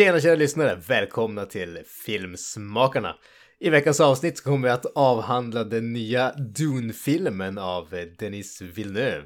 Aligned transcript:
Tjena 0.00 0.20
kära 0.20 0.34
lyssnare! 0.34 0.80
Välkomna 0.88 1.46
till 1.46 1.78
Filmsmakarna! 2.06 3.16
I 3.58 3.70
veckans 3.70 4.00
avsnitt 4.00 4.40
kommer 4.40 4.68
vi 4.68 4.72
att 4.72 4.86
avhandla 4.94 5.64
den 5.64 5.92
nya 5.92 6.32
Dune-filmen 6.32 7.58
av 7.58 7.88
Denis 8.18 8.62
Villeneuve. 8.62 9.22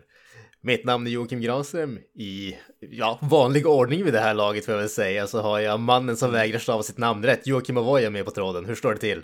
Mitt 0.63 0.85
namn 0.85 1.07
är 1.07 1.11
Joakim 1.11 1.41
Granström. 1.41 1.99
I 2.15 2.57
ja, 2.81 3.19
vanlig 3.23 3.67
ordning 3.67 4.05
vid 4.05 4.13
det 4.13 4.21
här 4.21 4.35
laget 4.35 4.65
får 4.65 4.75
jag 4.75 4.81
väl 4.81 4.89
säga 4.89 5.27
så 5.27 5.41
har 5.41 5.61
jag 5.61 5.81
mannen 5.81 6.17
som 6.17 6.33
vägrar 6.33 6.59
stava 6.59 6.83
sitt 6.83 6.99
namn 6.99 7.25
rätt. 7.25 7.47
Joakim 7.47 7.77
Avoya 7.77 8.11
med 8.11 8.25
på 8.25 8.31
tråden. 8.31 8.65
Hur 8.65 8.75
står 8.75 8.93
det 8.93 9.01
till? 9.01 9.23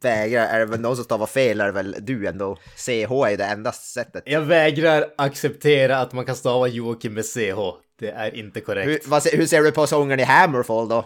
Vägrar, 0.00 0.46
är 0.46 0.58
det 0.58 0.66
väl 0.66 0.80
någon 0.80 0.96
som 0.96 1.04
stavar 1.04 1.26
fel 1.26 1.60
är 1.60 1.66
det 1.66 1.72
väl 1.72 1.96
du 2.00 2.26
ändå. 2.26 2.56
CH 2.76 2.90
är 2.90 3.30
ju 3.30 3.36
det 3.36 3.44
enda 3.44 3.72
sättet. 3.72 4.22
Jag 4.26 4.40
vägrar 4.40 5.14
acceptera 5.16 5.98
att 5.98 6.12
man 6.12 6.24
kan 6.24 6.36
stava 6.36 6.68
Joakim 6.68 7.14
med 7.14 7.24
CH. 7.24 7.58
Det 7.98 8.10
är 8.10 8.34
inte 8.36 8.60
korrekt. 8.60 8.88
Hur, 8.88 9.10
vad, 9.10 9.26
hur 9.26 9.46
ser 9.46 9.62
du 9.62 9.72
på 9.72 9.86
sångaren 9.86 10.20
i 10.20 10.22
Hammerfall 10.22 10.88
då? 10.88 11.04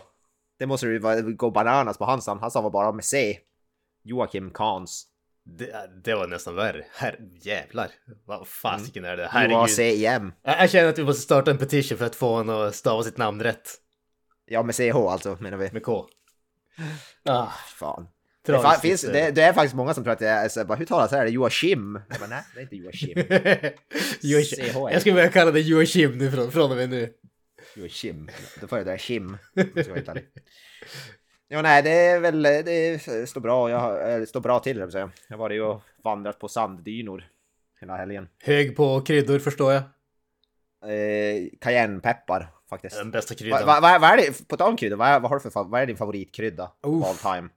Det 0.58 0.66
måste 0.66 0.86
ju 0.86 1.00
gå 1.36 1.50
bananas 1.50 1.98
på 1.98 2.04
hans 2.04 2.26
namn. 2.26 2.40
Han 2.40 2.50
stavar 2.50 2.70
bara 2.70 2.92
med 2.92 3.04
C. 3.04 3.38
Joakim 4.04 4.50
Kans. 4.50 5.06
Det, 5.44 5.90
det 6.04 6.14
var 6.14 6.26
nästan 6.26 6.54
värre. 6.54 6.84
Herre 6.94 7.18
jävlar. 7.42 7.90
Vad 8.26 8.48
fasiken 8.48 9.04
är 9.04 9.16
det? 9.16 9.28
Herregud. 9.30 9.56
Herregud. 9.56 9.76
C-I-M. 9.76 10.32
Jag 10.42 10.62
jag 10.62 10.70
känner 10.70 10.88
att 10.88 10.98
vi 10.98 11.04
måste 11.04 11.22
starta 11.22 11.50
en 11.50 11.58
petition 11.58 11.98
för 11.98 12.06
att 12.06 12.16
få 12.16 12.34
honom 12.34 12.68
att 12.68 12.74
stava 12.74 13.02
sitt 13.02 13.18
namn 13.18 13.42
rätt. 13.42 13.70
Ja, 14.46 14.62
med 14.62 14.74
CH 14.74 14.96
alltså 14.96 15.36
menar 15.40 15.56
vi. 15.56 15.70
Med 15.72 15.82
K. 15.82 16.06
Ah, 17.24 17.48
Fan. 17.76 18.08
Det, 18.46 18.52
fa- 18.52 18.80
finns, 18.80 19.02
det, 19.02 19.30
det 19.30 19.42
är 19.42 19.52
faktiskt 19.52 19.74
många 19.74 19.94
som 19.94 20.04
tror 20.04 20.12
att 20.12 20.18
det 20.18 20.28
är 20.28 20.48
så, 20.48 20.64
bara, 20.64 20.78
hur 20.78 20.86
talas 20.86 21.10
det 21.10 21.16
här? 21.16 21.22
Är 21.22 21.26
det 21.26 21.32
Joachim? 21.32 22.00
Jag 22.10 22.18
bara, 22.20 22.28
nej, 22.28 22.42
det 22.54 22.60
är 22.60 22.62
inte. 22.62 22.76
Joachim. 22.76 23.14
CH. 24.72 24.92
Jag 24.92 25.00
skulle 25.00 25.14
börja 25.14 25.28
kalla 25.28 25.50
dig 25.50 25.62
Joachim 25.62 26.18
nu 26.18 26.30
från, 26.30 26.50
från 26.52 26.70
och 26.70 26.76
med 26.76 26.90
nu. 26.90 27.12
Joachim. 27.76 28.30
Då 28.60 28.66
får 28.66 28.78
jag 28.78 28.86
det 28.86 28.98
Kim. 28.98 29.36
Ja, 31.48 31.62
nej, 31.62 31.82
det 31.82 31.90
är 31.90 32.20
väl, 32.20 32.42
det 32.42 33.28
står 33.28 33.40
bra. 33.40 33.70
Jag 33.70 34.14
eh, 34.20 34.24
står 34.24 34.40
bra 34.40 34.58
till, 34.60 34.78
jag 34.78 35.10
har 35.28 35.36
varit 35.36 35.62
och 35.62 35.82
vandrat 36.04 36.38
på 36.38 36.48
sanddynor 36.48 37.24
hela 37.80 37.96
helgen. 37.96 38.28
Hög 38.42 38.76
på 38.76 39.00
kryddor 39.00 39.38
förstår 39.38 39.72
jag. 39.72 39.82
Eh, 40.92 41.48
cayennepeppar 41.60 42.50
faktiskt. 42.70 42.96
Den 42.96 43.10
bästa 43.10 43.34
kryddan. 43.34 43.66
va, 43.66 43.80
va, 43.80 43.98
vad 43.98 44.10
är 44.10 44.16
det, 44.16 44.48
på 44.48 44.56
tal 44.56 44.70
om 44.70 44.76
kryddor, 44.76 44.96
vad, 44.96 45.22
vad 45.22 45.30
har 45.30 45.38
du 45.38 45.50
för, 45.50 45.64
vad 45.64 45.80
är 45.82 45.86
din 45.86 45.96
favoritkrydda 45.96 46.72
of 46.82 47.04
all 47.04 47.36
time? 47.36 47.48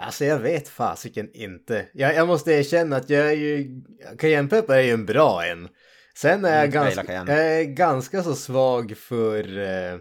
Alltså 0.00 0.24
jag 0.24 0.38
vet 0.38 0.68
fasiken 0.68 1.30
inte. 1.34 1.86
Jag, 1.92 2.14
jag 2.14 2.26
måste 2.28 2.52
erkänna 2.52 2.96
att 2.96 3.10
jag 3.10 3.28
är 3.28 3.32
ju... 3.32 3.82
Cayennepeppar 4.18 4.74
är 4.74 4.82
ju 4.82 4.90
en 4.90 5.06
bra 5.06 5.44
en. 5.46 5.68
Sen 6.14 6.44
är 6.44 6.48
jag, 6.50 6.58
Mm, 6.58 6.70
ganska, 6.70 7.04
cayenne. 7.04 7.32
jag 7.32 7.60
är 7.60 7.64
ganska 7.64 8.22
så 8.22 8.34
svag 8.34 8.96
för... 8.96 9.58
Eh, 9.58 9.98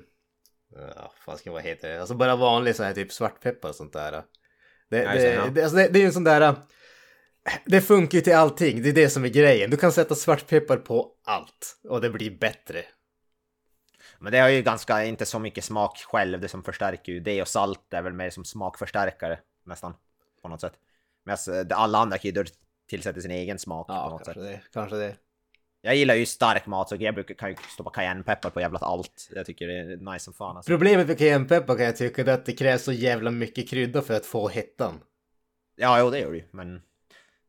ja, 0.96 1.14
fasiken 1.26 1.54
vad 1.54 1.64
heter 1.64 1.90
det? 1.90 2.00
Alltså 2.00 2.16
bara 2.16 2.36
vanlig 2.36 2.76
sån 2.76 2.86
här 2.86 2.94
typ 2.94 3.12
svartpeppar 3.12 3.70
och 3.70 3.76
sånt 3.76 3.94
där. 3.94 4.12
Det, 4.90 4.98
Ja, 5.04 5.14
det, 5.14 5.52
det, 5.54 5.64
alltså 5.64 5.78
det, 5.78 5.88
det 5.88 6.00
är 6.00 6.02
ju 6.02 6.08
en 6.08 6.14
sån 6.14 6.24
där... 6.24 6.56
Det 7.66 7.82
funkar 7.82 8.16
ju 8.18 8.22
till 8.22 8.36
allting, 8.36 8.82
det 8.82 8.90
är 8.90 8.94
det 8.94 9.10
som 9.10 9.26
är 9.26 9.30
grejen. 9.30 9.70
Du 9.70 9.78
kan 9.78 9.92
sätta 9.92 10.16
svartpeppar 10.16 10.78
på 10.78 11.12
allt 11.26 11.80
och 11.90 12.02
det 12.02 12.10
blir 12.10 12.38
bättre. 12.38 12.84
Men 14.20 14.32
det 14.32 14.40
har 14.40 14.50
ju 14.50 14.62
ganska, 14.62 15.06
inte 15.06 15.26
så 15.26 15.40
mycket 15.40 15.64
smak 15.64 15.98
själv, 15.98 16.42
det 16.42 16.48
som 16.48 16.64
förstärker 16.64 17.12
ju 17.12 17.20
det 17.20 17.42
och 17.42 17.48
salt 17.48 17.94
är 17.94 18.02
väl 18.02 18.14
mer 18.14 18.30
som 18.30 18.46
smakförstärkare 18.46 19.40
nästan. 19.70 19.94
På 20.42 20.48
något 20.48 20.62
sätt. 20.62 20.74
Medan 21.26 21.68
alla 21.72 21.98
andra 21.98 22.18
kryddor 22.18 22.46
tillsätter 22.90 23.22
sin 23.22 23.32
egen 23.32 23.60
smak 23.60 23.88
på 23.88 23.94
Ja, 23.94 24.10
något 24.10 24.26
sätt. 24.26 24.34
kanske 24.36 24.52
det. 24.52 24.62
Kanske 24.74 24.96
det. 24.96 25.16
Jag 25.82 25.96
gillar 25.96 26.16
ju 26.16 26.26
stark 26.26 26.66
mat 26.66 26.90
så 26.90 26.96
jag 27.00 27.14
brukar 27.16 27.36
kan 27.36 27.50
ju 27.50 27.56
stoppa 27.74 27.90
cayennepeppar 27.90 28.50
på 28.50 28.62
jävla 28.62 28.80
allt. 28.80 29.30
Jag 29.36 29.46
tycker 29.46 29.68
det 29.68 29.78
är 29.80 30.12
nice 30.14 30.24
som 30.26 30.34
fan 30.34 30.58
alltså. 30.58 30.70
Problemet 30.72 31.08
med 31.08 31.18
cayennepeppar 31.18 31.76
kan 31.76 31.86
jag 31.86 31.98
tycka 31.98 32.22
är 32.22 32.28
att 32.30 32.46
det 32.46 32.54
krävs 32.54 32.84
så 32.84 32.92
jävla 32.92 33.32
mycket 33.32 33.70
krydda 33.70 34.02
för 34.02 34.14
att 34.14 34.26
få 34.26 34.48
hettan. 34.50 35.00
Ja, 35.76 36.00
jo 36.00 36.10
det 36.10 36.20
gör 36.20 36.32
det 36.32 36.38
ju, 36.38 36.44
men 36.52 36.82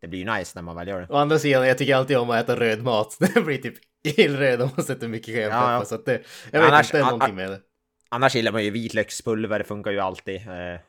det 0.00 0.08
blir 0.08 0.20
ju 0.20 0.32
nice 0.32 0.52
när 0.54 0.62
man 0.62 0.76
väl 0.76 0.88
gör 0.88 1.00
det. 1.00 1.06
Å 1.10 1.16
andra 1.16 1.38
sidan, 1.38 1.68
jag 1.68 1.78
tycker 1.78 1.94
alltid 1.94 2.18
om 2.18 2.30
att 2.30 2.44
äta 2.44 2.56
röd 2.56 2.82
mat. 2.82 3.16
Det 3.34 3.40
blir 3.42 3.58
typ 3.58 3.74
illröd 4.02 4.62
om 4.62 4.70
man 4.76 4.84
sätter 4.86 5.08
mycket 5.08 5.26
cayennepeppar. 5.34 5.72
Ja, 5.72 5.78
ja. 5.78 5.84
Så 5.84 5.94
att 5.94 6.04
det, 6.06 6.22
jag 6.50 6.60
vet 6.60 6.70
Annars- 6.70 6.86
inte, 6.86 6.96
det 6.96 7.00
är 7.02 7.04
någonting 7.10 7.34
med 7.34 7.50
det. 7.50 7.60
Annars 8.08 8.34
gillar 8.34 8.52
man 8.52 8.64
ju 8.64 8.70
vitlökspulver, 8.70 9.58
det 9.58 9.64
funkar 9.64 9.90
ju 9.90 10.00
alltid. 10.00 10.36
Eh, 10.36 10.80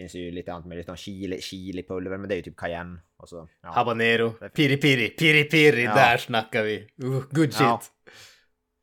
finns 0.00 0.14
ju 0.14 0.30
lite 0.30 0.62
med 0.64 0.78
lite 0.78 0.96
chili, 0.96 1.40
chilipulver, 1.40 2.18
men 2.18 2.28
det 2.28 2.34
är 2.34 2.36
ju 2.36 2.42
typ 2.42 2.56
cayenne. 2.56 2.98
Och 3.16 3.28
så, 3.28 3.48
ja. 3.62 3.68
Habanero, 3.72 4.30
piri 4.30 4.76
piri, 4.76 5.08
piri 5.08 5.44
piri, 5.44 5.82
Ja. 5.84 5.94
där 5.94 6.16
snackar 6.16 6.62
vi. 6.62 6.88
Uh, 7.02 7.22
good 7.30 7.52
shit. 7.52 7.60
Ja. 7.60 7.82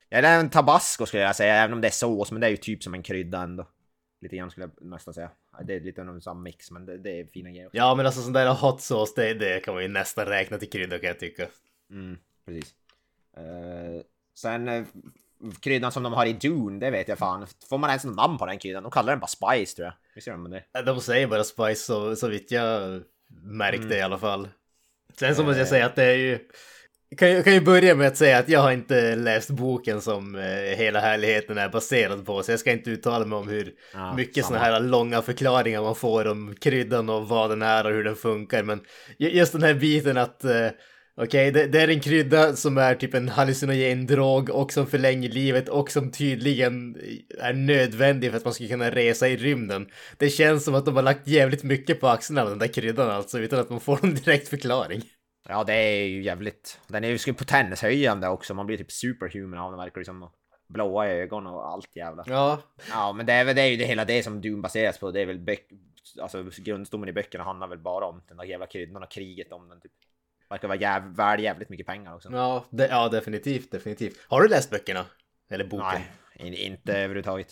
Ja, 0.10 0.22
det 0.22 0.28
är 0.28 0.40
en 0.40 0.50
tabasco 0.50 1.06
skulle 1.06 1.24
jag 1.24 1.36
säga, 1.36 1.56
även 1.56 1.74
om 1.74 1.82
det 1.82 1.88
är 1.88 1.92
sås, 1.92 2.32
men 2.32 2.42
det 2.42 2.48
är 2.48 2.52
ju 2.52 2.58
typ 2.58 2.84
som 2.84 2.94
en 2.94 3.04
krydda 3.04 3.42
ändå. 3.42 3.68
Lite 4.22 4.36
grann 4.38 4.52
skulle 4.52 4.70
jag 4.78 4.90
nästan 4.90 5.14
säga. 5.14 5.32
Det 5.64 5.74
är 5.76 5.80
lite 5.80 6.02
av 6.02 6.10
en 6.10 6.22
samma 6.22 6.42
mix, 6.42 6.72
men 6.72 6.86
det, 6.86 6.98
det 6.98 7.20
är 7.20 7.26
fina 7.26 7.50
grejer. 7.50 7.66
också. 7.68 7.78
Ja, 7.78 7.96
men 7.96 8.06
alltså 8.06 8.22
sån 8.22 8.34
där 8.34 8.54
hot 8.54 8.82
sauce, 8.82 9.14
det, 9.16 9.34
det 9.34 9.60
kan 9.64 9.74
man 9.74 9.84
ju 9.84 9.90
nästan 9.90 10.26
räkna 10.26 10.58
till 10.58 10.70
krydda 10.70 11.00
kan 11.00 11.08
jag 11.08 11.20
tycka. 11.20 11.48
Mm, 11.92 12.18
precis. 12.46 12.76
Eh, 13.38 14.02
sen 14.36 14.68
eh, 14.68 14.84
kryddan 15.62 15.92
som 15.92 16.04
de 16.04 16.14
har 16.14 16.26
i 16.26 16.34
Dune, 16.34 16.80
det 16.80 16.92
vet 16.92 17.08
jag 17.08 17.18
fan. 17.18 17.48
Får 17.70 17.78
man 17.78 17.90
ens 17.90 18.06
något 18.06 18.16
namn 18.16 18.38
på 18.38 18.46
den 18.46 18.60
kryddan? 18.60 18.84
De 18.84 18.92
kallar 18.92 19.14
den 19.14 19.20
bara 19.20 19.28
spice 19.28 19.76
tror 19.76 19.86
jag. 19.86 19.94
Visst 20.16 20.28
gör 20.28 20.34
de 20.34 20.50
det? 20.52 20.82
De 20.86 21.02
säger 21.02 21.28
bara 21.28 21.44
spice 21.44 21.76
så, 21.86 22.16
så 22.16 22.28
vitt 22.28 22.52
jag 22.52 23.02
märkte 23.44 23.84
Mm. 23.86 23.98
i 23.98 24.02
alla 24.02 24.18
fall. 24.18 24.48
Sen 25.20 25.36
så 25.36 25.44
måste 25.44 25.58
jag 25.60 25.66
Eh. 25.66 25.70
säga 25.70 25.86
att 25.86 25.96
det 25.96 26.04
är 26.04 26.16
ju... 26.18 26.40
Kan, 27.18 27.30
jag 27.32 27.44
kan 27.44 27.54
ju 27.54 27.62
börja 27.62 27.96
med 27.96 28.08
att 28.08 28.18
säga 28.18 28.38
att 28.38 28.50
jag 28.50 28.60
har 28.60 28.72
inte 28.72 29.16
läst 29.16 29.50
boken 29.50 30.02
som 30.02 30.36
eh, 30.36 30.44
hela 30.78 31.00
härligheten 31.00 31.58
är 31.58 31.70
baserad 31.70 32.26
på, 32.26 32.44
så 32.44 32.52
jag 32.52 32.60
ska 32.60 32.72
inte 32.72 32.90
uttala 32.90 33.26
mig 33.26 33.38
om 33.38 33.48
hur 33.48 33.74
Ja, 33.94 34.14
mycket 34.16 34.46
samma. 34.46 34.60
såna 34.60 34.72
här 34.72 34.80
långa 34.80 35.22
förklaringar 35.22 35.82
man 35.82 35.96
får 35.96 36.28
om 36.28 36.56
kryddan 36.56 37.10
och 37.10 37.28
vad 37.28 37.50
den 37.50 37.62
är 37.62 37.86
och 37.86 37.92
hur 37.92 38.04
den 38.04 38.16
funkar. 38.16 38.64
Men 38.64 38.82
ju- 39.18 39.30
just 39.32 39.52
den 39.52 39.64
här 39.64 39.74
biten 39.74 40.18
att 40.18 40.46
Okej, 41.22 41.52
det, 41.52 41.68
det 41.68 41.82
är 41.82 41.88
en 41.88 42.00
krydda 42.00 42.56
som 42.56 42.78
är 42.78 42.96
typ 42.96 43.14
en 43.14 43.30
hallucinogen 43.30 44.06
drog 44.06 44.50
och 44.50 44.72
som 44.72 44.88
förlänger 44.88 45.30
livet 45.30 45.70
och 45.70 45.92
som 45.92 46.12
tydligen 46.12 46.96
är 47.40 47.54
nödvändig 47.54 48.30
för 48.30 48.38
att 48.38 48.46
man 48.46 48.54
ska 48.54 48.68
kunna 48.68 48.92
resa 48.92 49.28
i 49.28 49.38
rymden. 49.38 49.90
Det 50.18 50.30
känns 50.30 50.66
som 50.66 50.76
att 50.76 50.86
de 50.86 50.96
har 50.96 51.04
lagt 51.04 51.28
jävligt 51.28 51.64
mycket 51.64 52.00
på 52.00 52.08
axlarna 52.08 52.42
av 52.42 52.50
den 52.50 52.60
där 52.60 52.68
kryddan 52.68 53.10
alltså, 53.10 53.40
utan 53.40 53.60
att 53.60 53.70
man 53.70 53.80
får 53.80 54.00
någon 54.04 54.16
direkt 54.16 54.48
förklaring. 54.48 55.02
Ja, 55.50 55.64
det 55.64 55.74
är 55.74 56.06
ju 56.06 56.24
jävligt. 56.24 56.80
Den 56.88 57.04
är 57.04 57.28
ju 57.28 57.34
potenshöjande 57.34 58.28
också. 58.28 58.54
Man 58.54 58.66
blir 58.66 58.78
typ 58.78 58.92
superhuman 58.92 59.60
av 59.60 59.72
den 59.72 59.80
verkar 59.80 60.00
det 60.02 60.06
som. 60.06 60.24
Och 60.24 60.32
Blåa 60.70 61.08
ögon 61.08 61.48
och 61.48 61.68
allt 61.68 61.96
jävla. 61.96 62.24
Ja, 62.28 62.62
Ja, 62.90 63.14
men 63.14 63.26
det 63.26 63.34
är, 63.34 63.46
väl, 63.46 63.56
det 63.56 63.62
är 63.62 63.68
ju 63.68 63.78
det 63.78 63.86
hela 63.86 64.06
det 64.06 64.24
som 64.24 64.42
Dune 64.42 64.62
baseras 64.62 65.00
på. 65.00 65.12
Det 65.12 65.22
är 65.22 65.26
väl 65.26 65.40
böck, 65.40 65.68
alltså 66.22 66.46
grundstommen 66.58 67.10
i 67.10 67.14
böckerna 67.14 67.44
handlar 67.44 67.68
väl 67.68 67.80
bara 67.80 68.06
om 68.06 68.22
den 68.28 68.38
där 68.38 68.44
jävla 68.44 68.68
kryddan 68.68 69.04
och 69.04 69.12
kriget 69.12 69.52
om 69.52 69.70
den 69.70 69.82
typ. 69.82 69.92
Verkar 70.50 70.68
vara 70.68 70.78
jäv, 70.80 71.16
värd 71.16 71.40
jävligt 71.40 71.70
mycket 71.70 71.86
pengar 71.88 72.16
också. 72.16 72.30
ja, 72.32 72.66
det, 72.70 72.88
ja 72.88 73.10
definitivt, 73.10 73.72
definitivt. 73.72 74.18
Har 74.28 74.42
du 74.42 74.48
läst 74.48 74.70
böckerna? 74.70 75.06
Eller 75.52 75.66
boken? 75.66 75.88
Nej, 76.40 76.48
in, 76.48 76.54
inte 76.54 76.94
överhuvudtaget. 76.94 77.48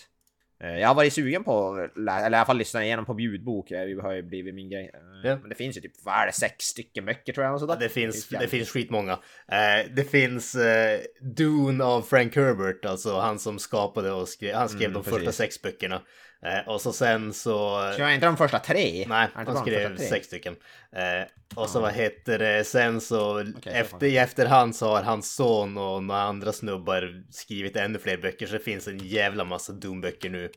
Eh, 0.63 0.77
Jag 0.79 0.87
har 0.87 0.95
varit 0.95 1.13
sugen 1.13 1.43
på 1.43 1.87
eller 1.95 2.19
i 2.19 2.23
alla 2.23 2.45
fall 2.45 2.57
lyssna 2.57 2.83
igenom 2.85 3.05
på 3.05 3.19
ljudbok. 3.19 3.69
Det 3.69 4.01
har 4.01 4.11
ju 4.13 4.21
blivit 4.21 4.55
min 4.55 4.69
grej. 4.69 4.91
Eh, 4.93 5.29
Ja. 5.29 5.37
Men 5.41 5.49
det 5.49 5.55
finns 5.55 5.77
ju 5.77 5.81
typ, 5.81 5.91
vad 6.03 6.15
är 6.15 6.25
det, 6.25 6.31
sex 6.33 6.65
stycken 6.65 7.05
böcker 7.05 7.33
tror 7.33 7.45
jag. 7.45 7.53
Och 7.53 7.59
sådär. 7.59 7.77
Det 7.79 7.89
finns, 7.89 8.27
det 8.27 8.47
finns 8.47 8.69
skitmånga. 8.69 9.11
Eh, 9.47 9.91
det 9.95 10.03
finns 10.03 10.55
eh, 10.55 10.99
Dune 11.21 11.83
av 11.83 12.01
Frank 12.01 12.35
Herbert, 12.35 12.85
alltså 12.85 13.19
han 13.19 13.39
som 13.39 13.59
skapade 13.59 14.11
och 14.11 14.27
skrev, 14.29 14.55
han 14.55 14.69
skrev 14.69 14.81
Mm, 14.89 14.93
de 14.93 15.03
precis. 15.03 15.13
första 15.17 15.31
sex 15.31 15.61
böckerna. 15.61 16.01
Eh, 16.45 16.67
och 16.67 16.81
så 16.81 16.93
sen 16.93 17.33
så... 17.33 17.79
Är 17.79 18.09
inte 18.09 18.25
de 18.25 18.37
första 18.37 18.59
tre? 18.59 19.05
Nej, 19.07 19.27
han 19.33 19.57
skrev 19.57 19.97
sex 19.97 20.27
stycken. 20.27 20.55
Eh, 20.91 21.27
och 21.55 21.69
så 21.69 21.79
vad 21.79 21.93
heter 21.93 22.39
det, 22.39 22.63
sen 22.63 23.01
så 23.01 23.43
så 23.63 23.69
efter, 23.69 24.07
i 24.07 24.17
efterhand 24.17 24.75
så 24.75 24.87
har 24.87 25.03
hans 25.03 25.35
son 25.35 25.77
och 25.77 26.03
några 26.03 26.21
andra 26.21 26.53
snubbar 26.53 27.23
skrivit 27.31 27.75
ännu 27.75 27.99
fler 27.99 28.17
böcker 28.17 28.47
så 28.47 28.53
det 28.53 28.59
finns 28.59 28.87
en 28.87 28.97
jävla 28.97 29.43
massa 29.43 29.73
Doom-böcker 29.73 30.29
nu. 30.29 30.49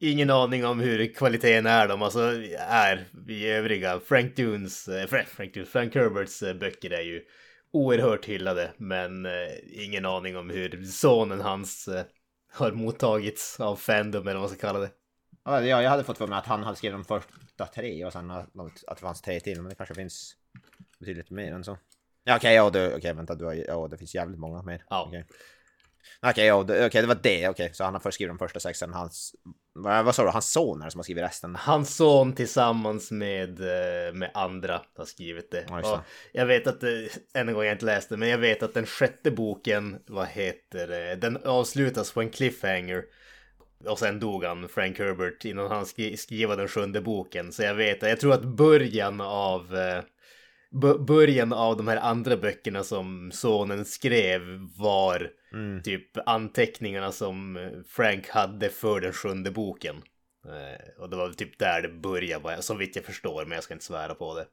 Ingen 0.00 0.30
aning 0.30 0.66
om 0.66 0.80
hur 0.80 1.14
kvaliteten 1.14 1.66
är 1.66 1.88
de, 1.88 2.02
alltså 2.02 2.20
är 2.58 3.04
i 3.28 3.48
övriga. 3.48 4.00
Frank 4.00 4.36
Dunes, 4.36 4.88
eh, 4.88 5.06
Frank, 5.06 5.28
Frank, 5.28 5.54
Dunes, 5.54 5.70
Frank 5.70 5.94
Herberts 5.94 6.42
eh, 6.42 6.54
böcker 6.54 6.90
är 6.90 7.02
ju 7.02 7.22
oerhört 7.72 8.24
hyllade, 8.24 8.70
men 8.76 9.26
eh, 9.26 9.32
ingen 9.72 10.06
aning 10.06 10.36
om 10.36 10.50
hur 10.50 10.84
sonen 10.84 11.40
hans 11.40 11.88
eh, 11.88 12.04
har 12.52 12.72
mottagits 12.72 13.60
av 13.60 13.76
fandom 13.76 14.22
eller 14.22 14.40
vad 14.40 14.42
man 14.42 14.48
ska 14.48 14.66
kalla 14.66 14.78
det. 14.78 14.90
Ja, 15.44 15.82
jag 15.82 15.90
hade 15.90 16.04
fått 16.04 16.18
för 16.18 16.26
mig 16.26 16.38
att 16.38 16.46
han 16.46 16.62
hade 16.62 16.76
skrivit 16.76 16.98
de 16.98 17.04
första 17.04 17.66
tre 17.66 18.04
och 18.04 18.12
sen 18.12 18.30
att 18.30 18.54
det 18.88 18.96
fanns 18.96 19.22
tre 19.22 19.40
till, 19.40 19.60
men 19.60 19.68
det 19.68 19.74
kanske 19.74 19.94
finns 19.94 20.36
betydligt 20.98 21.30
mer 21.30 21.52
än 21.52 21.64
så. 21.64 21.78
Ja 22.24 22.36
okej, 22.36 22.60
okay, 22.60 22.82
ja, 22.82 22.96
okay, 22.96 23.12
vänta, 23.12 23.34
du 23.34 23.44
har, 23.44 23.54
ja, 23.54 23.88
det 23.88 23.98
finns 23.98 24.14
jävligt 24.14 24.38
många 24.38 24.62
mer. 24.62 24.84
Ja. 24.90 25.04
Okej, 25.08 25.24
okay. 26.20 26.30
okay, 26.30 26.46
ja, 26.46 26.62
det, 26.62 26.86
okay, 26.86 27.00
det 27.00 27.08
var 27.08 27.20
det, 27.22 27.48
okej, 27.48 27.74
så 27.74 27.84
han 27.84 27.94
har 27.94 28.00
först 28.00 28.14
skrivit 28.14 28.30
de 28.30 28.38
första 28.38 28.60
sexen, 28.60 28.92
hans, 28.92 29.34
vad, 29.74 30.04
vad 30.04 30.14
sa 30.14 30.24
du, 30.24 30.28
hans 30.28 30.52
son 30.52 30.80
är 30.80 30.84
det 30.84 30.90
som 30.90 30.98
har 30.98 31.02
skrivit 31.02 31.24
resten? 31.24 31.56
Hans 31.56 31.96
son 31.96 32.32
tillsammans 32.32 33.10
med, 33.10 33.60
eh, 33.60 34.14
med 34.14 34.30
andra 34.34 34.82
har 34.96 35.04
skrivit 35.04 35.50
det. 35.50 35.64
Ja, 35.68 36.04
jag 36.32 36.46
vet 36.46 36.66
att, 36.66 36.82
än 37.34 37.48
en 37.48 37.54
gång 37.54 37.64
jag 37.64 37.74
inte 37.74 37.84
läste, 37.84 38.16
men 38.16 38.28
jag 38.28 38.38
vet 38.38 38.62
att 38.62 38.74
den 38.74 38.86
sjätte 38.86 39.30
boken, 39.30 39.98
vad 40.06 40.26
heter 40.26 40.88
det, 40.88 41.16
den 41.16 41.38
avslutas 41.44 42.12
på 42.12 42.20
en 42.20 42.30
cliffhanger. 42.30 43.04
Och 43.86 43.98
sen 43.98 44.20
dog 44.20 44.44
han, 44.44 44.68
Frank 44.68 44.98
Herbert, 44.98 45.44
innan 45.44 45.70
han 45.70 45.86
skrev 46.16 46.56
den 46.56 46.68
sjunde 46.68 47.00
boken. 47.00 47.52
Så 47.52 47.62
jag 47.62 47.74
vet, 47.74 48.02
jag 48.02 48.20
tror 48.20 48.32
att 48.32 48.44
början 48.44 49.20
av 49.20 49.76
eh, 49.76 50.02
början 51.06 51.52
av 51.52 51.76
de 51.76 51.88
här 51.88 51.96
andra 51.96 52.36
böckerna 52.36 52.84
som 52.84 53.30
sonen 53.32 53.84
skrev 53.84 54.40
var 54.78 55.30
mm. 55.52 55.82
typ 55.82 56.28
anteckningarna 56.28 57.12
som 57.12 57.58
Frank 57.88 58.28
hade 58.28 58.68
för 58.68 59.00
den 59.00 59.12
sjunde 59.12 59.50
boken. 59.50 59.96
Eh, 60.46 61.02
och 61.02 61.10
det 61.10 61.16
var 61.16 61.26
väl 61.26 61.34
typ 61.34 61.58
där 61.58 61.82
det 61.82 61.88
började, 61.88 62.62
så 62.62 62.74
vitt 62.74 62.96
jag 62.96 63.04
förstår, 63.04 63.44
men 63.44 63.54
jag 63.54 63.64
ska 63.64 63.74
inte 63.74 63.84
svära 63.84 64.14
på 64.14 64.34
det. 64.34 64.46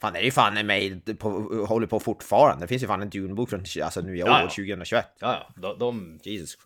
Fan, 0.00 0.12
det 0.12 0.18
är 0.18 0.22
ju 0.22 0.30
fan 0.30 0.66
med 0.66 1.18
på, 1.18 1.30
håller 1.68 1.86
på 1.86 2.00
fortfarande. 2.00 2.64
Det 2.64 2.68
finns 2.68 2.82
ju 2.82 2.86
fan 2.86 3.02
en 3.02 3.10
Dune-bok 3.10 3.50
från 3.50 3.64
alltså, 3.82 4.00
nu 4.00 4.16
i 4.16 4.22
år, 4.22 4.28
ja, 4.28 4.40
ja. 4.40 4.48
2021. 4.48 5.06
Ja, 5.18 5.52
ja. 5.56 5.60
De, 5.60 5.78
de 5.78 6.20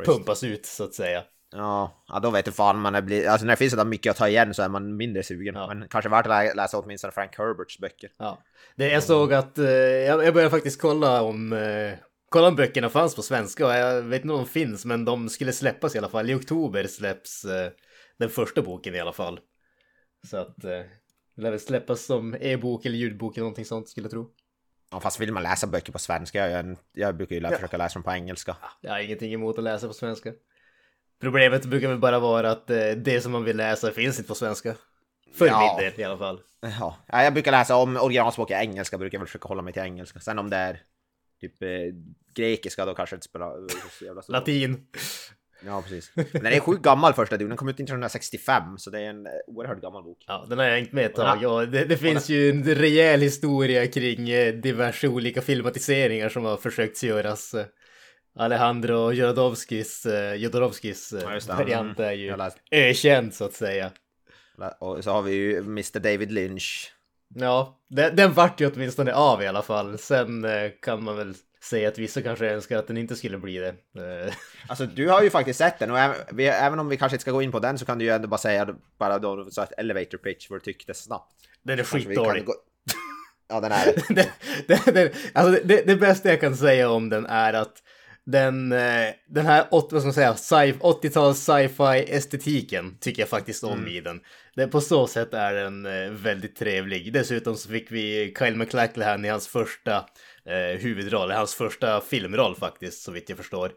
pumpas 0.05 0.45
ut 0.45 0.67
så 0.67 0.85
att 0.85 0.95
säga. 0.95 1.23
Ja, 1.53 2.05
ja 2.09 2.19
då 2.21 2.31
vet 2.31 2.45
du 2.45 2.53
fan 2.53 2.79
man 2.79 3.07
blir, 3.07 3.29
alltså 3.29 3.47
när 3.47 3.53
det 3.53 3.57
finns 3.57 3.73
så 3.73 3.85
mycket 3.85 4.11
att 4.11 4.17
ta 4.17 4.29
igen 4.29 4.55
så 4.55 4.63
är 4.63 4.69
man 4.69 4.97
mindre 4.97 5.23
sugen. 5.23 5.55
Ja. 5.55 5.67
Men 5.67 5.89
kanske 5.89 6.09
värt 6.09 6.27
att 6.27 6.57
läsa 6.57 6.79
åtminstone 6.79 7.13
Frank 7.13 7.39
Herberts 7.39 7.79
böcker. 7.79 8.11
Ja. 8.19 8.43
Det, 8.77 8.89
jag 8.89 9.03
såg 9.03 9.33
att, 9.33 9.59
eh, 9.59 9.71
jag 9.71 10.35
började 10.35 10.51
faktiskt 10.51 10.81
kolla 10.81 11.23
om, 11.23 11.53
eh, 11.53 11.93
kolla 12.29 12.49
om 12.49 12.57
böckerna 12.57 12.89
fanns 12.89 13.17
på 13.17 13.23
svenska 13.23 13.67
och 13.67 13.73
jag 13.73 14.03
vet 14.03 14.23
inte 14.23 14.35
om 14.35 14.41
de 14.41 14.47
finns 14.47 14.85
men 14.85 15.05
de 15.05 15.29
skulle 15.29 15.53
släppas 15.53 15.95
i 15.95 15.99
alla 15.99 16.09
fall. 16.09 16.31
I 16.31 16.35
oktober 16.35 16.87
släpps 16.87 17.45
eh, 17.45 17.73
den 18.19 18.31
första 18.31 18.63
boken 18.63 18.95
i 18.95 19.01
alla 19.01 19.13
fall. 19.13 19.41
Så 20.31 20.37
att 20.37 20.65
eh, 20.65 20.71
det 21.37 21.43
lär 21.43 21.51
väl 21.51 21.61
släppas 21.61 22.05
som 22.05 22.37
e-bok 22.41 22.87
eller 22.87 22.97
ljudbok 22.97 23.37
eller 23.37 23.45
någonting 23.45 23.65
sånt 23.65 23.89
skulle 23.89 24.05
jag 24.05 24.11
tro. 24.11 24.31
Ja, 24.93 25.01
fast 25.01 25.21
vill 25.21 25.33
man 25.33 25.43
läsa 25.43 25.67
böcker 25.67 25.93
på 25.93 25.99
svenska, 25.99 26.49
jag, 26.49 26.77
jag 26.93 27.17
brukar 27.17 27.37
ju 27.37 27.43
ja. 27.43 27.51
försöka 27.51 27.77
läsa 27.77 27.95
dem 27.95 28.03
på 28.03 28.11
engelska. 28.11 28.57
Jag 28.81 28.93
har 28.93 28.99
ingenting 28.99 29.33
emot 29.33 29.59
att 29.59 29.65
läsa 29.65 29.87
på 29.87 29.93
svenska. 29.93 30.33
Problemet 31.21 31.65
brukar 31.65 31.89
väl 31.89 31.99
bara 31.99 32.19
vara 32.19 32.51
att 32.51 32.71
eh, 32.71 32.91
det 32.91 33.21
som 33.21 33.33
man 33.33 33.45
vill 33.45 33.57
läsa 33.57 33.91
finns 33.91 34.19
inte 34.19 34.29
på 34.29 34.35
svenska. 34.35 34.75
För 35.35 35.47
ja. 35.47 35.77
min 35.79 35.85
del 35.85 36.01
i 36.01 36.05
alla 36.05 36.19
fall. 36.19 36.41
Ja, 36.79 36.97
jag 37.07 37.33
brukar 37.33 37.51
läsa 37.51 37.77
om 37.77 37.97
originalspråk 37.97 38.51
i 38.51 38.55
engelska, 38.55 38.99
brukar 38.99 39.17
jag 39.17 39.21
väl 39.21 39.27
försöka 39.27 39.49
hålla 39.49 39.63
mig 39.63 39.73
till 39.73 39.83
engelska. 39.83 40.21
Sen 40.21 40.39
om 40.39 40.51
det 40.51 40.57
är 40.57 40.83
typ 41.41 41.63
eh, 41.63 41.69
grekiska 42.35 42.85
då 42.85 42.95
kanske 42.95 43.17
inte 43.17 43.25
spelar 43.25 43.55
så 43.99 44.05
jävla 44.05 44.23
stor 44.23 44.33
Latin. 44.33 44.87
Ja, 45.67 45.83
precis. 45.83 46.13
Men 46.15 46.43
den 46.43 46.53
är 46.53 46.61
sjukt 46.61 46.83
gammal 46.83 47.15
första 47.15 47.37
delen, 47.37 47.49
den 47.49 47.57
kom 47.57 47.69
ut 47.69 47.75
1965, 47.75 48.79
så 48.79 48.91
det 48.91 49.01
är 49.01 49.11
en 49.11 49.27
eh, 49.27 49.33
oerhört 49.47 49.81
gammal 49.81 50.03
bok. 50.03 50.25
Ja, 50.27 50.47
den 50.49 50.59
har 50.59 50.65
jag 50.65 50.75
hängt 50.75 50.93
med 50.93 51.07
ett 51.07 51.15
tag. 51.15 51.39
Ja, 51.43 51.67
det, 51.67 51.85
det 51.85 51.97
finns 51.97 52.29
ju 52.29 52.51
en 52.51 52.65
rejäl 52.65 53.21
historia 53.21 53.87
kring 53.87 54.25
diverse 54.61 55.09
olika 55.09 55.43
filmatiseringar 55.43 56.29
som 56.29 56.45
har 56.45 56.57
försökt 56.57 57.03
göras. 57.03 57.55
Alejandro 58.41 59.13
Jodorowskis, 59.13 60.07
uh, 60.07 60.35
Jodorowskis 60.35 61.13
uh, 61.13 61.21
ja, 61.21 61.55
variant 61.55 62.01
är 62.01 62.13
ju 62.13 62.37
ökänd 62.71 63.35
så 63.35 63.45
att 63.45 63.53
säga. 63.53 63.91
Och 64.79 65.05
så 65.05 65.11
har 65.11 65.23
vi 65.23 65.33
ju 65.33 65.59
Mr 65.59 65.99
David 65.99 66.33
Lynch. 66.33 66.93
Ja, 67.35 67.81
den, 67.89 68.17
den 68.17 68.33
vart 68.33 68.61
ju 68.61 68.71
åtminstone 68.71 69.15
av 69.15 69.43
i 69.43 69.47
alla 69.47 69.63
fall. 69.63 69.99
Sen 69.99 70.45
uh, 70.45 70.71
kan 70.83 71.05
man 71.05 71.17
väl 71.17 71.35
säga 71.63 71.89
att 71.89 71.99
vissa 71.99 72.23
kanske 72.23 72.51
önskar 72.51 72.79
att 72.79 72.87
den 72.87 72.97
inte 72.97 73.17
skulle 73.17 73.39
bli 73.39 73.59
det. 73.59 73.75
alltså 74.69 74.87
du 74.87 75.09
har 75.09 75.23
ju 75.23 75.31
faktiskt 75.31 75.59
sett 75.59 75.79
den 75.79 75.91
och 75.91 75.99
även, 75.99 76.17
vi, 76.33 76.47
även 76.47 76.79
om 76.79 76.89
vi 76.89 76.97
kanske 76.97 77.15
inte 77.15 77.23
ska 77.23 77.31
gå 77.31 77.43
in 77.43 77.53
på 77.53 77.59
den 77.59 77.79
så 77.79 77.85
kan 77.87 77.99
du 77.99 78.05
ju 78.05 78.11
ändå 78.11 78.29
bara 78.29 78.39
säga 78.39 78.69
bara 78.99 79.19
då 79.19 79.51
så 79.51 79.63
ett 79.63 79.73
elevator 79.79 80.19
pitch 80.19 80.51
vad 80.51 80.61
du 80.61 80.65
tyckte 80.65 80.95
snabbt. 80.95 81.35
Den 81.63 81.79
är 81.79 81.85
skitdålig. 81.85 82.47
Ja 83.49 83.61
den 83.61 83.73
är 83.73 83.85
det. 84.09 84.31
det, 84.69 84.95
det, 84.95 85.13
alltså 85.33 85.65
det, 85.65 85.87
det 85.87 85.97
bästa 85.97 86.29
jag 86.29 86.41
kan 86.41 86.57
säga 86.57 86.91
om 86.91 87.09
den 87.09 87.27
är 87.27 87.53
att 87.53 87.83
den, 88.27 88.73
eh, 88.73 89.09
den 89.29 89.47
här 89.47 89.69
80-tals 89.71 91.39
sci-fi 91.39 92.05
estetiken 92.09 92.99
tycker 93.01 93.23
jag 93.23 93.29
faktiskt 93.29 93.65
om 93.65 93.79
mm. 93.79 93.89
i 93.89 94.01
den. 94.01 94.21
Det, 94.55 94.69
på 94.69 94.81
så 94.81 95.07
sätt 95.07 95.35
är 95.35 95.55
den 95.55 95.87
eh, 95.87 96.11
väldigt 96.11 96.57
trevlig. 96.57 97.13
Dessutom 97.13 97.57
så 97.57 97.69
fick 97.69 97.91
vi 97.91 98.35
Kyle 98.39 98.57
MacLachlan 98.57 99.25
i 99.25 99.29
hans 99.29 99.49
första 99.49 99.97
eh, 100.47 100.81
huvudroll, 100.81 101.31
hans 101.31 101.55
första 101.55 102.01
filmroll 102.01 102.57
faktiskt, 102.57 103.03
så 103.03 103.13
vitt 103.13 103.29
jag 103.29 103.39
förstår. 103.39 103.73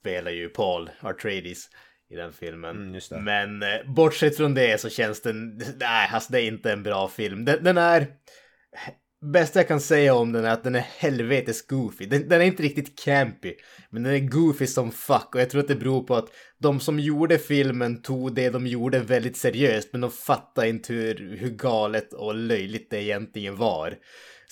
Spelar 0.00 0.30
ju 0.30 0.48
Paul 0.48 0.90
Artrades 1.00 1.68
i 2.10 2.16
den 2.16 2.32
filmen. 2.32 2.94
Mm, 3.10 3.24
Men 3.24 3.62
eh, 3.62 3.84
bortsett 3.86 4.36
från 4.36 4.54
det 4.54 4.80
så 4.80 4.88
känns 4.88 5.22
den, 5.22 5.58
nej, 5.80 6.10
alltså 6.12 6.32
det 6.32 6.40
är 6.40 6.46
inte 6.46 6.72
en 6.72 6.82
bra 6.82 7.08
film. 7.08 7.44
Den, 7.44 7.64
den 7.64 7.78
är 7.78 8.06
bästa 9.22 9.58
jag 9.58 9.68
kan 9.68 9.80
säga 9.80 10.14
om 10.14 10.32
den 10.32 10.44
är 10.44 10.50
att 10.50 10.64
den 10.64 10.74
är 10.74 10.86
helvetes 10.98 11.66
goofy. 11.66 12.06
Den, 12.06 12.28
den, 12.28 12.40
är 12.40 12.44
inte 12.44 12.62
riktigt 12.62 12.98
campy, 13.04 13.54
men 13.90 14.02
den 14.02 14.14
är 14.14 14.18
goofy 14.18 14.66
som 14.66 14.92
fuck 14.92 15.34
och 15.34 15.40
jag 15.40 15.50
tror 15.50 15.60
att 15.60 15.68
det 15.68 15.76
beror 15.76 16.02
på 16.02 16.16
att 16.16 16.28
de 16.58 16.80
som 16.80 16.98
gjorde 16.98 17.38
filmen 17.38 18.02
tog 18.02 18.34
det 18.34 18.50
de 18.50 18.66
gjorde 18.66 18.98
väldigt 18.98 19.36
seriöst, 19.36 19.88
men 19.92 20.00
de 20.00 20.10
fattade 20.10 20.68
inte 20.68 20.92
hur, 20.92 21.36
hur 21.36 21.50
galet 21.50 22.12
och 22.12 22.34
löjligt 22.34 22.90
det 22.90 23.02
egentligen 23.02 23.56
var. 23.56 23.94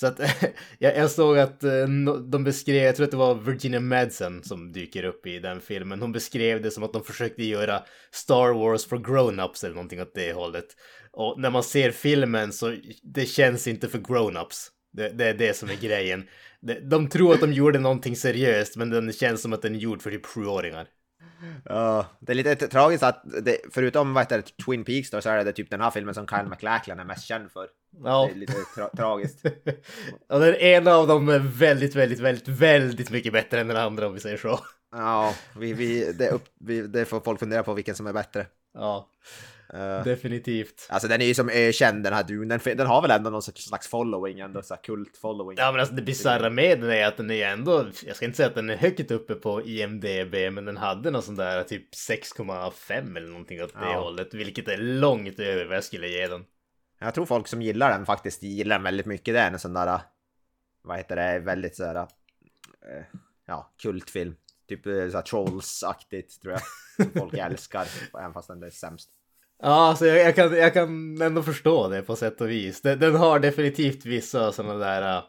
Så 0.01 0.07
att 0.07 0.21
jag, 0.79 0.97
jag, 0.97 1.11
såg 1.11 1.39
att 1.39 1.65
eh, 1.65 1.87
de 2.29 2.45
beskrev, 2.45 2.85
jag 2.85 2.97
tror 2.97 3.05
att 3.05 3.11
det 3.11 3.17
var 3.17 3.35
Virginia 3.35 3.81
Madsen 3.81 4.43
som 4.43 4.73
dyker 4.73 5.05
upp 5.05 5.27
i 5.27 5.39
den 5.39 5.61
filmen. 5.61 6.01
Hon 6.01 6.13
beskrev 6.13 6.63
det 6.63 6.71
som 6.71 6.83
att 6.83 6.93
de 6.93 7.05
försökte 7.05 7.45
göra 7.45 7.83
Star 8.11 8.53
Wars 8.53 8.87
for 8.87 8.97
grown-ups 8.97 9.65
eller 9.65 9.75
någonting 9.75 10.03
åt 10.03 10.15
det 10.15 10.33
hållet. 10.33 10.67
Och 11.13 11.41
när 11.41 11.51
man 11.51 11.63
ser 11.63 11.91
filmen 11.91 12.53
så 12.53 12.77
det 13.03 13.27
känns 13.27 13.67
inte 13.67 13.89
för 13.89 13.99
grown-ups. 13.99 14.69
Det, 14.93 15.09
det, 15.09 15.25
är 15.25 15.35
det 15.35 15.57
som 15.57 15.71
är 15.71 15.77
grejen. 15.77 16.29
De 16.83 17.09
tror 17.09 17.35
att 17.35 17.41
de 17.41 17.53
gjorde 17.53 17.79
någonting 17.79 18.17
seriöst 18.17 18.77
men 18.77 18.91
den 18.91 19.13
känns 19.13 19.43
som 19.43 19.53
att 19.53 19.63
den 19.63 19.75
är 19.75 19.79
gjord 19.79 20.03
för 20.03 20.11
typ 20.11 20.27
sjuåringar. 20.27 20.89
Ja, 21.65 22.07
det 22.21 22.33
är 22.33 22.37
lite 22.37 22.69
tragiskt 22.69 23.03
att 23.03 23.23
det, 23.43 23.57
förutom 23.71 24.15
vad 24.15 24.23
heter 24.23 24.43
Twin 24.65 24.85
Peaks 24.85 25.11
då 25.11 25.21
så 25.21 25.31
är 25.31 25.45
det 25.45 25.53
typ 25.53 25.71
den 25.71 25.81
här 25.81 25.91
filmen 25.91 26.15
som 26.15 26.27
Kyle 26.27 26.49
MacLachlan 26.49 27.01
är 27.01 27.05
mest 27.05 27.25
känd 27.25 27.53
för. 27.53 27.69
Ja. 28.05 28.27
Det 28.27 28.37
är 28.37 28.39
lite 28.39 28.53
tra 28.75 28.89
tragiskt. 28.89 29.45
ja, 30.29 30.39
den 30.39 30.55
ena 30.55 30.95
av 30.95 31.07
dem 31.07 31.29
är 31.29 31.39
väldigt, 31.39 31.95
väldigt, 31.95 32.21
väldigt, 32.21 32.49
väldigt 32.49 33.11
mycket 33.11 33.33
bättre 33.33 33.61
än 33.61 33.69
den 33.69 33.77
andra 33.77 34.07
om 34.07 34.15
vi 34.15 34.21
säger 34.21 34.37
så. 34.37 34.61
Ja, 34.93 35.35
vi, 35.57 35.73
vi, 35.73 36.13
det, 36.13 36.31
upp, 36.31 36.45
vi, 36.61 36.81
det 36.83 37.05
får 37.05 37.21
folk 37.21 37.41
fundera 37.41 37.63
på 37.63 37.75
vilken 37.75 37.95
som 37.95 38.07
är 38.07 38.13
bättre. 38.13 38.47
Ja. 38.75 39.11
Uh, 39.75 40.05
Definitivt. 40.05 40.87
Alltså 40.89 41.09
den 41.09 41.21
är 41.21 41.25
ju 41.25 41.35
som 41.35 41.49
ökänd 41.49 42.05
den 42.05 42.13
här 42.13 42.23
Dune. 42.23 42.59
Den, 42.59 42.77
den 42.77 42.87
har 42.87 43.03
väl 43.03 43.11
ändå 43.11 43.31
någon 43.31 43.43
slags 43.43 43.89
following, 43.89 44.41
ändå 44.41 44.63
så 44.63 44.77
kult 44.77 45.17
following. 45.17 45.59
Ja 45.59 45.73
men 45.73 45.81
alltså 45.81 45.95
det 45.95 46.03
bisarra 46.03 46.51
med 46.51 46.81
den 46.81 46.91
är 46.91 47.07
att 47.07 47.17
den 47.17 47.31
är 47.31 47.47
ändå, 47.47 47.87
jag 48.07 48.17
ska 48.17 48.25
inte 48.25 48.37
säga 48.37 48.49
att 48.49 48.55
den 48.55 48.71
är 48.71 48.77
högt 48.77 49.11
uppe 49.11 49.35
på 49.35 49.63
IMDB, 49.63 50.35
men 50.53 50.65
den 50.65 50.77
hade 50.77 51.11
någon 51.11 51.23
sån 51.23 51.37
där 51.37 51.63
typ 51.63 51.95
6,5 51.95 53.17
eller 53.17 53.29
någonting 53.29 53.63
åt 53.63 53.73
det 53.73 53.81
ja. 53.81 54.01
hållet, 54.01 54.35
vilket 54.35 54.69
är 54.69 54.77
långt 54.77 55.41
över 55.41 55.65
vad 55.65 55.77
jag 55.77 55.85
skulle 55.85 56.09
ge 56.09 56.27
den. 56.27 56.45
Jag 56.99 57.15
tror 57.15 57.27
folk 57.27 57.49
som 57.49 57.63
gillar 57.63 57.91
den 57.91 58.07
faktiskt 58.07 58.43
gillar 58.43 58.77
den 58.77 58.83
väldigt 58.83 59.07
mycket. 59.07 59.35
Det 59.35 59.41
är 59.41 59.51
en 59.51 59.59
sån 59.59 59.75
där, 59.75 60.01
vad 60.83 60.97
heter 60.97 61.17
det, 61.17 61.39
väldigt 61.39 61.77
sådär, 61.77 61.97
äh, 61.97 63.05
ja, 63.47 63.75
kultfilm. 63.83 64.37
Typ 64.69 64.83
såhär 64.85 65.23
Trolls-aktigt 65.23 66.43
tror 66.43 66.55
jag. 66.55 66.63
Folk 67.19 67.35
älskar, 67.35 67.87
även 68.19 68.33
fast 68.33 68.49
den 68.49 68.63
är 68.63 68.71
sämst. 68.71 69.11
Ja, 69.63 69.89
alltså 69.89 70.07
jag, 70.07 70.19
jag, 70.19 70.35
kan, 70.35 70.57
jag 70.57 70.75
kan 70.75 71.23
ändå 71.23 71.43
förstå 71.43 71.89
det 71.89 72.03
på 72.03 72.17
sätt 72.17 72.41
och 72.41 72.51
vis. 72.51 72.83
Den, 72.83 72.99
den 72.99 73.15
har 73.15 73.39
definitivt 73.39 74.07
vissa 74.07 74.53
sådana 74.53 74.75
där... 74.75 75.17
Uh, 75.17 75.25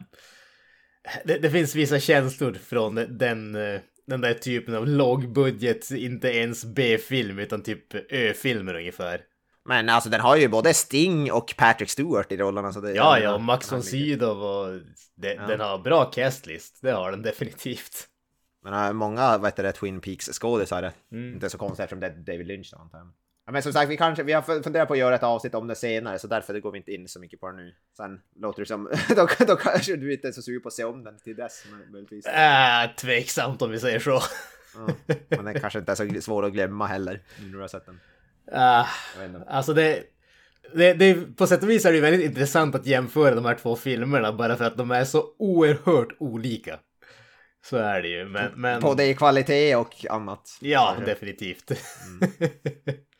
det, 1.24 1.38
det, 1.38 1.50
finns 1.50 1.74
vissa 1.74 2.00
känslor 2.00 2.52
från 2.52 2.94
den, 2.94 3.56
uh, 3.56 3.80
den 4.06 4.20
där 4.20 4.34
typen 4.34 4.74
av 4.74 4.86
lågbudget, 4.86 5.90
inte 5.90 6.28
ens 6.28 6.64
B-film 6.64 7.38
utan 7.38 7.62
typ 7.62 8.12
Ö-filmer 8.12 8.74
ungefär. 8.74 9.20
Men 9.64 9.88
alltså 9.88 10.10
den 10.10 10.20
har 10.20 10.36
ju 10.36 10.48
både 10.48 10.74
Sting 10.74 11.32
och 11.32 11.54
Patrick 11.56 11.90
Stewart 11.90 12.32
i 12.32 12.36
rollerna. 12.36 12.72
Så 12.72 12.80
det, 12.80 12.92
ja, 12.92 13.18
ja, 13.18 13.34
och 13.34 13.40
Max 13.40 13.72
von 13.72 13.82
Sydow 13.82 14.42
och 14.42 14.80
det, 15.16 15.34
ja. 15.34 15.46
den 15.46 15.60
har 15.60 15.78
bra 15.78 16.04
castlist. 16.04 16.78
Det 16.82 16.90
har 16.90 17.10
den 17.10 17.22
definitivt. 17.22 18.08
Men 18.64 18.74
uh, 18.74 18.92
många, 18.92 19.38
vad 19.38 19.46
heter 19.46 19.62
det, 19.62 19.72
Twin 19.72 20.00
Peaks 20.00 20.26
skådisar. 20.26 20.92
Mm. 21.12 21.34
Inte 21.34 21.50
så 21.50 21.58
konstigt 21.58 21.80
eftersom 21.80 22.00
det 22.00 22.06
är 22.06 22.10
David 22.10 22.46
Lynch 22.46 22.74
antar 22.74 22.98
jag. 22.98 23.08
Men 23.50 23.62
som 23.62 23.72
sagt, 23.72 23.90
vi, 23.90 23.96
kanske, 23.96 24.22
vi 24.22 24.32
har 24.32 24.62
funderat 24.62 24.88
på 24.88 24.94
att 24.94 25.00
göra 25.00 25.14
ett 25.14 25.22
avsnitt 25.22 25.54
om 25.54 25.66
det 25.66 25.74
senare, 25.74 26.18
så 26.18 26.26
därför 26.26 26.60
går 26.60 26.72
vi 26.72 26.78
inte 26.78 26.92
in 26.92 27.08
så 27.08 27.20
mycket 27.20 27.40
på 27.40 27.50
det 27.50 27.56
nu. 27.56 27.74
Sen 27.96 28.20
låter 28.36 28.62
det 28.62 28.66
som, 28.66 28.84
då, 29.16 29.28
då 29.46 29.56
kanske 29.56 29.96
du 29.96 30.12
inte 30.12 30.28
är 30.28 30.32
så 30.32 30.42
sugen 30.42 30.62
på 30.62 30.68
att 30.68 30.74
se 30.74 30.84
om 30.84 31.04
den 31.04 31.18
till 31.18 31.36
dess 31.36 31.64
möjligtvis. 31.92 32.26
Äh, 32.26 32.94
tveksamt 32.96 33.62
om 33.62 33.70
vi 33.70 33.80
säger 33.80 33.98
så. 33.98 34.22
Ja, 34.76 35.14
men 35.28 35.44
den 35.44 35.60
kanske 35.60 35.78
inte 35.78 35.92
är 35.92 35.96
så 35.96 36.20
svår 36.20 36.44
att 36.44 36.52
glömma 36.52 36.86
heller. 36.86 37.22
Nu 37.40 37.46
när 37.46 37.52
du 37.52 37.60
har 37.60 37.68
sett 37.68 37.86
den. 37.86 38.00
Inte. 39.24 39.44
alltså 39.48 39.74
det, 39.74 40.02
det, 40.74 40.94
det... 40.94 41.36
På 41.36 41.46
sätt 41.46 41.62
och 41.62 41.70
vis 41.70 41.84
är 41.84 41.92
det 41.92 42.00
väldigt 42.00 42.26
intressant 42.26 42.74
att 42.74 42.86
jämföra 42.86 43.34
de 43.34 43.44
här 43.44 43.54
två 43.54 43.76
filmerna 43.76 44.32
bara 44.32 44.56
för 44.56 44.64
att 44.64 44.76
de 44.76 44.90
är 44.90 45.04
så 45.04 45.24
oerhört 45.38 46.16
olika. 46.18 46.78
Så 47.64 47.76
är 47.76 48.02
det 48.02 48.08
ju, 48.08 48.28
men... 48.28 48.52
men 48.54 48.80
Både 48.80 49.04
i 49.04 49.14
kvalitet 49.14 49.76
och 49.76 50.06
annat. 50.10 50.58
ja, 50.60 50.96
definitivt. 51.06 51.70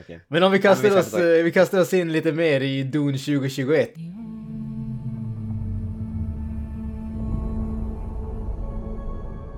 Okej. 0.00 0.20
men 0.28 0.42
om 0.42 0.52
vi 0.52 0.58
Ja, 0.58 0.62
kastar, 0.62 0.82
men 0.88 0.92
vi 0.94 1.00
oss, 1.00 1.10
släpper 1.10 1.38
eh, 1.38 1.44
vi 1.44 1.52
kastar 1.52 1.80
oss 1.80 1.92
in 1.94 2.12
lite 2.12 2.32
mer 2.32 2.60
i 2.60 2.82
Dune 2.82 3.18
2021. 3.18 3.88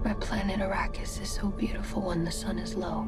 My 0.04 0.14
planet 0.14 0.60
Arrakis 0.60 1.20
is 1.22 1.30
so 1.30 1.48
beautiful 1.48 2.02
when 2.02 2.24
the 2.24 2.30
sun 2.30 2.58
is 2.58 2.74
low. 2.76 3.06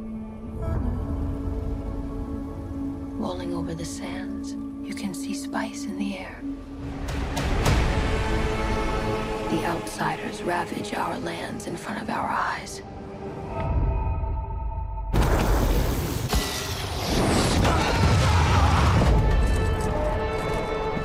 Rolling 3.20 3.54
over 3.54 3.74
the 3.74 3.84
sands, 3.84 4.52
you 4.84 4.94
can 4.94 5.14
see 5.14 5.34
spice 5.34 5.84
in 5.86 5.98
the 5.98 6.18
air. 6.18 6.40
The 9.50 9.64
outsiders 9.66 10.42
ravage 10.42 10.94
our 10.94 11.18
lands 11.18 11.66
in 11.66 11.76
front 11.76 12.02
of 12.02 12.08
our 12.10 12.28
eyes. 12.28 12.82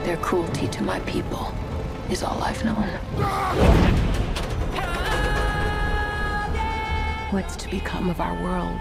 Their 0.05 0.17
cruelty 0.17 0.67
to 0.67 0.83
my 0.83 0.99
people 0.99 1.45
is 2.11 2.23
all 2.23 2.41
I've 2.43 2.61
known. 2.63 2.87
What's 7.31 7.55
to 7.55 7.69
become 7.69 8.11
of 8.11 8.19
our 8.19 8.35
world? 8.43 8.79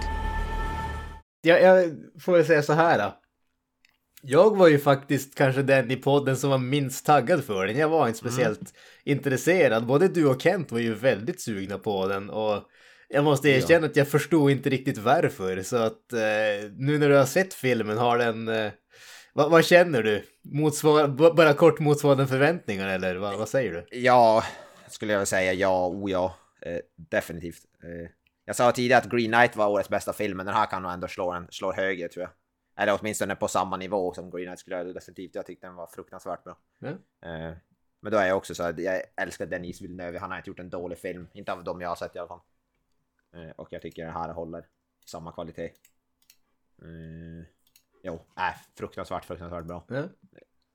Jag, 1.43 1.63
jag 1.63 1.91
får 2.21 2.33
väl 2.33 2.45
säga 2.45 2.63
så 2.63 2.73
här 2.73 2.99
då. 2.99 3.19
Jag 4.23 4.57
var 4.57 4.69
ju 4.69 4.79
faktiskt 4.79 5.35
kanske 5.35 5.63
den 5.63 5.91
i 5.91 5.97
podden 5.97 6.37
som 6.37 6.51
var 6.51 6.59
minst 6.59 7.07
taggad 7.07 7.45
för 7.45 7.67
den. 7.67 7.77
Jag 7.77 7.89
var 7.89 8.07
inte 8.07 8.19
speciellt 8.19 8.75
intresserad. 9.05 9.87
Både 9.87 10.09
du 10.09 10.27
och 10.27 10.43
Kent 10.43 10.73
var 10.73 10.79
ju 10.79 10.95
väldigt 10.95 11.41
sugna 11.41 11.79
på 11.79 12.07
den 12.09 12.31
och 12.31 12.63
jag 13.09 13.25
måste 13.25 13.49
erkänna 13.49 13.87
att 13.87 13.97
jag 13.97 14.09
förstod 14.09 14.51
inte 14.51 14.71
riktigt 14.71 14.99
varför. 14.99 15.63
Så 15.63 15.77
att 15.77 16.13
eh, 16.13 16.71
nu 16.77 16.99
när 16.99 17.09
du 17.09 17.15
har 17.15 17.27
sett 17.27 17.55
filmen 17.55 17.99
har 17.99 18.19
den... 18.19 18.49
Eh, 18.49 18.71
vad, 19.33 19.51
vad 19.51 19.65
känner 19.65 20.03
du? 20.03 20.25
Motsvar, 20.43 21.09
bara 21.09 21.55
kort 21.55 21.81
motsvarande 21.81 22.27
förväntningar 22.27 22.89
eller 22.89 23.17
vad, 23.17 23.39
vad 23.39 23.49
säger 23.49 23.73
du? 23.73 23.99
Ja, 23.99 24.45
skulle 24.89 25.13
jag 25.13 25.21
väl 25.21 25.27
säga 25.27 25.53
ja, 25.53 25.87
o 25.87 26.09
ja. 26.09 26.35
Eh, 26.61 26.79
definitivt. 26.97 27.67
Eh, 27.83 28.11
jag 28.45 28.57
sa 28.57 28.73
tidigare 28.73 29.03
att 29.03 29.11
Green 29.11 29.33
Knight 29.33 29.57
var 29.57 29.69
årets 29.69 29.89
bästa 29.89 30.13
film, 30.13 30.37
men 30.37 30.47
den 30.47 30.55
här 30.55 30.67
kan 30.67 30.83
nog 30.83 30.93
ändå 30.93 31.09
slå, 31.09 31.33
en, 31.33 31.47
slå 31.51 31.73
högre 31.73 32.09
tror 32.09 32.23
jag. 32.23 32.31
Eller 32.83 32.99
åtminstone 33.01 33.37
på 33.37 33.49
samma 33.49 33.77
nivå 33.77 34.15
som 34.15 34.31
Green 34.31 34.47
Knight 34.47 34.59
skulle 34.59 34.77
jag 34.77 34.95
definitivt. 34.95 35.35
Jag 35.35 35.47
tyckte 35.47 35.67
den 35.67 35.77
var 35.77 35.87
fruktansvärt 35.87 36.45
bra. 36.45 36.59
Ja. 36.79 36.89
Eh, 37.29 37.55
men 38.01 38.13
då 38.13 38.19
är 38.19 38.27
jag 38.27 38.37
också 38.37 38.55
så 38.55 38.63
att 38.63 38.79
jag 38.79 39.03
älskar 39.17 39.47
Denis 39.47 39.83
Villeneuve. 39.83 40.19
Han 40.19 40.31
har 40.31 40.39
inte 40.39 40.51
gjort 40.51 40.59
en 40.59 40.71
dålig 40.71 40.99
film. 40.99 41.29
Inte 41.33 41.53
av 41.53 41.65
dem 41.65 41.81
jag 41.81 41.89
har 41.89 41.97
sett 41.97 42.17
i 42.17 42.19
alla 42.19 42.29
fall. 42.29 42.41
Eh, 43.35 43.51
och 43.51 43.69
jag 43.71 43.83
tycker 43.83 44.05
den 44.05 44.15
här 44.15 44.33
håller 44.33 44.67
samma 45.07 45.33
kvalitet. 45.33 45.71
Eh, 48.03 48.13
jo, 48.13 48.15
äh, 48.15 48.55
fruktansvärt, 48.79 49.25
fruktansvärt 49.25 49.65
bra. 49.65 49.85
Ja. 49.89 50.09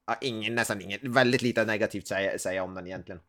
Ja, 0.07 0.17
ingen, 0.21 0.55
nästan 0.55 0.81
inget, 0.81 1.03
väldigt 1.03 1.41
lite 1.41 1.65
negativt 1.65 2.07
säga, 2.07 2.39
säga 2.39 2.63
om 2.63 2.73
den 2.73 2.87
egentligen. 2.87 3.21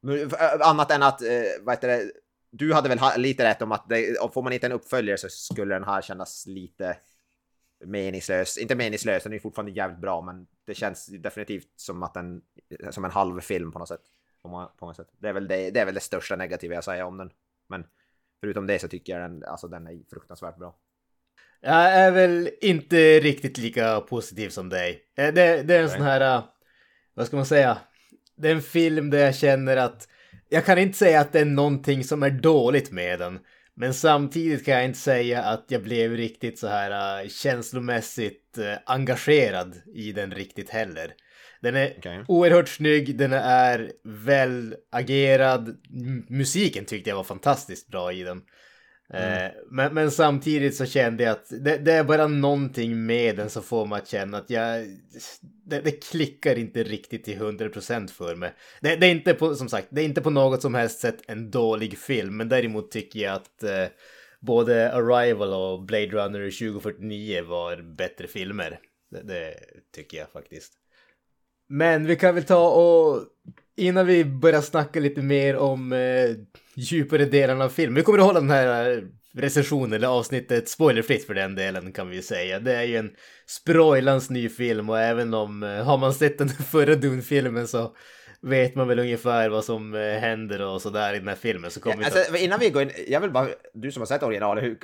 Men, 0.00 0.20
äh, 0.20 0.68
annat 0.68 0.90
än 0.90 1.02
att, 1.02 1.22
eh, 1.22 1.28
vad 1.60 1.74
heter 1.74 1.88
det, 1.88 2.12
du 2.50 2.74
hade 2.74 2.88
väl 2.88 2.98
ha, 2.98 3.16
lite 3.16 3.44
rätt 3.44 3.62
om 3.62 3.72
att 3.72 3.88
det, 3.88 4.18
om 4.18 4.32
får 4.32 4.42
man 4.42 4.52
inte 4.52 4.66
en 4.66 4.72
uppföljare 4.72 5.18
så 5.18 5.28
skulle 5.28 5.74
den 5.74 5.84
här 5.84 6.02
kännas 6.02 6.46
lite 6.46 6.96
meningslös. 7.84 8.58
Inte 8.58 8.74
meningslös, 8.74 9.22
den 9.22 9.32
är 9.32 9.38
fortfarande 9.38 9.72
jävligt 9.72 10.00
bra, 10.00 10.22
men 10.22 10.46
det 10.64 10.74
känns 10.74 11.06
definitivt 11.06 11.68
som 11.76 12.02
att 12.02 12.14
den, 12.14 12.42
som 12.90 13.04
en 13.04 13.10
halv 13.10 13.40
film 13.40 13.72
på 13.72 13.78
något 13.78 13.88
sätt. 13.88 14.02
På 14.42 14.48
många, 14.48 14.66
på 14.66 14.84
många 14.84 14.94
sätt. 14.94 15.08
Det, 15.18 15.28
är 15.28 15.32
väl 15.32 15.48
det, 15.48 15.70
det 15.70 15.80
är 15.80 15.84
väl 15.84 15.94
det 15.94 16.00
största 16.00 16.36
negativa 16.36 16.74
jag 16.74 16.84
säger 16.84 17.04
om 17.04 17.16
den. 17.16 17.30
Men 17.68 17.86
förutom 18.40 18.66
det 18.66 18.78
så 18.78 18.88
tycker 18.88 19.12
jag 19.12 19.30
den, 19.30 19.44
alltså 19.44 19.68
den 19.68 19.86
är 19.86 20.02
fruktansvärt 20.10 20.56
bra. 20.56 20.74
Jag 21.62 21.92
är 21.92 22.10
väl 22.10 22.50
inte 22.60 23.20
riktigt 23.20 23.58
lika 23.58 24.00
positiv 24.00 24.48
som 24.48 24.68
dig. 24.68 25.00
Eh, 25.18 25.34
Det, 25.34 25.62
det 25.62 25.74
är 25.74 25.78
en 25.78 25.84
Okej. 25.84 25.96
sån 25.96 26.06
här, 26.06 26.36
eh, 26.36 26.44
vad 27.14 27.26
ska 27.26 27.36
man 27.36 27.46
säga? 27.46 27.78
Det 28.36 28.48
är 28.48 28.52
en 28.52 28.62
film 28.62 29.10
där 29.10 29.18
jag 29.18 29.34
känner 29.34 29.76
att, 29.76 30.08
jag 30.48 30.64
kan 30.64 30.78
inte 30.78 30.98
säga 30.98 31.20
att 31.20 31.32
det 31.32 31.40
är 31.40 31.44
någonting 31.44 32.04
som 32.04 32.22
är 32.22 32.30
dåligt 32.30 32.90
med 32.90 33.18
den. 33.18 33.38
Men 33.74 33.94
samtidigt 33.94 34.64
kan 34.64 34.74
jag 34.74 34.84
inte 34.84 34.98
säga 34.98 35.42
att 35.42 35.64
jag 35.68 35.82
blev 35.82 36.16
riktigt 36.16 36.58
så 36.58 36.66
här 36.66 37.22
eh, 37.22 37.28
känslomässigt 37.28 38.58
engagerad 38.86 39.74
i 39.94 40.12
den 40.12 40.30
riktigt 40.30 40.70
heller. 40.70 41.12
Den 41.60 41.76
är 41.76 41.94
Okej. 41.98 42.24
oerhört 42.28 42.68
snygg, 42.68 43.18
den 43.18 43.32
är 43.32 43.92
väl 44.04 44.74
agerad. 44.92 45.76
Musiken 46.28 46.84
tyckte 46.84 47.10
jag 47.10 47.16
var 47.16 47.24
fantastiskt 47.24 47.88
bra 47.88 48.12
i 48.12 48.22
den. 48.22 48.42
Mm. 49.12 49.44
Eh, 49.44 49.50
men, 49.70 49.94
men 49.94 50.10
samtidigt 50.10 50.76
så 50.76 50.86
kände 50.86 51.22
jag 51.22 51.32
att 51.32 51.46
det, 51.50 51.76
det 51.76 51.92
är 51.92 52.04
bara 52.04 52.26
någonting 52.26 53.06
med 53.06 53.36
den 53.36 53.50
som 53.50 53.62
får 53.62 53.86
mig 53.86 53.98
att 53.98 54.08
känna 54.08 54.38
att 54.38 54.50
jag... 54.50 54.86
Det, 55.64 55.80
det 55.80 55.90
klickar 55.90 56.58
inte 56.58 56.82
riktigt 56.82 57.24
till 57.24 57.38
100% 57.38 58.08
för 58.08 58.34
mig. 58.34 58.52
Det, 58.80 58.96
det 58.96 59.06
är 59.06 59.10
inte 59.10 59.34
på, 59.34 59.54
som 59.54 59.68
sagt, 59.68 59.88
det 59.90 60.00
är 60.00 60.04
inte 60.04 60.20
på 60.20 60.30
något 60.30 60.62
som 60.62 60.74
helst 60.74 61.00
sätt 61.00 61.22
en 61.26 61.50
dålig 61.50 61.98
film, 61.98 62.36
men 62.36 62.48
däremot 62.48 62.90
tycker 62.90 63.20
jag 63.20 63.34
att 63.34 63.62
eh, 63.62 63.86
både 64.40 64.92
Arrival 64.92 65.52
och 65.52 65.82
Blade 65.82 66.06
Runner 66.06 66.50
2049 66.50 67.44
var 67.44 67.96
bättre 67.96 68.26
filmer. 68.26 68.78
Det, 69.10 69.22
det 69.22 69.54
tycker 69.94 70.18
jag 70.18 70.30
faktiskt. 70.30 70.72
Men 71.68 72.06
vi 72.06 72.16
kan 72.16 72.34
väl 72.34 72.44
ta 72.44 72.70
och 72.70 73.24
innan 73.76 74.06
vi 74.06 74.24
börjar 74.24 74.60
snacka 74.60 75.00
lite 75.00 75.22
mer 75.22 75.56
om 75.56 75.92
eh, 75.92 76.30
djupare 76.74 77.24
delarna 77.24 77.64
av 77.64 77.68
filmen. 77.68 77.94
Vi 77.94 78.02
kommer 78.02 78.18
att 78.18 78.24
hålla 78.24 78.40
den 78.40 78.50
här 78.50 78.90
eh, 78.90 79.02
recensionen 79.34 79.92
eller 79.92 80.08
avsnittet 80.08 80.68
spoilerfritt 80.68 81.26
för 81.26 81.34
den 81.34 81.54
delen 81.54 81.92
kan 81.92 82.08
vi 82.08 82.22
säga. 82.22 82.60
Det 82.60 82.74
är 82.74 82.82
ju 82.82 82.96
en 82.96 83.10
sproilans 83.46 84.30
ny 84.30 84.48
film 84.48 84.90
och 84.90 84.98
även 84.98 85.34
om 85.34 85.62
eh, 85.62 85.84
har 85.84 85.98
man 85.98 86.14
sett 86.14 86.38
den 86.38 86.48
förra 86.70 86.94
Dune-filmen 86.94 87.68
så 87.68 87.96
vet 88.42 88.74
man 88.74 88.88
väl 88.88 88.98
ungefär 88.98 89.48
vad 89.48 89.64
som 89.64 89.94
eh, 89.94 90.00
händer 90.00 90.62
och 90.62 90.82
sådär 90.82 91.14
i 91.14 91.18
den 91.18 91.28
här 91.28 91.34
filmen 91.34 91.70
så 91.70 91.80
kommer 91.80 92.04
ta... 92.04 92.18
Alltså, 92.18 92.36
innan 92.36 92.60
vi 92.60 92.70
går 92.70 92.82
in, 92.82 92.90
jag 93.08 93.20
vill 93.20 93.30
bara, 93.30 93.48
du 93.74 93.92
som 93.92 94.00
har 94.00 94.06
sett 94.06 94.22
originalet, 94.22 94.64
hur, 94.64 94.78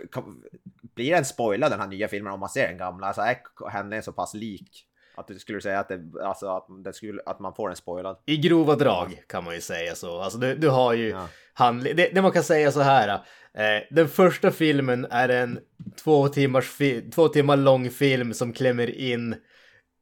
blir 0.94 1.10
den 1.10 1.24
spoilad 1.24 1.72
den 1.72 1.80
här 1.80 1.88
nya 1.88 2.08
filmen 2.08 2.32
om 2.32 2.40
man 2.40 2.48
ser 2.48 2.68
den 2.68 2.78
gamla? 2.78 3.06
Alltså 3.06 3.22
är 3.22 3.36
handlingen 3.70 4.02
så 4.02 4.12
pass 4.12 4.34
lik? 4.34 4.87
Att 5.18 5.26
du 5.28 5.38
skulle 5.38 5.60
säga 5.60 5.80
att, 5.80 5.88
det, 5.88 6.00
alltså, 6.24 6.46
att, 6.48 6.66
det 6.84 6.92
skulle, 6.92 7.22
att 7.26 7.40
man 7.40 7.54
får 7.54 7.68
den 7.68 7.76
spoilad? 7.76 8.16
I 8.26 8.36
grova 8.36 8.74
drag 8.76 9.22
kan 9.28 9.44
man 9.44 9.54
ju 9.54 9.60
säga 9.60 9.94
så. 9.94 10.20
Alltså 10.20 10.38
du, 10.38 10.54
du 10.54 10.68
har 10.68 10.94
ju 10.94 11.08
Ja. 11.08 11.28
handling... 11.52 11.96
Det, 11.96 12.10
det 12.14 12.22
man 12.22 12.32
kan 12.32 12.42
säga 12.42 12.72
så 12.72 12.80
här. 12.80 13.08
Eh, 13.54 13.82
den 13.90 14.08
första 14.08 14.50
filmen 14.50 15.06
är 15.10 15.28
en 15.28 15.58
två, 16.04 16.28
timmars 16.28 16.68
fi- 16.68 17.10
två 17.10 17.28
timmar 17.28 17.56
lång 17.56 17.90
film 17.90 18.34
som 18.34 18.52
klämmer 18.52 18.90
in 18.90 19.36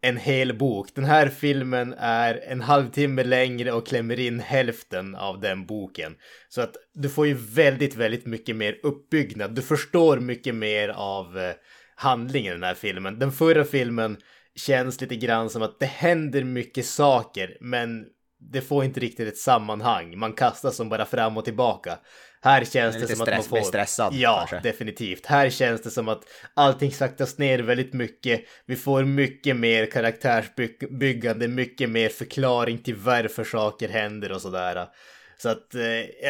en 0.00 0.16
hel 0.16 0.58
bok. 0.58 0.88
Den 0.94 1.04
här 1.04 1.28
filmen 1.28 1.94
är 1.98 2.40
en 2.48 2.60
halvtimme 2.60 3.24
längre 3.24 3.72
och 3.72 3.86
klämmer 3.86 4.20
in 4.20 4.40
hälften 4.40 5.14
av 5.14 5.40
den 5.40 5.66
boken. 5.66 6.14
Så 6.48 6.60
att 6.60 6.76
du 6.94 7.08
får 7.08 7.26
ju 7.26 7.34
väldigt, 7.34 7.96
väldigt 7.96 8.26
mycket 8.26 8.56
mer 8.56 8.76
uppbyggnad. 8.82 9.54
Du 9.54 9.62
förstår 9.62 10.16
mycket 10.20 10.54
mer 10.54 10.88
av 10.88 11.38
eh, 11.38 11.52
handlingen 11.94 12.50
i 12.52 12.54
den 12.56 12.62
här 12.62 12.74
filmen. 12.74 13.18
Den 13.18 13.32
förra 13.32 13.64
filmen 13.64 14.16
känns 14.56 15.00
lite 15.00 15.16
grann 15.16 15.50
som 15.50 15.62
att 15.62 15.80
det 15.80 15.86
händer 15.86 16.44
mycket 16.44 16.86
saker, 16.86 17.56
men 17.60 18.04
det 18.52 18.60
får 18.60 18.84
inte 18.84 19.00
riktigt 19.00 19.28
ett 19.28 19.38
sammanhang. 19.38 20.18
Man 20.18 20.32
kastas 20.32 20.76
som 20.76 20.88
bara 20.88 21.04
fram 21.04 21.36
och 21.36 21.44
tillbaka. 21.44 21.98
Här 22.42 22.64
känns 22.64 22.94
det 22.94 23.00
lite 23.00 23.16
som 23.16 23.22
att 23.22 23.28
man 23.28 23.38
stress- 23.40 23.48
får... 23.48 23.56
mer 23.56 23.62
stressad, 23.64 24.14
Ja, 24.14 24.46
kanske. 24.48 24.68
definitivt. 24.68 25.26
Här 25.26 25.50
känns 25.50 25.82
det 25.82 25.90
som 25.90 26.08
att 26.08 26.22
allting 26.54 26.92
saktas 26.92 27.38
ner 27.38 27.58
väldigt 27.58 27.92
mycket. 27.92 28.40
Vi 28.66 28.76
får 28.76 29.04
mycket 29.04 29.56
mer 29.56 29.86
karaktärsbyggande, 29.90 31.48
mycket 31.48 31.90
mer 31.90 32.08
förklaring 32.08 32.78
till 32.78 32.96
varför 32.96 33.44
saker 33.44 33.88
händer 33.88 34.32
och 34.32 34.42
sådär. 34.42 34.86
Så 35.38 35.48
att 35.48 35.74
eh, 35.74 35.82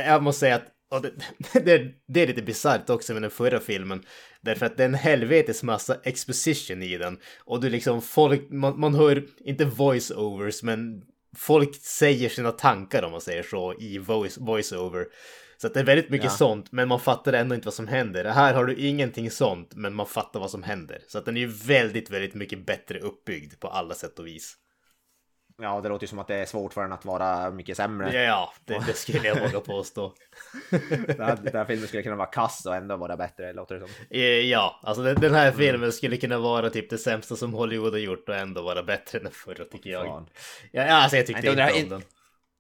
jag 0.07 0.23
måste 0.23 0.41
säga 0.41 0.55
att 0.57 0.67
och 0.91 1.03
det, 1.03 1.11
det, 1.65 1.93
det 2.09 2.23
är 2.23 2.27
lite 2.27 2.43
bisarrt 2.43 2.91
också 2.91 3.13
med 3.13 3.23
den 3.23 3.31
förra 3.31 3.61
filmen. 3.61 4.03
Därför 4.41 4.67
att 4.67 4.77
det 4.77 4.83
är 4.83 4.89
en 4.89 4.95
helvetes 4.95 5.63
massa 5.63 5.97
exposition 6.05 6.83
i 6.83 6.99
den. 6.99 7.19
Och 7.45 7.61
du 7.61 7.71
liksom 7.71 8.03
folk, 8.03 8.51
man, 8.51 8.81
man 8.81 8.95
hör 8.95 9.25
inte 9.45 9.65
voice-overs 9.65 10.65
men 10.65 11.03
folk 11.37 11.77
säger 11.77 12.29
sina 12.29 12.53
tankar 12.53 13.03
om 13.03 13.11
man 13.13 13.21
säger 13.21 13.43
så 13.43 13.75
i 13.81 13.99
voice, 13.99 14.39
voice-over. 14.39 15.05
Så 15.59 15.69
det 15.69 15.81
är 15.81 15.85
väldigt 15.85 16.11
mycket 16.11 16.25
Ja. 16.25 16.31
sånt 16.31 16.73
men 16.73 16.89
man 16.89 17.01
fattar 17.01 17.33
ändå 17.33 17.55
inte 17.55 17.65
vad 17.67 17.75
som 17.75 17.89
händer. 17.89 18.25
Här 18.25 18.55
har 18.55 18.65
du 18.65 18.75
ingenting 18.77 19.31
sånt 19.31 19.75
men 19.75 19.95
man 19.95 20.07
fattar 20.07 20.41
vad 20.41 20.51
som 20.51 20.63
händer. 20.63 20.99
Så 21.09 21.19
att 21.19 21.25
den 21.25 21.37
är 21.37 21.41
ju 21.41 21.47
väldigt, 21.47 22.11
väldigt 22.11 22.35
mycket 22.35 22.67
bättre 22.67 22.99
uppbyggd 22.99 23.61
på 23.61 23.69
alla 23.69 23.95
sätt 23.95 24.19
och 24.19 24.27
vis. 24.27 24.57
Ja, 25.63 25.81
det 25.81 25.89
låter 25.89 26.05
ju 26.05 26.09
som 26.09 26.19
att 26.19 26.27
det 26.27 26.35
är 26.35 26.47
svårt 26.47 26.73
för 26.73 26.83
den 26.83 26.93
att 26.93 27.05
vara 27.05 27.51
mycket 27.51 27.77
sämre. 27.77 28.23
Ja, 28.25 28.53
det, 28.65 28.83
det 28.87 28.93
skulle 28.93 29.29
jag 29.29 29.41
våga 29.41 29.61
påstå. 29.61 30.13
Den 31.07 31.21
här, 31.21 31.37
den 31.37 31.55
här 31.57 31.65
filmen 31.65 31.89
skulle 31.89 32.03
kunna 32.03 32.17
vara 32.17 32.27
kass 32.27 32.67
och 32.67 32.77
ändå 32.77 32.97
vara 32.97 33.17
bättre, 33.17 33.53
låter 33.53 33.75
det 33.75 33.81
som. 33.81 33.91
Eh, 34.11 34.21
Ja, 34.23 34.81
alltså 34.83 35.03
den, 35.03 35.15
den 35.15 35.35
här 35.35 35.53
filmen 35.53 35.93
skulle 35.93 36.17
kunna 36.17 36.39
vara 36.39 36.71
typ 36.71 36.91
det 36.91 36.99
sämsta 36.99 37.37
som 37.37 37.53
Hollywood 37.55 37.93
har 37.93 37.99
gjort 37.99 38.29
och 38.29 38.35
ändå 38.37 38.63
vara 38.63 38.83
bättre 38.83 39.19
än 39.19 39.25
den 39.25 39.33
förra 39.33 39.65
tycker 39.65 39.91
jag. 39.91 40.07
Fan. 40.07 40.27
Ja, 40.73 40.83
alltså 40.95 41.17
jag 41.17 41.27
tyckte 41.27 41.49
inte 41.49 41.73
om 41.83 41.89
den. 41.89 42.03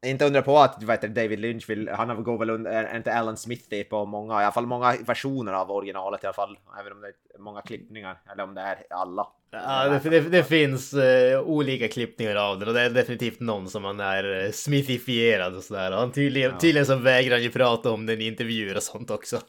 Inte 0.06 0.26
undra 0.26 0.42
på 0.42 0.58
att 0.58 1.00
det, 1.00 1.08
David 1.08 1.38
Lynch 1.40 1.70
vill, 1.70 1.88
han 1.88 2.22
går 2.22 2.38
väl 2.38 2.50
under, 2.50 2.70
är 2.70 2.96
inte 2.96 3.14
Alan 3.14 3.36
Smithy 3.36 3.84
på 3.84 4.04
många, 4.06 4.40
i 4.40 4.44
alla 4.44 4.52
fall 4.52 4.66
många 4.66 4.96
versioner 5.06 5.52
av 5.52 5.70
originalet 5.70 6.24
i 6.24 6.26
alla 6.26 6.34
fall. 6.34 6.58
Även 6.80 6.92
om 6.92 7.00
det 7.00 7.08
är 7.08 7.38
många 7.38 7.62
klippningar, 7.62 8.20
eller 8.32 8.44
om 8.44 8.54
det 8.54 8.60
är 8.60 8.86
alla. 8.90 9.26
Ja, 9.50 9.88
det, 9.88 10.10
det, 10.10 10.20
det 10.20 10.44
finns 10.44 10.92
eh, 10.92 11.40
olika 11.40 11.88
klippningar 11.88 12.36
av 12.36 12.58
den 12.58 12.68
och 12.68 12.74
det 12.74 12.80
är 12.80 12.90
definitivt 12.90 13.40
någon 13.40 13.68
som 13.68 13.84
han 13.84 14.00
är 14.00 14.44
uh, 14.44 14.50
smithifierad 14.50 15.56
och 15.56 15.62
sådär. 15.62 15.92
Och 15.92 15.98
han 15.98 16.12
tydligen, 16.12 16.58
tydligen 16.58 16.86
så 16.86 16.96
vägrar 16.96 17.34
han 17.34 17.42
ju 17.42 17.50
prata 17.50 17.90
om 17.90 18.06
den 18.06 18.20
i 18.20 18.26
intervjuer 18.26 18.76
och 18.76 18.82
sånt 18.82 19.10
också. 19.10 19.40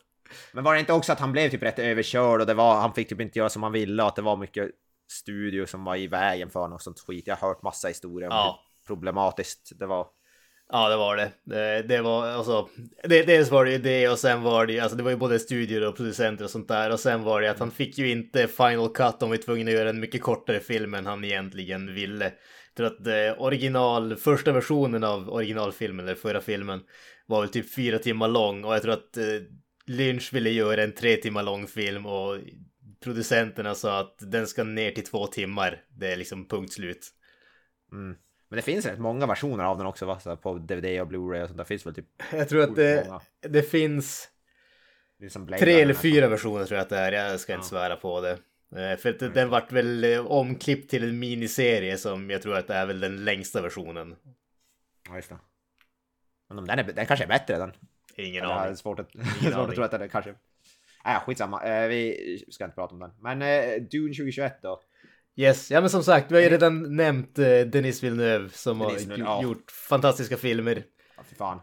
Men 0.52 0.64
var 0.64 0.74
det 0.74 0.80
inte 0.80 0.94
också 0.94 1.12
att 1.12 1.20
han 1.20 1.32
blev 1.32 1.50
typ 1.50 1.64
rätt 1.64 1.80
överkörd 1.80 2.42
och 2.42 2.48
det 2.48 2.54
var, 2.54 2.76
han 2.76 2.94
fick 2.94 3.10
typ 3.10 3.22
inte 3.22 3.40
göra 3.40 3.50
som 3.50 3.64
han 3.64 3.72
ville 3.72 4.04
och 4.04 4.10
att 4.10 4.16
det 4.16 4.22
var 4.22 4.38
mycket 4.38 4.70
studio 5.12 5.66
som 5.66 5.84
var 5.84 5.96
i 5.96 6.08
vägen 6.08 6.50
för 6.50 6.60
honom 6.60 6.76
och 6.76 6.82
sånt 6.82 7.00
skit. 7.00 7.28
Jag 7.28 7.36
har 7.36 7.48
hört 7.48 7.62
massa 7.62 7.88
historier 7.88 8.30
om 8.30 8.36
Ja. 8.36 8.60
hur 8.88 8.96
problematiskt 8.96 9.72
det 9.80 9.86
var. 9.86 10.08
Ja, 10.70 10.90
det 10.90 10.98
var 10.98 11.16
det. 11.16 11.32
Det, 11.44 11.82
det 11.82 12.02
var 12.02 12.28
alltså, 12.28 12.70
det, 13.04 13.24
dels 13.24 13.52
var 13.52 13.66
det 13.66 13.72
ju 13.72 13.78
det 13.78 14.10
och 14.10 14.20
sen 14.20 14.42
var 14.42 14.66
det 14.66 14.74
ju, 14.74 14.80
alltså 14.80 14.98
det 14.98 15.04
var 15.04 15.12
ju 15.12 15.18
både 15.18 15.40
studior 15.40 15.88
och 15.88 15.98
producenter 15.98 16.44
och 16.44 16.50
sånt 16.50 16.68
där 16.68 16.92
och 16.92 17.00
sen 17.00 17.24
var 17.24 17.42
det 17.42 17.52
att 17.52 17.60
han 17.60 17.72
fick 17.72 17.98
ju 17.98 18.12
inte 18.12 18.48
final 18.48 18.90
cut 18.90 19.24
om 19.24 19.32
vi 19.32 19.38
var 19.38 19.44
tvungna 19.44 19.72
att 19.72 19.78
göra 19.78 19.90
en 19.90 20.00
mycket 20.00 20.22
kortare 20.22 20.60
film 20.60 20.94
än 20.94 21.06
han 21.06 21.24
egentligen 21.24 21.94
ville. 21.94 22.34
För 22.78 22.90
tror 22.90 23.00
att 23.00 23.08
eh, 23.08 23.42
original, 23.44 24.16
första 24.16 24.52
versionen 24.52 25.04
av 25.04 25.30
originalfilmen, 25.30 26.06
eller 26.06 26.16
förra 26.16 26.42
filmen, 26.42 26.82
var 27.26 27.42
väl 27.42 27.50
typ 27.50 27.74
fyra 27.74 28.00
timmar 28.00 28.28
lång 28.28 28.64
och 28.64 28.76
jag 28.76 28.82
tror 28.82 28.94
att 28.94 29.18
eh, 29.18 29.24
Lynch 29.86 30.34
ville 30.34 30.50
göra 30.50 30.84
en 30.84 30.96
tre 30.96 31.16
timmar 31.16 31.44
lång 31.44 31.68
film 31.68 32.06
och 32.06 32.38
producenterna 33.04 33.76
sa 33.76 34.00
att 34.00 34.16
den 34.20 34.48
ska 34.48 34.64
ner 34.64 34.92
till 34.92 35.04
två 35.04 35.28
timmar. 35.28 35.82
Det 35.90 36.12
är 36.12 36.16
liksom 36.16 36.48
punkt 36.48 36.74
slut. 36.74 37.08
Mm. 37.92 38.16
Men 38.50 38.58
det 38.58 38.62
finns 38.62 38.86
rätt 38.86 39.00
många 39.00 39.26
versioner 39.26 39.64
av 39.64 39.78
den 39.78 39.88
också 39.88 40.06
va? 40.06 40.20
Så 40.20 40.36
på 40.38 40.54
DVD 40.54 41.02
och 41.02 41.08
Blu-ray 41.08 41.42
och 41.42 41.48
sånt 41.48 41.58
där 41.58 41.64
finns 41.64 41.86
väl 41.86 41.96
typ 41.96 42.06
Jag 42.32 42.50
tror 42.50 42.64
att 42.64 42.76
det, 42.76 43.20
det 43.42 43.64
finns 43.64 44.30
Det 45.20 45.26
är 45.26 45.58
Tre 45.58 45.82
eller 45.82 45.94
fyra 45.94 46.28
versioner 46.28 46.66
tror 46.66 46.76
jag 46.78 46.84
att 46.84 46.90
det 46.90 46.98
är, 46.98 47.12
jag 47.12 47.40
ska 47.40 47.54
inte 47.54 47.66
Ja. 47.66 47.70
svära 47.70 47.96
på 47.96 48.22
det. 48.22 48.32
Eh, 48.76 48.98
För 48.98 49.10
att 49.10 49.34
den 49.34 49.50
vart 49.50 49.72
väl 49.72 50.04
eh, 50.04 50.26
omklippt 50.28 50.90
till 50.90 51.04
en 51.04 51.20
miniserie 51.20 51.98
som 51.98 52.30
jag 52.30 52.42
tror 52.42 52.58
att 52.58 52.68
det 52.68 52.74
är 52.74 52.86
väl 52.86 53.00
den 53.00 53.26
längsta 53.26 53.62
versionen. 53.62 54.16
Ja, 55.10 55.16
just 55.16 55.30
det. 55.30 55.38
Men 56.50 56.66
den, 56.66 56.80
är, 56.80 56.84
den 56.84 57.06
kanske 57.06 57.26
är 57.26 57.30
bättre 57.30 57.58
den. 57.58 57.72
Ingen 58.16 58.46
aning. 58.46 58.68
jag 58.70 58.78
svårt 58.78 59.00
att, 59.00 59.12
svårt 59.42 59.70
att 59.70 59.76
tro 59.76 59.84
att 59.84 59.92
den 59.92 60.02
är 60.02 60.08
kanske... 60.08 60.36
Nej, 61.06 61.20
skitsamma. 61.26 61.64
Eh, 61.64 61.88
vi 61.88 62.46
ska 62.52 62.64
inte 62.64 62.76
prata 62.76 62.94
om 62.94 63.00
den. 63.00 63.12
Men 63.20 63.40
Dune 63.90 64.14
2021 64.14 64.62
då? 64.62 64.82
Yes, 65.40 65.72
ja 65.72 65.82
men 65.82 65.90
som 65.90 66.04
sagt, 66.04 66.32
vi 66.32 66.36
har 66.36 66.42
ju 66.42 66.50
redan 66.50 66.96
nämnt 66.96 67.40
eh, 67.40 67.60
Denis 67.60 68.04
Villeneuve 68.04 68.50
som 68.50 68.80
Denis 68.80 68.94
har 68.94 69.00
Villeneuve, 69.00 69.24
ja. 69.24 69.44
gjort 69.44 69.72
fantastiska 69.72 70.38
filmer. 70.38 70.84
Ja, 71.18 71.24
fy 71.24 71.36
fan. 71.36 71.60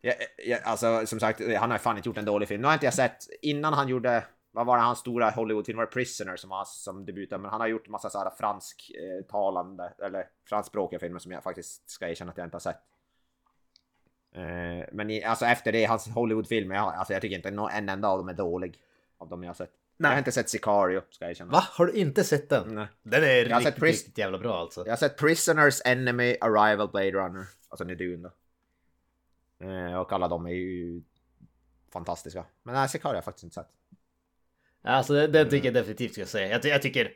Ja, 0.00 0.12
ja, 0.46 0.58
alltså 0.64 1.06
som 1.06 1.20
sagt, 1.20 1.40
han 1.58 1.70
har 1.70 1.78
fan 1.78 1.96
inte 1.96 2.08
gjort 2.08 2.18
en 2.18 2.24
dålig 2.24 2.48
film. 2.48 2.62
Nu 2.62 2.66
har 2.66 2.74
inte 2.74 2.86
jag 2.86 2.94
sett, 2.94 3.16
innan 3.42 3.72
han 3.72 3.88
gjorde, 3.88 4.24
vad 4.50 4.66
var 4.66 4.76
det 4.76 4.82
hans 4.82 4.98
stora 4.98 5.30
Hollywoodfilm 5.30 5.76
var 5.76 5.86
det 5.86 5.92
Prisoner 5.92 6.36
som 6.36 6.50
var 6.50 6.64
som 6.64 7.06
debut, 7.06 7.30
men 7.30 7.44
han 7.44 7.60
har 7.60 7.68
gjort 7.68 7.88
massa 7.88 8.10
såhär 8.10 8.30
fransktalande, 8.38 9.92
eller 10.04 10.26
franskspråkiga 10.48 11.00
filmer 11.00 11.18
som 11.18 11.32
jag 11.32 11.42
faktiskt 11.42 11.90
ska 11.90 12.08
erkänna 12.08 12.30
att 12.30 12.38
jag 12.38 12.46
inte 12.46 12.54
har 12.54 12.60
sett. 12.60 12.80
Eh, 14.34 14.88
men 14.92 15.24
alltså 15.24 15.46
efter 15.46 15.72
det, 15.72 15.84
hans 15.84 16.08
Hollywoodfilmer, 16.08 16.76
alltså 16.76 17.12
jag 17.12 17.22
tycker 17.22 17.36
inte 17.36 17.48
en 17.48 17.88
enda 17.88 18.08
av 18.08 18.18
dem 18.18 18.28
är 18.28 18.34
dålig. 18.34 18.78
Av 19.18 19.28
dem 19.28 19.42
jag 19.42 19.48
har 19.48 19.54
sett. 19.54 19.72
Jag 20.02 20.06
har 20.06 20.12
Nej. 20.14 20.18
inte 20.18 20.32
sett 20.32 20.48
Sicario, 20.48 21.02
ska 21.10 21.24
jag 21.24 21.30
erkänna. 21.30 21.52
Va? 21.52 21.64
Har 21.70 21.86
du 21.86 21.92
inte 21.92 22.24
sett 22.24 22.48
den? 22.48 22.74
Nej. 22.74 22.86
Den 23.02 23.24
är 23.24 23.28
Jag 23.48 23.58
riktigt, 23.60 23.74
Pris- 23.82 23.82
riktigt 23.92 24.18
jävla 24.18 24.38
bra 24.38 24.58
alltså. 24.60 24.80
Jag 24.86 24.92
har 24.92 24.96
sett 24.96 25.16
Prisoners, 25.18 25.80
Enemy, 25.84 26.36
Arrival, 26.40 26.88
Blade 26.90 27.10
Runner. 27.10 27.44
Alltså 27.68 27.84
ni 27.84 27.94
Dune 27.94 28.28
då. 29.58 29.66
Eh, 29.66 29.94
och 29.94 30.12
alla 30.12 30.28
de 30.28 30.46
är 30.46 30.50
ju 30.50 31.02
fantastiska. 31.92 32.44
Men 32.62 32.74
nej, 32.74 32.88
Sicario 32.88 33.10
har 33.10 33.14
jag 33.14 33.24
faktiskt 33.24 33.44
inte 33.44 33.54
sett. 33.54 33.68
Alltså 34.82 35.12
den, 35.14 35.32
den 35.32 35.48
tycker 35.50 35.64
jag 35.66 35.74
definitivt 35.74 36.12
ska 36.12 36.20
jag 36.20 36.28
säga. 36.28 36.48
Jag, 36.48 36.64
jag 36.64 36.82
tycker 36.82 37.12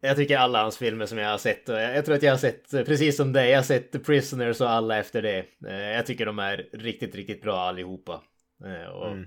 jag 0.00 0.16
tycker 0.16 0.38
alla 0.38 0.62
hans 0.62 0.78
filmer 0.78 1.06
som 1.06 1.18
jag 1.18 1.30
har 1.30 1.38
sett, 1.38 1.68
och 1.68 1.74
jag, 1.74 1.96
jag 1.96 2.04
tror 2.04 2.14
att 2.16 2.22
jag 2.22 2.32
har 2.32 2.38
sett, 2.38 2.74
eh, 2.74 2.84
precis 2.84 3.16
som 3.16 3.32
dig, 3.32 3.50
jag 3.50 3.58
har 3.58 3.62
sett 3.62 3.92
The 3.92 3.98
Prisoners 3.98 4.60
och 4.60 4.70
alla 4.70 4.98
efter 4.98 5.22
det. 5.22 5.46
Eh, 5.66 5.74
Jag 5.74 6.06
tycker 6.06 6.26
de 6.26 6.38
är 6.38 6.68
riktigt, 6.72 7.14
riktigt 7.14 7.42
bra 7.42 7.58
allihopa. 7.60 8.22
Eh, 8.64 8.88
Och, 8.90 9.10
Mm. 9.12 9.26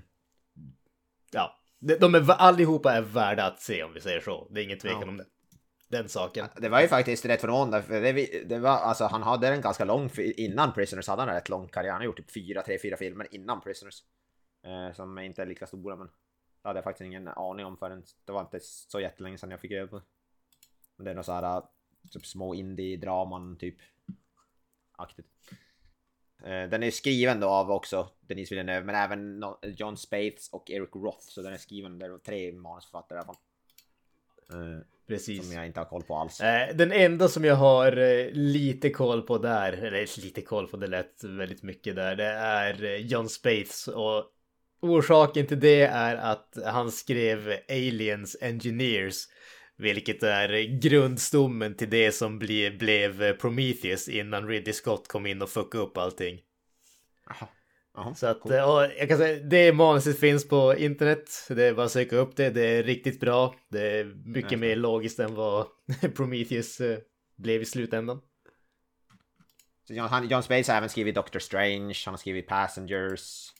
Ja, 1.30 1.58
de, 1.78 2.14
är, 2.14 2.30
allihopa 2.30 2.92
är 2.92 3.02
värda 3.02 3.44
att 3.46 3.60
se 3.60 3.82
om 3.82 3.92
vi 3.92 4.00
säger 4.00 4.20
så. 4.20 4.48
Det 4.50 4.60
är 4.60 4.64
ingen 4.64 4.78
tvekan 4.78 5.00
Ja. 5.02 5.08
om 5.08 5.16
det. 5.16 5.24
Den 5.90 6.08
saken. 6.08 6.46
Det 6.56 6.68
var 6.68 6.80
ju 6.80 6.88
faktiskt 6.88 7.24
rätt 7.24 7.40
förvånande, 7.40 7.82
för 7.82 8.00
det, 8.00 8.44
det 8.44 8.58
var, 8.58 8.70
alltså 8.70 9.04
han 9.04 9.22
hade 9.22 9.48
en 9.48 9.60
ganska 9.60 9.84
lång, 9.84 10.10
innan 10.16 10.72
Prisoners 10.72 11.08
hade 11.08 11.22
han 11.22 11.28
en 11.28 11.34
rätt 11.34 11.48
lång 11.48 11.68
karriär. 11.68 11.92
Han 11.92 12.00
har 12.00 12.04
gjort 12.04 12.16
typ 12.16 12.30
fyra, 12.30 12.62
tre, 12.62 12.78
fyra 12.82 12.96
filmer 12.96 13.34
innan 13.34 13.60
Prisoners. 13.60 14.02
Eh, 14.64 14.94
som 14.94 15.18
inte 15.18 15.42
är 15.42 15.46
lika 15.46 15.66
stora, 15.66 15.96
men 15.96 16.06
det 16.62 16.68
hade 16.68 16.76
jag 16.76 16.84
faktiskt 16.84 17.06
ingen 17.06 17.28
aning 17.28 17.66
om 17.66 17.76
förrän, 17.76 18.04
det 18.24 18.32
var 18.32 18.40
inte 18.40 18.58
så 18.62 19.00
jättelänge 19.00 19.38
sedan 19.38 19.50
jag 19.50 19.60
fick 19.60 19.70
reda 19.70 19.86
på 19.86 19.96
det. 19.96 20.04
Men 20.96 21.04
det 21.04 21.10
är 21.10 21.14
något 21.14 21.26
så 21.26 21.32
här, 21.32 21.62
typ 22.12 22.26
små 22.26 22.54
indie-draman 22.54 23.56
typ. 23.58 23.76
Aktigt. 24.92 25.26
Eh, 26.44 26.70
Den 26.70 26.82
är 26.82 26.90
skriven 26.90 27.40
då 27.40 27.48
av 27.48 27.70
också 27.70 28.08
Denise 28.20 28.54
Villeneuve, 28.54 28.86
men 28.86 28.94
även 28.94 29.44
John 29.76 29.96
Spates 29.96 30.48
och 30.52 30.70
Eric 30.70 30.90
Roth. 30.94 31.20
Så 31.28 31.42
den 31.42 31.52
är 31.52 31.58
skriven, 31.58 31.98
det 31.98 32.06
är 32.06 32.18
tre 32.18 32.52
manusförfattare 32.52 33.18
i 33.18 33.20
alla 33.20 33.26
fall. 33.26 33.36
Eh, 34.52 34.80
Precis. 35.06 35.44
Som 35.46 35.52
jag 35.56 35.66
inte 35.66 35.80
har 35.80 35.84
koll 35.84 36.02
på 36.02 36.16
alls. 36.16 36.40
Eh, 36.40 36.76
Den 36.76 36.92
enda 36.92 37.28
som 37.28 37.44
jag 37.44 37.54
har 37.54 37.92
lite 38.32 38.90
koll 38.90 39.22
på 39.22 39.38
där, 39.38 39.72
eller 39.72 40.22
lite 40.22 40.42
koll 40.42 40.66
på, 40.68 40.76
det 40.76 40.86
lät 40.86 41.24
väldigt 41.24 41.62
mycket 41.62 41.96
där, 41.96 42.16
det 42.16 42.24
är 42.24 42.96
John 42.96 43.28
Spates 43.28 43.88
och 43.88 44.24
orsaken 44.80 45.46
till 45.46 45.60
det 45.60 45.82
är 45.82 46.16
att 46.16 46.58
han 46.64 46.92
skrev 46.92 47.58
Aliens 47.68 48.36
Engineers, 48.40 49.14
vilket 49.78 50.22
är 50.22 50.78
grundstommen 50.80 51.74
till 51.74 51.90
det 51.90 52.12
som 52.12 52.38
bli, 52.38 52.70
blev 52.70 53.32
Prometheus 53.36 54.08
innan 54.08 54.48
Ridley 54.48 54.72
Scott 54.72 55.08
kom 55.08 55.26
in 55.26 55.42
och 55.42 55.50
fuckade 55.50 55.84
upp 55.84 55.96
allting. 55.96 56.40
Jaha. 57.26 57.48
Jaha, 57.94 58.14
Så 58.14 58.26
att, 58.26 58.44
och 58.44 58.52
jag 58.98 59.08
kan 59.08 59.18
säga, 59.18 59.42
det 59.42 59.72
manuset 59.72 60.20
finns 60.20 60.48
på 60.48 60.74
internet. 60.76 61.30
Det 61.48 61.64
är 61.64 61.74
bara 61.74 61.86
att 61.86 61.92
söka 61.92 62.16
upp 62.16 62.36
det. 62.36 62.50
Det 62.50 62.66
är 62.66 62.82
riktigt 62.82 63.20
bra. 63.20 63.54
Det 63.68 63.98
är 63.98 64.04
mycket 64.04 64.58
mer 64.58 64.76
logiskt 64.76 65.18
än 65.18 65.34
vad 65.34 65.66
Prometheus 66.16 66.80
eh, 66.80 66.98
blev 67.36 67.62
i 67.62 67.64
slutändan. 67.64 68.20
Så 69.86 69.94
John, 69.94 70.28
John 70.28 70.42
Space 70.42 70.72
har 70.72 70.76
även 70.76 70.88
skrivit 70.88 71.14
Doctor 71.14 71.38
Strange, 71.38 71.94
han 72.04 72.12
har 72.12 72.18
skrivit 72.18 72.46
Passengers. 72.46 73.52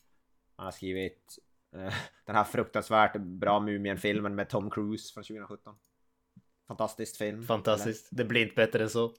Han 0.57 0.64
har 0.64 0.72
skrivit 0.72 1.38
eh, 1.74 1.94
den 2.26 2.37
här 2.37 2.44
fruktansvärt 2.44 3.16
bra 3.16 3.61
Mumien-filmen 3.61 4.35
med 4.35 4.48
Tom 4.48 4.70
Cruise 4.70 5.14
från 5.14 5.24
2017. 5.24 5.74
Fantastisk 6.68 7.16
film. 7.16 7.42
Fantastiskt. 7.42 8.09
Det 8.11 8.24
blir 8.24 8.42
inte 8.42 8.54
bättre 8.54 8.83
än 8.83 8.90
så. 8.90 9.12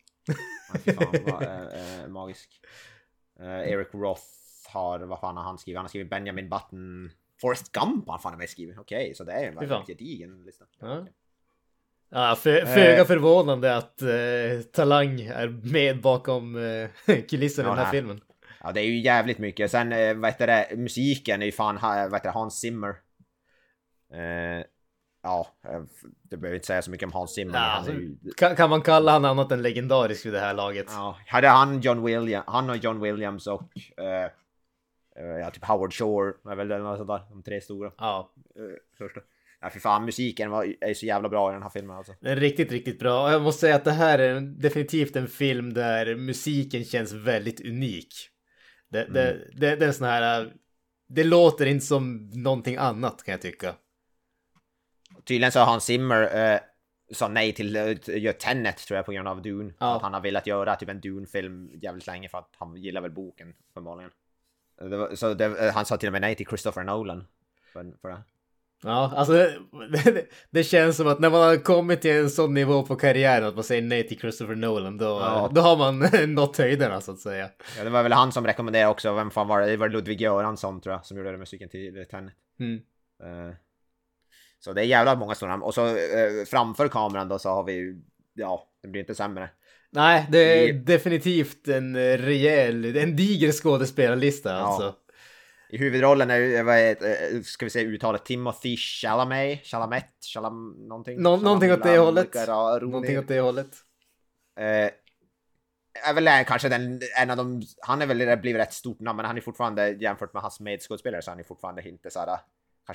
Eller? 0.69 0.79
Fy 0.79 0.93
fan, 0.93 1.15
vad, 1.25 1.43
eh, 2.03 2.07
magisk. 2.07 2.62
Eh, 3.39 3.71
Eric 3.71 3.88
Roth 3.93 4.23
har, 4.67 4.99
vad 4.99 5.19
fan 5.19 5.38
har 5.38 5.43
han 5.43 5.57
skrivit? 5.57 5.77
Han 5.77 5.83
har 5.83 5.89
skrivit 5.89 6.09
Benjamin 6.09 6.49
Button. 6.49 7.12
Forrest 7.41 7.71
Gump 7.71 8.05
har 8.05 8.13
han 8.13 8.21
fan 8.21 8.38
med 8.38 8.49
skrivit. 8.49 8.77
Okej, 8.77 9.13
så 9.15 9.23
det 9.23 9.31
är 9.31 9.47
en 9.47 9.85
gedigen 9.85 10.43
lista. 10.43 10.65
Ja. 10.79 11.05
Ja, 12.12 12.35
för, 12.35 12.65
föga 12.65 13.05
förvånande 13.05 13.75
att 13.75 13.97
Talang 14.71 15.21
är 15.21 15.47
med 15.47 16.01
bakom 16.01 16.53
kulisserna 17.29 17.67
i 17.67 17.71
den 17.71 17.77
här 17.77 17.83
nej. 17.83 17.91
filmen. 17.91 18.21
Ja, 18.63 18.71
det 18.71 18.81
är 18.81 18.85
ju 18.85 18.99
jävligt 18.99 19.38
mycket. 19.38 19.71
Sen, 19.71 20.21
vad 20.21 20.31
heter 20.31 20.47
det, 20.47 20.77
musiken 20.77 21.41
är 21.41 21.45
ju 21.45 21.51
fan, 21.51 21.79
vad 21.81 22.13
heter 22.13 22.23
det, 22.23 22.29
Hans 22.29 22.59
Zimmer. 22.59 22.95
Ja, 25.21 25.47
eh, 25.63 25.82
det 26.23 26.38
behöver 26.38 26.55
inte 26.55 26.67
säga 26.67 26.82
så 26.82 26.91
mycket 26.91 27.05
om 27.05 27.13
Hans 27.13 27.34
Zimmer. 27.34 27.53
Ja, 27.53 27.60
alltså, 27.60 27.91
ju, 27.91 28.17
kan, 28.38 28.55
kan 28.55 28.69
man 28.69 28.82
kalla 28.82 29.12
han 29.12 29.25
annat 29.25 29.51
än 29.51 29.62
legendarisk 29.62 30.25
vid 30.25 30.34
det 30.34 30.39
här 30.39 30.53
laget? 30.53 30.86
ja, 30.89 31.17
hade 31.27 31.47
han 31.47 31.82
John 31.82 32.03
Williams, 32.03 32.45
han 32.47 32.69
och 32.69 32.77
John 32.77 32.99
Williams 32.99 33.47
och 33.47 33.71
eh, 33.97 34.23
eh, 35.15 35.39
ja, 35.41 35.51
typ 35.51 35.65
Howard 35.65 35.93
Shore, 35.93 36.34
är 36.51 36.55
väl 36.55 36.67
det 36.67 36.77
något 36.77 36.97
sånt 36.97 37.08
där, 37.08 37.21
de 37.29 37.43
tre 37.43 37.62
stora. 37.62 37.91
Ja, 37.97 38.34
Eh, 38.60 38.97
första. 38.97 39.21
Ja, 39.62 39.69
för 39.69 39.79
fan, 39.79 40.05
musiken 40.05 40.51
var, 40.51 40.75
är 40.82 40.93
så 40.93 41.05
jävla 41.05 41.29
bra 41.29 41.49
i 41.49 41.53
den 41.53 41.63
här 41.63 41.69
filmen 41.69 41.97
alltså. 41.97 42.13
Den 42.19 42.32
är 42.32 42.36
riktigt, 42.36 42.71
riktigt 42.71 42.99
bra. 42.99 43.23
Och 43.23 43.32
jag 43.34 43.41
måste 43.41 43.62
säga 43.62 43.75
att 43.75 43.86
det 43.86 43.91
här 43.91 44.19
är 44.19 44.41
definitivt 44.41 45.15
en 45.15 45.27
film 45.27 45.73
där 45.73 46.15
musiken 46.15 46.84
känns 46.84 47.13
väldigt 47.13 47.65
unik. 47.65 48.13
Det, 48.89 49.05
det, 49.05 49.38
det, 49.53 49.75
det 49.75 49.86
är 49.86 49.88
en 49.88 49.93
sån 49.93 50.08
här... 50.08 50.53
Det 51.08 51.23
låter 51.23 51.65
inte 51.65 51.86
som 51.86 52.29
någonting 52.34 52.75
annat 52.75 53.23
kan 53.23 53.32
jag 53.32 53.41
tycka. 53.41 53.75
Tydligen 55.25 55.51
så 55.51 55.60
har 55.60 55.65
Hans 55.65 55.84
Zimmer, 55.84 56.53
eh, 56.53 56.60
sa 57.12 57.27
nej 57.27 57.53
till 57.53 57.77
att 57.77 58.08
göra 58.08 58.34
Tenet 58.34 58.77
tror 58.77 58.95
jag 58.95 59.05
på 59.05 59.12
grund 59.12 59.27
av 59.27 59.41
Dune. 59.41 59.73
Ja. 59.79 59.95
Att 59.95 60.01
han 60.01 60.13
har 60.13 60.21
velat 60.21 60.47
göra 60.47 60.75
typ 60.75 60.89
en 60.89 61.01
Dune-film 61.01 61.69
jävligt 61.82 62.08
länge 62.08 62.29
för 62.29 62.38
att 62.38 62.53
han 62.58 62.75
gillar 62.75 63.01
väl 63.01 63.12
boken. 63.12 63.53
Det 64.79 64.97
var, 64.97 65.15
så 65.15 65.34
det, 65.34 65.71
han 65.71 65.86
sa 65.86 65.97
till 65.97 66.10
och 66.10 66.13
med 66.13 66.21
nej 66.21 66.36
till 66.36 66.47
Christopher 66.47 66.84
Nolan. 66.84 67.27
För, 67.73 67.93
för 68.01 68.10
det. 68.10 68.23
Ja, 68.84 69.13
alltså 69.15 69.34
det, 69.34 70.25
det 70.49 70.63
känns 70.63 70.97
som 70.97 71.08
att 71.08 71.19
när 71.19 71.29
man 71.29 71.41
har 71.41 71.58
kommit 71.58 72.01
till 72.01 72.12
en 72.12 72.29
sån 72.29 72.53
nivå 72.53 72.84
på 72.84 72.95
karriären 72.95 73.47
att 73.47 73.55
man 73.55 73.63
säger 73.63 73.82
nej 73.82 74.08
till 74.08 74.19
Christopher 74.19 74.55
Nolan, 74.55 74.97
då, 74.97 75.05
Ja. 75.05 75.51
då 75.55 75.62
har 75.62 75.77
man 75.77 75.99
nått 76.34 76.58
höjderna 76.58 77.01
så 77.01 77.12
att 77.12 77.19
säga. 77.19 77.49
Ja, 77.77 77.84
det 77.84 77.89
var 77.89 78.03
väl 78.03 78.12
han 78.12 78.32
som 78.32 78.45
rekommenderade 78.47 78.91
också, 78.91 79.13
vem 79.13 79.32
fan 79.32 79.47
var 79.47 79.62
det? 79.62 79.67
Det 79.67 79.77
var 79.77 79.89
Ludvig 79.89 80.21
Göransson 80.21 80.82
tror 80.82 80.95
jag 80.95 81.05
som 81.05 81.17
gjorde 81.17 81.38
musiken 81.38 81.69
till 81.69 82.05
Tenet. 82.12 82.34
Mm. 82.60 82.82
Eh, 83.23 83.55
Så 84.60 84.74
det 84.74 84.82
är 84.82 84.86
jävla 84.86 85.15
många 85.15 85.36
stora 85.36 85.50
namn. 85.52 85.63
Och 85.63 85.74
så 85.74 85.88
eh, 85.88 86.45
framför 86.48 86.88
kameran 86.88 87.28
då 87.30 87.39
så 87.39 87.50
har 87.50 87.63
vi 87.63 87.74
ju, 87.74 88.02
ja, 88.34 88.67
det 88.82 88.88
blir 88.88 89.02
inte 89.02 89.15
sämre. 89.15 89.50
Nej, 89.91 90.28
det 90.32 90.38
är 90.63 90.67
I- 90.69 90.72
definitivt 90.72 91.67
en 91.67 91.95
eh, 91.95 92.17
rejäl, 92.17 92.98
en 92.98 93.15
diger 93.15 93.52
skådespelarlista 93.52 94.54
alltså. 94.56 94.95
I 95.69 95.78
huvudrollen 95.78 96.30
är, 96.30 96.63
vad 96.63 96.76
är 96.78 96.89
eh, 97.36 97.41
ska 97.41 97.65
vi 97.65 97.69
säga 97.69 97.88
uttalet, 97.89 98.26
Timothy 98.26 98.78
Chalamet, 98.78 99.65
Chalamet, 99.65 100.10
Chalam, 100.34 100.76
någonting? 100.88 101.22
Nå- 101.22 101.38
någonting 101.38 101.72
åt 101.74 101.84
det 101.84 101.98
hållet. 101.98 102.34
Chalamet, 102.34 102.82
Någonting 102.89 103.19
åt 103.19 103.28
det 103.28 103.39
hållet. 103.39 103.72
Eh, 104.60 104.91
är 106.10 106.13
väl 106.13 106.28
eh, 106.28 106.43
kanske 106.48 106.69
den, 106.69 107.02
en 107.22 107.30
av 107.30 107.38
de, 107.38 107.62
han 107.82 108.02
är 108.02 108.06
väl 108.06 108.38
blivit 108.38 108.62
rätt 108.62 108.74
stort 108.74 109.00
namn 109.00 109.17
men 109.17 109.26
han 109.26 109.38
är 109.38 109.41
fortfarande 109.41 109.89
jämfört 109.89 110.34
med 110.34 110.41
hans 110.41 110.60
medskådespelare 110.60 111.22
så 111.22 111.32
han 111.32 111.39
är 111.39 111.43
fortfarande 111.43 111.89
inte 111.89 112.10
såhär 112.10 112.38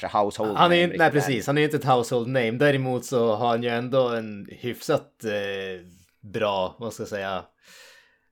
kanske 0.01 0.19
household 0.19 0.57
Han 0.57 0.73
är 0.73 0.87
name 0.87 0.99
nej 0.99 1.11
precis, 1.11 1.47
han 1.47 1.59
är 1.59 1.63
inte 1.63 1.77
ett 1.77 1.85
household 1.85 2.29
name. 2.29 2.51
Däremot 2.51 3.05
så 3.05 3.35
har 3.35 3.49
han 3.49 3.63
ju 3.63 3.69
ändå 3.69 4.09
en 4.09 4.49
hyfsat 4.51 5.25
eh, 5.25 5.87
bra, 6.21 6.77
vad 6.79 6.93
ska 6.93 7.03
jag 7.03 7.09
säga, 7.09 7.45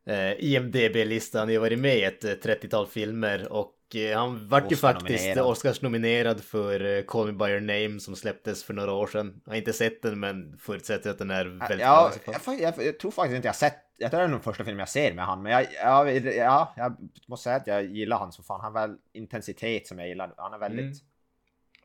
eh, 0.07 0.45
IMDB-lista. 0.45 1.39
Han 1.39 1.49
har 1.49 1.53
ju 1.53 1.59
varit 1.59 1.79
med 1.79 1.97
i 1.99 2.03
ett 2.03 2.25
eh, 2.25 2.31
30-tal 2.31 2.87
filmer 2.87 3.53
och 3.53 3.75
eh, 3.95 4.19
han 4.19 4.49
vart 4.49 4.73
ju 4.73 4.77
faktiskt 4.77 5.13
Oscar-nominerad. 5.13 5.47
Oscars-nominerad 5.47 6.41
för 6.41 6.97
eh, 6.97 7.03
Call 7.03 7.27
Me 7.27 7.33
By 7.33 7.51
Your 7.53 7.61
Name 7.61 8.01
som 8.01 8.17
släpptes 8.17 8.65
för 8.65 8.75
några 8.75 8.93
år 8.93 9.07
sedan. 9.07 9.41
Jag 9.45 9.53
har 9.53 9.57
inte 9.59 9.73
sett 9.73 10.03
den 10.03 10.21
men 10.21 10.59
förutsätter 10.59 11.11
att 11.11 11.19
den 11.19 11.31
är 11.31 11.45
väldigt 11.45 11.69
bra. 11.69 11.77
Ja, 11.79 12.13
fall. 12.39 12.61
jag, 12.61 12.75
jag, 12.79 12.87
jag 12.87 12.99
tror 12.99 13.11
faktiskt 13.11 13.37
inte 13.37 13.49
jag 13.49 13.57
sett, 13.57 13.79
jag 13.99 14.11
tror 14.11 14.21
det 14.21 14.27
är 14.27 14.31
den 14.31 14.41
första 14.41 14.65
filmen 14.65 14.79
jag 14.79 14.89
ser 14.89 15.13
med 15.15 15.27
han, 15.27 15.43
men 15.43 15.53
jag, 15.53 15.67
ja, 15.83 16.11
ja, 16.11 16.75
jag 16.77 16.97
måste 17.29 17.45
säga 17.45 17.57
att 17.57 17.67
jag 17.67 17.85
gillar 17.85 18.19
han 18.19 18.33
så 18.33 18.43
fan. 18.43 18.61
Han 18.61 18.75
har 18.75 18.89
väl 18.89 18.97
intensitet 19.13 19.87
som 19.87 19.99
jag 19.99 20.09
gillar. 20.09 20.35
Han 20.37 20.53
är 20.53 20.59
väldigt, 20.59 20.81
Mm. 20.81 20.95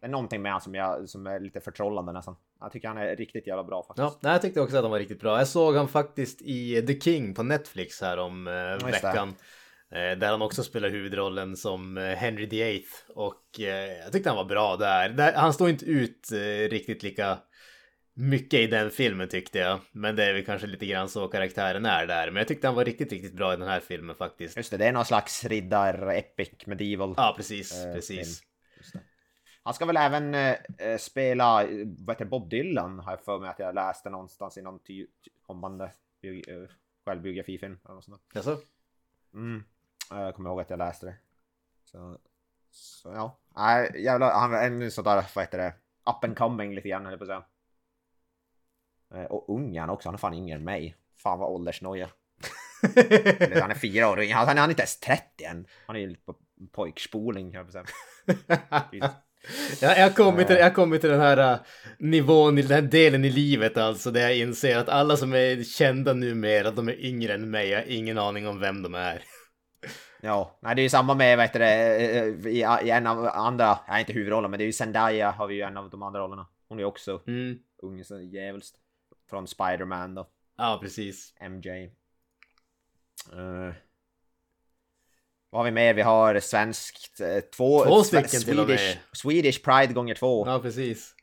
Det 0.01 0.07
är 0.07 0.11
någonting 0.11 0.41
med 0.41 0.51
han 0.51 0.61
som, 0.61 0.75
jag, 0.75 1.09
som 1.09 1.27
är 1.27 1.39
lite 1.39 1.61
förtrollande 1.61 2.11
nästan. 2.11 2.35
Jag 2.59 2.71
tycker 2.71 2.87
han 2.87 2.97
är 2.97 3.15
riktigt 3.15 3.47
jävla 3.47 3.63
bra 3.63 3.83
faktiskt. 3.83 4.17
Ja, 4.21 4.31
jag 4.31 4.41
tyckte 4.41 4.61
också 4.61 4.77
att 4.77 4.83
han 4.83 4.91
var 4.91 4.99
riktigt 4.99 5.19
bra. 5.19 5.37
Jag 5.37 5.47
såg 5.47 5.75
han 5.75 5.87
faktiskt 5.87 6.41
i 6.41 6.81
The 6.87 6.99
King 6.99 7.33
på 7.33 7.43
Netflix 7.43 8.01
här 8.01 8.17
om 8.17 8.47
eh, 8.47 8.85
veckan. 8.87 9.35
Eh, 9.91 10.17
där 10.19 10.31
han 10.31 10.41
också 10.41 10.63
spelar 10.63 10.89
huvudrollen 10.89 11.57
som 11.57 11.97
eh, 11.97 12.03
Henry 12.03 12.45
VIII. 12.45 12.85
Och 13.15 13.59
eh, 13.59 13.97
jag 14.03 14.11
tyckte 14.11 14.29
han 14.29 14.37
var 14.37 14.45
bra 14.45 14.75
där. 14.75 15.09
där 15.09 15.33
han 15.33 15.53
står 15.53 15.69
inte 15.69 15.85
ut 15.85 16.29
riktigt 16.69 17.03
lika 17.03 17.37
mycket 18.13 18.59
i 18.59 18.67
den 18.67 18.91
filmen 18.91 19.27
tyckte 19.29 19.59
jag. 19.59 19.79
Men 19.91 20.15
det 20.15 20.23
är 20.25 20.33
väl 20.33 20.45
kanske 20.45 20.67
lite 20.67 20.85
grann 20.85 21.09
så 21.09 21.27
karaktären 21.27 21.85
är 21.85 22.07
där. 22.07 22.31
Men 22.31 22.35
jag 22.35 22.47
tyckte 22.47 22.67
han 22.67 22.75
var 22.75 22.85
riktigt, 22.85 23.11
riktigt 23.11 23.33
bra 23.33 23.53
i 23.53 23.57
den 23.57 23.67
här 23.67 23.79
filmen 23.79 24.15
faktiskt. 24.15 24.57
Just 24.57 24.71
det, 24.71 24.77
det 24.77 24.85
är 24.85 24.91
någon 24.91 25.05
slags 25.05 25.45
riddar, 25.45 26.15
epic, 26.15 26.49
medieval. 26.65 27.13
Ja, 27.17 27.33
precis, 27.37 27.85
Eh, 27.85 27.93
precis. 27.93 28.39
Det. 28.39 28.47
Han 29.67 29.73
ska 29.73 29.85
väl 29.85 29.97
även 29.97 30.35
eh, 30.35 30.55
eh, 30.77 30.97
spela, 30.97 31.63
eh, 31.63 31.87
vad 31.97 32.15
heter 32.15 32.25
Bob 32.25 32.49
Dylan 32.49 32.99
har 32.99 33.11
jag 33.11 33.21
för 33.21 33.39
mig 33.39 33.49
att 33.49 33.59
jag 33.59 33.75
läste 33.75 34.09
någonstans 34.09 34.57
i 34.57 34.61
någon 34.61 34.79
ty- 34.79 35.07
kommande 35.45 35.91
bio- 36.21 36.63
eh, 36.63 36.69
självbiografifilm. 37.05 37.79
Eller 37.85 37.95
något 37.95 38.03
sånt 38.05 38.21
där. 38.33 38.39
Jaså? 38.39 38.57
Mm. 39.33 39.63
Jag 40.09 40.35
kommer 40.35 40.49
ihåg 40.49 40.61
att 40.61 40.69
jag 40.69 40.77
läste 40.79 41.05
det. 41.05 41.15
Så, 41.83 42.17
så 42.71 43.09
ja. 43.09 43.37
Nej, 43.55 44.03
jävlar, 44.03 44.39
han 44.39 44.53
är 44.53 44.67
en 44.67 44.91
sån 44.91 45.03
där, 45.03 45.25
vad 45.35 45.43
heter 45.45 45.57
det, 45.57 45.73
up 46.11 46.23
and 46.23 46.37
coming 46.37 46.75
lite 46.75 46.89
grann 46.89 47.03
höll 47.05 47.11
jag 47.11 47.19
på 47.27 47.33
att 47.33 47.45
säga. 49.11 49.27
Och 49.27 49.55
ung 49.55 49.75
är 49.75 49.79
han 49.81 49.89
också, 49.89 50.07
han 50.09 50.13
är 50.13 50.19
fan 50.19 50.33
yngre 50.33 50.55
än 50.55 50.63
mig. 50.63 50.95
Fan 51.15 51.39
vad 51.39 51.51
åldersnoja. 51.51 52.09
Han 53.61 53.71
är 53.71 53.79
fyra 53.79 54.09
år 54.09 54.33
han 54.33 54.47
han 54.47 54.57
är 54.57 54.69
inte 54.69 54.81
ens 54.81 54.99
30 54.99 55.43
än. 55.43 55.67
Han 55.87 55.95
är 55.95 55.99
ju 55.99 56.15
på 56.15 56.35
pojkspoling 56.71 57.55
höll 57.55 57.65
jag 57.65 57.73
på 57.73 57.79
att 57.79 57.87
säga. 58.91 59.13
Ja, 59.81 59.95
jag 59.95 60.03
har 60.03 60.15
kommit 60.15 60.47
till, 60.47 60.55
jag 60.55 61.01
till 61.01 61.09
den 61.09 61.19
här 61.19 61.53
uh, 61.53 61.59
nivån, 61.99 62.57
i 62.57 62.61
den 62.61 62.71
här 62.71 62.81
delen 62.81 63.25
i 63.25 63.29
livet 63.29 63.77
alltså, 63.77 64.11
där 64.11 64.21
jag 64.21 64.37
inser 64.37 64.77
att 64.77 64.89
alla 64.89 65.17
som 65.17 65.33
är 65.33 65.63
kända 65.63 66.13
numera, 66.13 66.71
de 66.71 66.89
är 66.89 67.05
yngre 67.05 67.33
än 67.33 67.49
mig, 67.49 67.69
jag 67.69 67.79
har 67.79 67.85
ingen 67.87 68.17
aning 68.17 68.47
om 68.47 68.59
vem 68.59 68.81
de 68.83 68.95
är. 68.95 69.23
Ja, 70.21 70.59
nej 70.61 70.75
det 70.75 70.81
är 70.81 70.83
ju 70.83 70.89
samma 70.89 71.13
med, 71.13 71.37
vad 71.37 71.45
heter 71.45 71.59
det, 71.59 71.95
eh, 72.17 72.47
i, 72.47 72.87
i 72.87 72.89
en 72.89 73.07
av 73.07 73.25
andra, 73.25 73.79
nej 73.87 73.99
inte 73.99 74.13
huvudrollen, 74.13 74.51
men 74.51 74.57
det 74.57 74.63
är 74.63 74.65
ju 74.65 74.73
Zendaya 74.73 75.31
har 75.31 75.47
vi 75.47 75.55
ju 75.55 75.61
en 75.61 75.77
av 75.77 75.89
de 75.89 76.03
andra 76.03 76.19
rollerna. 76.19 76.47
Hon 76.67 76.77
är 76.77 76.81
ju 76.81 76.87
också 76.87 77.21
Mm. 77.27 77.57
ung 77.77 78.03
så 78.03 78.19
jävligt. 78.21 78.71
Från 79.29 79.47
Spider-Man 79.47 80.15
då, 80.15 80.27
Ja, 80.57 80.79
precis. 80.81 81.33
MJ. 81.41 81.83
Eh, 83.33 83.73
vad 85.49 85.59
har 85.59 85.65
vi 85.65 85.71
mer? 85.71 85.93
Vi 85.93 86.01
har 86.01 86.39
svenskt, 86.39 87.21
eh, 87.21 87.39
två, 87.39 87.83
Två 87.85 88.03
stycken 88.03 88.25
Swe- 88.25 88.45
till 88.45 88.59
och 88.59 88.67
med. 88.67 88.79
Swedish, 88.79 88.97
Swedish 89.13 89.63
Pride 89.63 89.93
gånger 89.93 90.15
två. 90.15 90.47
Ja, 90.47 90.59
precis. 90.59 91.13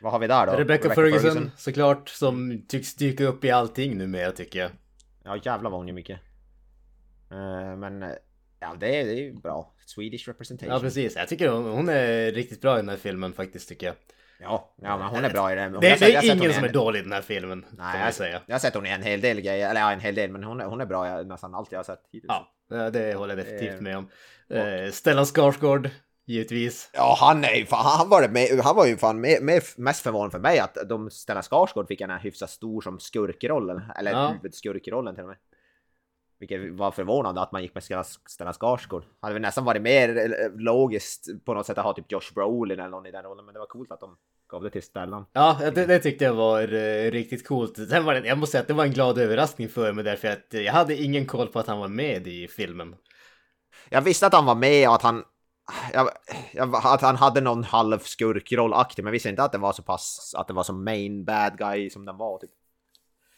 Vad 0.00 0.12
har 0.12 0.18
vi 0.18 0.26
där 0.26 0.46
då? 0.46 0.52
Rebecca, 0.52 0.94
Ferguson, 0.94 1.50
såklart, 1.56 2.08
som 2.08 2.66
tycks 2.68 2.94
dyka 2.94 3.24
upp 3.24 3.44
i 3.44 3.50
allting 3.50 3.98
numera 3.98 4.32
tycker 4.32 4.58
jag. 4.58 4.70
Ja 5.24 5.36
jävlar 5.44 5.70
vad 5.70 5.80
hon 5.80 5.88
gör 5.88 5.94
mycket. 5.94 6.20
Eh, 7.30 7.76
men 7.76 8.02
eh, 8.02 8.08
ja 8.60 8.74
det 8.80 9.00
är, 9.00 9.04
det 9.04 9.10
är 9.12 9.16
ju 9.16 9.34
bra. 9.34 9.74
Swedish 9.86 10.28
representation. 10.28 10.74
Ja, 10.74 10.80
precis. 10.80 11.16
Jag 11.16 11.28
tycker 11.28 11.48
hon, 11.48 11.64
hon 11.64 11.88
är 11.88 12.32
riktigt 12.32 12.60
bra 12.60 12.74
i 12.74 12.76
den 12.76 12.88
här 12.88 12.96
filmen 12.96 13.32
faktiskt, 13.32 13.68
tycker 13.68 13.86
jag. 13.86 13.94
Ja, 14.40 14.74
ja 14.82 14.98
men 14.98 15.06
hon 15.08 15.24
är 15.24 15.30
bra 15.30 15.52
i 15.52 15.54
det. 15.54 15.62
Hon 15.62 15.72
Det, 15.80 15.90
sett- 15.90 16.00
det 16.00 16.10
jag 16.10 16.24
är 16.24 16.34
ingen 16.36 16.52
som 16.52 16.64
är 16.64 16.72
dålig 16.72 16.98
i 17.00 17.02
den 17.02 17.12
här 17.12 17.22
filmen, 17.22 17.66
Nej, 17.70 18.00
jag, 18.04 18.14
säga. 18.14 18.42
jag 18.46 18.54
har 18.54 18.58
sett 18.60 18.74
hon 18.74 18.86
i 18.86 18.90
en 18.90 19.02
hel 19.02 19.20
del 19.20 19.40
grejer, 19.40 19.70
eller 19.70 19.80
ja, 19.80 19.92
en 19.92 20.00
hel 20.00 20.14
del, 20.14 20.30
men 20.30 20.44
hon 20.44 20.60
är, 20.60 20.64
hon 20.64 20.80
är 20.80 20.86
bra 20.86 21.20
i 21.20 21.24
nästan 21.24 21.54
allt 21.54 21.72
jag 21.72 21.78
har 21.78 21.84
sett 21.84 22.02
hittills. 22.12 22.28
Ja, 22.28 22.52
det- 22.68 22.90
det 22.90 23.14
håller 23.14 23.36
jag 23.36 23.46
definitivt 23.46 23.74
Eh, 23.74 23.80
med 23.82 23.96
om. 23.96 24.08
Eh, 24.48 24.90
Stellan 24.90 25.26
Skarsgård, 25.26 25.90
givetvis. 26.26 26.90
Ja, 26.92 27.16
han 27.20 27.44
är 27.44 27.54
ju 27.54 27.66
fan, 27.66 27.84
han 27.98 28.08
var, 28.08 28.22
det 28.22 28.28
med, 28.28 28.60
han 28.64 28.76
var 28.76 28.86
ju 28.86 28.96
fan 28.96 29.20
med, 29.20 29.42
med, 29.42 29.62
mest 29.76 30.02
förvånad 30.02 30.32
för 30.32 30.38
mig 30.38 30.58
att 30.58 30.76
de 30.88 31.10
Stellan 31.10 31.42
Skarsgård 31.42 31.88
fick 31.88 32.00
en 32.00 32.10
här 32.10 32.18
hyfsat 32.18 32.50
stor 32.50 32.80
som 32.80 33.00
skurkrollen, 33.00 33.82
eller 33.98 34.10
Ja. 34.10 34.28
huvudskurkrollen 34.28 35.14
till 35.14 35.22
och 35.24 35.28
med. 35.28 35.36
Vilket 36.38 36.72
var 36.72 36.90
förvånande 36.90 37.40
att 37.40 37.52
man 37.52 37.62
gick 37.62 37.74
med 37.74 37.82
Stellan 38.28 38.54
Skarsgård. 38.54 39.04
Hade 39.20 39.32
väl 39.32 39.42
nästan 39.42 39.64
varit 39.64 39.82
mer 39.82 40.16
eh, 40.18 40.50
logiskt 40.60 41.44
på 41.44 41.54
något 41.54 41.66
sätt 41.66 41.78
att 41.78 41.84
ha 41.84 41.92
typ 41.92 42.12
Josh 42.12 42.34
Brolin 42.34 42.78
eller 42.80 42.88
någon 42.90 43.06
i 43.06 43.10
den 43.10 43.22
rollen, 43.24 43.44
men 43.44 43.52
det 43.54 43.58
var 43.60 43.66
coolt 43.66 43.92
att 43.92 44.00
de 44.00 44.16
gav 44.48 44.62
det 44.62 44.70
till 44.70 44.82
Stellan. 44.82 45.26
Ja, 45.32 45.58
det, 45.74 45.86
det 45.86 45.98
tyckte 45.98 46.24
jag 46.24 46.34
var 46.34 46.74
eh, 46.74 47.10
riktigt 47.10 47.46
coolt. 47.46 47.76
Sen 47.88 48.04
var 48.04 48.14
det, 48.14 48.28
jag 48.28 48.38
måste 48.38 48.52
säga 48.52 48.62
att 48.62 48.68
det 48.68 48.74
var 48.74 48.84
en 48.84 48.92
glad 48.92 49.18
överraskning 49.18 49.68
för 49.68 49.92
mig 49.92 50.04
därför 50.04 50.28
att 50.28 50.46
jag 50.50 50.72
hade 50.72 51.02
ingen 51.02 51.26
koll 51.26 51.46
på 51.46 51.58
att 51.58 51.66
han 51.66 51.78
var 51.78 51.88
med 51.88 52.26
i 52.26 52.48
filmen. 52.48 52.94
Jag 53.88 54.02
visste 54.02 54.26
att 54.26 54.32
han 54.32 54.46
var 54.46 54.54
med 54.54 54.88
och 54.88 54.94
att 54.94 55.02
han... 55.02 55.24
Jag, 55.92 56.08
jag, 56.52 56.74
att 56.74 57.00
han 57.00 57.16
hade 57.16 57.40
någon 57.40 57.64
halv 57.64 57.98
skurkrollaktig, 57.98 59.02
men 59.02 59.08
jag 59.08 59.12
visste 59.12 59.28
inte 59.28 59.42
att 59.42 59.52
det 59.52 59.58
var 59.58 59.72
så 59.72 59.82
pass... 59.82 60.34
Att 60.36 60.48
det 60.48 60.54
var 60.54 60.62
som 60.62 60.84
main 60.84 61.24
bad 61.24 61.58
guy 61.58 61.90
som 61.90 62.04
den 62.04 62.16
var. 62.16 62.38
Typ. 62.38 62.50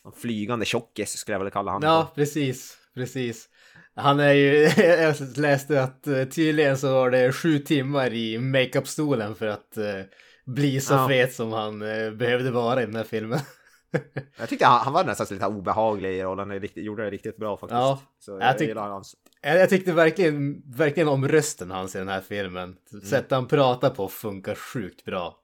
En 0.05 0.13
flygande 0.13 0.65
tjockis 0.65 1.17
skulle 1.17 1.35
jag 1.35 1.41
väl 1.41 1.51
kalla 1.51 1.73
honom. 1.73 1.91
Ja, 1.91 2.13
precis, 2.15 2.77
precis. 2.95 3.49
Han 3.95 4.21
är 4.21 4.33
ju, 4.33 4.55
jag 4.77 5.17
läste 5.37 5.83
att 5.83 6.07
eh, 6.07 6.25
tydligen 6.25 6.79
så 6.79 6.93
var 6.93 7.11
det 7.11 7.33
sju 7.33 7.59
timmar 7.59 8.13
i 8.13 8.39
makeup-stolen 8.39 9.35
för 9.35 9.47
att 9.47 9.77
eh, 9.77 10.03
bli 10.49 10.81
så 10.81 10.95
Ja. 10.95 11.09
fet 11.09 11.35
som 11.35 11.53
han 11.53 11.83
eh, 11.83 12.11
behövde 12.11 12.51
vara 12.51 12.83
i 12.83 12.87
den 12.87 12.97
här 12.97 13.05
filmen. 13.05 13.39
Jag 14.39 14.49
tyckte 14.49 14.67
han, 14.67 14.81
han 14.85 14.93
var 14.93 15.05
nästan 15.05 15.27
lite 15.31 15.47
obehaglig 15.47 16.19
i 16.19 16.23
rollen. 16.23 16.51
Han 16.51 16.69
gjorde 16.75 17.05
det 17.05 17.11
riktigt 17.11 17.37
bra 17.37 17.57
faktiskt. 17.57 17.73
Ja, 17.75 18.03
så 18.19 18.31
jag 18.33 18.43
jag, 18.43 18.57
tyck- 18.59 18.75
hans... 18.79 19.17
Jag, 19.41 19.59
jag 19.59 19.69
tyckte 19.69 19.93
verkligen, 19.93 20.63
verkligen 20.67 21.09
om 21.09 21.29
rösten 21.29 21.71
hans 21.71 21.95
i 21.95 21.99
den 21.99 22.09
här 22.09 22.21
filmen. 22.21 22.77
Sättet 23.05 23.31
han 23.31 23.49
pratar 23.49 23.91
på 23.91 24.09
funkar 24.09 24.55
sjukt 24.55 25.05
bra. 25.05 25.39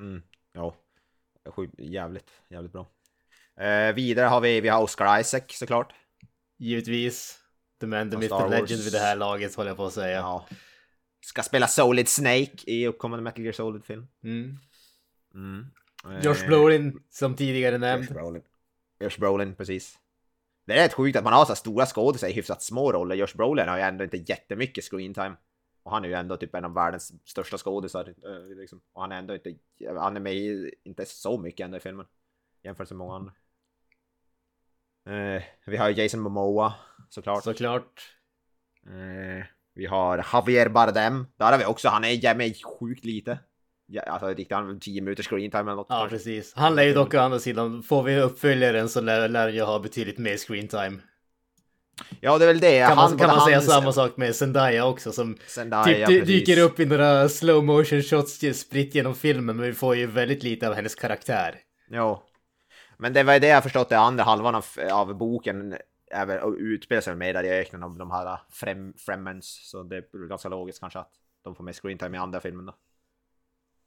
Mm, 0.00 0.22
ja. 0.52 0.74
Sjukt- 1.50 1.74
Jävligt, 1.78 2.30
jävligt 2.50 2.72
bra. 2.72 2.86
Eh, 3.60 3.94
vidare 3.94 4.26
har 4.26 4.40
vi, 4.40 4.60
vi 4.60 4.68
har 4.68 4.82
Oscar 4.82 5.20
Isaac 5.20 5.42
såklart. 5.48 5.92
Givetvis. 6.58 7.38
The 7.80 7.86
man, 7.86 8.10
the 8.10 8.16
myth, 8.16 8.38
the 8.38 8.48
legend 8.48 8.82
vid 8.82 8.92
det 8.92 8.98
här 8.98 9.16
laget 9.16 9.54
håller 9.54 9.70
jag 9.70 9.76
på 9.76 9.86
att 9.86 9.92
säga. 9.92 10.16
Ja. 10.18 10.46
Ska 11.24 11.42
spela 11.42 11.66
Solid 11.66 12.08
Snake 12.08 12.50
i 12.66 12.86
uppkommande 12.86 13.22
Metal 13.22 13.42
Gear 13.44 13.52
Solid-film. 13.52 14.06
Mm. 14.22 14.56
Mm. 15.34 15.66
Josh 16.22 16.42
Eh, 16.42 16.48
Brolin, 16.48 17.02
som 17.10 17.36
tidigare 17.36 17.78
nämnd. 17.78 18.04
Josh 18.04 18.12
Brolin. 18.14 18.42
Josh 19.00 19.18
Brolin, 19.20 19.54
precis. 19.54 19.98
Det 20.64 20.72
är 20.72 20.82
rätt 20.84 20.92
sjukt 20.92 21.16
att 21.16 21.24
man 21.24 21.32
har 21.32 21.44
så 21.44 21.54
stora 21.54 21.86
skådisar 21.86 22.28
i 22.28 22.32
hyfsat 22.32 22.62
små 22.62 22.92
roller. 22.92 23.14
Josh 23.14 23.36
Brolin 23.36 23.68
har 23.68 23.76
ju 23.76 23.82
ändå 23.82 24.04
inte 24.04 24.16
jättemycket 24.16 24.84
screen 24.84 25.14
time. 25.14 25.36
Och 25.82 25.90
han 25.90 26.04
är 26.04 26.08
ju 26.08 26.14
ändå 26.14 26.36
typ 26.36 26.54
en 26.54 26.64
av 26.64 26.74
världens 26.74 27.12
största 27.24 27.58
skådisar. 27.58 28.08
eh, 28.08 28.56
Liksom. 28.56 28.80
Och 28.92 29.02
han 29.02 29.12
är 29.12 29.18
ändå 29.18 29.34
inte, 29.34 29.54
han 29.98 30.16
är 30.16 30.20
med 30.20 30.34
i, 30.34 30.74
inte 30.82 31.06
så 31.06 31.38
mycket 31.38 31.64
ändå 31.64 31.76
i 31.76 31.80
filmen. 31.80 32.06
Jämfört 32.62 32.90
med 32.90 32.96
många 32.98 33.14
andra. 33.14 33.32
Eh, 35.06 35.42
vi 35.66 35.76
har 35.76 35.90
Jason 35.90 36.20
Momoa 36.20 36.74
såklart. 37.08 37.44
Såklart. 37.44 38.16
Eh, 38.86 39.46
vi 39.74 39.86
har 39.86 40.26
Javier 40.32 40.68
Bardem. 40.68 41.26
Där 41.38 41.52
har 41.52 41.58
vi 41.58 41.64
också, 41.64 41.88
han 41.88 42.04
är 42.04 42.34
med 42.34 42.54
sjukt 42.80 43.04
lite. 43.04 43.38
Ja, 43.86 44.02
alltså 44.02 44.28
riktigt, 44.28 44.52
han 44.52 44.66
har 44.66 44.74
10 44.74 45.00
minuters 45.00 45.26
screen 45.28 45.50
time 45.50 45.62
eller 45.62 45.74
något. 45.74 45.86
Ja, 45.88 46.06
precis. 46.10 46.52
Han 46.56 46.74
lär 46.74 46.82
ju 46.82 46.94
dock 46.94 47.14
å 47.14 47.18
andra 47.18 47.38
sidan, 47.38 47.82
får 47.82 48.02
vi 48.02 48.20
uppföljaren 48.20 48.88
så 48.88 49.00
lär, 49.00 49.28
lär 49.28 49.40
han 49.42 49.54
ju 49.54 49.62
ha 49.62 49.78
betydligt 49.78 50.18
mer 50.18 50.36
screen 50.36 50.68
time. 50.68 50.98
ja, 52.20 52.38
det 52.38 52.44
är 52.44 52.46
väl 52.46 52.60
det. 52.60 52.86
Kan 52.86 52.96
man, 52.96 53.08
han, 53.08 53.18
kan 53.18 53.26
man 53.26 53.36
både 53.36 53.44
säga 53.46 53.56
han- 53.56 53.66
samma 53.66 53.92
sak 53.92 54.16
med 54.16 54.36
Zendaya 54.36 54.86
också 54.86 55.12
som 55.12 55.36
Zendaya, 55.46 55.84
typ 55.84 56.06
precis. 56.06 56.26
dyker 56.26 56.58
upp 56.62 56.80
i 56.80 56.84
några 56.86 57.28
slow 57.28 57.64
motion 57.64 58.02
shots 58.02 58.40
spritt 58.54 58.94
genom 58.94 59.14
filmen 59.14 59.56
men 59.56 59.66
vi 59.66 59.72
får 59.72 59.96
ju 59.96 60.06
väldigt 60.06 60.42
lite 60.42 60.68
av 60.68 60.74
hennes 60.74 60.94
karaktär. 60.94 61.58
Jo. 61.90 62.22
Men 62.98 63.12
det 63.12 63.22
var 63.22 63.32
ju 63.34 63.38
det 63.40 63.46
jag 63.46 63.62
förstått, 63.62 63.88
det 63.88 63.98
andra 63.98 64.24
halvan 64.24 64.54
av, 64.54 64.64
av 64.92 65.18
boken 65.18 65.74
är 66.12 66.26
väl 66.26 66.40
och 66.40 66.54
utspelar 66.58 67.00
sig 67.00 67.16
mer 67.16 67.34
där 67.34 67.44
i 67.44 67.50
öknen 67.50 67.82
av 67.82 67.98
de 67.98 68.10
här 68.10 68.26
äh, 68.26 68.40
frem, 68.50 68.94
Fremens. 68.96 69.70
Så 69.70 69.82
det 69.82 69.96
är 69.96 70.28
ganska 70.28 70.48
logiskt 70.48 70.80
kanske 70.80 70.98
att 70.98 71.12
de 71.42 71.54
får 71.54 71.64
mer 71.64 71.72
screentime 71.72 72.16
i 72.16 72.20
andra 72.20 72.40
filmen 72.40 72.66
då. 72.66 72.74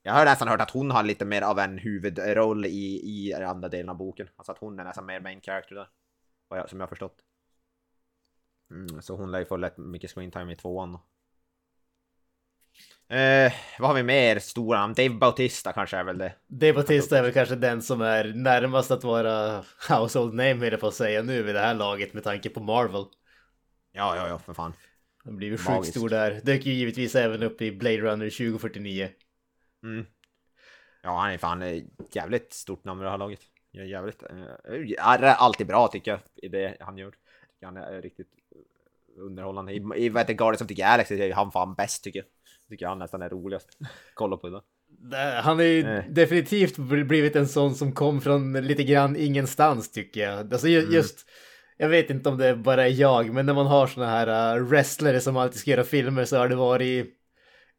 Jag 0.01 0.13
har 0.13 0.25
nästan 0.25 0.47
hört 0.47 0.61
att 0.61 0.71
hon 0.71 0.91
har 0.91 1.03
lite 1.03 1.25
mer 1.25 1.41
av 1.41 1.59
en 1.59 1.77
huvudroll 1.77 2.65
i, 2.65 3.01
i 3.03 3.33
andra 3.33 3.69
delen 3.69 3.89
av 3.89 3.97
boken. 3.97 4.27
Alltså 4.35 4.51
att 4.51 4.57
hon 4.57 4.79
är 4.79 4.83
nästan 4.83 5.05
mer 5.05 5.19
main 5.19 5.41
character 5.41 5.75
där. 5.75 5.87
Som 6.67 6.79
jag 6.79 6.87
har 6.87 6.89
förstått. 6.89 7.17
Mm, 8.69 9.01
så 9.01 9.15
hon 9.15 9.31
lär 9.31 9.39
ju 9.39 9.45
få 9.45 9.57
lätt 9.57 9.77
mycket 9.77 10.11
screentime 10.11 10.53
i 10.53 10.55
tvåan 10.55 10.93
då. 10.93 11.01
Eh, 13.09 13.53
vad 13.79 13.89
har 13.89 13.95
vi 13.95 14.03
mer 14.03 14.39
stora 14.39 14.79
namn? 14.79 14.93
Dave 14.93 15.09
Bautista 15.09 15.73
kanske 15.73 15.97
är 15.97 16.03
väl 16.03 16.17
det. 16.17 16.33
Dave 16.47 16.73
Bautista 16.73 17.17
är 17.17 17.23
väl 17.23 17.33
kanske 17.33 17.55
den 17.55 17.81
som 17.81 18.01
är 18.01 18.23
närmast 18.23 18.91
att 18.91 19.03
vara 19.03 19.63
household 19.89 20.33
name 20.33 20.53
höll 20.53 20.77
på 20.77 20.87
att 20.87 20.93
säga 20.93 21.21
nu 21.21 21.43
vid 21.43 21.55
det 21.55 21.61
här 21.61 21.73
laget 21.73 22.13
med 22.13 22.23
tanke 22.23 22.49
på 22.49 22.59
Marvel. 22.59 23.05
Ja, 23.91 24.15
ja, 24.15 24.27
ja, 24.27 24.39
för 24.39 24.53
fan. 24.53 24.73
Han 25.23 25.37
blir 25.37 25.47
ju 25.47 25.57
sjukt 25.57 25.87
stor 25.87 26.09
där. 26.09 26.41
Dök 26.43 26.65
ju 26.65 26.73
givetvis 26.73 27.15
även 27.15 27.43
upp 27.43 27.61
i 27.61 27.71
Blade 27.71 27.97
Runner 27.97 28.29
2049. 28.29 29.09
Mm. 29.83 30.05
Ja, 31.03 31.19
han 31.19 31.31
är 31.31 31.37
fan 31.37 31.61
eh, 31.61 31.83
jävligt 32.11 32.53
stort 32.53 32.83
namn 32.83 33.01
i 33.01 33.03
det 33.03 33.09
här 33.09 33.17
laget. 33.17 33.39
Ja, 33.71 33.83
jävligt. 33.83 34.23
Eh, 34.23 35.07
är 35.07 35.23
alltid 35.23 35.67
bra 35.67 35.87
tycker 35.87 36.11
jag 36.11 36.19
i 36.35 36.47
det 36.47 36.77
han 36.79 36.97
gör. 36.97 37.13
Han 37.61 37.77
är 37.77 38.01
riktigt 38.01 38.27
underhållande. 39.17 39.73
I, 39.73 39.75
i 39.95 40.09
vad 40.09 40.21
heter 40.21 40.33
Guardians 40.33 40.61
of 40.61 40.67
the 40.67 40.73
Galaxy 40.73 41.21
är 41.21 41.33
han 41.33 41.51
fan 41.51 41.75
bäst 41.75 42.03
tycker 42.03 42.19
jag. 42.19 42.27
Tycker 42.69 42.87
han 42.87 42.99
nästan 42.99 43.21
är 43.21 43.29
roligast. 43.29 43.69
Kolla 44.13 44.37
på 44.37 44.49
det. 44.49 44.61
Han 45.43 45.57
har 45.57 45.63
ju 45.63 45.79
Eh. 45.97 46.03
definitivt 46.09 46.77
bl- 46.77 47.03
blivit 47.03 47.35
en 47.35 47.47
sån 47.47 47.75
som 47.75 47.91
kom 47.91 48.21
från 48.21 48.53
lite 48.53 48.83
grann 48.83 49.15
ingenstans 49.15 49.91
tycker 49.91 50.21
jag. 50.21 50.53
Alltså 50.53 50.67
Mm. 50.67 50.91
just, 50.91 51.25
jag 51.77 51.89
vet 51.89 52.09
inte 52.09 52.29
om 52.29 52.37
det 52.37 52.55
bara 52.55 52.83
är 52.87 52.91
jag, 53.01 53.33
men 53.33 53.45
när 53.45 53.53
man 53.53 53.65
har 53.67 53.87
såna 53.87 54.07
här 54.07 54.57
uh, 54.57 54.63
wrestlare 54.67 55.19
som 55.19 55.37
alltid 55.37 55.59
ska 55.59 55.71
göra 55.71 55.83
filmer 55.83 56.25
så 56.25 56.37
har 56.37 56.47
det 56.49 56.55
varit 56.55 57.11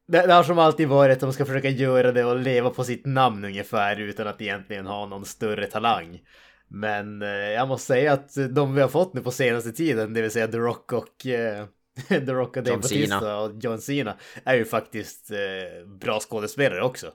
det, 0.08 0.26
det 0.26 0.32
har 0.32 0.42
som 0.42 0.58
alltid 0.58 0.88
varit 0.88 1.12
att 1.14 1.20
de 1.20 1.32
ska 1.32 1.44
försöka 1.44 1.68
göra 1.68 2.12
det 2.12 2.24
och 2.24 2.38
leva 2.40 2.70
på 2.70 2.84
sitt 2.84 3.06
namn 3.06 3.44
ungefär 3.44 4.00
utan 4.00 4.26
att 4.26 4.40
egentligen 4.42 4.86
ha 4.86 5.06
någon 5.06 5.24
större 5.24 5.66
talang. 5.66 6.20
Men 6.68 7.22
eh, 7.22 7.28
jag 7.28 7.68
måste 7.68 7.86
säga 7.86 8.12
att 8.12 8.30
de 8.50 8.74
vi 8.74 8.80
har 8.80 8.88
fått 8.88 9.14
nu 9.14 9.20
på 9.22 9.30
senaste 9.30 9.72
tiden, 9.72 10.14
det 10.14 10.22
vill 10.22 10.30
säga 10.30 10.48
The 10.48 10.58
Rock 10.58 10.92
och 10.92 11.26
eh, 11.26 11.66
The 12.08 12.18
Rock 12.18 12.56
och 12.56 12.62
Dave. 12.62 12.76
Bautista 12.76 13.38
och 13.38 13.52
John 13.60 13.80
Cena 13.80 14.16
är 14.44 14.54
ju 14.54 14.64
faktiskt 14.64 15.30
eh, 15.30 15.86
bra 15.86 16.20
skådespelare 16.20 16.82
också. 16.82 17.12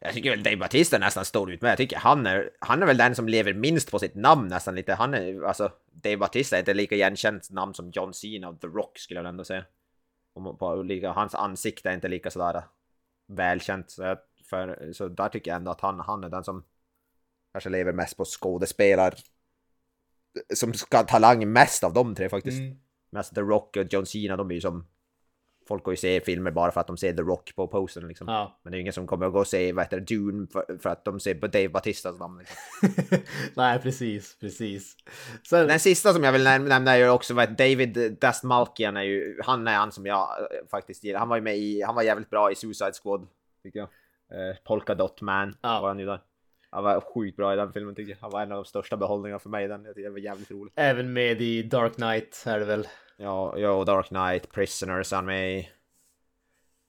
Jag 0.00 0.12
tycker 0.12 0.30
väl 0.30 0.42
Dave 0.42 0.56
Bautista 0.56 0.98
nästan 0.98 1.24
står 1.24 1.52
ut 1.52 1.62
med. 1.62 1.70
Jag 1.70 1.78
tycker 1.78 1.96
han 1.96 2.26
är, 2.26 2.50
han 2.58 2.82
är 2.82 2.86
väl 2.86 2.96
den 2.96 3.14
som 3.14 3.28
lever 3.28 3.54
minst 3.54 3.90
på 3.90 3.98
sitt 3.98 4.14
namn 4.14 4.48
nästan 4.48 4.74
lite. 4.74 4.94
Han 4.94 5.14
är, 5.14 5.42
alltså, 5.42 5.72
Dave 5.92 6.16
Bautista 6.16 6.56
är 6.56 6.60
inte 6.60 6.74
lika 6.74 6.94
igenkänt 6.94 7.50
namn 7.50 7.74
som 7.74 7.90
John 7.90 8.14
Cena 8.14 8.48
och 8.48 8.60
The 8.60 8.66
Rock 8.66 8.98
skulle 8.98 9.20
jag 9.20 9.28
ändå 9.28 9.44
säga. 9.44 9.64
Olika, 10.60 11.10
hans 11.10 11.34
ansikte 11.34 11.90
är 11.90 11.94
inte 11.94 12.08
lika 12.08 12.30
sådär 12.30 12.62
välkänt. 13.26 13.90
Så, 13.90 14.02
jag, 14.02 14.18
för, 14.50 14.92
så 14.92 15.08
där 15.08 15.28
tycker 15.28 15.50
jag 15.50 15.56
ändå 15.56 15.70
att 15.70 15.80
han, 15.80 16.00
han 16.00 16.24
är 16.24 16.28
den 16.28 16.44
som 16.44 16.64
kanske 17.52 17.70
lever 17.70 17.92
mest 17.92 18.16
på 18.16 18.24
skådespelar. 18.24 19.14
Som 20.54 20.74
ska 20.74 20.96
ha 20.96 21.04
talang 21.04 21.52
mest 21.52 21.84
av 21.84 21.92
de 21.92 22.14
tre 22.14 22.28
faktiskt. 22.28 22.58
Mm. 22.58 22.78
Medan 23.10 23.24
The 23.34 23.40
Rock 23.40 23.76
och 23.76 23.92
John 23.92 24.06
Cena, 24.06 24.36
de 24.36 24.50
är 24.50 24.54
ju 24.54 24.60
som... 24.60 24.86
Folk 25.68 25.82
går 25.84 25.92
ju 25.92 25.96
se 25.96 26.20
filmer 26.20 26.50
bara 26.50 26.70
för 26.72 26.80
att 26.80 26.86
de 26.86 26.96
ser 26.96 27.12
The 27.12 27.22
Rock 27.22 27.52
på 27.56 27.68
postern 27.68 28.08
liksom. 28.08 28.28
Ja. 28.28 28.60
Men 28.62 28.70
det 28.70 28.74
är 28.74 28.78
ju 28.78 28.80
ingen 28.80 28.92
som 28.92 29.06
kommer 29.06 29.26
att 29.26 29.32
gå 29.32 29.38
och 29.38 29.46
se 29.46 29.72
vad 29.72 29.84
heter 29.84 30.00
det, 30.00 30.14
Dune 30.14 30.46
för, 30.52 30.78
för 30.82 30.90
att 30.90 31.04
de 31.04 31.20
ser 31.20 31.34
Dave 31.34 31.68
Bautistas 31.68 32.18
namn. 32.18 32.38
Liksom. 32.38 32.56
Nej, 33.54 33.78
precis, 33.78 34.36
precis. 34.40 34.96
Sen, 35.48 35.68
Den 35.68 35.80
sista 35.80 36.12
som 36.12 36.24
jag 36.24 36.32
vill 36.32 36.46
näm- 36.46 36.68
nämna 36.68 36.92
är 36.92 36.96
ju 36.98 37.08
också 37.08 37.34
vad 37.34 37.56
David 37.56 38.16
Dastmalkian 38.20 38.96
är 38.96 39.02
ju, 39.02 39.40
han 39.44 39.68
är 39.68 39.74
han 39.76 39.92
som 39.92 40.06
jag 40.06 40.28
eh, 40.40 40.68
faktiskt 40.70 41.04
gillar. 41.04 41.18
Han 41.18 41.28
var 41.28 41.36
ju 41.36 41.42
med 41.42 41.56
i, 41.58 41.82
han 41.82 41.94
var 41.94 42.02
jävligt 42.02 42.30
bra 42.30 42.52
i 42.52 42.54
Suicide 42.54 42.92
Squad, 43.02 43.26
tycker 43.62 43.78
jag. 43.78 43.88
Eh, 44.50 44.56
Polka 44.64 44.94
Dot 44.94 45.20
Man 45.20 45.56
Ja. 45.62 45.80
var 45.80 45.88
han 45.88 45.98
ju 45.98 46.06
där. 46.06 46.20
Han 46.76 46.84
var 46.84 47.00
sjukt 47.00 47.36
bra 47.36 47.52
i 47.52 47.56
den 47.56 47.72
filmen 47.72 47.94
tycker 47.94 48.10
jag. 48.12 48.18
Han 48.20 48.30
var 48.30 48.42
en 48.42 48.52
av 48.52 48.56
de 48.56 48.64
största 48.64 48.96
behållningarna 48.96 49.38
för 49.38 49.50
mig 49.50 49.68
den. 49.68 49.84
Jag 49.84 49.94
det 49.94 50.10
var 50.10 50.18
jävligt 50.18 50.50
roligt. 50.50 50.72
även 50.76 51.12
med 51.12 51.40
i 51.40 51.62
Dark 51.62 51.94
Knight 51.94 52.44
är 52.46 52.58
det 52.58 52.64
väl. 52.64 52.86
Ja, 53.16 53.58
ja, 53.58 53.84
Dark 53.84 54.06
Knight, 54.08 54.52
Prisoners 54.52 55.12
han 55.12 55.26
med 55.26 55.58
i. 55.58 55.70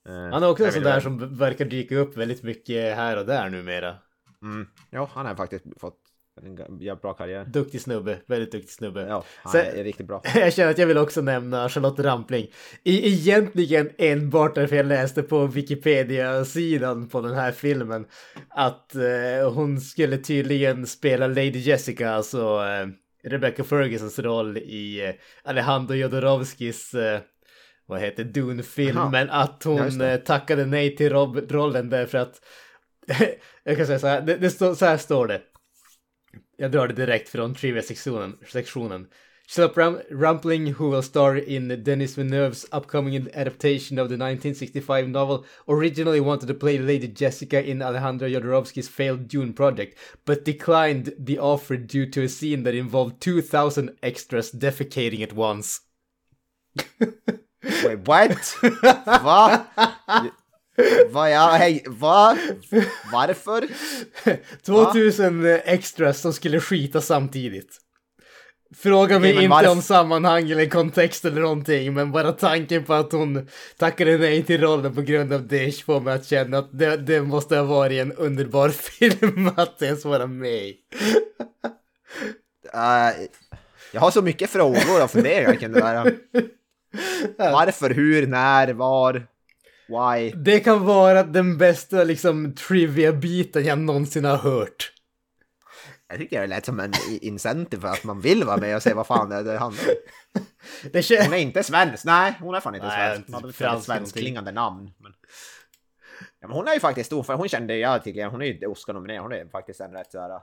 Eh, 0.08 0.14
Han 0.14 0.42
är 0.42 0.48
också 0.48 0.64
en 0.64 0.72
sån 0.72 0.82
där 0.82 1.00
som 1.00 1.36
verkar 1.36 1.64
dyka 1.64 1.96
upp 1.96 2.16
väldigt 2.16 2.42
mycket 2.42 2.96
här 2.96 3.18
och 3.18 3.26
där 3.26 3.50
numera. 3.50 3.96
Mm. 4.42 4.68
Ja, 4.90 5.10
han 5.12 5.26
har 5.26 5.34
faktiskt 5.34 5.64
fått 5.80 6.00
en 6.44 6.56
jävligt 6.80 7.02
bra 7.02 7.12
karriär. 7.14 7.44
Duktig 7.44 7.80
snubbe, 7.80 8.18
väldigt 8.26 8.52
duktig 8.52 8.70
snubbe. 8.70 9.00
Ja, 9.08 9.24
han 9.42 9.52
Sen- 9.52 9.66
är 9.78 9.84
riktigt 9.84 10.06
bra. 10.06 10.22
Jag 10.34 10.52
känner 10.52 10.70
att 10.70 10.78
jag 10.78 10.86
vill 10.86 10.98
också 10.98 11.20
nämna 11.20 11.68
Charlotte 11.68 11.98
Rampling. 12.00 12.46
I, 12.84 13.12
egentligen 13.12 13.90
enbart 13.98 14.54
därför 14.54 14.76
jag 14.76 14.86
läste 14.86 15.22
på 15.22 15.46
Wikipedia-sidan 15.46 17.08
på 17.08 17.20
den 17.20 17.34
här 17.34 17.52
filmen 17.52 18.06
att 18.48 18.94
eh, 18.94 19.52
hon 19.52 19.80
skulle 19.80 20.18
tydligen 20.18 20.86
spela 20.86 21.26
Lady 21.26 21.58
Jessica, 21.58 22.10
alltså 22.10 22.38
eh, 22.64 22.88
Rebecca 23.30 23.64
Fergusons 23.64 24.18
roll 24.18 24.58
i 24.58 25.06
eh, 25.06 25.14
Alejandro 25.44 25.94
Jodorowskis 25.94 26.94
eh, 26.94 27.20
vad 27.86 28.00
heter 28.00 28.24
Dune-film, 28.24 28.96
Jaha. 28.96 29.10
men 29.10 29.30
att 29.30 29.62
Ja, 29.64 29.70
hon 29.70 29.98
det. 29.98 30.12
eh, 30.12 30.16
tackade 30.20 30.66
nej 30.66 30.96
till 30.96 31.12
rob- 31.12 31.52
rollen 31.52 31.90
därför 31.90 32.18
att 32.18 32.40
jag 33.64 33.76
kan 33.76 33.86
säga 33.86 33.98
så 33.98 34.06
här, 34.06 34.20
det, 34.20 34.36
det 34.36 34.50
står, 34.50 34.74
så 34.74 34.84
här 34.86 34.96
står 34.96 35.26
det. 35.26 35.40
Jag 36.60 36.70
drar 36.70 36.88
det 36.88 36.94
direkt 36.94 37.28
från 37.28 37.54
trivia-sektionen. 37.54 38.36
sektionen. 38.52 39.06
Ram- 39.74 40.00
Rampling, 40.10 40.74
who 40.74 40.90
will 40.90 41.02
star 41.02 41.36
in 41.48 41.68
Denis 41.84 42.18
Villeneuve's 42.18 42.66
upcoming 42.78 43.16
adaptation 43.34 43.98
of 43.98 44.08
the 44.08 44.16
1965 44.16 45.08
novel, 45.08 45.44
originally 45.68 46.20
wanted 46.20 46.48
to 46.48 46.54
play 46.54 46.78
Lady 46.78 47.06
Jessica 47.16 47.62
in 47.62 47.80
Alejandro 47.82 48.28
Jodorowsky's 48.28 48.88
failed 48.88 49.28
Dune 49.28 49.52
project, 49.54 49.96
but 50.26 50.44
declined 50.44 51.14
the 51.18 51.38
offer 51.38 51.76
due 51.78 52.06
to 52.10 52.22
a 52.24 52.28
scene 52.28 52.62
that 52.64 52.74
involved 52.74 53.20
2,000 53.20 53.90
extras 54.02 54.52
defecating 54.52 55.22
at 55.22 55.32
once. 55.32 55.80
Wait, 57.84 58.06
what? 58.06 58.56
Va? 58.62 59.66
Va? 61.10 61.30
Ja, 61.30 61.56
hej, 61.58 61.84
va? 61.86 62.36
Varför? 63.12 63.68
2000 64.62 65.46
extras 65.46 66.20
som 66.20 66.32
skulle 66.32 66.60
skita 66.60 67.00
samtidigt. 67.00 67.80
Fråga 68.76 69.18
mig 69.18 69.34
men 69.34 69.44
inte 69.44 69.68
om 69.68 69.82
sammanhang 69.82 70.50
eller 70.50 70.66
kontext 70.66 71.24
eller 71.24 71.40
någonting, 71.40 71.94
men 71.94 72.12
bara 72.12 72.32
tanken 72.32 72.84
på 72.84 72.94
att 72.94 73.12
hon 73.12 73.48
tackade 73.76 74.18
nej 74.18 74.42
till 74.42 74.60
rollen 74.60 74.94
på 74.94 75.02
grund 75.02 75.32
av 75.32 75.46
det 75.46 75.84
får 75.84 76.00
mig 76.00 76.14
att 76.14 76.26
känna 76.26 76.58
att 76.58 76.78
det, 76.78 76.96
det 76.96 77.22
måste 77.22 77.56
ha 77.56 77.62
varit 77.62 78.00
en 78.00 78.12
underbar 78.12 78.68
film 78.98 79.50
att 79.56 79.82
ens 79.82 80.04
vara 80.04 80.26
med. 80.26 80.74
Uh, 82.74 83.26
jag 83.92 84.00
har 84.00 84.10
så 84.10 84.22
mycket 84.22 84.50
frågor 84.50 85.04
och 85.04 85.10
funderingar 85.10 85.54
kring 85.54 85.72
det 85.72 85.80
där. 85.80 86.16
Varför, 87.52 87.90
hur, 87.90 88.26
när, 88.26 88.72
var, 88.72 89.26
why? 89.88 90.30
Det 90.30 90.60
kan 90.60 90.84
vara 90.84 91.22
den 91.22 91.58
bästa 91.58 92.04
liksom 92.04 92.54
trivia-biten 92.54 93.64
jag 93.64 93.78
någonsin 93.78 94.24
har 94.24 94.36
hört. 94.36 94.92
Jag 96.08 96.18
tycker 96.18 96.40
det 96.40 96.46
lät 96.46 96.64
som 96.66 96.80
en 96.80 96.92
incentive 97.20 97.80
för 97.80 97.88
att 97.88 98.04
man 98.04 98.20
vill 98.20 98.44
vara 98.44 98.56
med 98.56 98.76
och 98.76 98.82
se 98.82 98.94
vad 98.94 99.06
fan 99.06 99.28
det 99.28 99.36
är 99.36 99.44
det 99.44 99.58
handlar 99.58 99.84
om. 99.84 100.42
Det 100.92 101.24
Hon 101.24 101.34
är 101.34 101.38
inte 101.38 101.62
svensk, 101.62 102.04
nej 102.04 102.34
hon 102.40 102.54
är 102.54 102.60
fan 102.60 102.74
inte 102.74 102.86
Nej, 102.86 102.96
svensk. 102.96 103.28
inte 103.28 103.32
Hon 103.32 103.68
hade 103.68 103.78
ett 103.78 103.84
svenskklingande 103.84 104.52
namn. 104.52 104.90
Men... 104.98 105.14
Ja, 106.40 106.48
men 106.48 106.56
hon 106.56 106.68
är 106.68 106.74
ju 106.74 106.80
faktiskt 106.80 107.06
stor, 107.06 107.22
för 107.22 107.34
hon 107.34 107.48
kände 107.48 107.76
jag 107.76 108.04
tycker, 108.04 108.26
hon 108.26 108.42
är 108.42 108.46
ju 108.46 108.66
Oscar-nominerad, 108.66 109.22
hon 109.22 109.32
är 109.32 109.48
faktiskt 109.48 109.80
en 109.80 109.92
rätt 109.92 110.12
såhär 110.12 110.40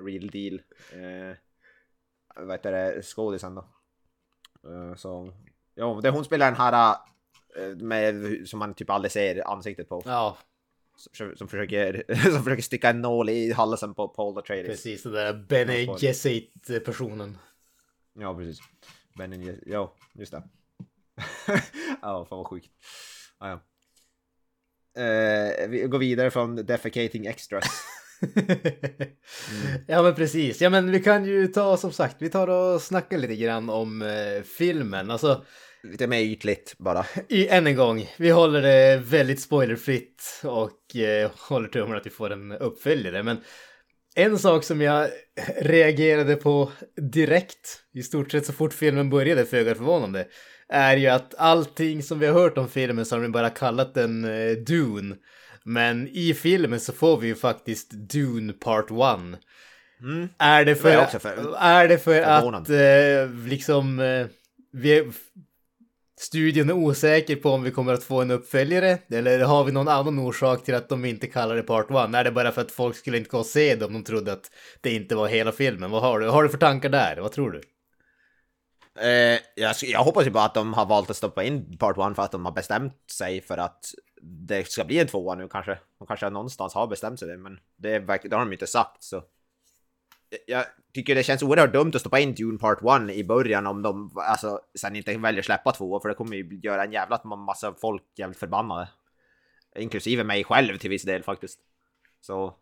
real 0.00 0.30
deal. 0.30 0.62
Eh, 0.92 1.36
vad 2.36 2.50
heter 2.50 2.72
det, 2.72 3.02
skådisen 3.02 3.54
då. 3.54 3.68
Eh, 4.70 4.94
så, 4.94 5.32
ja, 5.74 6.00
det 6.02 6.10
hon 6.10 6.24
spelar 6.24 6.46
den 6.46 6.60
här 6.60 6.96
med, 7.76 8.42
som 8.48 8.58
man 8.58 8.74
typ 8.74 8.90
aldrig 8.90 9.12
ser 9.12 9.48
ansiktet 9.48 9.88
på. 9.88 10.02
Ja, 10.04 10.36
som, 10.96 11.36
som, 11.36 11.48
försöker, 11.48 12.04
som 12.30 12.44
försöker 12.44 12.62
sticka 12.62 12.90
en 12.90 13.00
nål 13.00 13.28
i 13.28 13.52
halsen 13.52 13.94
på 13.94 14.08
Paul 14.08 14.38
Atreides. 14.38 14.68
Precis, 14.68 15.02
den 15.02 15.12
där 15.12 15.34
Bene 15.48 15.78
Ja, 15.78 15.98
Gesserit-personen. 16.00 17.38
Ja, 18.18 18.34
precis. 18.34 18.58
Men, 19.14 19.58
ja, 19.66 19.94
just 20.12 20.32
det. 20.32 20.42
ja, 22.02 22.26
fan 22.28 22.38
vad 22.38 22.46
sjukt. 22.46 22.70
Ja, 23.40 23.48
ja. 23.48 23.60
Eh, 25.02 25.68
vi 25.68 25.80
går 25.80 25.98
vidare 25.98 26.30
från 26.30 26.56
defecating 26.56 27.26
extras. 27.26 27.64
Ja 29.86 30.02
men 30.02 30.14
precis, 30.14 30.60
ja 30.60 30.70
men 30.70 30.90
vi 30.90 31.02
kan 31.02 31.24
ju 31.24 31.48
ta 31.48 31.76
som 31.76 31.92
sagt, 31.92 32.16
vi 32.18 32.30
tar 32.30 32.48
och 32.48 32.82
snackar 32.82 33.18
lite 33.18 33.36
grann 33.36 33.70
om 33.70 34.02
eh, 34.02 34.42
filmen. 34.42 35.10
Alltså, 35.10 35.44
Lite 35.90 36.06
mer 36.06 36.20
ytligt 36.20 36.74
bara. 36.78 37.06
i, 37.28 37.48
än 37.48 37.66
en 37.66 37.76
gång, 37.76 38.10
vi 38.18 38.30
håller 38.30 38.62
det 38.62 38.96
väldigt 39.04 39.40
spoilerfritt 39.40 40.40
och 40.44 40.96
eh, 40.96 41.30
håller 41.48 41.68
tummarna 41.68 41.96
att 41.96 42.06
vi 42.06 42.10
får 42.10 42.32
en 42.32 42.52
uppföljare. 42.52 43.22
Men 43.22 43.36
en 44.14 44.38
sak 44.38 44.64
som 44.64 44.80
jag 44.80 45.08
reagerade 45.60 46.36
på 46.36 46.72
direkt, 47.12 47.80
i 47.94 48.02
stort 48.02 48.30
sett 48.32 48.46
så 48.46 48.52
fort 48.52 48.72
filmen 48.74 49.10
började, 49.10 49.44
föga 49.46 49.74
förvånande, 49.74 50.26
är 50.68 50.96
ju 50.96 51.06
att 51.06 51.34
allting 51.38 52.02
som 52.02 52.18
vi 52.18 52.26
har 52.26 52.34
hört 52.34 52.58
om 52.58 52.68
filmen 52.68 53.06
så 53.06 53.16
har 53.16 53.22
de 53.22 53.32
bara 53.32 53.50
kallat 53.50 53.94
den 53.94 54.24
eh, 54.24 54.52
Dune. 54.56 55.16
Men 55.64 56.08
i 56.08 56.34
filmen 56.34 56.80
så 56.80 56.92
får 56.92 57.18
vi 57.20 57.26
ju 57.26 57.34
faktiskt 57.34 57.90
Dune 57.90 58.52
Part 58.52 58.90
1. 58.90 58.96
Mm. 60.00 60.28
Är 60.38 60.64
det 60.64 60.74
för, 60.74 60.90
Det 61.12 61.18
för- 61.20 61.56
är 61.58 61.88
det 61.88 61.98
för 61.98 62.22
att 62.22 62.68
eh, 62.70 63.46
liksom 63.48 64.00
eh, 64.00 64.26
vi, 64.72 65.10
studion 66.18 66.70
är 66.70 66.74
osäker 66.74 67.36
på 67.36 67.50
om 67.50 67.62
vi 67.62 67.70
kommer 67.70 67.92
att 67.92 68.04
få 68.04 68.22
en 68.22 68.30
uppföljare? 68.30 68.98
Eller 69.10 69.44
har 69.44 69.64
vi 69.64 69.72
någon 69.72 69.88
annan 69.88 70.18
orsak 70.18 70.64
till 70.64 70.74
att 70.74 70.88
de 70.88 71.04
inte 71.04 71.26
kallar 71.26 71.56
det 71.56 71.62
Part 71.62 71.90
1? 71.90 71.96
Är 72.14 72.24
det 72.24 72.30
bara 72.30 72.52
för 72.52 72.60
att 72.60 72.70
folk 72.70 72.96
skulle 72.96 73.18
inte 73.18 73.30
gå 73.30 73.38
och 73.38 73.46
se 73.46 73.76
det 73.76 73.84
om 73.84 73.92
de 73.92 74.04
trodde 74.04 74.32
att 74.32 74.50
det 74.80 74.94
inte 74.94 75.16
var 75.16 75.28
hela 75.28 75.52
filmen? 75.52 75.90
Vad 75.90 76.02
har 76.02 76.20
du? 76.20 76.28
Har 76.28 76.42
du 76.42 76.48
för 76.48 76.58
tankar 76.58 76.88
där? 76.88 77.16
Vad 77.20 77.32
tror 77.32 77.50
du? 77.50 77.60
Eh, 79.00 79.40
jag, 79.54 79.74
jag 79.82 80.04
hoppas 80.04 80.26
ju 80.26 80.30
bara 80.30 80.44
att 80.44 80.54
de 80.54 80.74
har 80.74 80.86
valt 80.86 81.10
att 81.10 81.16
stoppa 81.16 81.44
in 81.44 81.78
Part 81.78 81.98
1 82.10 82.16
för 82.16 82.22
att 82.22 82.32
de 82.32 82.44
har 82.44 82.52
bestämt 82.52 83.10
sig 83.10 83.40
för 83.40 83.58
att 83.58 83.84
det 84.22 84.68
ska 84.68 84.84
bli 84.84 84.98
en 84.98 85.06
tvåa 85.06 85.34
nu 85.34 85.48
kanske. 85.48 85.78
De 85.98 86.06
kanske 86.06 86.30
någonstans 86.30 86.74
har 86.74 86.86
bestämt 86.86 87.18
sig 87.18 87.28
det, 87.28 87.36
men 87.36 87.58
det, 87.76 87.98
verkar, 87.98 88.28
det 88.28 88.36
har 88.36 88.44
de 88.44 88.52
inte 88.52 88.66
sagt 88.66 89.02
så. 89.02 89.22
Jag 90.46 90.64
tycker 90.94 91.14
det 91.14 91.22
känns 91.22 91.42
oerhört 91.42 91.72
dumt 91.72 91.92
att 91.94 92.00
stoppa 92.00 92.18
in 92.18 92.34
Dune 92.34 92.58
Part 92.58 92.78
1 93.08 93.16
i 93.16 93.24
början 93.24 93.66
om 93.66 93.82
de 93.82 94.10
alltså, 94.14 94.60
sen 94.78 94.96
inte 94.96 95.18
väljer 95.18 95.42
släppa 95.42 95.72
två 95.72 96.00
för 96.00 96.08
det 96.08 96.14
kommer 96.14 96.36
ju 96.36 96.60
göra 96.62 96.84
en 96.84 96.92
jävla 96.92 97.20
massa 97.24 97.74
folk 97.80 98.02
jävligt 98.16 98.38
förbannade. 98.38 98.88
Inklusive 99.76 100.24
mig 100.24 100.44
själv 100.44 100.78
till 100.78 100.90
viss 100.90 101.02
del 101.02 101.22
faktiskt. 101.22 101.60
Så 102.20 102.54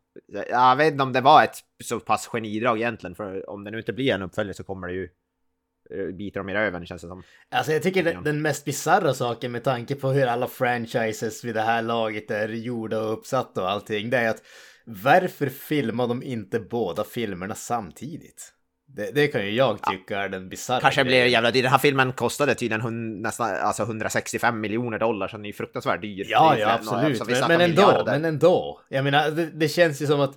jag 0.49 0.77
vet 0.77 0.93
inte 0.93 1.03
om 1.03 1.13
det 1.13 1.21
var 1.21 1.45
ett 1.45 1.57
så 1.85 2.01
pass 2.01 2.27
genidrag 2.27 2.79
egentligen 2.79 3.15
för 3.15 3.51
om 3.51 3.65
det 3.65 3.71
nu 3.71 3.79
inte 3.79 3.93
blir 3.93 4.13
en 4.13 4.23
uppföljare 4.23 4.55
så 4.55 4.65
kommer 4.65 4.89
det 4.89 4.95
ju 4.95 5.09
eh, 5.91 6.15
bita 6.15 6.41
dem 6.41 6.49
i 6.49 6.55
röven 6.55 6.87
känns 6.87 7.03
det 7.03 7.09
som. 7.09 7.23
Alltså 7.49 7.73
jag 7.73 7.83
tycker 7.83 8.03
den, 8.03 8.25
den 8.25 8.43
mest 8.43 8.65
bisarra 8.65 9.15
saken 9.15 9.53
med 9.53 9.65
tanke 9.65 9.95
på 9.95 10.09
hur 10.09 10.27
alla 10.27 10.49
franchises 10.49 11.45
vid 11.45 11.55
det 11.55 11.63
här 11.63 11.83
laget 11.83 12.31
är 12.31 12.49
gjorda 12.49 13.01
och 13.01 13.13
uppsatta 13.13 13.63
och 13.63 13.71
allting, 13.71 14.11
det 14.11 14.19
är 14.19 14.31
att 14.31 14.43
varför 14.85 15.47
filmar 15.47 16.09
de 16.09 16.23
inte 16.23 16.61
båda 16.61 17.05
filmerna 17.05 17.55
samtidigt? 17.55 18.55
Det, 18.87 19.11
det 19.15 19.27
kan 19.27 19.47
ju 19.47 19.51
jag 19.51 19.83
tycka 19.83 20.19
är 20.21 20.29
den 20.29 20.49
bisarra 20.49 20.81
Kanske 20.81 21.05
blir 21.05 21.25
jävla 21.25 21.51
dyr. 21.51 21.63
Den 21.63 21.71
här 21.71 21.79
filmen 21.79 22.13
kostade 22.13 22.55
tydligen 22.55 22.81
hun, 22.81 23.23
nästan 23.23 23.51
alltså 23.57 23.83
165 23.83 24.61
miljoner 24.61 24.99
dollar 24.99 25.29
så 25.29 25.37
den 25.37 25.45
är 25.45 25.49
ju 25.49 25.53
fruktansvärt 25.53 26.03
dyr. 26.03 26.27
Ja, 26.29 26.59
ja, 26.59 26.73
absolut. 26.73 27.05
alltså, 27.05 27.25
vi 27.25 27.33
men, 27.33 27.49
men 27.49 27.61
ändå, 27.61 27.83
miljarder. 27.83 28.13
men 28.13 28.25
ändå. 28.25 28.81
Jag 28.89 29.05
menar, 29.05 29.31
det, 29.31 29.47
det 29.47 29.69
känns 29.69 30.03
ju 30.03 30.07
som 30.07 30.21
att 30.21 30.35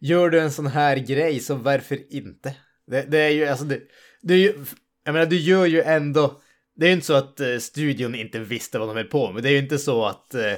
gör 0.00 0.30
du 0.30 0.40
en 0.40 0.52
sån 0.52 0.66
här 0.66 0.96
grej 0.96 1.40
så 1.40 1.54
varför 1.54 1.98
inte? 2.14 2.56
Det, 2.86 3.02
det 3.02 3.18
är 3.18 3.30
ju, 3.30 3.46
alltså 3.46 3.64
det, 3.64 3.80
det 4.22 4.34
är 4.34 4.38
ju, 4.38 4.64
jag 5.04 5.12
menar, 5.12 5.26
du 5.26 5.36
gör 5.36 5.66
ju 5.66 5.82
ändå, 5.82 6.40
det 6.76 6.86
är 6.86 6.88
ju 6.88 6.94
inte 6.94 7.06
så 7.06 7.14
att 7.14 7.40
eh, 7.40 7.56
studion 7.58 8.14
inte 8.14 8.38
visste 8.38 8.78
vad 8.78 8.88
de 8.88 8.96
höll 8.96 9.06
på 9.06 9.32
med. 9.32 9.42
Det 9.42 9.48
är 9.48 9.52
ju 9.52 9.58
inte 9.58 9.78
så 9.78 10.04
att 10.06 10.34
eh, 10.34 10.52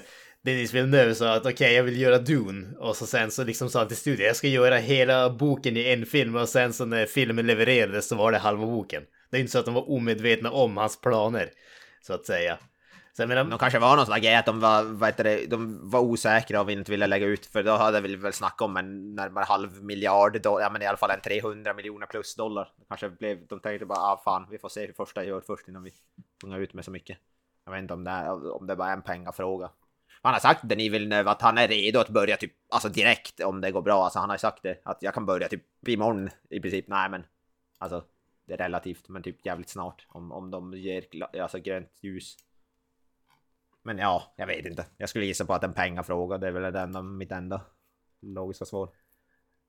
Denis 0.45 0.75
Villeneuve 0.75 1.15
sa 1.15 1.35
att 1.35 1.47
okej, 1.47 1.75
jag 1.75 1.83
vill 1.83 2.01
göra 2.01 2.19
Dune 2.19 2.77
och 2.79 2.97
så 2.97 3.07
sen 3.07 3.31
så 3.31 3.45
liksom 3.45 3.71
sa 3.71 3.79
han 3.79 3.89
till 3.89 3.97
studion, 3.97 4.27
jag 4.27 4.37
ska 4.37 4.49
göra 4.49 4.77
hela 4.77 5.31
boken 5.31 5.77
i 5.77 5.93
en 5.93 6.07
film 6.07 6.37
och 6.37 6.49
sen 6.49 6.73
så 6.73 6.85
när 6.85 7.07
filmen 7.07 7.47
levererades 7.47 8.09
så 8.09 8.17
var 8.17 8.33
det 8.33 8.39
halva 8.39 8.67
boken. 8.67 9.03
Det 9.31 9.37
är 9.37 9.41
inte 9.41 9.53
så 9.53 9.59
att 9.59 9.65
de 9.65 9.75
var 9.75 9.91
omedvetna 9.91 10.51
om 10.51 10.77
hans 10.77 11.01
planer, 11.01 11.51
så 12.01 12.15
att 12.15 12.27
säga. 12.27 12.59
Så 13.17 13.27
menar, 13.27 13.45
De 13.45 13.59
kanske 13.59 13.79
var 13.79 13.97
någon 13.97 14.07
sån 14.07 14.21
grej 14.21 14.35
att 14.35 14.47
de 14.47 14.61
var, 14.61 14.83
vad 14.83 15.09
heter 15.09 15.25
det, 15.25 15.47
de 15.47 15.91
var 15.91 16.01
osäkra 16.01 16.61
och 16.61 16.71
inte 16.71 16.91
ville 16.91 17.07
lägga 17.07 17.27
ut 17.27 17.47
för 17.47 17.63
då 17.63 17.73
hade 17.73 18.01
vi 18.01 18.17
väl 18.17 18.33
snackat 18.33 18.61
om 18.61 18.77
en 18.77 19.15
närmare 19.15 19.45
halv 19.45 19.85
miljard 19.85 20.43
dollar, 20.43 20.61
ja 20.63 20.71
men 20.71 20.83
i 20.83 20.87
alla 20.87 20.97
fall 20.97 21.11
en 21.11 21.21
300 21.21 21.75
miljoner 21.75 22.07
plus 22.07 22.35
dollar. 22.37 22.69
Kanske 22.89 23.09
blev, 23.09 23.47
de 23.47 23.61
tänkte 23.61 23.87
bara 23.87 23.99
ah 23.99 24.23
fan 24.25 24.47
vi 24.51 24.59
får 24.59 24.69
se 24.69 24.87
hur 24.87 24.93
första 24.93 25.25
gör 25.25 25.41
först 25.41 25.69
innan 25.69 25.83
vi 25.83 25.93
pungar 26.41 26.59
ut 26.59 26.75
med 26.75 26.85
så 26.85 26.91
mycket. 26.91 27.19
Jag 27.65 27.73
vet 27.73 27.83
inte 27.83 27.95
om 27.95 28.05
det, 28.05 28.11
är, 28.11 28.57
om 28.57 28.67
det 28.67 28.77
bara 28.77 28.89
är 28.89 28.93
en 28.93 29.03
pengafråga. 29.03 29.71
Han 30.23 30.33
har 30.33 30.41
sagt 30.41 30.61
det 30.65 30.77
ni 30.77 30.89
vill 30.89 31.09
nu 31.09 31.29
att 31.29 31.43
han 31.43 31.59
är 31.59 31.69
redo 31.69 32.01
att 32.01 32.09
börja 32.09 32.37
typ, 32.37 32.53
alltså 32.69 32.89
direkt 32.89 33.41
om 33.41 33.61
det 33.61 33.71
går 33.71 33.83
bra. 33.83 34.05
Alltså 34.05 34.19
han 34.19 34.31
har 34.31 34.37
sagt 34.37 34.63
det, 34.63 34.81
att 34.85 34.99
jag 35.01 35.15
kan 35.15 35.27
börja 35.27 35.49
typ 35.49 35.89
imorgon 35.89 36.31
i 36.51 36.61
princip. 36.61 36.89
Nej 36.89 37.11
men, 37.11 37.25
alltså 37.79 38.05
det 38.47 38.53
är 38.53 38.59
relativt, 38.59 39.09
men 39.09 39.23
typ 39.23 39.47
jävligt 39.47 39.69
snart 39.69 40.07
om, 40.09 40.33
om 40.33 40.51
de 40.51 40.73
ger 40.75 41.05
alltså 41.43 41.59
grönt 41.59 41.99
ljus. 42.01 42.37
Men 43.83 43.99
ja, 43.99 44.35
jag 44.37 44.47
vet 44.47 44.67
inte. 44.67 44.87
Jag 44.97 45.09
skulle 45.09 45.27
gissa 45.27 45.45
på 45.45 45.55
att 45.55 45.65
en 45.65 45.75
pengafråga, 45.75 46.39
det 46.39 46.47
är 46.47 46.53
väl 46.53 46.77
enda, 46.77 47.03
mitt 47.03 47.33
enda 47.33 47.61
logiska 48.21 48.65
svar. 48.65 48.89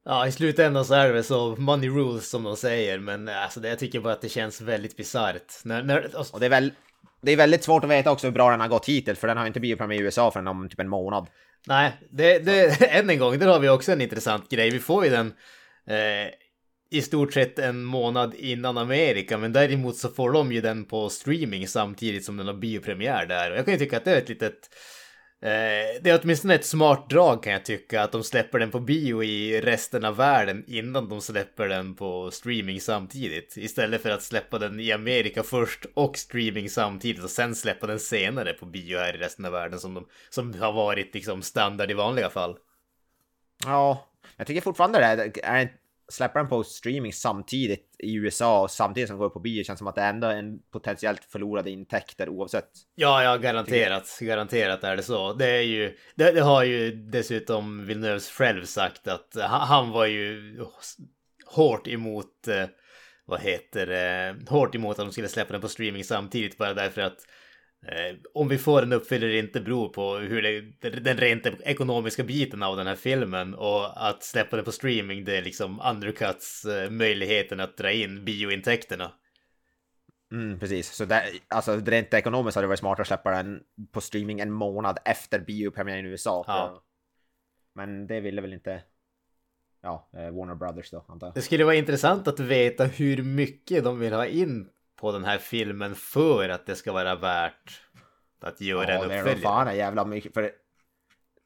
Ja, 0.06 0.28
i 0.28 0.32
slutändan 0.32 0.86
så 0.86 0.94
är 0.94 1.08
det 1.08 1.14
väl 1.14 1.24
så 1.24 1.56
money 1.56 1.90
rules 1.90 2.30
som 2.30 2.44
de 2.44 2.58
säger, 2.58 3.00
men 3.00 3.30
alltså 3.30 3.60
det, 3.60 3.70
jag 3.70 3.80
tycker 3.80 4.00
bara 4.00 4.14
att 4.14 4.22
det 4.22 4.30
känns 4.30 4.62
väldigt 4.62 4.98
bisarrt. 4.98 5.66
När, 5.66 5.84
när, 5.84 6.16
alltså, 6.16 6.34
Och 6.34 6.40
det 6.40 6.46
är 6.46 6.50
väl 6.50 6.74
det 7.22 7.32
är 7.32 7.38
väldigt 7.38 7.64
svårt 7.64 7.84
att 7.84 7.90
veta 7.90 8.12
också 8.12 8.28
hur 8.28 8.34
bra 8.34 8.52
den 8.52 8.62
har 8.62 8.68
gått 8.68 8.86
hittills, 8.86 9.20
för 9.20 9.28
den 9.28 9.38
har 9.38 9.48
inte 9.48 9.60
blivit 9.60 9.80
premiär 9.80 10.02
i 10.02 10.04
USA 10.04 10.32
förrän 10.32 10.48
om 10.48 10.70
typ 10.70 10.80
en 10.80 10.90
månad. 10.90 11.28
nej, 11.68 11.92
det, 12.12 12.40
det, 12.40 12.86
än 12.92 13.10
en 13.10 13.20
gång, 13.20 13.40
där 13.40 13.48
har 13.48 13.60
vi 13.60 13.70
också 13.70 13.92
en 13.92 14.02
intressant 14.02 14.50
grej. 14.50 14.70
Vi 14.70 14.80
får 14.80 15.04
ju 15.04 15.10
den 15.10 15.34
eh, 15.88 16.34
i 16.92 17.02
stort 17.02 17.34
sett 17.34 17.60
en 17.60 17.84
månad 17.84 18.34
innan 18.34 18.78
Amerika, 18.78 19.38
men 19.38 19.54
däremot 19.54 19.98
så 19.98 20.10
får 20.10 20.32
de 20.32 20.52
ju 20.52 20.62
den 20.62 20.86
på 20.86 21.10
streaming 21.10 21.68
samtidigt 21.68 22.26
som 22.26 22.38
den 22.38 22.48
har 22.48 22.54
biopremiär 22.54 23.26
där. 23.26 23.52
Och 23.52 23.58
jag 23.58 23.66
kan 23.66 23.74
ju 23.74 23.80
tycka 23.80 23.98
att 23.98 24.06
det 24.06 24.12
är 24.12 24.18
ett 24.18 24.30
litet 24.30 24.70
Eh, 24.70 25.03
Eh, 25.44 26.02
det 26.02 26.10
är 26.10 26.20
åtminstone 26.24 26.56
ett 26.56 26.66
smart 26.66 27.10
drag 27.10 27.44
kan 27.44 27.54
jag 27.54 27.66
tycka, 27.66 28.02
att 28.02 28.12
de 28.12 28.24
släpper 28.24 28.60
den 28.60 28.72
på 28.72 28.80
bio 28.80 29.24
i 29.24 29.62
resten 29.62 30.06
av 30.06 30.16
världen 30.16 30.64
innan 30.68 31.10
de 31.10 31.22
släpper 31.22 31.68
den 31.68 31.96
på 31.96 32.32
streaming 32.32 32.82
samtidigt. 32.82 33.58
Istället 33.58 34.02
för 34.02 34.10
att 34.10 34.24
släppa 34.24 34.60
den 34.60 34.80
i 34.80 34.92
Amerika 34.92 35.44
först 35.44 35.86
och 35.94 36.18
streaming 36.18 36.70
samtidigt 36.70 37.24
och 37.24 37.30
sen 37.30 37.56
släppa 37.56 37.88
den 37.88 38.00
senare 38.00 38.54
på 38.54 38.66
bio 38.66 38.98
här 38.98 39.16
i 39.16 39.18
resten 39.18 39.46
av 39.46 39.52
världen 39.52 39.80
som, 39.80 39.94
de, 39.94 40.08
som 40.30 40.54
har 40.54 40.74
varit 40.74 41.14
liksom 41.14 41.42
standard 41.42 41.92
i 41.92 41.94
vanliga 41.94 42.30
fall. 42.30 42.58
Ja, 43.66 44.10
jag 44.38 44.48
tycker 44.48 44.62
fortfarande 44.62 45.00
det 45.00 45.40
är, 45.44 45.78
släpper 46.14 46.40
den 46.40 46.50
på 46.50 46.64
streaming 46.64 47.14
samtidigt 47.14 47.96
i 48.00 48.16
USA 48.16 48.62
och 48.62 48.72
samtidigt 48.72 49.10
som 49.10 49.18
går 49.18 49.30
på 49.30 49.40
bio 49.40 49.64
känns 49.64 49.80
som 49.80 49.88
att 49.88 49.96
det 49.96 50.02
ändå 50.02 50.28
är 50.28 50.36
en 50.36 50.60
potentiellt 50.72 51.26
förlorade 51.32 51.72
intäkter 51.72 52.30
oavsett. 52.30 52.70
Ja, 52.96 53.24
ja, 53.24 53.38
garanterat. 53.38 54.18
Garanterat 54.22 54.84
är 54.84 54.96
det 54.96 55.04
så. 55.04 55.34
Det 55.34 55.50
är 55.50 55.62
ju, 55.62 55.98
det, 56.16 56.32
det 56.32 56.42
har 56.42 56.64
ju 56.64 56.92
dessutom 56.92 57.86
Villeneuve 57.86 58.20
själv 58.20 58.66
sagt 58.66 59.08
att 59.08 59.36
han, 59.40 59.92
var 59.92 60.06
ju 60.06 60.60
hårt 61.46 61.88
emot, 61.88 62.48
eh, 62.48 62.66
vad 63.26 63.42
heter 63.42 63.86
det, 63.86 64.36
hårt 64.50 64.76
emot 64.76 65.00
att 65.00 65.06
de 65.06 65.12
skulle 65.12 65.28
släppa 65.28 65.52
den 65.52 65.62
på 65.62 65.70
streaming 65.70 66.04
samtidigt 66.04 66.58
bara 66.58 66.74
därför 66.74 67.02
att 67.02 67.18
om 68.34 68.48
vi 68.48 68.58
får 68.58 68.82
en 68.82 68.94
uppföljare 68.94 69.38
inte 69.38 69.62
beror 69.62 69.90
på 69.90 70.16
hur 70.16 70.42
det, 70.42 70.90
den 70.90 71.18
rent 71.18 71.46
ekonomiska 71.46 72.24
biten 72.24 72.64
av 72.64 72.78
den 72.78 72.88
här 72.88 72.96
filmen 72.96 73.54
och 73.54 74.08
att 74.08 74.24
släppa 74.24 74.56
den 74.56 74.66
på 74.66 74.72
streaming 74.72 75.26
det 75.26 75.38
är 75.38 75.42
liksom 75.42 75.82
undercuts 75.92 76.66
eh, 76.66 76.90
möjligheten 76.90 77.60
att 77.60 77.78
dra 77.78 77.92
in 77.92 78.26
biointäkterna. 78.26 79.12
Mm, 80.32 80.60
precis, 80.60 80.92
så 80.92 81.06
där, 81.06 81.24
alltså 81.48 81.76
rent 81.76 82.14
ekonomiskt 82.14 82.56
hade 82.56 82.66
det 82.66 82.70
varit 82.70 82.80
smartare 82.80 83.02
att 83.02 83.08
släppa 83.08 83.32
den 83.32 83.60
på 83.92 84.02
streaming 84.02 84.40
en 84.40 84.52
månad 84.52 85.00
efter 85.06 85.40
biopremiären 85.40 86.06
i 86.06 86.10
USA. 86.10 86.44
Ja. 86.48 86.84
Men 87.76 88.08
det 88.08 88.20
ville 88.20 88.42
väl 88.42 88.54
inte 88.54 88.84
ja, 89.82 90.10
eh, 90.14 90.32
Warner 90.32 90.56
Brothers 90.56 90.92
då, 90.92 91.06
antar 91.08 91.28
jag. 91.28 91.36
Det 91.36 91.42
skulle 91.42 91.64
vara 91.64 91.76
intressant 91.76 92.28
att 92.28 92.40
veta 92.40 92.86
hur 92.86 93.24
mycket 93.24 93.84
de 93.84 94.00
vill 94.00 94.14
ha 94.14 94.26
in 94.26 94.70
på 95.04 95.12
den 95.12 95.24
här 95.26 95.38
filmen 95.38 95.96
för 95.96 96.50
att 96.50 96.66
det 96.66 96.76
ska 96.76 96.94
vara 96.94 97.16
värt 97.16 97.82
att 98.40 98.62
göra 98.62 98.94
Ja, 98.94 99.04
en 99.04 99.10
det 99.10 99.16
är 99.16 99.20
uppföljare. 99.20 99.42
fan 99.42 99.68
är 99.68 99.72
jävla 99.74 100.06
mycket. 100.06 100.34
För 100.34 100.52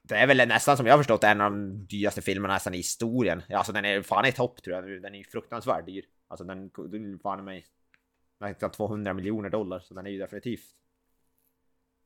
det 0.03 0.15
är 0.15 0.27
väl 0.27 0.47
nästan 0.47 0.77
som 0.77 0.85
jag 0.85 0.99
förstått 0.99 1.23
en 1.23 1.41
av 1.41 1.51
de 1.51 1.87
dyraste 1.87 2.21
filmerna 2.21 2.53
nästan 2.53 2.73
i 2.73 2.77
historien. 2.77 3.41
Ja, 3.47 3.57
alltså 3.57 3.73
den 3.73 3.85
är 3.85 4.01
fan 4.01 4.25
i 4.25 4.31
topp 4.31 4.63
tror 4.63 4.75
jag. 4.75 5.01
Den 5.01 5.13
är 5.13 5.17
ju 5.17 5.23
fruktansvärt 5.23 5.85
dyr. 5.85 6.05
Alltså 6.27 6.43
den, 6.43 6.69
den 6.91 7.13
är 7.13 7.17
fan 7.17 7.45
mig 7.45 7.65
nästan 8.39 8.71
200 8.71 9.13
miljoner 9.13 9.49
dollar. 9.49 9.79
Så 9.79 9.93
den 9.93 10.05
är 10.05 10.11
ju 10.11 10.17
definitivt 10.19 10.65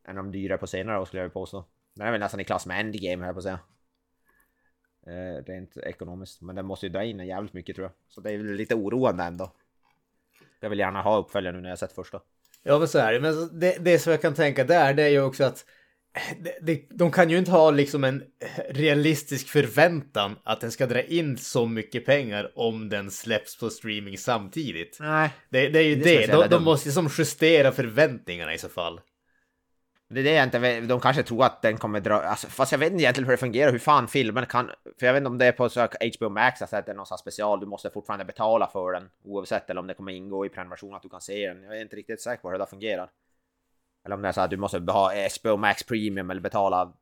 en 0.04 0.18
av 0.18 0.24
de 0.24 0.32
dyrare 0.32 0.58
på 0.58 0.68
senare 0.68 1.00
år 1.00 1.06
skulle 1.06 1.22
jag 1.22 1.34
påstå. 1.34 1.66
Den 1.96 2.08
är 2.08 2.12
väl 2.12 2.20
nästan 2.20 2.40
i 2.40 2.44
klass 2.44 2.66
med 2.66 2.80
Endgame, 2.80 3.26
här 3.26 3.34
på 3.34 3.38
att 3.40 3.44
säga. 3.44 3.60
Eh, 5.08 5.44
rent 5.46 5.78
ekonomiskt. 5.78 6.42
Men 6.42 6.56
den 6.56 6.66
måste 6.66 6.86
ju 6.86 6.92
dra 6.92 7.04
in 7.04 7.20
jävligt 7.20 7.54
mycket 7.54 7.76
tror 7.76 7.86
jag. 7.86 7.94
Så 8.08 8.22
det 8.22 8.32
är 8.32 8.38
väl 8.38 8.54
lite 8.54 8.76
oroande 8.76 9.24
ändå. 9.24 9.52
Jag 10.62 10.70
vill 10.70 10.80
gärna 10.80 11.02
ha 11.02 11.18
uppföljare 11.18 11.56
nu 11.56 11.62
när 11.62 11.70
jag 11.70 11.80
sett 11.80 11.94
första. 11.94 12.20
Ja 12.64 12.80
men 12.80 12.88
så 12.88 12.98
är 13.00 13.14
det. 13.14 13.20
Men 13.20 13.60
det, 13.60 13.78
det 13.80 14.00
som 14.00 14.12
jag 14.12 14.22
kan 14.22 14.34
tänka 14.34 14.64
där 14.64 14.94
det 14.94 15.04
är 15.04 15.10
ju 15.10 15.22
också 15.22 15.44
att 15.44 15.66
det, 16.40 16.58
det, 16.62 16.88
de 16.90 17.12
kan 17.12 17.30
ju 17.30 17.38
inte 17.38 17.52
ha 17.52 17.72
liksom 17.72 18.04
en 18.04 18.24
realistisk 18.70 19.48
förväntan 19.48 20.36
att 20.44 20.62
den 20.62 20.72
ska 20.72 20.86
dra 20.86 21.02
in 21.02 21.38
så 21.38 21.66
mycket 21.66 22.06
pengar 22.06 22.52
om 22.56 22.90
den 22.90 23.12
släpps 23.12 23.60
på 23.60 23.70
streaming 23.70 24.18
samtidigt. 24.18 24.98
Nej. 25.00 25.30
Det, 25.50 25.70
det 25.70 25.80
är 25.80 25.84
ju 25.84 25.96
Det 25.96 26.04
det. 26.04 26.24
är 26.24 26.28
De, 26.28 26.48
de 26.50 26.64
måste 26.64 26.90
ju 26.90 26.94
som 26.94 27.10
justera 27.18 27.72
förväntningarna 27.72 28.54
i 28.54 28.58
så 28.58 28.70
fall. 28.70 29.00
Det 30.14 30.20
är 30.20 30.24
det 30.24 30.34
jag 30.34 30.44
inte 30.44 30.60
vet. 30.60 30.88
De 30.88 31.00
kanske 31.00 31.24
tror 31.24 31.44
att 31.46 31.62
den 31.62 31.78
kommer 31.78 32.00
dra... 32.00 32.22
Alltså, 32.22 32.48
fast 32.48 32.72
jag 32.72 32.80
vet 32.80 32.92
inte 32.92 33.04
egentligen 33.04 33.26
hur 33.26 33.32
det 33.34 33.38
fungerar, 33.38 33.72
hur 33.72 33.80
fan 33.80 34.08
filmen 34.08 34.46
kan... 34.46 34.72
För 35.00 35.06
jag 35.06 35.14
vet 35.14 35.20
inte 35.22 35.30
om 35.30 35.38
det 35.38 35.46
är 35.46 35.52
på 35.52 35.70
så 35.70 35.88
HBO 36.18 36.30
Max, 36.30 36.62
alltså 36.62 36.76
att 36.76 36.86
det 36.86 36.92
är 36.92 36.96
någon 36.96 37.06
special, 37.06 37.60
du 37.60 37.66
måste 37.66 37.90
fortfarande 37.90 38.26
betala 38.26 38.68
för 38.68 38.92
den 38.92 39.10
oavsett 39.24 39.70
eller 39.70 39.82
om 39.82 39.88
det 39.88 39.94
kommer 39.94 40.12
ingå 40.12 40.46
i 40.46 40.50
prenumeration 40.50 40.96
att 40.96 41.02
du 41.02 41.10
kan 41.10 41.22
se 41.22 41.48
den. 41.48 41.64
Jag 41.64 41.78
är 41.78 41.82
inte 41.82 41.96
riktigt 41.96 42.22
säker 42.22 42.42
på 42.42 42.48
hur 42.48 42.54
det 42.54 42.58
där 42.58 42.66
fungerar. 42.70 43.10
Eller 44.06 44.16
om 44.16 44.22
det 44.22 44.28
är 44.28 44.32
så 44.32 44.42
att 44.42 44.50
du 44.50 44.58
måste 44.58 44.78
ha 44.78 45.12
HBO 45.42 45.58
Max 45.58 45.84
Premium 45.84 46.30
eller 46.30 46.42
betala 46.42 46.94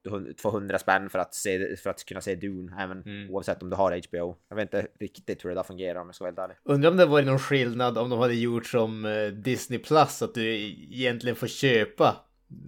200 0.41 0.79
spänn 0.79 1.09
för 1.09 1.19
att, 1.19 1.33
se, 1.35 1.75
för 1.75 1.89
att 1.89 2.05
kunna 2.05 2.21
se 2.21 2.35
Dune, 2.35 2.75
även 2.79 3.01
Mm. 3.01 3.29
oavsett 3.29 3.63
om 3.63 3.69
du 3.69 3.75
har 3.75 3.91
HBO. 4.09 4.35
Jag 4.49 4.55
vet 4.55 4.73
inte 4.73 4.87
riktigt 4.99 5.45
hur 5.45 5.49
det 5.49 5.55
där 5.55 5.63
fungerar 5.63 5.99
om 5.99 6.07
jag 6.07 6.15
ska 6.15 6.23
vara 6.23 6.29
helt 6.29 6.39
ärlig. 6.39 6.57
Undrar 6.63 6.91
om 6.91 6.97
det 6.97 7.05
var 7.05 7.21
någon 7.21 7.39
skillnad 7.39 7.97
om 7.97 8.09
de 8.09 8.19
hade 8.19 8.33
gjort 8.35 8.65
som 8.65 9.05
eh, 9.05 9.27
Disney 9.27 9.79
Plus 9.79 10.21
att 10.21 10.33
du 10.33 10.55
egentligen 10.55 11.35
får 11.35 11.47
köpa 11.47 12.15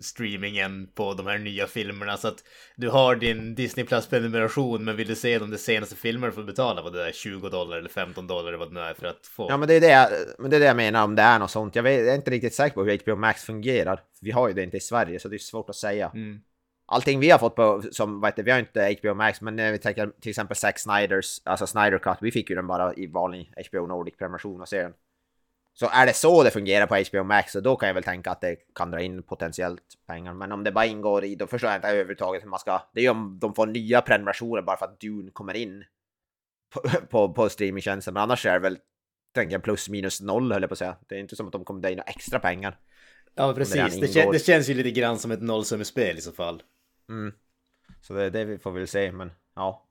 streamingen 0.02 0.88
på 0.88 1.14
de 1.14 1.28
här 1.28 1.38
nya 1.38 1.68
filmerna 1.68 2.18
så 2.18 2.28
att 2.28 2.44
du 2.76 2.90
har 2.90 3.16
din 3.16 3.56
Disney 3.56 3.86
Plus 3.86 4.08
prenumeration 4.08 4.84
men 4.84 4.96
vill 4.96 5.08
du 5.08 5.16
se 5.16 5.40
de 5.40 5.58
senaste 5.58 5.96
filmerna 5.96 6.34
får 6.34 6.42
du 6.42 6.48
betala 6.48 6.82
vad 6.82 6.94
det 6.94 7.08
är 7.08 7.12
20 7.12 7.50
dollar 7.50 7.78
eller 7.78 7.90
15 7.90 8.28
dollar 8.28 8.54
vad 8.54 8.70
det 8.70 8.74
nu 8.74 8.80
är 8.80 8.94
för 8.94 9.08
att 9.08 9.28
få. 9.28 9.48
Ja 9.50 9.58
men 9.58 9.68
det 9.68 9.74
är 9.74 9.82
det, 9.82 9.88
jag, 9.88 10.10
men 10.40 10.52
det 10.52 10.56
är 10.56 10.60
det 10.60 10.66
jag 10.66 10.76
menar 10.76 11.04
om 11.04 11.16
det 11.16 11.22
är 11.22 11.40
något 11.40 11.52
sånt. 11.52 11.76
Jag, 11.76 11.84
vet, 11.84 12.00
jag 12.00 12.08
är 12.08 12.16
inte 12.16 12.32
riktigt 12.32 12.54
säker 12.54 12.76
på 12.76 12.84
hur 12.84 13.00
HBO 13.04 13.16
Max 13.16 13.44
fungerar. 13.44 14.00
Vi 14.22 14.32
har 14.32 14.48
ju 14.48 14.54
det 14.54 14.64
inte 14.64 14.78
i 14.78 14.80
Sverige 14.80 15.20
så 15.20 15.28
det 15.28 15.36
är 15.36 15.38
svårt 15.40 15.70
att 15.70 15.76
säga. 15.76 16.12
Mm. 16.14 16.42
Allting 16.86 17.20
vi 17.20 17.30
har 17.30 17.40
fått 17.40 17.56
på, 17.56 17.84
som, 17.92 18.22
vad 18.22 18.32
heter, 18.32 18.44
vi 18.44 18.52
har 18.52 18.60
inte 18.60 18.98
HBO 19.02 19.14
Max, 19.14 19.42
men 19.42 19.56
när 19.56 19.72
vi 19.72 19.78
tänker 19.78 20.12
till 20.22 20.30
exempel 20.30 20.58
Zack 20.58 20.80
Snyders, 20.80 21.42
alltså 21.44 21.68
Snyder 21.68 21.98
Cut, 21.98 22.18
vi 22.22 22.32
fick 22.32 22.50
ju 22.50 22.56
den 22.56 22.68
bara 22.68 22.94
i 22.94 23.08
vanlig 23.08 23.54
HBO 23.70 23.88
Nordic 23.88 24.18
prenumeration 24.18 24.62
och 24.62 24.70
ser 24.70 24.84
den. 24.84 24.94
Så 25.82 25.90
är 25.94 26.06
det 26.06 26.14
så 26.14 26.44
det 26.44 26.52
fungerar 26.52 26.88
på 26.88 26.96
HBO 26.96 27.24
Max, 27.24 27.52
så 27.52 27.60
då 27.60 27.76
kan 27.76 27.88
jag 27.88 27.94
väl 27.94 28.04
tänka 28.04 28.32
att 28.32 28.42
det 28.42 28.56
kan 28.76 28.92
dra 28.92 29.02
in 29.02 29.24
potentiellt 29.24 29.84
pengar. 30.08 30.34
Men 30.34 30.52
om 30.52 30.64
det 30.64 30.72
bara 30.72 30.86
ingår 30.86 31.26
i, 31.26 31.36
då 31.36 31.48
förstår 31.48 31.70
jag 31.70 31.78
inte 31.78 31.88
överhuvudtaget 31.88 32.44
hur 32.44 32.50
man 32.50 32.60
ska... 32.60 32.82
Det 32.94 33.00
är 33.00 33.04
ju 33.04 33.10
om 33.10 33.40
de 33.40 33.56
får 33.56 33.68
nya 33.68 34.02
prenumerationer 34.02 34.62
bara 34.62 34.78
för 34.78 34.86
att 34.86 35.00
Dune 35.00 35.32
kommer 35.32 35.54
in 35.54 35.84
på, 36.74 36.82
på, 37.10 37.34
på 37.34 37.50
streamingtjänsten. 37.50 38.14
Men 38.14 38.24
annars 38.24 38.46
är 38.46 38.54
det 38.54 38.60
väl, 38.60 38.78
tänker 39.34 39.56
jag, 39.56 39.64
plus 39.64 39.90
minus 39.90 40.22
noll 40.22 40.52
höll 40.52 40.62
jag 40.62 40.70
på 40.70 40.74
att 40.74 40.80
säga. 40.80 40.98
Det 41.08 41.16
är 41.16 41.20
inte 41.20 41.36
som 41.36 41.46
att 41.48 41.54
de 41.54 41.66
kommer 41.66 41.82
dra 41.82 41.90
in 41.90 41.98
några 41.98 42.10
extra 42.10 42.40
pengar. 42.40 42.80
Ja 43.36 43.54
precis, 43.54 44.00
det, 44.00 44.08
kän, 44.08 44.32
det 44.32 44.40
känns 44.40 44.70
ju 44.70 44.74
lite 44.74 44.92
grann 44.92 45.20
som 45.20 45.32
ett 45.32 45.42
nollsummespel 45.42 46.18
i 46.18 46.22
så 46.22 46.32
fall. 46.32 46.64
Mm. 47.10 47.34
Så 48.02 48.14
det, 48.14 48.30
det 48.30 48.60
får 48.60 48.72
vi 48.72 48.80
väl 48.80 48.88
se, 48.88 49.12
men 49.12 49.32
ja. 49.56 49.88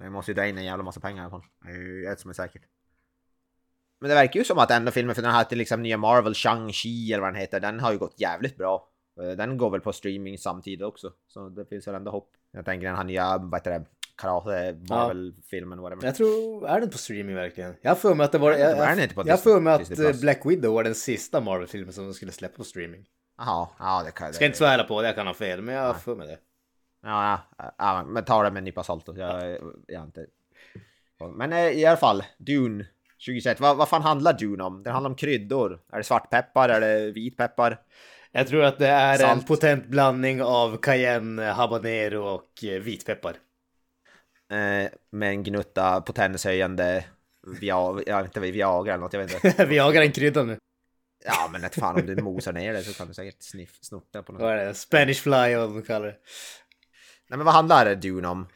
Vi 0.00 0.10
måste 0.10 0.30
ju 0.30 0.34
dra 0.34 0.46
in 0.46 0.58
en 0.58 0.64
jävla 0.64 0.84
massa 0.84 1.00
pengar 1.00 1.22
i 1.22 1.24
alla 1.24 1.30
fall. 1.30 1.48
Det 1.64 1.70
är 1.70 1.76
ju 1.76 2.06
ett 2.06 2.20
som 2.20 2.30
är 2.30 2.34
säkert. 2.34 2.62
Men 4.02 4.08
det 4.08 4.14
verkar 4.14 4.40
ju 4.40 4.44
som 4.44 4.58
att 4.58 4.70
ändå 4.70 4.90
filmen 4.90 5.14
för 5.14 5.22
den 5.22 5.30
här 5.30 5.44
till 5.44 5.58
liksom 5.58 5.82
nya 5.82 5.96
Marvel, 5.96 6.32
Shang-Chi 6.32 7.12
eller 7.12 7.20
vad 7.20 7.32
den 7.32 7.40
heter, 7.40 7.60
den 7.60 7.80
har 7.80 7.92
ju 7.92 7.98
gått 7.98 8.20
jävligt 8.20 8.56
bra. 8.56 8.88
Eh, 9.20 9.30
Den 9.36 9.56
går 9.56 9.70
väl 9.70 9.80
på 9.80 9.92
streaming 9.92 10.38
samtidigt 10.38 10.82
också, 10.82 11.12
så 11.28 11.48
det 11.48 11.64
finns 11.66 11.88
väl 11.88 11.94
ändå 11.94 12.10
hopp. 12.10 12.30
Jag 12.52 12.64
tänker 12.64 12.86
den 12.86 12.96
här 12.96 13.04
nya, 13.04 13.38
vad 13.38 13.60
heter 13.60 13.70
det, 13.70 13.84
karate 14.16 14.78
Marvel-filmen, 14.88 15.80
whatever. 15.80 16.04
Jag 16.06 16.14
tror, 16.14 16.68
är 16.68 16.80
den 16.80 16.90
på 16.90 16.98
streaming 16.98 17.34
verkligen? 17.34 17.74
Jag 17.82 17.98
för 17.98 18.14
mig 18.14 18.24
att 18.24 18.32
det 18.32 18.38
var, 18.38 18.50
Jag 18.52 18.60
jag, 18.60 18.98
jag, 18.98 19.26
jag 19.26 19.32
har 19.32 19.36
för 19.36 19.60
mig 19.60 19.72
att 19.74 19.98
eh, 19.98 20.20
Black 20.20 20.46
Widow 20.46 20.74
var 20.74 20.84
den 20.84 20.94
sista 20.94 21.40
Marvel-filmen 21.40 21.92
som 21.92 22.04
de 22.04 22.14
skulle 22.14 22.32
släppa 22.32 22.56
på 22.56 22.64
streaming. 22.64 23.04
Jaha, 23.38 23.68
ja 23.78 24.02
det 24.04 24.10
kan 24.10 24.26
Jag 24.26 24.34
ska 24.34 24.46
inte 24.46 24.58
svära 24.58 24.84
på 24.84 25.00
det, 25.02 25.08
jag 25.08 25.16
kan 25.16 25.26
ha 25.26 25.34
fel, 25.34 25.62
men 25.62 25.74
jag 25.74 25.82
har 25.86 25.94
för 25.94 26.14
mig 26.14 26.26
det. 26.26 26.38
Ja, 27.02 27.40
ja, 27.58 27.74
ja, 27.78 28.04
men 28.04 28.24
ta 28.24 28.42
det 28.42 28.50
med 28.50 28.58
en 28.60 28.64
nypa 28.64 28.82
salt. 28.82 29.08
Jag, 29.08 29.58
jag 29.86 30.00
har 30.00 30.06
inte... 30.06 30.26
Men 31.36 31.52
eh, 31.52 31.58
i 31.68 31.86
alla 31.86 31.96
fall, 31.96 32.24
Dune 32.38 32.86
2021. 33.26 33.60
Vad, 33.60 33.76
vad 33.76 33.88
fan 33.88 34.02
handlar 34.02 34.32
Dune 34.32 34.64
om? 34.64 34.82
Det 34.82 34.90
handlar 34.90 35.10
om 35.10 35.16
kryddor. 35.16 35.80
Är 35.92 35.98
det 35.98 36.04
svartpeppar? 36.04 36.68
Är 36.68 36.80
det 36.80 37.12
vitpeppar? 37.12 37.80
Jag 38.32 38.46
tror 38.46 38.64
att 38.64 38.78
det 38.78 38.88
är 38.88 39.12
en 39.12 39.18
Salt. 39.18 39.46
potent 39.46 39.86
blandning 39.86 40.42
av 40.42 40.76
cayenne, 40.76 41.44
habanero 41.44 42.24
och 42.24 42.64
eh, 42.64 42.80
vitpeppar. 42.80 43.36
Eh, 44.52 44.90
med 45.10 45.28
en 45.28 45.42
gnutta 45.42 46.00
potenshöjande 46.00 47.04
Viagra, 47.60 48.22
vet 48.22 48.26
inte, 48.26 48.40
Viagra 48.40 48.92
eller 48.94 49.02
något, 49.02 49.12
jag 49.12 49.20
vet 49.20 49.44
inte. 49.44 49.64
Vi 49.68 49.76
jagar 49.76 50.02
en 50.02 50.12
krydda 50.12 50.42
nu. 50.42 50.58
Ja 51.24 51.48
men 51.52 51.64
ett 51.64 51.74
fan 51.74 52.00
om 52.00 52.06
du 52.06 52.22
mosar 52.22 52.52
ner 52.52 52.72
det 52.72 52.82
så 52.82 52.94
kan 52.94 53.08
du 53.08 53.14
säkert 53.14 53.42
sniff, 53.42 53.78
snorta 53.80 54.22
på 54.22 54.32
något. 54.32 54.42
Vad 54.42 54.52
är 54.52 54.66
det? 54.66 54.74
Spanish 54.74 55.22
fly 55.22 55.54
vad 55.54 55.68
de 55.68 55.82
kallar 55.82 56.06
det. 56.06 56.16
Nej 57.28 57.36
men 57.36 57.44
vad 57.44 57.54
handlar 57.54 57.94
Dune 57.94 58.28
om? 58.28 58.46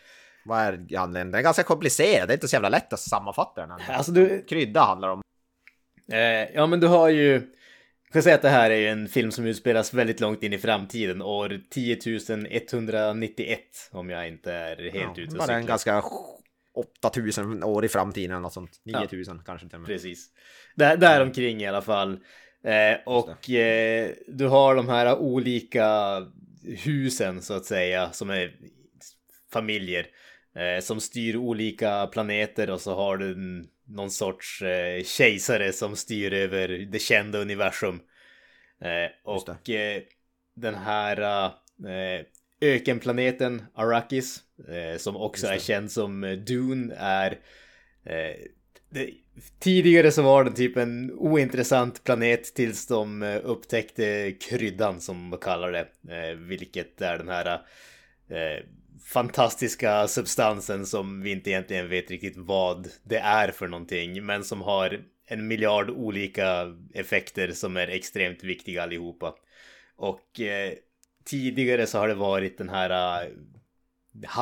Vad 0.46 0.58
är 0.60 0.96
handlingen? 0.96 1.30
Den 1.30 1.38
är 1.38 1.42
ganska 1.42 1.62
komplicerad, 1.62 2.28
det 2.28 2.32
är 2.32 2.36
inte 2.36 2.48
så 2.48 2.54
jävla 2.56 2.68
lätt 2.68 2.92
att 2.92 3.00
sammanfatta 3.00 3.66
den. 3.66 3.70
här. 3.80 3.94
Alltså 3.96 4.12
du, 4.12 4.44
Krydda 4.48 4.80
handlar 4.80 5.08
om. 5.08 5.22
Eh, 6.12 6.18
ja, 6.54 6.66
men 6.66 6.80
du 6.80 6.86
har 6.86 7.08
ju... 7.08 7.32
Jag 8.04 8.12
kan 8.12 8.22
säga 8.22 8.34
att 8.34 8.42
det 8.42 8.48
här 8.48 8.70
är 8.70 8.92
en 8.92 9.08
film 9.08 9.30
som 9.30 9.46
utspelas 9.46 9.94
väldigt 9.94 10.20
långt 10.20 10.42
in 10.42 10.52
i 10.52 10.58
framtiden, 10.58 11.22
år 11.22 11.60
10 11.70 11.98
191 12.50 13.60
om 13.90 14.10
jag 14.10 14.28
inte 14.28 14.52
är 14.52 14.76
helt 14.76 15.18
Ja, 15.18 15.22
ute 15.22 15.32
och 15.32 15.38
bara 15.38 15.54
en 15.54 15.62
cyklar. 15.62 15.68
ganska 15.68 16.02
8000 16.74 17.64
år 17.64 17.84
i 17.84 17.88
framtiden 17.88 18.30
eller 18.30 18.40
något 18.40 18.52
sånt. 18.52 18.70
9000 18.84 19.42
kanske 19.46 19.68
till 19.68 19.74
och 19.74 19.80
med. 19.80 19.88
Precis. 19.88 20.26
Där, 20.74 20.96
där 20.96 21.22
omkring 21.22 21.60
i 21.62 21.66
alla 21.66 21.82
fall. 21.82 22.12
Eh, 22.64 22.98
och 23.06 23.50
eh, 23.50 24.10
du 24.28 24.46
har 24.46 24.74
de 24.74 24.88
här 24.88 25.18
olika 25.18 25.88
husen 26.84 27.42
så 27.42 27.54
att 27.54 27.64
säga, 27.64 28.12
som 28.12 28.30
är 28.30 28.52
familjer. 29.52 30.06
Eh, 30.56 30.80
som 30.80 31.00
styr 31.00 31.36
olika 31.36 32.06
planeter 32.06 32.70
och 32.70 32.80
så 32.80 32.94
har 32.94 33.16
du 33.16 33.36
någon 33.84 34.10
sorts 34.10 34.62
eh, 34.62 35.02
kejsare 35.04 35.72
som 35.72 35.96
styr 35.96 36.32
över 36.32 36.68
det 36.68 36.98
kända 36.98 37.38
universum. 37.38 38.00
Eh, 38.80 39.10
och 39.24 39.70
eh, 39.70 40.02
den 40.54 40.74
här 40.74 41.46
eh, 41.86 42.24
ökenplaneten 42.60 43.62
Arrakis, 43.74 44.40
eh, 44.68 44.98
som 44.98 45.16
också 45.16 45.46
är 45.46 45.58
känd 45.58 45.90
som 45.92 46.44
Dune, 46.46 46.94
är 46.98 47.38
det, 48.90 49.10
tidigare 49.58 50.12
så 50.12 50.22
var 50.22 50.44
den 50.44 50.54
typ 50.54 50.76
en 50.76 51.12
ointressant 51.12 52.04
planet 52.04 52.54
tills 52.54 52.86
de 52.86 53.22
upptäckte 53.44 54.32
kryddan 54.32 55.00
som 55.00 55.30
de 55.30 55.40
kallar 55.40 55.72
det. 55.72 55.88
Vilket 56.34 57.02
är 57.02 57.18
den 57.18 57.28
här 57.28 57.60
fantastiska 59.06 60.08
substansen 60.08 60.86
som 60.86 61.22
vi 61.22 61.30
inte 61.30 61.50
egentligen 61.50 61.88
vet 61.88 62.10
riktigt 62.10 62.36
vad 62.36 62.88
det 63.02 63.18
är 63.18 63.50
för 63.50 63.68
någonting. 63.68 64.26
Men 64.26 64.44
som 64.44 64.62
har 64.62 65.04
en 65.26 65.46
miljard 65.46 65.90
olika 65.90 66.74
effekter 66.94 67.52
som 67.52 67.76
är 67.76 67.88
extremt 67.88 68.44
viktiga 68.44 68.82
allihopa. 68.82 69.34
Och 69.96 70.40
eh, 70.40 70.72
tidigare 71.24 71.86
så 71.86 71.98
har 71.98 72.08
det 72.08 72.14
varit 72.14 72.58
den 72.58 72.68
här 72.68 73.22
eh, 73.24 73.30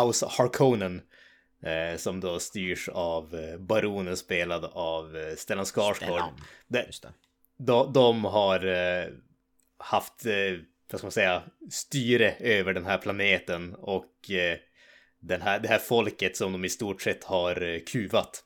House 0.03 0.27
Harkonnen. 0.31 1.03
Eh, 1.62 1.97
som 1.97 2.21
då 2.21 2.39
styrs 2.39 2.89
av 2.89 3.35
eh, 3.35 3.59
baronen 3.59 4.17
spelad 4.17 4.65
av 4.65 5.17
eh, 5.17 5.35
Stellan 5.37 5.65
Skarsgård. 5.65 5.97
Stellan. 5.97 6.41
Det. 6.67 6.87
de, 7.59 7.93
de 7.93 8.25
har 8.25 8.67
eh, 8.67 9.07
haft, 9.79 10.27
eh, 10.27 10.33
vad 10.95 10.99
ska 11.01 11.07
man 11.07 11.12
säga, 11.12 11.42
styre 11.70 12.34
över 12.40 12.74
den 12.74 12.86
här 12.86 12.99
planeten 12.99 13.74
och 13.74 14.30
eh, 14.30 14.59
den 15.20 15.42
här, 15.42 15.59
det 15.59 15.68
här 15.68 15.78
folket 15.78 16.36
som 16.36 16.53
de 16.53 16.64
i 16.64 16.68
stort 16.68 17.03
sett 17.03 17.24
har 17.24 17.62
eh, 17.62 17.80
kuvat. 17.80 18.45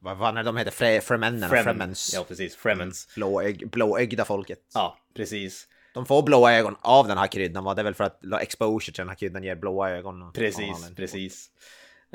Vad 0.00 0.18
fan 0.18 0.36
är 0.36 0.44
de 0.44 0.56
heter? 0.56 0.70
Fre 0.70 1.00
Fremennen? 1.00 1.50
Fremen. 1.50 1.64
Fremens. 1.64 2.10
Ja, 2.14 2.24
precis. 2.28 2.56
Fremens. 2.56 3.08
Blåög, 3.14 3.70
blåögda 3.70 4.24
folket. 4.24 4.58
Ja, 4.74 4.98
precis. 5.14 5.68
De 5.94 6.06
får 6.06 6.22
blåa 6.22 6.54
ögon 6.54 6.76
av 6.80 7.08
den 7.08 7.18
här 7.18 7.26
kryddan 7.26 7.64
va? 7.64 7.74
Det 7.74 7.82
är 7.82 7.84
väl 7.84 7.94
för 7.94 8.04
att 8.04 8.20
exposure 8.40 8.94
till 8.94 9.02
den 9.02 9.08
här 9.08 9.16
kryddan 9.16 9.44
ger 9.44 9.56
blåa 9.56 9.90
ögon. 9.90 10.32
Precis, 10.32 10.90
precis. 10.96 11.50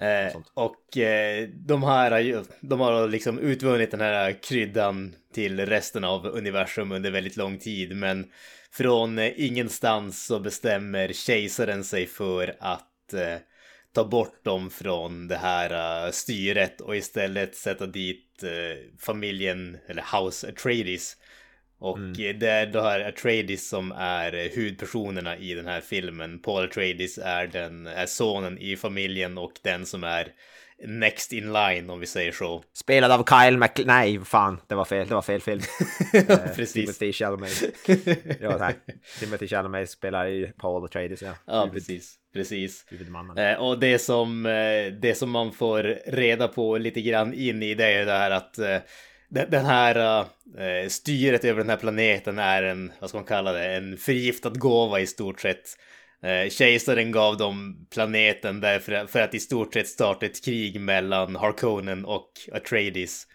Eh, 0.02 0.38
och 0.54 0.98
eh, 0.98 1.50
de 1.50 1.84
här 1.84 2.44
de 2.62 2.80
har 2.80 3.08
liksom 3.08 3.40
utvunnit 3.40 3.92
den 3.92 4.02
här 4.02 4.44
kryddan 4.44 5.16
till 5.34 5.66
resten 5.66 6.04
av 6.04 6.26
universum 6.26 6.92
under 6.92 7.12
väldigt 7.12 7.38
lång 7.38 7.60
tid. 7.60 7.96
Men 7.96 8.26
från 8.72 9.20
eh, 9.20 9.32
ingenstans 9.36 10.26
så 10.26 10.40
bestämmer 10.40 11.14
kejsaren 11.14 11.84
sig 11.84 12.08
för 12.08 12.56
att 12.60 13.14
eh, 13.14 13.38
ta 13.94 14.04
bort 14.04 14.44
dem 14.44 14.70
från 14.70 15.28
det 15.28 15.38
här 15.38 16.06
eh, 16.06 16.12
styret 16.12 16.82
och 16.82 16.96
istället 16.96 17.56
sätta 17.56 17.86
dit 17.86 18.44
eh, 18.44 19.00
familjen, 19.00 19.78
eller 19.88 20.20
House 20.20 20.50
Atreides. 20.50 21.18
Och 21.84 22.00
det 22.16 22.48
är 22.48 22.66
då 22.66 22.82
här 22.82 23.00
Atreides 23.00 23.70
som 23.70 23.92
är 23.92 24.34
eh, 24.34 24.52
huvudpersonerna 24.52 25.38
i 25.38 25.54
den 25.54 25.68
här 25.68 25.82
filmen. 25.82 26.40
Paul 26.40 26.64
Atreides 26.64 27.18
är, 27.18 27.48
den, 27.48 27.88
är 27.88 28.06
sonen 28.06 28.58
i 28.58 28.76
familjen 28.76 29.38
och 29.38 29.52
den 29.64 29.86
som 29.86 30.04
är 30.04 30.28
next 30.86 31.34
in 31.34 31.54
line 31.54 31.90
om 31.90 32.00
vi 32.00 32.06
säger 32.06 32.32
så. 32.32 32.64
Spelad 32.74 33.12
av 33.12 33.24
Kyle 33.24 33.56
Mc... 33.56 33.72
Nej, 33.86 34.20
fan, 34.26 34.60
det 34.68 34.76
var 34.76 34.86
fel, 34.86 35.08
det 35.08 35.16
var 35.16 35.22
fel 35.22 35.42
film. 35.42 35.62
Eh, 36.14 36.38
Precis. 36.56 36.74
Timothy 36.74 37.14
Chalamet. 37.14 37.64
ja, 38.42 38.58
tack. 38.58 38.78
Timothy 39.20 39.48
Chalamet 39.48 39.90
spelar 39.90 40.28
i 40.28 40.52
Paul 40.58 40.86
Atreides, 40.86 41.22
ja. 41.22 41.34
Ja, 41.46 41.70
precis. 41.74 42.16
Precis. 42.34 42.86
Eh, 43.38 43.54
och 43.54 43.80
det 43.80 44.00
som, 44.00 44.46
eh, 44.46 44.94
det 45.02 45.18
som 45.18 45.32
man 45.32 45.52
får 45.52 45.84
reda 46.06 46.48
på 46.48 46.78
lite 46.78 47.02
grann 47.02 47.34
in 47.34 47.64
i 47.64 47.76
det 47.76 47.94
är 47.94 48.06
det 48.06 48.12
här 48.12 48.32
att 48.32 48.60
eh, 48.60 48.78
den, 49.34 49.66
här 49.66 50.24
uh, 50.60 50.88
styret 50.88 51.46
över 51.46 51.62
den 51.62 51.70
här 51.70 51.78
planeten 51.78 52.40
är 52.40 52.64
en, 52.64 52.92
vad 53.00 53.10
ska 53.10 53.18
man 53.18 53.28
kalla 53.28 53.52
det, 53.52 53.76
en 53.76 53.98
förgiftad 53.98 54.50
gåva 54.50 55.00
i 55.00 55.08
stort 55.08 55.42
sett. 55.42 55.78
Uh, 56.26 56.50
Kejsaren 56.50 57.12
gav 57.12 57.38
dem 57.38 57.88
planeten 57.92 58.60
därför 58.60 59.06
för 59.06 59.20
att 59.20 59.34
i 59.34 59.40
stort 59.40 59.74
sett 59.74 59.88
starta 59.88 60.26
ett 60.26 60.46
krig 60.46 60.82
mellan 60.82 61.36
Harkonnen 61.36 62.06
och 62.06 62.32
Atreides. 62.52 63.28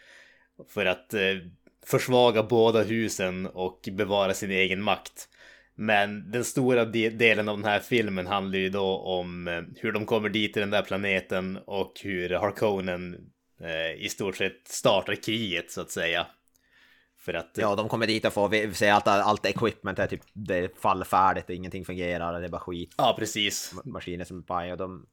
För 0.74 0.86
att 0.86 1.14
uh, 1.14 1.51
försvaga 1.86 2.42
båda 2.42 2.82
husen 2.82 3.46
och 3.46 3.88
bevara 3.92 4.34
sin 4.34 4.51
egen 4.51 4.82
makt. 4.82 5.28
Men 5.74 6.30
den 6.30 6.44
stora 6.44 6.84
de- 6.84 7.11
delen 7.11 7.49
av 7.49 7.57
den 7.57 7.64
här 7.64 7.80
filmen 7.80 8.26
handlar 8.26 8.59
ju 8.59 8.68
då 8.68 8.99
om 8.99 9.64
hur 9.76 9.92
de 9.92 10.07
kommer 10.07 10.28
dit 10.28 10.53
till 10.53 10.61
den 10.61 10.70
där 10.70 10.82
planeten 10.82 11.59
och 11.66 11.92
hur 12.03 12.30
Harkonnen 12.30 13.16
i 13.98 14.09
stort 14.09 14.36
sett 14.36 14.68
startar 14.68 15.14
kriget 15.14 15.70
så 15.70 15.80
att 15.80 15.90
säga. 15.90 16.26
För 17.18 17.34
att... 17.34 17.50
Ja, 17.54 17.74
de 17.76 17.88
kommer 17.88 18.06
dit 18.06 18.24
och 18.24 18.32
får 18.32 18.72
se 18.74 18.88
att 18.88 19.09
allt 19.09 19.46
equipment 19.46 19.98
är 19.98 20.06
typ 20.06 20.22
det 20.32 20.56
är 20.56 20.70
fallfärdigt 20.80 21.48
och 21.48 21.54
ingenting 21.54 21.84
fungerar, 21.84 22.40
det 22.40 22.46
är 22.46 22.50
bara 22.50 22.61
skit. 22.61 22.94
Ja, 22.98 23.14
precis. 23.18 23.74
Maskiner 23.84 24.24
som 24.24 24.38
är 24.38 24.42
paj 24.42 24.72
och 24.72 24.78
de... 24.78 25.06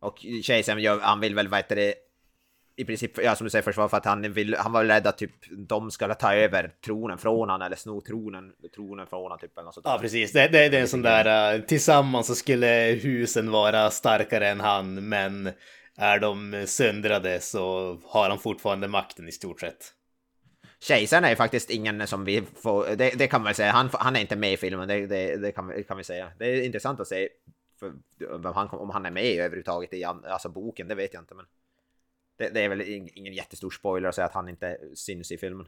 Och 0.00 0.18
kejsaren 0.42 1.00
han 1.02 1.20
vill 1.20 1.34
väl, 1.34 1.48
vad 1.48 1.58
heter 1.58 1.76
det, 1.76 1.94
i 2.76 2.84
princip, 2.84 3.18
ja 3.22 3.36
som 3.36 3.44
du 3.44 3.50
säger 3.50 3.62
försvar 3.62 3.88
för 3.88 3.96
att 3.96 4.04
han 4.04 4.32
vill, 4.32 4.56
han 4.58 4.72
var 4.72 4.84
rädd 4.84 5.06
att 5.06 5.18
typ 5.18 5.30
de 5.68 5.90
ska 5.90 6.14
ta 6.14 6.34
över 6.34 6.72
tronen 6.84 7.18
från 7.18 7.48
han 7.48 7.62
eller 7.62 7.76
sno 7.76 8.00
tronen, 8.00 8.52
tronen 8.74 9.06
från 9.06 9.30
han 9.30 9.40
typ 9.40 9.58
eller 9.58 9.64
något 9.64 9.74
sånt 9.74 9.86
Ja, 9.86 9.98
precis. 10.00 10.32
Det, 10.32 10.48
det, 10.48 10.68
det 10.68 10.76
är 10.76 10.80
en 10.80 10.88
sån 10.88 11.02
där... 11.02 11.54
eh, 11.54 11.60
tillsammans 11.60 12.26
så 12.26 12.34
skulle 12.34 12.98
husen 13.02 13.50
vara 13.50 13.90
starkare 13.90 14.48
än 14.48 14.60
han, 14.60 15.08
men 15.08 15.50
är 15.96 16.18
de 16.20 16.64
söndrade 16.66 17.40
så 17.40 17.94
har 18.04 18.28
han 18.30 18.38
fortfarande 18.38 18.88
makten 18.88 19.28
i 19.28 19.32
stort 19.32 19.60
sett. 19.60 19.92
Kejsaren 20.80 21.24
är 21.24 21.30
ju 21.30 21.36
faktiskt 21.36 21.70
ingen 21.70 22.06
som 22.06 22.24
vi 22.24 22.42
får, 22.62 22.96
det, 22.96 23.18
det 23.18 23.26
kan 23.26 23.40
man 23.40 23.44
väl 23.44 23.54
säga, 23.54 23.70
han, 23.72 23.88
han 23.92 24.16
är 24.16 24.20
inte 24.20 24.36
med 24.36 24.52
i 24.52 24.56
filmen, 24.56 24.88
det, 24.88 25.06
det, 25.06 25.36
det 25.36 25.52
kan, 25.52 25.68
vi- 25.68 25.84
kan 25.84 25.96
vi 25.96 26.04
säga. 26.04 26.32
Det 26.38 26.46
är 26.46 26.62
intressant 26.62 27.00
att 27.00 27.08
se 27.08 27.28
för, 27.80 27.92
vem 28.38 28.52
han, 28.54 28.68
om 28.68 28.90
han 28.90 29.06
är 29.06 29.10
med 29.10 29.24
överhuvudtaget 29.38 29.94
i 29.94 30.04
alltså 30.04 30.48
boken, 30.48 30.88
det 30.88 30.94
vet 30.94 31.14
jag 31.14 31.22
inte 31.22 31.34
men 31.34 31.46
det, 32.38 32.48
det 32.48 32.60
är 32.60 32.68
väl 32.68 32.80
ingen 33.14 33.32
jättestor 33.34 33.70
spoiler 33.70 34.08
att 34.08 34.14
säga 34.14 34.24
att 34.24 34.32
han 34.34 34.48
inte 34.48 34.78
syns 34.94 35.32
i 35.32 35.38
filmen. 35.38 35.66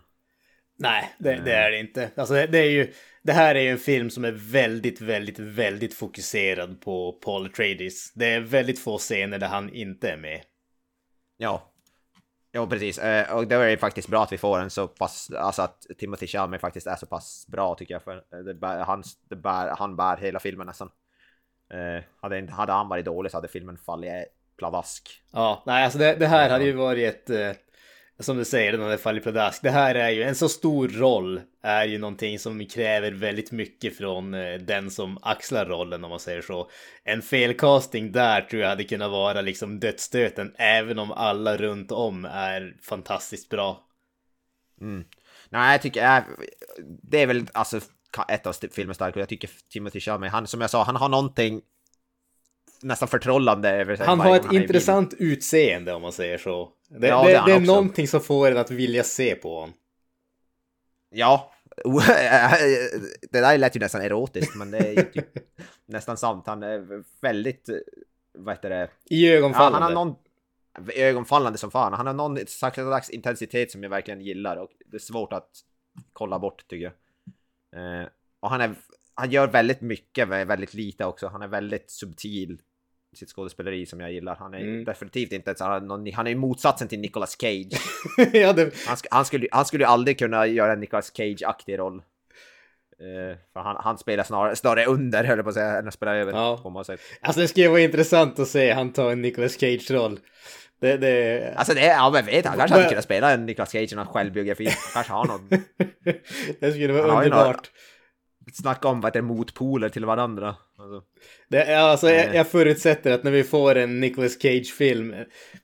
Nej, 0.78 1.14
det, 1.18 1.34
det 1.44 1.52
är 1.52 1.70
det 1.70 1.78
inte. 1.78 2.10
Alltså, 2.16 2.34
det, 2.34 2.46
det 2.46 2.58
är 2.58 2.70
ju, 2.70 2.92
det 3.22 3.32
här 3.32 3.54
är 3.54 3.60
ju 3.60 3.68
en 3.68 3.78
film 3.78 4.10
som 4.10 4.24
är 4.24 4.32
väldigt, 4.32 5.00
väldigt, 5.00 5.38
väldigt 5.38 5.94
fokuserad 5.94 6.80
på 6.80 7.12
Paul 7.12 7.46
Atreides. 7.46 8.12
Det 8.12 8.26
är 8.26 8.40
väldigt 8.40 8.78
få 8.78 8.98
scener 8.98 9.38
där 9.38 9.48
han 9.48 9.74
inte 9.74 10.10
är 10.10 10.16
med. 10.16 10.40
Ja. 11.36 11.72
Ja, 12.52 12.66
precis. 12.66 12.98
Eh, 12.98 13.36
Och 13.36 13.46
det 13.46 13.54
är 13.54 13.68
ju 13.68 13.76
faktiskt 13.76 14.08
bra 14.08 14.22
att 14.22 14.32
vi 14.32 14.38
får 14.38 14.60
en 14.60 14.70
så 14.70 14.88
pass, 14.88 15.30
alltså 15.30 15.62
att 15.62 15.86
Timothy 15.98 16.26
Chalamet 16.26 16.60
faktiskt 16.60 16.86
är 16.86 16.96
så 16.96 17.06
pass 17.06 17.46
bra 17.48 17.74
tycker 17.74 17.94
jag. 17.94 18.02
För 18.02 18.16
eh, 18.16 18.38
det 18.38 18.54
bär, 18.54 18.78
han, 18.78 19.02
det 19.30 19.36
bär, 19.36 19.74
han 19.78 19.96
bär 19.96 20.16
hela 20.16 20.40
filmen 20.40 20.66
nästan. 20.66 20.90
Eh, 21.72 22.04
hade, 22.20 22.50
hade 22.52 22.72
han 22.72 22.88
varit 22.88 23.04
dålig 23.04 23.30
så 23.30 23.36
hade 23.36 23.48
filmen 23.48 23.78
fallit 23.78 24.12
pladask. 24.58 25.22
Ja, 25.32 25.62
nej, 25.66 25.84
alltså 25.84 25.98
det, 25.98 26.14
det 26.14 26.26
här 26.26 26.50
hade 26.50 26.64
ju 26.64 26.72
varit 26.72 27.30
ett... 27.30 27.58
eh, 28.18 28.22
Som 28.22 28.36
du 28.36 28.44
säger, 28.44 28.72
den 28.72 28.80
hade 28.80 28.98
fallit 28.98 29.22
pladask. 29.22 29.62
Det 29.62 29.70
här 29.70 29.94
är 29.94 30.10
ju 30.10 30.22
en 30.22 30.34
så 30.34 30.48
stor 30.48 30.88
roll. 30.88 31.40
Är 31.62 31.84
ju 31.84 31.98
någonting 31.98 32.38
som 32.38 32.66
kräver 32.66 33.12
väldigt 33.12 33.52
mycket 33.52 33.96
från 33.96 34.34
eh, 34.34 34.54
den 34.54 34.90
som 34.90 35.18
axlar 35.22 35.66
rollen 35.66 36.04
om 36.04 36.10
man 36.10 36.20
säger 36.20 36.42
så. 36.42 36.70
En 37.04 37.22
felcasting 37.22 38.12
där 38.12 38.40
tror 38.40 38.62
jag 38.62 38.68
hade 38.68 38.84
kunnat 38.84 39.10
vara 39.10 39.40
liksom 39.40 39.80
dödsstöten. 39.80 40.54
Även 40.58 40.98
om 40.98 41.12
alla 41.12 41.56
runt 41.56 41.92
om 41.92 42.24
är 42.24 42.76
fantastiskt 42.82 43.48
bra. 43.48 43.84
Mm. 44.80 45.04
Nej, 45.48 45.72
jag 45.72 45.82
tycker 45.82 46.16
äh, 46.16 46.22
det 47.02 47.22
är 47.22 47.26
väl 47.26 47.46
alltså 47.52 47.80
ett 48.28 48.46
av 48.46 48.52
filmens 48.52 48.96
starka. 48.96 49.20
Jag 49.20 49.28
tycker 49.28 49.50
Timothy 49.72 50.00
Chalamet, 50.00 50.32
han 50.32 50.46
som 50.46 50.60
jag 50.60 50.70
sa, 50.70 50.82
han 50.82 50.96
har 50.96 51.08
någonting 51.08 51.60
nästan 52.82 53.08
förtrollande 53.08 53.70
över 53.70 53.96
sig. 53.96 54.06
Han 54.06 54.20
har 54.20 54.36
ett 54.36 54.52
i 54.52 54.56
intressant 54.56 55.14
utseende 55.18 55.92
om 55.92 56.02
man 56.02 56.12
säger 56.12 56.38
så. 56.38 56.72
Det, 56.88 57.06
Ja, 57.08 57.22
det, 57.22 57.28
det 57.32 57.42
det, 57.46 57.52
är 57.52 57.56
också. 57.60 57.72
någonting 57.72 58.08
som 58.08 58.20
får 58.20 58.50
en 58.50 58.56
att 58.56 58.70
vilja 58.70 59.04
se 59.04 59.34
på 59.34 59.54
honom. 59.60 59.74
Ja, 61.10 61.52
det 63.30 63.40
där 63.40 63.58
lät 63.58 63.76
ju 63.76 63.80
nästan 63.80 64.02
erotiskt, 64.02 64.56
men 64.56 64.70
det 64.70 64.78
är 64.78 64.90
ju 64.92 65.02
typ 65.02 65.28
nästan 65.86 66.16
sant. 66.16 66.46
Han 66.46 66.62
är 66.62 67.02
väldigt, 67.20 67.68
vad 68.32 68.54
heter 68.54 68.70
det? 68.70 68.90
I 69.04 69.26
Ja, 69.28 69.32
ögonfallande. 69.36 69.78
han 69.78 69.96
har 69.96 70.04
någon 70.04 70.16
ögonfallande 70.94 71.58
som 71.58 71.70
fan. 71.70 71.92
Han 71.92 72.06
har 72.06 72.14
någon 72.14 72.38
slags 72.46 73.10
intensitet 73.10 73.70
som 73.70 73.82
jag 73.82 73.90
verkligen 73.90 74.20
gillar 74.20 74.56
och 74.56 74.70
det 74.86 74.96
är 74.96 75.00
svårt 75.00 75.32
att 75.32 75.50
kolla 76.12 76.38
bort 76.38 76.68
tycker 76.68 76.84
jag. 76.84 78.02
Eh, 78.02 78.08
och 78.40 78.50
han 78.50 78.60
är, 78.60 78.74
han 79.14 79.30
gör 79.30 79.46
väldigt 79.48 79.80
mycket, 79.80 80.28
väldigt 80.28 80.74
lite 80.74 81.04
också. 81.04 81.28
Han 81.28 81.42
är 81.42 81.48
väldigt 81.48 81.90
subtil 81.90 82.60
sitt 83.18 83.28
skådespeleri 83.30 83.86
som 83.86 84.00
jag 84.00 84.12
gillar. 84.12 84.36
Han 84.36 84.54
är 84.54 84.58
Mm. 84.58 84.84
definitivt 84.84 85.32
inte 85.32 85.50
ett, 85.50 85.60
han, 85.60 86.12
han 86.14 86.26
är 86.26 86.30
ju 86.30 86.36
motsatsen 86.36 86.88
till 86.88 87.00
Nicolas 87.00 87.36
Cage. 87.40 87.72
ja, 88.32 88.52
det, 88.52 88.74
Han, 88.86 88.96
han, 89.10 89.24
skulle, 89.24 89.48
han 89.52 89.64
skulle 89.64 89.86
aldrig 89.86 90.18
kunna 90.18 90.46
göra 90.46 90.72
en 90.72 90.80
Nicolas 90.80 91.10
Cage-aktig 91.16 91.78
roll. 91.78 92.02
Eh, 93.00 93.36
för 93.52 93.60
han, 93.60 93.76
han 93.80 93.98
spelar 93.98 94.24
snarare, 94.24 94.56
snarare 94.56 94.84
under, 94.86 95.24
höll 95.24 95.38
jag 95.38 95.44
på 95.44 95.48
att 95.48 95.54
säga, 95.54 95.78
än 95.78 95.88
att 95.88 95.94
spela 95.94 96.14
över. 96.16 96.32
Ja. 96.32 96.60
På 96.62 96.84
sätt. 96.84 97.00
alltså 97.20 97.40
det 97.40 97.48
skulle 97.48 97.68
vara 97.68 97.80
intressant 97.80 98.38
att 98.38 98.48
se 98.48 98.72
han 98.72 98.92
ta 98.92 99.12
en 99.12 99.22
Nicolas 99.22 99.60
Cage-roll. 99.60 100.20
Det, 100.80 100.96
det... 100.96 101.54
Alltså 101.56 101.74
det, 101.74 101.86
ja 101.86 102.10
men 102.10 102.26
vet 102.26 102.46
han 102.46 102.58
kanske 102.58 102.76
hade 102.76 102.88
kunnat 102.88 103.04
spela 103.04 103.32
en 103.32 103.46
Nicolas 103.46 103.70
Cage 103.70 103.92
i 103.92 103.96
någon 103.96 104.06
självbiografi. 104.06 104.68
Kanske 104.94 105.12
har 105.12 105.24
någon, 105.24 105.48
det 106.60 106.72
skulle 106.72 106.92
vara 106.92 107.12
Han 107.12 107.24
underbart. 107.24 107.70
Snacka 108.52 108.88
om 108.88 109.00
vad 109.00 109.12
det 109.12 109.18
är 109.18 109.22
motpoler 109.22 109.88
till 109.88 110.04
varandra. 110.04 110.56
Alltså. 110.78 111.02
Det, 111.48 111.62
är- 111.62 111.78
alltså, 111.78 112.10
jag, 112.10 112.26
Nej. 112.26 112.36
jag 112.36 112.48
förutsätter 112.48 113.10
att 113.12 113.24
när 113.24 113.30
vi 113.30 113.44
får 113.44 113.74
en 113.74 114.00
Nicolas 114.00 114.42
Cage-film, 114.42 115.14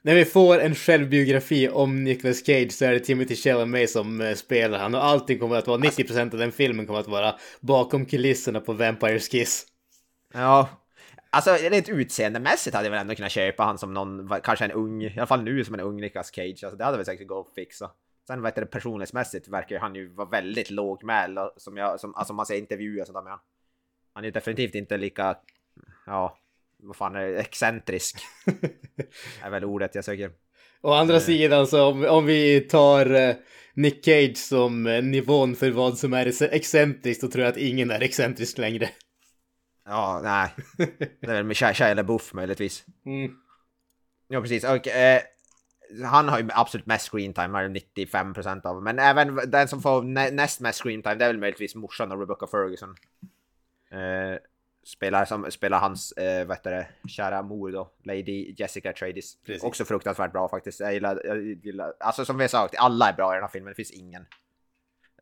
när 0.03 0.15
vi 0.15 0.25
får 0.25 0.61
en 0.61 0.75
självbiografi 0.75 1.69
om 1.69 2.05
Nicolas 2.05 2.47
Cage 2.47 2.73
så 2.73 2.85
är 2.85 2.93
det 2.93 3.01
Timothy 3.01 3.37
Chalamet 3.37 3.91
som 3.91 4.21
eh, 4.21 4.35
spelar 4.35 4.79
han 4.79 4.95
och 4.95 5.05
allting 5.05 5.39
kommer 5.39 5.57
att 5.57 5.67
vara, 5.67 5.79
90% 5.79 6.33
av 6.33 6.39
den 6.39 6.53
filmen 6.53 6.87
kommer 6.87 7.01
att 7.01 7.09
vara 7.09 7.35
bakom 7.61 8.07
kulisserna 8.07 8.61
på 8.61 8.73
Vampires 8.73 9.29
Kiss. 9.29 9.67
Ja, 10.35 10.69
alltså 11.31 11.51
rent 11.71 11.89
utseendemässigt 11.89 12.77
hade 12.77 12.87
jag 12.87 12.91
väl 12.91 13.01
ändå 13.01 13.15
kunnat 13.15 13.33
köpa 13.33 13.63
han 13.63 13.79
som 13.79 13.95
någon, 13.95 14.31
kanske 14.43 14.65
en 14.65 14.73
ung, 14.73 15.03
i 15.03 15.15
alla 15.17 15.27
fall 15.27 15.43
nu 15.43 15.65
som 15.65 15.75
en 15.75 15.81
ung 15.81 16.01
Nicolas 16.01 16.35
Cage. 16.35 16.65
Alltså 16.65 16.77
det 16.77 16.85
hade 16.85 16.97
väl 16.97 17.07
säkert 17.07 17.29
gått 17.29 17.49
att 17.49 17.55
fixa. 17.55 17.91
Sen 18.27 18.43
vet 18.43 18.55
du, 18.55 18.67
personlighetsmässigt 18.67 19.49
verkar 19.49 19.79
han 19.79 19.95
ju 19.95 20.15
vara 20.15 20.29
väldigt 20.29 20.71
lågmäld, 20.71 21.39
som 21.57 21.77
jag, 21.77 22.01
som, 22.01 22.15
alltså 22.15 22.35
man 22.35 22.47
ser 22.47 22.59
intervjuer 22.59 23.01
och 23.01 23.07
sånt 23.07 23.17
där 23.17 23.23
med 23.23 23.33
han. 23.33 23.41
Han 24.15 24.25
är 24.25 24.31
definitivt 24.31 24.75
inte 24.75 24.97
lika, 24.97 25.37
ja, 26.07 26.39
vad 26.77 26.97
fan 26.97 27.15
är 27.17 27.27
det, 27.27 27.41
excentrisk. 27.41 28.19
är 29.43 29.51
väl 29.51 29.65
ordet 29.65 29.95
jag 29.95 30.05
söker. 30.05 30.31
Å 30.81 30.93
andra 30.93 31.21
sidan 31.21 31.67
så 31.67 31.87
om, 31.87 32.05
om 32.05 32.27
vi 32.27 32.61
tar 32.61 33.15
eh, 33.15 33.35
Nick 33.75 34.05
Cage 34.05 34.37
som 34.37 34.87
eh, 34.87 35.03
nivån 35.03 35.57
för 35.57 35.71
vad 35.71 35.99
som 35.99 36.13
är 36.13 36.27
ex- 36.27 36.43
excentriskt 36.43 37.21
så 37.21 37.29
tror 37.31 37.45
jag 37.45 37.51
att 37.53 37.59
ingen 37.59 37.91
är 37.91 38.03
excentrisk 38.03 38.59
längre. 38.59 38.89
Ja, 39.85 40.21
nej. 40.23 40.51
Det 41.21 41.27
är 41.27 41.33
väl 41.35 41.45
med 41.45 41.57
Shia 41.57 41.75
Shia 41.75 41.95
LaBeouf 41.95 42.35
möjligtvis. 42.35 42.85
Mm. 43.07 43.37
Ja, 44.29 44.41
precis. 44.41 44.65
Och, 44.65 44.89
eh, 44.89 45.23
han 46.03 46.29
har 46.29 46.39
ju 46.39 46.49
absolut 46.53 46.87
mest 46.87 47.09
screentime, 47.11 47.59
är 47.59 47.69
det 47.69 47.81
95% 48.05 48.67
av. 48.67 48.83
Men 48.83 48.99
även 48.99 49.37
den 49.51 49.69
som 49.69 49.83
får 49.83 50.03
nä 50.03 50.31
näst 50.31 50.61
mest 50.61 50.83
screentime, 50.83 51.15
det 51.15 51.25
är 51.25 51.29
väl 51.29 51.39
möjligtvis 51.39 51.75
morsan 51.75 52.13
och 52.13 52.21
Rebecca 52.21 52.47
Ferguson. 52.47 52.95
Eh, 53.91 54.39
spelar, 54.87 55.25
som, 55.25 55.51
spelar 55.51 55.79
hans, 55.79 56.13
eh, 56.13 56.47
vad 56.47 56.57
heter 56.57 56.71
det, 56.71 57.09
kära 57.09 57.43
mor 57.43 57.73
då, 57.73 57.91
Lady 58.03 58.55
Jessica. 58.59 58.93
Precis. 58.93 59.63
Också 59.63 59.85
fruktansvärt 59.85 60.33
bra 60.33 60.49
faktiskt. 60.49 60.81
Jag 60.81 60.95
gillar, 60.95 61.21
jag 61.25 61.43
gillar, 61.43 61.95
alltså 62.01 62.25
som 62.25 62.37
vi 62.39 62.43
har 62.45 62.49
sagt, 62.49 62.75
alla 62.79 63.09
är 63.09 63.13
bra 63.13 63.33
i 63.33 63.37
den 63.37 63.43
här 63.43 63.49
filmen, 63.51 63.71
det 63.71 63.75
finns 63.75 63.91
ingen. 63.91 64.27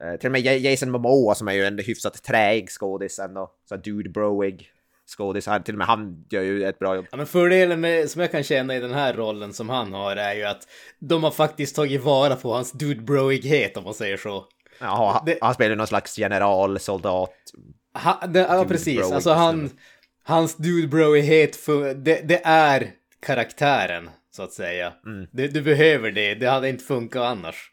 Eh, 0.01 0.17
till 0.17 0.29
och 0.29 0.33
med 0.33 0.41
Ja- 0.41 0.71
Jason 0.71 0.91
Momoa 0.91 1.35
som 1.35 1.49
är 1.49 1.53
ju 1.53 1.65
en 1.65 1.79
hyfsat 1.79 2.23
träig 2.23 2.71
skådis 2.71 3.19
ändå. 3.19 3.53
Så 3.69 3.77
dude 3.77 4.11
broig 4.11 4.73
skådis. 5.07 5.47
Han- 5.47 5.63
Till 5.63 5.75
och 5.75 5.79
med 5.79 5.87
han 5.87 6.25
gör 6.31 6.43
ju 6.43 6.65
ett 6.65 6.79
bra 6.79 6.97
jobb. 6.97 7.07
Ja, 7.11 7.17
men 7.17 7.27
fördelen 7.27 7.81
med, 7.81 8.11
som 8.11 8.21
jag 8.21 8.31
kan 8.31 8.43
känna 8.43 8.77
i 8.77 8.81
den 8.81 8.95
här 8.95 9.13
rollen 9.15 9.53
som 9.53 9.69
han 9.69 9.93
har 9.93 10.17
är 10.17 10.35
ju 10.35 10.43
att 10.45 10.69
de 10.99 11.25
har 11.25 11.31
faktiskt 11.31 11.77
tagit 11.77 12.03
vara 12.03 12.37
på 12.37 12.53
hans 12.55 12.73
dude 12.73 13.03
broighet 13.03 13.77
om 13.77 13.85
man 13.85 13.95
säger 13.95 14.17
så. 14.17 14.45
Ja, 14.81 15.23
Det- 15.27 15.39
han 15.41 15.55
spelar 15.55 15.77
någon 15.77 15.87
slags 15.87 16.19
general, 16.19 16.79
soldat. 16.79 17.35
Han, 17.95 18.33
det, 18.33 18.41
ja, 18.41 18.65
precis. 18.69 19.13
Alltså 19.13 19.31
han, 19.33 19.71
hans 20.25 20.57
dude 20.57 20.89
broighet, 20.89 21.57
för, 21.57 21.95
det, 21.95 22.29
det 22.29 22.41
är 22.45 22.91
karaktären, 23.27 24.11
så 24.37 24.43
att 24.43 24.53
säga. 24.53 24.93
Mm. 25.07 25.27
Du, 25.33 25.49
du 25.49 25.63
behöver 25.63 26.11
det, 26.11 26.35
det 26.35 26.47
hade 26.47 26.69
inte 26.69 26.85
funkat 26.85 27.23
annars. 27.23 27.69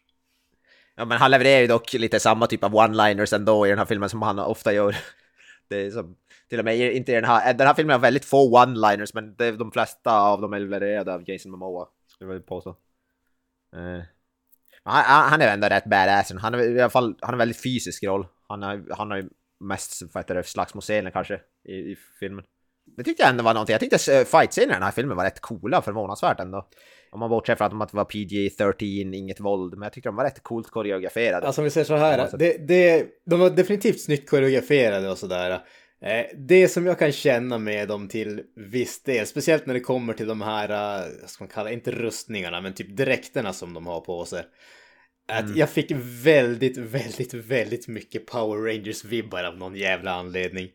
Ja, 0.96 1.06
men 1.06 1.18
han 1.18 1.32
levererar 1.32 1.62
ju 1.62 1.68
dock 1.68 1.94
lite 1.94 2.20
samma 2.20 2.48
typ 2.48 2.64
av 2.64 2.74
one-liners 2.76 3.36
ändå 3.36 3.66
i 3.68 3.70
den 3.70 3.78
här 3.80 3.86
filmen 3.86 4.10
som 4.10 4.22
han 4.22 4.40
ofta 4.40 4.74
gör. 4.74 4.96
Det 5.70 5.82
är 5.86 5.92
som, 5.92 6.16
till 6.50 6.60
och 6.60 6.66
med 6.66 6.95
inte 6.95 7.12
i 7.12 7.16
den 7.16 7.26
här, 7.26 7.54
den 7.54 7.68
här 7.68 7.74
filmen 7.74 7.93
har 7.93 8.00
väldigt 8.00 8.26
få 8.26 8.58
one-liners, 8.58 9.12
men 9.14 9.36
det, 9.36 9.52
de 9.52 9.72
flesta 9.72 10.22
av 10.22 10.41
dem 10.41 10.54
är 10.54 10.60
levererade 10.60 11.14
av 11.14 11.30
Jason 11.30 11.52
Momoa, 11.52 11.88
skulle 12.08 12.28
jag 12.28 12.34
vilja 12.34 12.47
påstå. 12.47 12.70
Eh, 13.76 14.04
han, 14.84 15.30
han 15.30 15.41
är 15.41 15.54
ändå 15.54 15.68
rätt 15.68 15.86
badass, 15.86 16.34
han 16.39 16.54
är 16.54 16.78
i 16.78 16.82
alla 16.82 16.89
fall, 16.89 17.16
han 17.22 17.34
en 17.34 17.38
väldigt 17.38 17.64
fysisk 17.64 18.04
roll. 18.04 18.28
Han 18.47 18.62
har, 18.62 18.86
han 18.97 19.12
har 19.12 19.18
ju 19.18 19.30
mest, 19.60 20.02
slagsmålscener 20.43 21.12
kanske 21.12 21.39
i, 21.64 21.74
i 21.74 21.97
filmen. 22.20 22.45
Det 22.97 23.04
tyckte 23.04 23.24
jag 23.24 23.30
ändå 23.30 23.43
var 23.43 23.54
någonting, 23.54 23.74
jag 23.74 23.80
tyckte 23.80 24.20
uh, 24.20 24.26
fight-scenerna 24.26 24.72
i 24.72 24.74
den 24.74 24.84
här 24.84 24.91
filmen 24.91 25.18
var 25.18 25.24
rätt 25.24 25.39
coola 25.39 25.82
förvånansvärt 25.82 26.39
ändå. 26.39 26.68
Om 27.12 27.20
man 27.20 27.30
bortser 27.30 27.56
från 27.56 27.82
att 27.82 27.91
det 27.91 27.97
var 27.97 28.06
PG-13, 28.06 29.16
inget 29.16 29.39
våld, 29.39 29.74
men 29.74 29.82
jag 29.82 29.93
tyckte 29.93 30.10
de 30.10 30.16
var 30.16 30.24
rätt 30.24 30.43
coolt 30.43 30.70
koreograferade. 30.70 31.47
Alltså 31.47 31.62
om 31.62 31.64
vi 31.64 31.70
säger 31.70 31.86
så 31.86 31.95
här, 31.95 32.30
det, 32.38 32.68
det, 32.68 33.08
de 33.26 33.39
var 33.39 33.50
definitivt 33.50 34.02
snyggt 34.02 34.30
koreograferade 34.30 35.10
och 35.10 35.18
sådär. 35.18 35.62
Eh, 36.02 36.26
Det 36.38 36.68
som 36.68 36.86
jag 36.86 37.00
kan 37.00 37.12
känna 37.12 37.58
med 37.58 37.88
dem 37.88 38.08
till 38.08 38.41
viss 38.56 39.04
del, 39.04 39.26
speciellt 39.28 39.66
när 39.66 39.74
det 39.74 39.80
kommer 39.80 40.14
till 40.14 40.28
de 40.28 40.41
här, 40.41 40.70
eh, 40.70 41.12
vad 41.22 41.30
ska 41.30 41.43
man 41.43 41.52
kalla 41.52 41.72
inte 41.72 41.91
rustningarna, 41.91 42.62
men 42.62 42.74
typ 42.74 42.97
dräkterna 42.97 43.54
som 43.54 43.74
de 43.74 43.88
har 43.88 44.02
på 44.02 44.26
sig. 44.26 44.43
Att 45.32 45.43
Mm. 45.45 45.58
jag 45.58 45.70
fick 45.70 45.91
väldigt, 46.24 46.78
väldigt, 46.78 47.34
väldigt 47.34 47.88
mycket 47.88 48.26
Power 48.26 48.58
Rangers-vibbar 48.74 49.43
av 49.43 49.58
någon 49.58 49.76
jävla 49.76 50.12
anledning. 50.12 50.70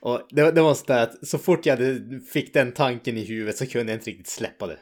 Och 0.00 0.26
det, 0.30 0.50
det 0.50 0.60
var 0.62 0.74
så 0.74 0.84
där 0.86 1.02
att 1.02 1.28
så 1.28 1.38
fort 1.38 1.66
jag 1.66 1.76
hade, 1.76 2.20
fick 2.32 2.54
den 2.54 2.72
tanken 2.72 3.16
i 3.16 3.24
huvudet 3.24 3.56
så 3.56 3.66
kunde 3.66 3.92
jag 3.92 3.98
inte 3.98 4.10
riktigt 4.10 4.28
släppa 4.28 4.66
det. 4.66 4.78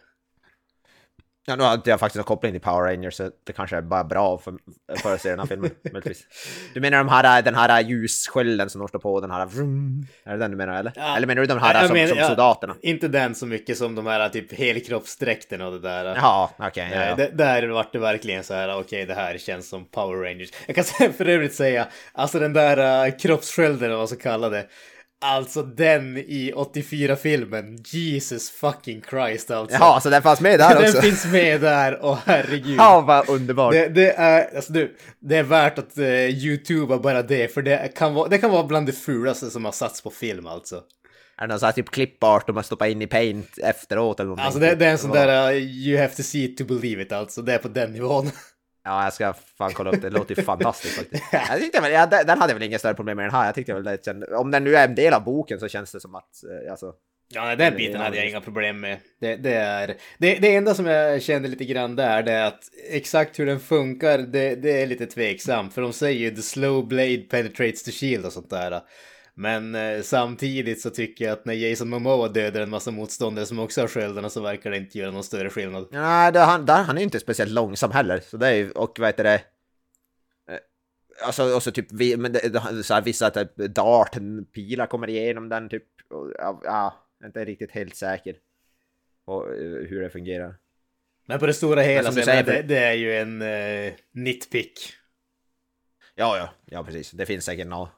Ja, 1.49 1.57
nu 1.57 1.62
har 1.64 1.74
inte 1.74 1.90
jag 1.90 2.01
faktiskt 2.01 2.16
någon 2.16 2.24
koppling 2.24 2.53
till 2.53 2.61
Power 2.61 2.82
Rangers, 2.90 3.14
så 3.14 3.30
det 3.46 3.53
kanske 3.53 3.76
är 3.76 3.82
bara 3.82 4.05
bra 4.05 4.38
för, 4.38 4.55
för 5.03 5.14
att 5.14 5.20
se 5.22 5.30
den 5.30 5.38
här 5.38 5.46
filmen, 5.46 5.70
möjligtvis. 5.92 6.22
Du 6.74 6.80
menar 6.80 6.99
de 6.99 7.09
här, 7.09 7.42
den 7.42 7.55
här 7.55 7.80
ljusskölden 7.80 8.70
som 8.70 8.78
de 8.78 8.88
står 8.88 8.99
på, 8.99 9.20
den 9.20 9.30
här... 9.30 9.46
Vroom, 9.46 10.07
är 10.24 10.32
det 10.32 10.38
den 10.38 10.51
du 10.51 10.57
menar, 10.57 10.74
eller? 10.78 10.92
Ja. 10.96 11.16
Eller 11.16 11.26
menar 11.26 11.40
du 11.42 11.46
de 11.46 11.59
här 11.59 11.74
Jag 11.74 11.86
som, 11.86 11.94
menar- 11.94 12.09
som 12.09 12.18
ja. 12.18 12.26
soldaterna? 12.26 12.76
Inte 12.82 13.09
den 13.09 13.34
så 13.34 13.46
mycket 13.46 13.78
som 13.78 13.94
de 13.94 14.07
här 14.07 14.28
typ 14.28 14.53
helkroppsdräkterna 14.59 15.66
och 15.66 15.72
det 15.72 15.78
där. 15.78 16.05
Jaha, 16.05 16.49
okej. 16.59 16.88
ja, 16.92 16.99
Nej, 16.99 17.09
ja. 17.09 17.16
det- 17.16 17.30
där 17.36 17.68
vart 17.68 17.92
det 17.92 17.99
verkligen 17.99 18.44
så 18.44 18.55
här, 18.55 18.78
okej 18.80 19.07
det 19.07 19.14
här 19.14 19.38
känns 19.38 19.68
som 19.68 19.84
Power 19.84 20.22
Rangers. 20.22 20.49
Jag 20.66 20.76
kan 20.76 20.84
för 21.12 21.28
övrigt 21.28 21.55
säga, 21.55 21.86
alltså 22.12 22.38
den 22.38 22.53
där 22.53 23.07
uh, 23.09 23.16
kroppsskölden 23.18 23.84
eller 23.86 23.96
vad 23.96 24.09
så 24.09 24.16
kallade. 24.16 24.66
Alltså 25.20 25.62
den 25.62 26.16
i 26.16 26.52
84-filmen, 26.56 27.78
Jesus 27.84 28.50
fucking 28.50 29.02
Christ 29.10 29.50
alltså. 29.50 29.76
Jaha, 29.80 30.00
så 30.00 30.10
den 30.10 30.22
fanns 30.22 30.40
med 30.40 30.58
där 30.58 30.74
den 30.74 30.88
också? 30.88 31.00
finns 31.00 31.26
med 31.26 31.60
där 31.60 32.04
och 32.04 32.16
herregud. 32.26 32.76
Ja, 32.78 33.00
vad 33.00 33.28
underbart! 33.28 33.72
Det, 33.72 33.88
det, 33.88 34.12
är, 34.12 34.56
alltså 34.56 34.72
du, 34.72 34.96
det 35.20 35.36
är 35.36 35.42
värt 35.42 35.78
att 35.78 35.98
uh, 35.98 36.06
youtuba 36.06 36.98
bara 36.98 37.22
det, 37.22 37.54
för 37.54 37.62
det 37.62 37.94
kan, 37.96 38.14
vara, 38.14 38.28
det 38.28 38.38
kan 38.38 38.50
vara 38.50 38.64
bland 38.64 38.86
det 38.86 38.92
fulaste 38.92 39.50
som 39.50 39.64
har 39.64 39.72
satts 39.72 40.02
på 40.02 40.10
film 40.10 40.46
alltså. 40.46 40.76
Är 41.36 41.46
det 41.46 41.46
någon 41.46 41.60
sån 41.60 41.66
här 41.66 41.72
typ 41.72 41.90
clipart 41.90 42.46
de 42.46 42.56
har 42.56 42.62
stoppat 42.62 42.88
in 42.88 43.02
i 43.02 43.06
paint 43.06 43.58
efteråt 43.58 44.20
eller 44.20 44.26
någonting? 44.26 44.44
Alltså 44.44 44.60
det, 44.60 44.74
det 44.74 44.86
är 44.86 44.90
en 44.90 44.98
sån 44.98 45.10
där, 45.10 45.52
uh, 45.52 45.58
you 45.58 46.00
have 46.00 46.14
to 46.14 46.22
see 46.22 46.44
it 46.44 46.56
to 46.56 46.64
believe 46.64 47.02
it 47.02 47.12
alltså, 47.12 47.42
det 47.42 47.54
är 47.54 47.58
på 47.58 47.68
den 47.68 47.92
nivån. 47.92 48.30
Ja, 48.89 49.05
jag 49.05 49.12
ska 49.12 49.32
fan 49.59 49.72
kolla 49.72 49.91
upp 49.91 50.03
det. 50.03 50.11
Det 50.11 50.18
låter 50.18 50.36
ju 50.36 50.43
fantastiskt 50.45 50.97
faktiskt. 50.97 51.24
Jag 51.32 51.61
tyckte 51.61 51.80
väl, 51.80 51.93
ja, 51.93 52.07
den 52.07 52.39
hade 52.39 52.55
väl 52.55 52.62
inga 52.62 52.78
större 52.78 52.95
problem 52.95 53.16
med 53.16 53.26
den 53.26 53.34
här. 53.34 53.47
Jag 53.47 53.55
tyckte 53.55 53.74
väl 53.74 53.84
det 53.84 54.05
kände, 54.05 54.36
om 54.36 54.51
den 54.51 54.64
nu 54.64 54.76
är 54.76 54.89
en 54.89 54.95
del 54.95 55.14
av 55.14 55.24
boken 55.24 55.61
så 55.61 55.68
känns 55.68 55.93
det 55.93 56.01
som 56.01 56.14
att, 56.14 56.45
eh, 56.64 56.70
alltså, 56.70 56.93
Ja, 57.30 57.57
den 57.57 57.76
biten 57.76 58.01
hade 58.01 58.16
jag 58.16 58.28
inga 58.28 58.41
problem 58.41 58.80
med. 58.80 58.99
Det, 59.20 59.36
det, 59.36 59.55
är, 59.55 59.97
det, 60.18 60.34
det 60.34 60.57
enda 60.57 60.74
som 60.74 60.86
jag 60.86 61.22
kände 61.22 61.49
lite 61.49 61.64
grann 61.64 61.97
där, 61.97 62.22
det 62.22 62.32
är 62.32 62.47
att 62.47 62.61
exakt 62.91 63.39
hur 63.39 63.47
den 63.47 63.61
funkar, 63.61 64.18
det, 64.18 64.55
det 64.55 64.82
är 64.82 64.86
lite 64.86 65.07
tveksamt. 65.07 65.74
För 65.74 65.82
de 65.82 65.93
säger 65.93 66.20
ju 66.20 66.30
the 66.30 66.43
slow 66.43 66.86
blade 66.89 67.18
penetrates 67.18 67.82
the 67.82 67.93
shield 67.93 68.26
och 68.26 68.32
sånt 68.32 68.51
där. 68.51 68.80
Men 69.41 69.74
eh, 69.74 70.03
samtidigt 70.03 70.80
så 70.80 70.91
tycker 70.91 71.24
jag 71.24 71.32
att 71.32 71.45
när 71.45 71.55
Jason 71.55 71.89
Momoa 71.89 72.28
dödar 72.28 72.61
en 72.61 72.70
massa 72.70 72.91
motståndare 72.91 73.47
som 73.47 73.59
också 73.59 73.80
har 73.80 73.89
sköldarna 73.89 74.30
så 74.30 74.41
verkar 74.41 74.70
det 74.70 74.76
inte 74.76 74.99
göra 74.99 75.11
någon 75.11 75.24
större 75.24 75.51
skillnad. 75.51 75.89
Nej, 75.91 76.36
han, 76.36 76.66
där, 76.66 76.82
han 76.82 76.97
är 76.97 77.01
ju 77.01 77.05
inte 77.05 77.20
speciellt 77.20 77.53
långsam 77.53 77.91
heller. 77.91 78.20
Så 78.20 78.36
det 78.36 78.49
är 78.49 78.78
och 78.78 78.99
vad 78.99 79.09
heter 79.09 79.24
det? 79.24 79.34
eh, 80.51 80.59
Alltså, 81.26 81.55
och 81.55 81.62
så 81.62 81.70
typ, 81.70 81.86
vi, 81.93 82.16
men 82.16 82.32
det, 82.32 82.84
så 82.84 82.95
här, 82.95 83.03
vissa 83.03 83.30
typ 83.30 83.57
dart, 83.57 84.16
pilar 84.53 84.86
kommer 84.86 85.09
igenom 85.09 85.49
den 85.49 85.68
typ. 85.68 85.84
Och, 86.11 86.32
ja, 86.39 86.61
ja, 86.64 87.07
jag 87.18 87.24
är 87.24 87.28
inte 87.28 87.45
riktigt 87.45 87.70
helt 87.70 87.97
säker 87.97 88.36
på 89.26 89.53
eh, 89.53 89.89
hur 89.89 90.01
det 90.01 90.11
fungerar. 90.11 90.57
Men 91.26 91.39
på 91.39 91.47
det 91.47 91.55
stora 91.55 91.82
hela 91.82 92.12
som 92.12 92.22
så 92.22 92.30
du 92.30 92.36
jag 92.36 92.47
menar, 92.47 92.53
säger, 92.53 92.62
det, 92.62 92.74
det 92.74 92.84
är 92.84 92.95
ju 92.95 93.18
en 93.18 93.43
uh, 93.43 93.93
nitpick. 94.12 94.93
Ja, 96.14 96.36
ja, 96.36 96.51
ja 96.64 96.84
precis. 96.84 97.11
Det 97.11 97.26
finns 97.26 97.45
säkert 97.45 97.66
någon, 97.66 97.89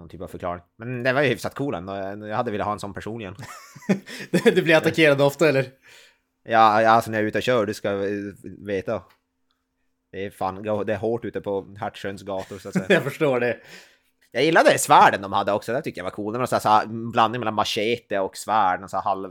någon 0.00 0.08
typ 0.08 0.20
av 0.20 0.28
förklaring. 0.28 0.62
Men 0.76 1.02
det 1.02 1.12
var 1.12 1.22
ju 1.22 1.28
hyfsat 1.28 1.54
cool 1.54 1.74
ändå. 1.74 1.96
Jag 2.26 2.36
hade 2.36 2.50
velat 2.50 2.66
ha 2.66 2.72
en 2.72 2.80
sån 2.80 2.94
personligen. 2.94 3.34
du 4.44 4.62
blir 4.62 4.76
attackerad 4.76 5.20
ofta 5.20 5.48
eller? 5.48 5.66
Ja, 6.42 6.88
alltså 6.88 7.10
när 7.10 7.18
jag 7.18 7.22
är 7.24 7.28
ute 7.28 7.38
och 7.38 7.42
kör, 7.42 7.66
du 7.66 7.74
ska 7.74 7.90
eh, 7.90 8.18
veta. 8.66 9.02
Det 10.12 10.26
är 10.26 10.30
fan, 10.30 10.62
det 10.62 10.92
är 10.92 10.96
hårt 10.96 11.24
ute 11.24 11.40
på 11.40 11.76
Hertsjöns 11.80 12.22
gator 12.22 12.58
så 12.58 12.68
att 12.68 12.74
säga. 12.74 12.86
jag 12.88 13.02
förstår 13.02 13.40
det. 13.40 13.60
Jag 14.32 14.44
gillade 14.44 14.78
svärden 14.78 15.22
de 15.22 15.32
hade 15.32 15.52
också, 15.52 15.72
det 15.72 15.82
tyckte 15.82 16.00
jag 16.00 16.04
var 16.04 16.10
coolt. 16.10 16.34
Det 16.34 16.38
var 16.38 16.46
så 16.46 16.68
här, 16.68 16.86
blandning 16.86 17.40
mellan 17.40 17.54
machete 17.54 18.18
och 18.18 18.36
svärd, 18.36 18.82
och 18.82 18.90
så 18.90 18.96
halv, 18.96 19.30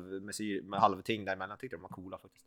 halvting 0.74 1.26
däremellan. 1.26 1.50
Jag 1.50 1.60
tyckte 1.60 1.76
de 1.78 1.82
var 1.82 1.90
coola 1.90 2.18
faktiskt. 2.18 2.46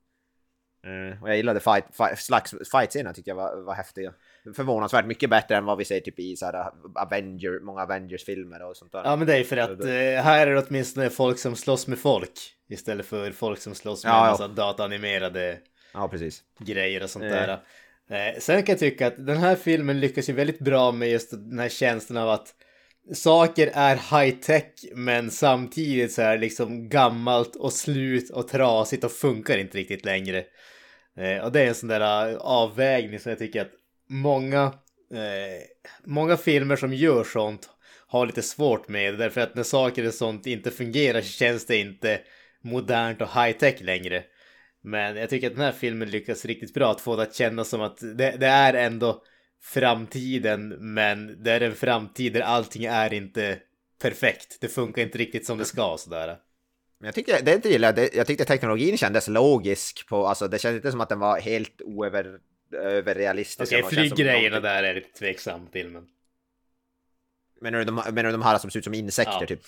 Eh, 0.86 1.22
och 1.22 1.28
jag 1.28 1.36
gillade 1.36 1.60
fight, 1.60 1.84
fight, 1.92 2.18
slags 2.18 2.50
fight-scenerna 2.72 3.12
tyckte 3.14 3.30
jag 3.30 3.36
var, 3.36 3.56
var 3.62 3.74
häftiga. 3.74 4.12
Förvånansvärt 4.56 5.06
mycket 5.06 5.30
bättre 5.30 5.56
än 5.56 5.64
vad 5.64 5.78
vi 5.78 5.84
ser 5.84 6.00
typ 6.00 6.18
i 6.18 6.36
så 6.36 6.46
här 6.46 6.70
Avenger, 6.94 7.60
många 7.64 7.82
Avengers-filmer 7.82 8.62
och 8.62 8.76
sånt 8.76 8.92
där. 8.92 9.02
Ja 9.04 9.16
men 9.16 9.26
det 9.26 9.36
är 9.36 9.44
för 9.44 9.56
att 9.56 9.70
eh, 9.84 10.24
här 10.24 10.46
är 10.46 10.54
det 10.54 10.62
åtminstone 10.68 11.10
folk 11.10 11.38
som 11.38 11.56
slåss 11.56 11.86
med 11.86 11.98
folk. 11.98 12.32
Istället 12.68 13.06
för 13.06 13.30
folk 13.32 13.58
som 13.60 13.74
slåss 13.74 14.04
med 14.04 14.10
Ja, 14.12 14.18
en 14.20 14.24
ja. 14.24 14.30
massa 14.30 14.48
dataanimerade 14.48 15.58
Ja, 15.94 16.08
precis. 16.08 16.42
grejer 16.58 17.02
och 17.02 17.10
sånt 17.10 17.24
Eh. 17.24 17.30
där. 17.30 17.48
Eh, 18.10 18.38
sen 18.38 18.62
kan 18.62 18.72
jag 18.72 18.78
tycka 18.80 19.06
att 19.06 19.26
den 19.26 19.36
här 19.36 19.56
filmen 19.56 20.00
lyckas 20.00 20.28
ju 20.28 20.32
väldigt 20.32 20.58
bra 20.58 20.92
med 20.92 21.10
just 21.10 21.30
den 21.30 21.58
här 21.58 21.68
känslan 21.68 22.22
av 22.22 22.30
att 22.30 22.54
saker 23.14 23.70
är 23.74 23.94
high 24.20 24.36
tech 24.40 24.64
men 24.94 25.30
samtidigt 25.30 26.12
så 26.12 26.22
är 26.22 26.32
det 26.32 26.40
liksom 26.40 26.88
gammalt 26.88 27.56
och 27.56 27.72
slut 27.72 28.30
och 28.30 28.48
trasigt 28.48 29.04
och 29.04 29.12
funkar 29.12 29.58
inte 29.58 29.78
riktigt 29.78 30.04
längre. 30.04 30.44
Eh, 31.16 31.44
och 31.44 31.52
det 31.52 31.60
är 31.60 31.66
en 31.66 31.74
sån 31.74 31.88
där 31.88 32.30
eh, 32.30 32.36
avvägning 32.36 33.20
som 33.20 33.30
jag 33.30 33.38
tycker 33.38 33.60
att 33.60 33.72
många, 34.08 34.62
eh, 35.14 35.62
många 36.04 36.36
filmer 36.36 36.76
som 36.76 36.94
gör 36.94 37.24
sånt 37.24 37.70
har 38.06 38.26
lite 38.26 38.42
svårt 38.42 38.88
med. 38.88 39.18
Därför 39.18 39.40
att 39.40 39.54
när 39.54 39.62
saker 39.62 40.06
och 40.06 40.14
sånt 40.14 40.46
inte 40.46 40.70
fungerar 40.70 41.20
så 41.20 41.28
känns 41.28 41.66
det 41.66 41.76
inte 41.76 42.20
modernt 42.62 43.22
och 43.22 43.28
high 43.34 43.58
tech 43.58 43.80
längre. 43.80 44.24
Men 44.82 45.16
jag 45.16 45.30
tycker 45.30 45.46
att 45.46 45.56
den 45.56 45.64
här 45.64 45.72
filmen 45.72 46.10
lyckas 46.10 46.44
riktigt 46.44 46.74
bra 46.74 46.90
att 46.90 47.00
få 47.00 47.16
det 47.16 47.22
att 47.22 47.34
kännas 47.34 47.68
som 47.68 47.80
att 47.80 47.98
det, 48.00 48.36
det 48.36 48.46
är 48.46 48.74
ändå 48.74 49.22
framtiden, 49.62 50.68
men 50.94 51.42
det 51.42 51.52
är 51.52 51.60
en 51.60 51.74
framtid 51.74 52.32
där 52.32 52.40
allting 52.40 52.84
är 52.84 53.12
inte 53.12 53.58
perfekt. 54.02 54.60
Det 54.60 54.68
funkar 54.68 55.02
inte 55.02 55.18
riktigt 55.18 55.46
som 55.46 55.58
det 55.58 55.64
ska 55.64 55.96
sådär. 55.98 56.36
Men 57.02 57.06
jag 57.06 57.14
tyckte, 57.14 57.40
det 57.42 57.64
gillade 57.64 58.02
jag, 58.02 58.14
jag 58.14 58.26
tyckte 58.26 58.44
teknologin 58.44 58.98
kändes 58.98 59.28
logisk 59.28 60.08
på, 60.08 60.26
alltså 60.26 60.48
det 60.48 60.58
kändes 60.58 60.76
inte 60.78 60.90
som 60.90 61.00
att 61.00 61.08
den 61.08 61.18
var 61.18 61.40
helt 61.40 61.82
oöver, 61.84 62.38
överrealistisk. 62.72 63.72
Okej, 63.72 63.82
Det 63.90 63.96
känns 63.96 64.08
som 64.08 64.16
flyggrejerna 64.16 64.60
där 64.60 64.82
är 64.82 64.94
lite 64.94 65.18
tveksam 65.18 65.66
till, 65.66 65.88
men... 65.88 66.08
Menar 67.60 67.78
du, 67.78 67.84
de, 67.84 67.94
menar 67.94 68.22
du 68.22 68.30
de 68.30 68.42
här 68.42 68.58
som 68.58 68.70
ser 68.70 68.78
ut 68.78 68.84
som 68.84 68.94
insekter 68.94 69.38
Ja. 69.40 69.46
typ? 69.46 69.60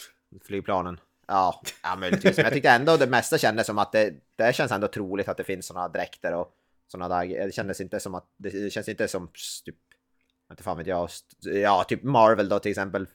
Flygplanen? 0.45 1.01
Ja, 1.27 1.63
ja 1.83 1.97
möjligtvis. 1.97 2.37
Men 2.37 2.45
jag 2.45 2.53
tyckte 2.53 2.71
ändå 2.71 2.97
det 2.97 3.07
mesta 3.07 3.39
kändes 3.39 3.67
som 3.67 3.79
att 3.79 3.93
det, 3.93 4.15
det 4.37 4.55
känns 4.57 4.73
ändå 4.73 4.89
troligt 4.89 5.29
att 5.29 5.37
det 5.37 5.45
finns 5.45 5.67
sådana 5.67 5.89
dräkter 5.89 6.35
och 6.35 6.53
sådana 6.87 7.17
där. 7.21 7.47
Det 7.47 7.55
kändes 7.55 7.81
inte 7.81 8.01
som 8.01 8.15
att, 8.15 8.27
det 8.37 8.73
känns 8.73 8.89
inte 8.89 9.09
som 9.09 9.29
typ, 9.65 9.77
inte 10.51 10.63
fan 10.63 10.79
vet 10.79 10.87
jag, 10.87 11.11
ja 11.41 11.85
typ 11.89 12.03
Marvel 12.03 12.49
då 12.49 12.59
till 12.59 12.71
exempel. 12.71 13.07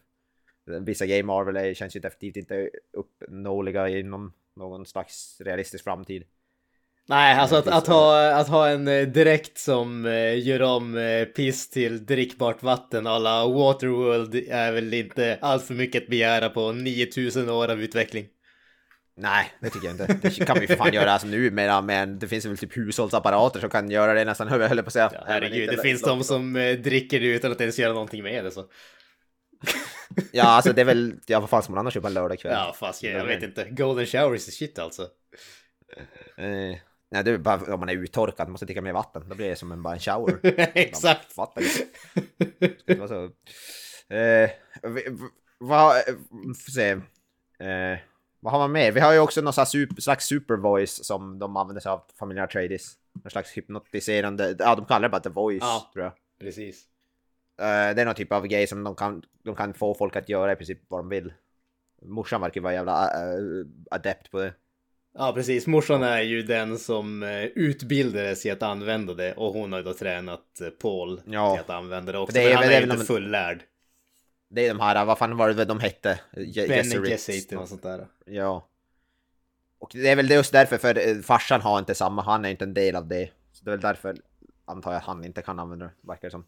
Vissa 0.69 1.05
game 1.05 1.23
Marvel 1.23 1.55
är, 1.55 1.73
känns 1.73 1.95
ju 1.95 1.99
definitivt 1.99 2.37
inte 2.37 2.69
uppnåeliga 2.93 3.89
inom 3.89 4.33
någon 4.55 4.85
slags 4.85 5.41
realistisk 5.41 5.83
framtid. 5.83 6.23
Nej, 7.09 7.35
alltså 7.39 7.55
att, 7.55 7.67
att, 7.67 7.87
ha, 7.87 8.31
att 8.31 8.47
ha 8.47 8.67
en 8.67 8.87
eh, 8.87 9.07
direkt 9.07 9.57
som 9.57 10.05
eh, 10.05 10.47
gör 10.47 10.61
om 10.61 10.97
eh, 10.97 11.25
piss 11.25 11.69
till 11.69 12.05
drickbart 12.05 12.63
vatten 12.63 13.07
alla 13.07 13.47
Waterworld 13.47 14.35
är 14.35 14.71
väl 14.71 14.93
inte 14.93 15.37
allt 15.41 15.65
för 15.65 15.73
mycket 15.73 16.03
att 16.03 16.09
begära 16.09 16.49
på 16.49 16.71
9000 16.71 17.49
år 17.49 17.71
av 17.71 17.81
utveckling. 17.81 18.27
Nej, 19.17 19.51
det 19.61 19.69
tycker 19.69 19.87
jag 19.87 19.93
inte. 19.93 20.19
Det 20.21 20.45
kan 20.45 20.59
vi 20.59 20.67
för 20.67 20.75
fan 20.75 20.93
göra 20.93 21.11
alltså 21.11 21.27
nu, 21.27 21.51
men, 21.51 21.85
men 21.85 22.19
det 22.19 22.27
finns 22.27 22.45
väl 22.45 22.57
typ 22.57 22.77
hushållsapparater 22.77 23.59
som 23.59 23.69
kan 23.69 23.91
göra 23.91 24.13
det 24.13 24.25
nästan, 24.25 24.47
höll 24.49 24.61
jag 24.61 24.69
på 24.69 24.79
att 24.79 24.93
säga. 24.93 25.09
Ja, 25.13 25.23
herregud, 25.27 25.69
det 25.69 25.81
finns 25.81 26.01
de 26.01 26.23
som 26.23 26.53
dricker 26.83 27.19
det 27.19 27.27
utan 27.27 27.51
att 27.51 27.61
ens 27.61 27.79
göra 27.79 27.93
någonting 27.93 28.23
med 28.23 28.43
det 28.43 28.51
så. 28.51 28.65
Ja, 30.31 30.43
alltså 30.43 30.73
det 30.73 30.81
är 30.81 30.85
väl, 30.85 31.15
ja 31.25 31.39
vad 31.39 31.49
fan 31.49 31.63
ska 31.63 31.71
man 31.71 31.79
annars 31.79 31.93
på 31.93 32.07
en 32.07 32.13
lördagkväll? 32.13 32.53
Ja, 32.53 32.73
fast 32.79 33.03
jag, 33.03 33.13
jag 33.13 33.25
vet 33.25 33.43
inte. 33.43 33.67
Golden 33.69 34.05
showers 34.05 34.47
is 34.47 34.55
shit 34.57 34.79
alltså. 34.79 35.01
Eh, 36.37 36.77
nej, 37.11 37.23
det 37.23 37.31
är 37.31 37.37
bara 37.37 37.73
om 37.73 37.79
man 37.79 37.89
är 37.89 37.93
uttorkad, 37.93 38.47
man 38.47 38.51
måste 38.51 38.65
dricka 38.65 38.81
mer 38.81 38.93
vatten. 38.93 39.29
Då 39.29 39.35
blir 39.35 39.49
det 39.49 39.55
som 39.55 39.71
en, 39.71 39.83
bara 39.83 39.93
en 39.93 39.99
shower. 39.99 40.39
Exakt. 40.73 41.37
Vatten. 41.37 41.63
Ska 42.79 42.95
vara 42.97 43.07
så. 43.07 43.23
Eh, 44.13 44.49
vad, 45.59 45.95
eh, 45.95 46.03
se. 46.75 46.89
Eh, 46.89 47.99
vad 48.39 48.53
har 48.53 48.59
man 48.59 48.71
mer? 48.71 48.91
Vi 48.91 48.99
har 48.99 49.13
ju 49.13 49.19
också 49.19 49.41
någon 49.41 49.53
slags, 49.53 49.71
super, 49.71 50.01
slags 50.01 50.25
super 50.25 50.55
voice 50.55 51.05
som 51.05 51.39
de 51.39 51.57
använder 51.57 51.81
sig 51.81 51.91
av 51.91 52.01
familjen 52.19 52.43
Atreides. 52.43 52.93
Någon 53.23 53.31
slags 53.31 53.57
hypnotiserande, 53.57 54.55
ja 54.59 54.75
de 54.75 54.85
kallar 54.85 55.01
det 55.01 55.09
bara 55.09 55.21
the 55.21 55.29
voice 55.29 55.59
Ja. 55.61 55.89
tror 55.93 56.05
jag. 56.05 56.13
Precis. 56.39 56.83
Eh, 57.59 57.95
det 57.95 58.01
är 58.01 58.05
någon 58.05 58.15
typ 58.15 58.31
av 58.31 58.47
grej 58.47 58.67
som 58.67 58.83
de 58.83 58.95
kan, 58.95 59.23
de 59.43 59.55
kan 59.55 59.73
få 59.73 59.93
folk 59.93 60.15
att 60.15 60.29
göra 60.29 60.51
i 60.51 60.55
princip 60.55 60.79
vad 60.87 60.99
de 60.99 61.09
vill. 61.09 61.33
Morsan 62.01 62.41
verkar 62.41 62.61
vara 62.61 62.73
jävla 62.73 63.03
eh, 63.05 63.39
adept 63.91 64.31
på 64.31 64.39
det. 64.39 64.53
Ja, 65.13 65.31
precis. 65.35 65.67
Morsan 65.67 66.03
är 66.03 66.21
ju 66.21 66.43
den 66.43 66.77
som 66.77 67.23
eh, 67.23 67.43
utbildades 67.43 68.45
i 68.45 68.51
att 68.51 68.63
använda 68.63 69.13
det 69.13 69.33
och 69.33 69.53
hon 69.53 69.71
har 69.71 69.79
ju 69.79 69.85
då 69.85 69.93
tränat 69.93 70.61
Paul 70.81 71.21
Ja. 71.25 71.53
till 71.53 71.61
att 71.61 71.69
använda 71.69 72.11
det 72.11 72.17
också. 72.17 72.33
Det 72.33 72.43
är 72.43 72.47
men 72.47 72.55
han 72.55 72.63
är 72.65 72.69
ju 72.69 72.75
är 72.75 72.81
inte 72.83 72.95
de- 72.95 73.05
fullärd. 73.05 73.63
Det 74.51 74.65
är 74.67 74.69
de 74.73 74.79
här, 74.79 75.05
vad 75.05 75.17
fan 75.17 75.37
var 75.37 75.53
det 75.53 75.65
de 75.65 75.79
hette? 75.79 76.19
Je- 76.35 76.67
Gesserits. 76.67 77.09
Gesserit 77.09 77.53
och 77.53 77.69
sånt 77.69 77.83
där. 77.83 78.07
Ja. 78.25 78.67
Och 79.79 79.89
det 79.93 80.09
är 80.09 80.15
väl 80.15 80.29
just 80.31 80.51
därför, 80.51 80.77
för 80.77 81.21
farsan 81.21 81.61
har 81.61 81.79
inte 81.79 81.95
samma, 81.95 82.21
han 82.21 82.45
är 82.45 82.49
inte 82.49 82.63
en 82.65 82.73
del 82.73 82.95
av 82.95 83.07
det. 83.07 83.29
Så 83.51 83.65
det 83.65 83.69
är 83.69 83.71
väl 83.71 83.81
därför, 83.81 84.15
antar 84.65 84.93
jag, 84.93 84.99
han 84.99 85.23
inte 85.25 85.41
kan 85.41 85.59
använda 85.59 85.85
det, 85.85 85.91
verkar 86.01 86.27
det 86.27 86.31
som. 86.31 86.45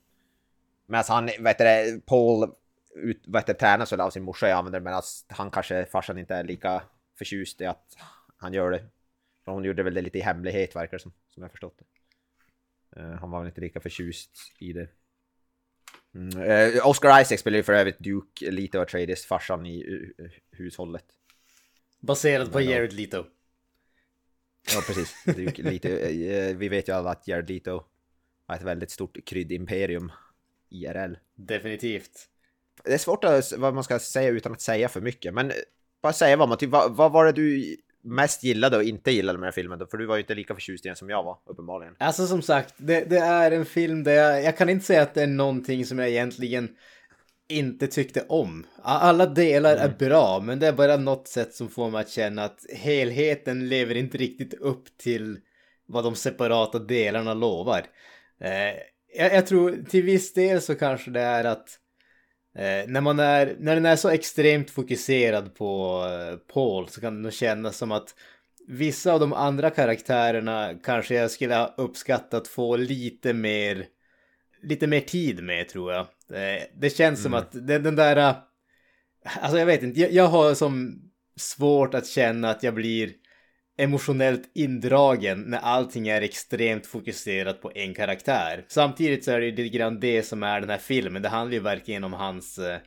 Medan 0.91 1.05
han, 1.07 1.29
vet 1.39 1.57
du, 1.57 2.01
Paul, 2.05 2.51
ut, 2.95 3.23
vet 3.27 3.47
du, 3.47 3.53
tränas 3.53 3.91
väl 3.91 4.01
av 4.01 4.09
sin 4.09 4.23
morsa 4.23 4.53
använda 4.53 4.79
det, 4.79 4.83
medan 4.83 5.01
han 5.27 5.51
kanske, 5.51 5.85
farsan 5.85 6.17
inte 6.17 6.35
är 6.35 6.43
lika 6.43 6.83
förtjust 7.17 7.61
i 7.61 7.65
att 7.65 7.97
han 8.37 8.53
gör 8.53 8.71
det. 8.71 8.83
För 9.45 9.51
hon 9.51 9.63
gjorde 9.63 9.83
väl 9.83 9.93
det 9.93 10.01
lite 10.01 10.17
i 10.17 10.21
hemlighet, 10.21 10.75
verkar 10.75 10.97
det 10.97 11.01
som, 11.01 11.13
som 11.29 11.43
jag 11.43 11.51
förstått 11.51 11.79
det. 11.79 11.85
Eh, 12.99 13.11
han 13.11 13.31
var 13.31 13.39
väl 13.39 13.47
inte 13.47 13.61
lika 13.61 13.79
förtjust 13.79 14.31
i 14.59 14.73
det. 14.73 14.87
Mm. 16.15 16.41
eh, 16.41 16.87
Oscar 16.87 17.21
Isaac 17.21 17.37
spelar 17.37 17.57
ju 17.57 17.63
för 17.63 17.73
övrigt 17.73 17.99
Duke 17.99 18.51
lite 18.51 18.77
av 18.77 18.81
Atreides, 18.81 19.25
farsan 19.25 19.65
i 19.65 19.83
uh, 19.83 20.29
hushållet. 20.51 21.05
Baserat 21.99 22.51
på. 22.51 22.61
Jared 22.61 22.93
Leto. 22.93 23.25
Ja, 24.73 24.81
precis. 24.87 25.23
Duke, 25.25 25.89
eh, 25.89 26.57
vi 26.57 26.69
vet 26.69 26.89
ju 26.89 26.93
alla 26.93 27.11
att 27.11 27.27
Jared 27.27 27.49
Leto 27.49 27.83
har 28.45 28.55
ett 28.55 28.61
väldigt 28.61 28.91
stort 28.91 29.25
kryddimperium 29.25 30.11
IRL. 30.71 31.13
Definitivt. 31.35 32.27
Det 32.83 32.93
är 32.93 32.97
svårt 32.97 33.23
att, 33.23 33.53
vad 33.57 33.73
man 33.73 33.83
ska 33.83 33.99
säga 33.99 34.29
utan 34.29 34.51
att 34.51 34.61
säga 34.61 34.89
för 34.89 35.01
mycket, 35.01 35.33
men 35.33 35.51
bara 36.01 36.13
säga 36.13 36.37
vad 36.37 36.49
man 36.49 36.57
typ, 36.57 36.69
vad, 36.69 36.95
vad 36.95 37.11
var 37.11 37.25
det 37.25 37.31
du 37.31 37.77
mest 38.03 38.43
gillade 38.43 38.77
och 38.77 38.83
inte 38.83 39.11
gillade 39.11 39.39
med 39.39 39.47
den 39.47 39.53
här 39.53 39.61
filmen 39.61 39.79
då? 39.79 39.85
För 39.85 39.97
du 39.97 40.05
var 40.05 40.15
ju 40.15 40.21
inte 40.21 40.35
lika 40.35 40.53
förtjust 40.53 40.85
i 40.85 40.89
den 40.89 40.95
som 40.95 41.09
jag 41.09 41.23
var, 41.23 41.37
uppenbarligen. 41.45 41.95
Alltså 41.99 42.27
som 42.27 42.41
sagt, 42.41 42.73
det, 42.77 43.09
det 43.09 43.17
är 43.17 43.51
en 43.51 43.65
film 43.65 44.03
där 44.03 44.13
jag, 44.13 44.43
jag 44.43 44.57
kan 44.57 44.69
inte 44.69 44.85
säga 44.85 45.01
att 45.01 45.13
det 45.13 45.23
är 45.23 45.27
någonting 45.27 45.85
som 45.85 45.99
jag 45.99 46.09
egentligen 46.09 46.69
inte 47.49 47.87
tyckte 47.87 48.25
om. 48.29 48.65
Alla 48.81 49.25
delar 49.25 49.75
är 49.75 49.89
bra, 49.89 50.39
men 50.39 50.59
det 50.59 50.67
är 50.67 50.73
bara 50.73 50.97
något 50.97 51.27
sätt 51.27 51.53
som 51.53 51.69
får 51.69 51.89
mig 51.89 52.01
att 52.01 52.09
känna 52.09 52.43
att 52.43 52.65
helheten 52.75 53.69
lever 53.69 53.95
inte 53.95 54.17
riktigt 54.17 54.53
upp 54.53 54.97
till 54.97 55.39
vad 55.85 56.03
de 56.03 56.15
separata 56.15 56.79
delarna 56.79 57.33
lovar. 57.33 57.85
Eh, 58.39 58.75
jag, 59.13 59.33
jag 59.33 59.47
tror 59.47 59.83
till 59.89 60.03
viss 60.03 60.33
del 60.33 60.61
så 60.61 60.75
kanske 60.75 61.11
det 61.11 61.21
är 61.21 61.43
att 61.43 61.79
eh, 62.55 62.87
när, 62.87 63.01
man 63.01 63.19
är, 63.19 63.55
när 63.59 63.75
den 63.75 63.85
är 63.85 63.95
så 63.95 64.09
extremt 64.09 64.69
fokuserad 64.71 65.55
på 65.55 66.03
eh, 66.05 66.37
Paul 66.53 66.87
så 66.89 67.01
kan 67.01 67.15
det 67.15 67.21
nog 67.21 67.33
kännas 67.33 67.77
som 67.77 67.91
att 67.91 68.15
vissa 68.67 69.13
av 69.13 69.19
de 69.19 69.33
andra 69.33 69.69
karaktärerna 69.69 70.73
kanske 70.83 71.15
jag 71.15 71.31
skulle 71.31 71.55
ha 71.55 71.73
uppskattat 71.77 72.47
få 72.47 72.75
lite 72.75 73.33
mer 73.33 73.85
lite 74.63 74.87
mer 74.87 75.01
tid 75.01 75.43
med 75.43 75.69
tror 75.69 75.93
jag. 75.93 76.01
Eh, 76.33 76.63
Det 76.75 76.89
känns 76.89 77.21
som 77.21 77.33
att 77.33 77.51
den, 77.51 77.83
den 77.83 77.95
där, 77.95 78.17
eh, 78.17 78.35
alltså 79.41 79.57
jag 79.59 79.65
vet 79.65 79.83
inte, 79.83 79.99
jag, 79.99 80.11
jag 80.11 80.27
har 80.27 80.53
som 80.53 81.01
svårt 81.39 81.93
att 81.93 82.07
känna 82.07 82.49
att 82.49 82.63
jag 82.63 82.73
blir 82.73 83.13
emotionellt 83.81 84.51
indragen 84.53 85.41
när 85.41 85.57
allting 85.57 86.07
är 86.07 86.21
extremt 86.21 86.87
fokuserat 86.87 87.61
på 87.61 87.71
en 87.75 87.93
karaktär. 87.93 88.65
Samtidigt 88.67 89.23
så 89.23 89.31
är 89.31 89.39
det 89.39 89.45
ju 89.45 89.55
lite 89.55 89.77
grann 89.77 89.99
det 89.99 90.23
som 90.23 90.43
är 90.43 90.61
den 90.61 90.69
här 90.69 90.77
filmen. 90.77 91.21
Det 91.21 91.29
handlar 91.29 91.53
ju 91.53 91.59
verkligen 91.59 92.03
om 92.03 92.13
hans, 92.13 92.57
eh, 92.57 92.79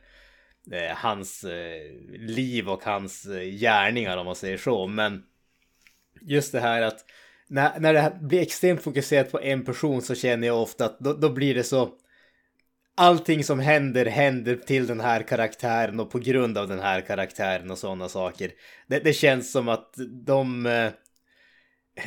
eh 0.71 0.95
hans 0.95 1.43
eh, 1.43 1.91
liv 2.17 2.69
och 2.69 2.83
hans 2.83 3.25
eh, 3.25 3.43
gärningar 3.43 4.17
om 4.17 4.25
man 4.25 4.35
säger 4.35 4.57
så. 4.57 4.87
Men 4.87 5.23
just 6.21 6.51
det 6.51 6.59
här 6.59 6.81
att 6.81 7.05
när, 7.47 7.79
när 7.79 7.93
det 7.93 8.17
blir 8.21 8.41
extremt 8.41 8.83
fokuserat 8.83 9.31
på 9.31 9.41
en 9.41 9.65
person 9.65 10.01
så 10.01 10.15
känner 10.15 10.47
jag 10.47 10.61
ofta 10.61 10.85
att 10.85 10.99
då, 10.99 11.13
då 11.13 11.29
blir 11.29 11.55
det 11.55 11.63
så 11.63 11.89
Allting 12.97 13.43
som 13.43 13.59
händer 13.59 14.05
händer 14.05 14.55
till 14.55 14.87
den 14.87 14.99
här 14.99 15.21
karaktären 15.21 15.99
och 15.99 16.11
på 16.11 16.19
grund 16.19 16.57
av 16.57 16.67
den 16.67 16.79
här 16.79 17.01
karaktären 17.01 17.71
och 17.71 17.77
sådana 17.77 18.09
saker. 18.09 18.51
Det, 18.87 18.99
det 18.99 19.13
känns 19.13 19.51
som 19.51 19.69
att 19.69 19.93
de... 20.25 20.65
Eh, 20.65 20.91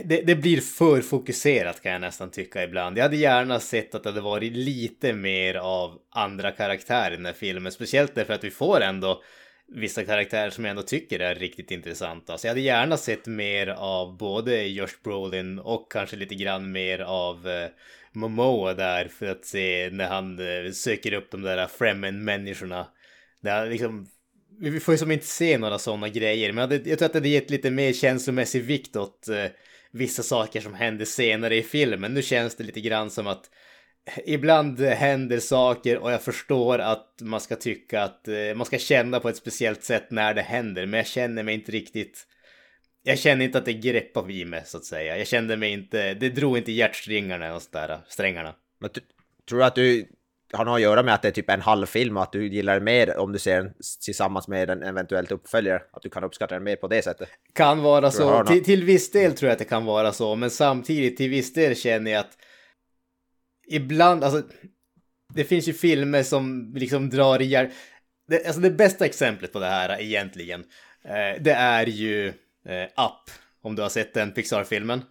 det, 0.05 0.22
det 0.22 0.34
blir 0.34 0.61
för 0.61 1.01
fokuserat 1.01 1.82
kan 1.82 1.93
jag 1.93 2.01
nästan 2.01 2.30
tycka 2.30 2.62
ibland. 2.62 2.99
Jag 2.99 3.03
hade 3.03 3.16
gärna 3.16 3.61
sett 3.61 3.95
att 3.95 4.03
det 4.03 4.09
hade 4.09 4.20
varit 4.20 4.53
lite 4.53 5.12
mer 5.12 5.55
av 5.55 5.99
andra 6.11 6.53
karaktärer 6.53 7.12
i 7.12 7.16
den 7.16 7.26
här 7.26 7.32
filmen. 7.32 7.72
Speciellt 7.72 8.14
därför 8.14 8.34
att 8.34 8.45
vi 8.45 8.51
får 8.51 8.80
ändå 8.80 9.22
vissa 9.68 10.05
karaktärer 10.05 10.51
som 10.51 10.64
jag 10.64 10.70
ändå 10.70 10.82
tycker 10.82 11.20
är 11.20 11.34
riktigt 11.34 11.70
intressanta. 11.70 12.39
Så 12.39 12.47
jag 12.47 12.51
hade 12.51 12.61
gärna 12.61 12.97
sett 12.97 13.26
mer 13.26 13.66
av 13.66 14.16
både 14.16 14.62
Josh 14.62 15.03
Brolin 15.05 15.59
och 15.59 15.93
kanske 15.93 16.16
lite 16.16 16.34
grann 16.34 16.72
mer 16.72 16.99
av 16.99 17.49
eh, 17.49 17.68
Momoa 18.13 18.75
där 18.75 19.09
för 19.09 19.27
att 19.27 19.45
se 19.45 19.91
när 19.93 20.09
han 20.09 20.39
eh, 20.39 20.73
söker 20.73 21.13
upp 21.13 21.31
de 21.31 21.43
där 21.43 21.67
Fremen-människorna. 21.67 22.87
Liksom, 23.69 24.09
vi 24.61 24.81
får 24.81 24.95
ju 24.95 24.99
som 24.99 25.11
inte 25.11 25.27
se 25.27 25.59
några 25.59 25.79
sådana 25.79 26.09
grejer, 26.09 26.53
men 26.53 26.71
jag, 26.71 26.85
tror 26.85 26.93
att 26.93 27.13
det 27.13 27.19
hade 27.19 27.29
gett 27.29 27.51
lite 27.51 27.71
mer 27.71 27.93
känslomässig 27.93 28.65
vikt 28.65 28.97
åt 28.97 29.29
eh, 29.29 29.45
vissa 29.91 30.23
saker 30.23 30.61
som 30.61 30.75
händer 30.75 31.05
senare 31.05 31.57
i 31.57 31.63
filmen. 31.63 32.15
Nu 32.15 32.23
känns 32.23 32.57
det 32.57 32.65
lite 32.65 32.81
grann 32.81 33.11
som 33.11 33.27
att 33.27 33.51
eh, 34.05 34.23
ibland 34.27 34.81
händer 34.81 35.41
saker 35.41 35.99
och 35.99 36.13
jag 36.13 36.23
förstår 36.23 36.79
att 36.79 37.19
man 37.21 37.41
ska 37.41 37.57
tycka 37.57 38.03
att 38.03 38.29
man 38.57 38.67
ska 38.67 38.79
känna 38.79 39.21
på 39.21 39.29
ett 39.29 39.37
speciellt 39.37 39.83
sätt 39.83 40.11
när 40.11 40.35
det 40.35 40.43
händer, 40.43 40.87
men 40.87 40.99
jag 40.99 41.07
känner 41.07 41.43
mig 41.43 41.55
inte 41.55 41.73
riktigt 41.73 42.27
jag 43.09 43.19
känner 43.19 43.45
inte 43.45 43.59
att 43.59 43.65
det 43.65 43.73
greppar 43.73 44.23
vid 44.23 44.47
mig 44.47 44.63
så 44.67 44.77
att 44.77 44.85
säga. 44.85 45.19
Jag 45.19 45.27
kände 45.27 45.57
mig 45.57 45.73
inte, 45.73 46.15
det 46.15 46.29
drog 46.29 46.59
inte 46.59 46.73
i 46.73 46.75
hjärtsträngarna 46.75 47.55
och 47.55 47.63
sådär, 47.63 47.99
strängarna. 48.09 48.55
Men 48.81 48.91
tror 49.49 49.59
du 49.59 49.65
att 49.65 49.75
du 49.75 50.07
har 50.53 50.65
något 50.65 50.75
att 50.75 50.81
göra 50.81 51.03
med 51.03 51.15
att 51.15 51.23
det 51.23 51.29
är 51.29 51.33
typ 51.33 51.51
en 51.51 51.61
halv 51.61 51.87
film 51.87 52.17
och 52.17 52.23
att 52.23 52.33
du 52.33 52.49
gillar 52.49 52.75
det 52.75 52.81
mer 52.81 53.19
om 53.19 53.33
du 53.33 53.39
ser 53.39 53.63
den 53.63 53.75
tillsammans 54.05 54.49
med 54.49 54.71
en 54.71 54.83
eventuellt 54.83 55.33
uppföljare? 55.33 55.83
Att 55.93 56.03
du 56.03 56.11
kan 56.11 56.25
uppskatta 56.25 56.55
den 56.55 56.65
mer 56.65 56.77
på 56.77 56.89
det 56.89 57.03
sättet? 57.03 57.29
Kan 57.53 57.83
vara 57.83 58.11
så, 58.11 58.45
till, 58.45 58.65
till 58.65 58.85
viss 58.85 59.11
del 59.11 59.33
tror 59.33 59.49
jag 59.49 59.53
att 59.53 59.59
det 59.59 59.65
kan 59.65 59.85
vara 59.85 60.13
så, 60.13 60.35
men 60.35 60.51
samtidigt 60.51 61.17
till 61.17 61.31
viss 61.31 61.53
del 61.53 61.77
känner 61.77 62.11
jag 62.11 62.21
att 62.21 62.39
ibland, 63.69 64.25
alltså 64.25 64.43
det 65.35 65.45
finns 65.45 65.69
ju 65.69 65.73
filmer 65.73 66.23
som 66.23 66.73
liksom 66.77 67.11
drar 67.11 67.43
i 67.43 67.45
hjär... 67.45 67.71
det, 68.29 68.47
Alltså 68.47 68.61
det 68.61 68.71
bästa 68.71 69.07
exemplet 69.07 69.53
på 69.53 69.59
det 69.59 69.67
här 69.67 70.01
egentligen, 70.01 70.65
eh, 71.05 71.43
det 71.43 71.53
är 71.53 71.87
ju 71.87 72.33
eh, 72.69 73.05
Up, 73.05 73.31
om 73.62 73.77
du 73.77 73.83
har 73.83 73.89
sett 73.89 74.14
den 74.14 74.33
Pixar-filmen. 74.33 75.03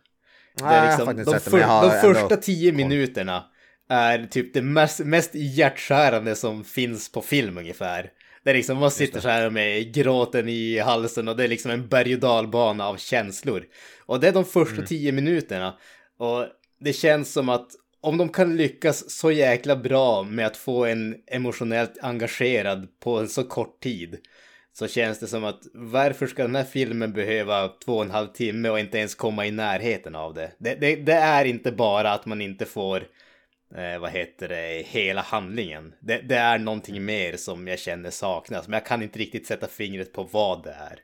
Det 0.57 0.63
är 0.63 0.67
Nej, 0.67 0.75
jag 0.75 0.81
har 0.81 0.87
liksom, 0.89 1.05
faktiskt 1.05 1.25
de 1.25 1.33
sett 1.33 1.43
den, 1.43 1.51
för, 1.51 1.59
jag 1.59 1.67
har 1.67 1.89
de 1.89 1.95
ändå 2.07 2.13
första 2.19 2.37
tio 2.37 2.71
koll. 2.71 2.77
minuterna 2.77 3.45
är 3.89 4.25
typ 4.25 4.53
det 4.53 4.61
mest, 4.61 4.99
mest 4.99 5.31
hjärtskärande 5.33 6.35
som 6.35 6.63
finns 6.63 7.11
på 7.11 7.21
film 7.21 7.57
ungefär. 7.57 8.09
Det 8.43 8.49
är 8.49 8.55
liksom, 8.55 8.77
man 8.77 8.91
sitter 8.91 9.19
så 9.19 9.29
här 9.29 9.49
med 9.49 9.93
gråten 9.93 10.49
i 10.49 10.79
halsen 10.79 11.27
och 11.27 11.37
det 11.37 11.43
är 11.43 11.47
liksom 11.47 11.71
en 11.71 11.87
berg 11.87 12.13
och 12.13 12.19
dalbana 12.19 12.87
av 12.87 12.97
känslor. 12.97 13.63
Och 14.05 14.19
det 14.19 14.27
är 14.27 14.31
de 14.31 14.45
första 14.45 14.73
Mm. 14.75 14.85
tio 14.85 15.11
minuterna. 15.11 15.77
Och 16.17 16.45
det 16.79 16.93
känns 16.93 17.33
som 17.33 17.49
att 17.49 17.67
om 18.01 18.17
de 18.17 18.29
kan 18.29 18.57
lyckas 18.57 19.09
så 19.09 19.31
jäkla 19.31 19.75
bra 19.75 20.23
med 20.23 20.45
att 20.45 20.57
få 20.57 20.85
en 20.85 21.15
emotionellt 21.27 21.97
engagerad 22.01 22.87
på 22.99 23.19
en 23.19 23.27
så 23.29 23.43
kort 23.43 23.79
tid. 23.79 24.17
Så 24.79 24.87
känns 24.87 25.19
det 25.19 25.27
som 25.27 25.43
att 25.43 25.67
varför 25.73 26.27
ska 26.27 26.41
den 26.41 26.55
här 26.55 26.63
filmen 26.63 27.13
behöva 27.13 27.67
två 27.67 27.95
och 27.95 28.03
en 28.03 28.11
halv 28.11 28.27
timme 28.27 28.69
och 28.69 28.79
inte 28.79 28.97
ens 28.97 29.15
komma 29.15 29.45
i 29.45 29.51
närheten 29.51 30.15
av 30.15 30.33
det? 30.33 30.51
Det, 30.57 30.75
det, 30.75 30.95
det 30.95 31.13
är 31.13 31.45
inte 31.45 31.71
bara 31.71 32.11
att 32.11 32.25
man 32.25 32.41
inte 32.41 32.65
får 32.65 33.07
eh, 33.75 33.99
vad 33.99 34.11
heter 34.11 34.47
det, 34.47 34.85
hela 34.87 35.21
handlingen. 35.21 35.93
Det, 35.99 36.17
det 36.17 36.35
är 36.35 36.59
någonting 36.59 37.05
mer 37.05 37.37
som 37.37 37.67
jag 37.67 37.79
känner 37.79 38.09
saknas, 38.09 38.67
men 38.67 38.73
jag 38.73 38.85
kan 38.85 39.03
inte 39.03 39.19
riktigt 39.19 39.47
sätta 39.47 39.67
fingret 39.67 40.13
på 40.13 40.23
vad 40.23 40.63
det 40.63 40.71
är. 40.71 40.99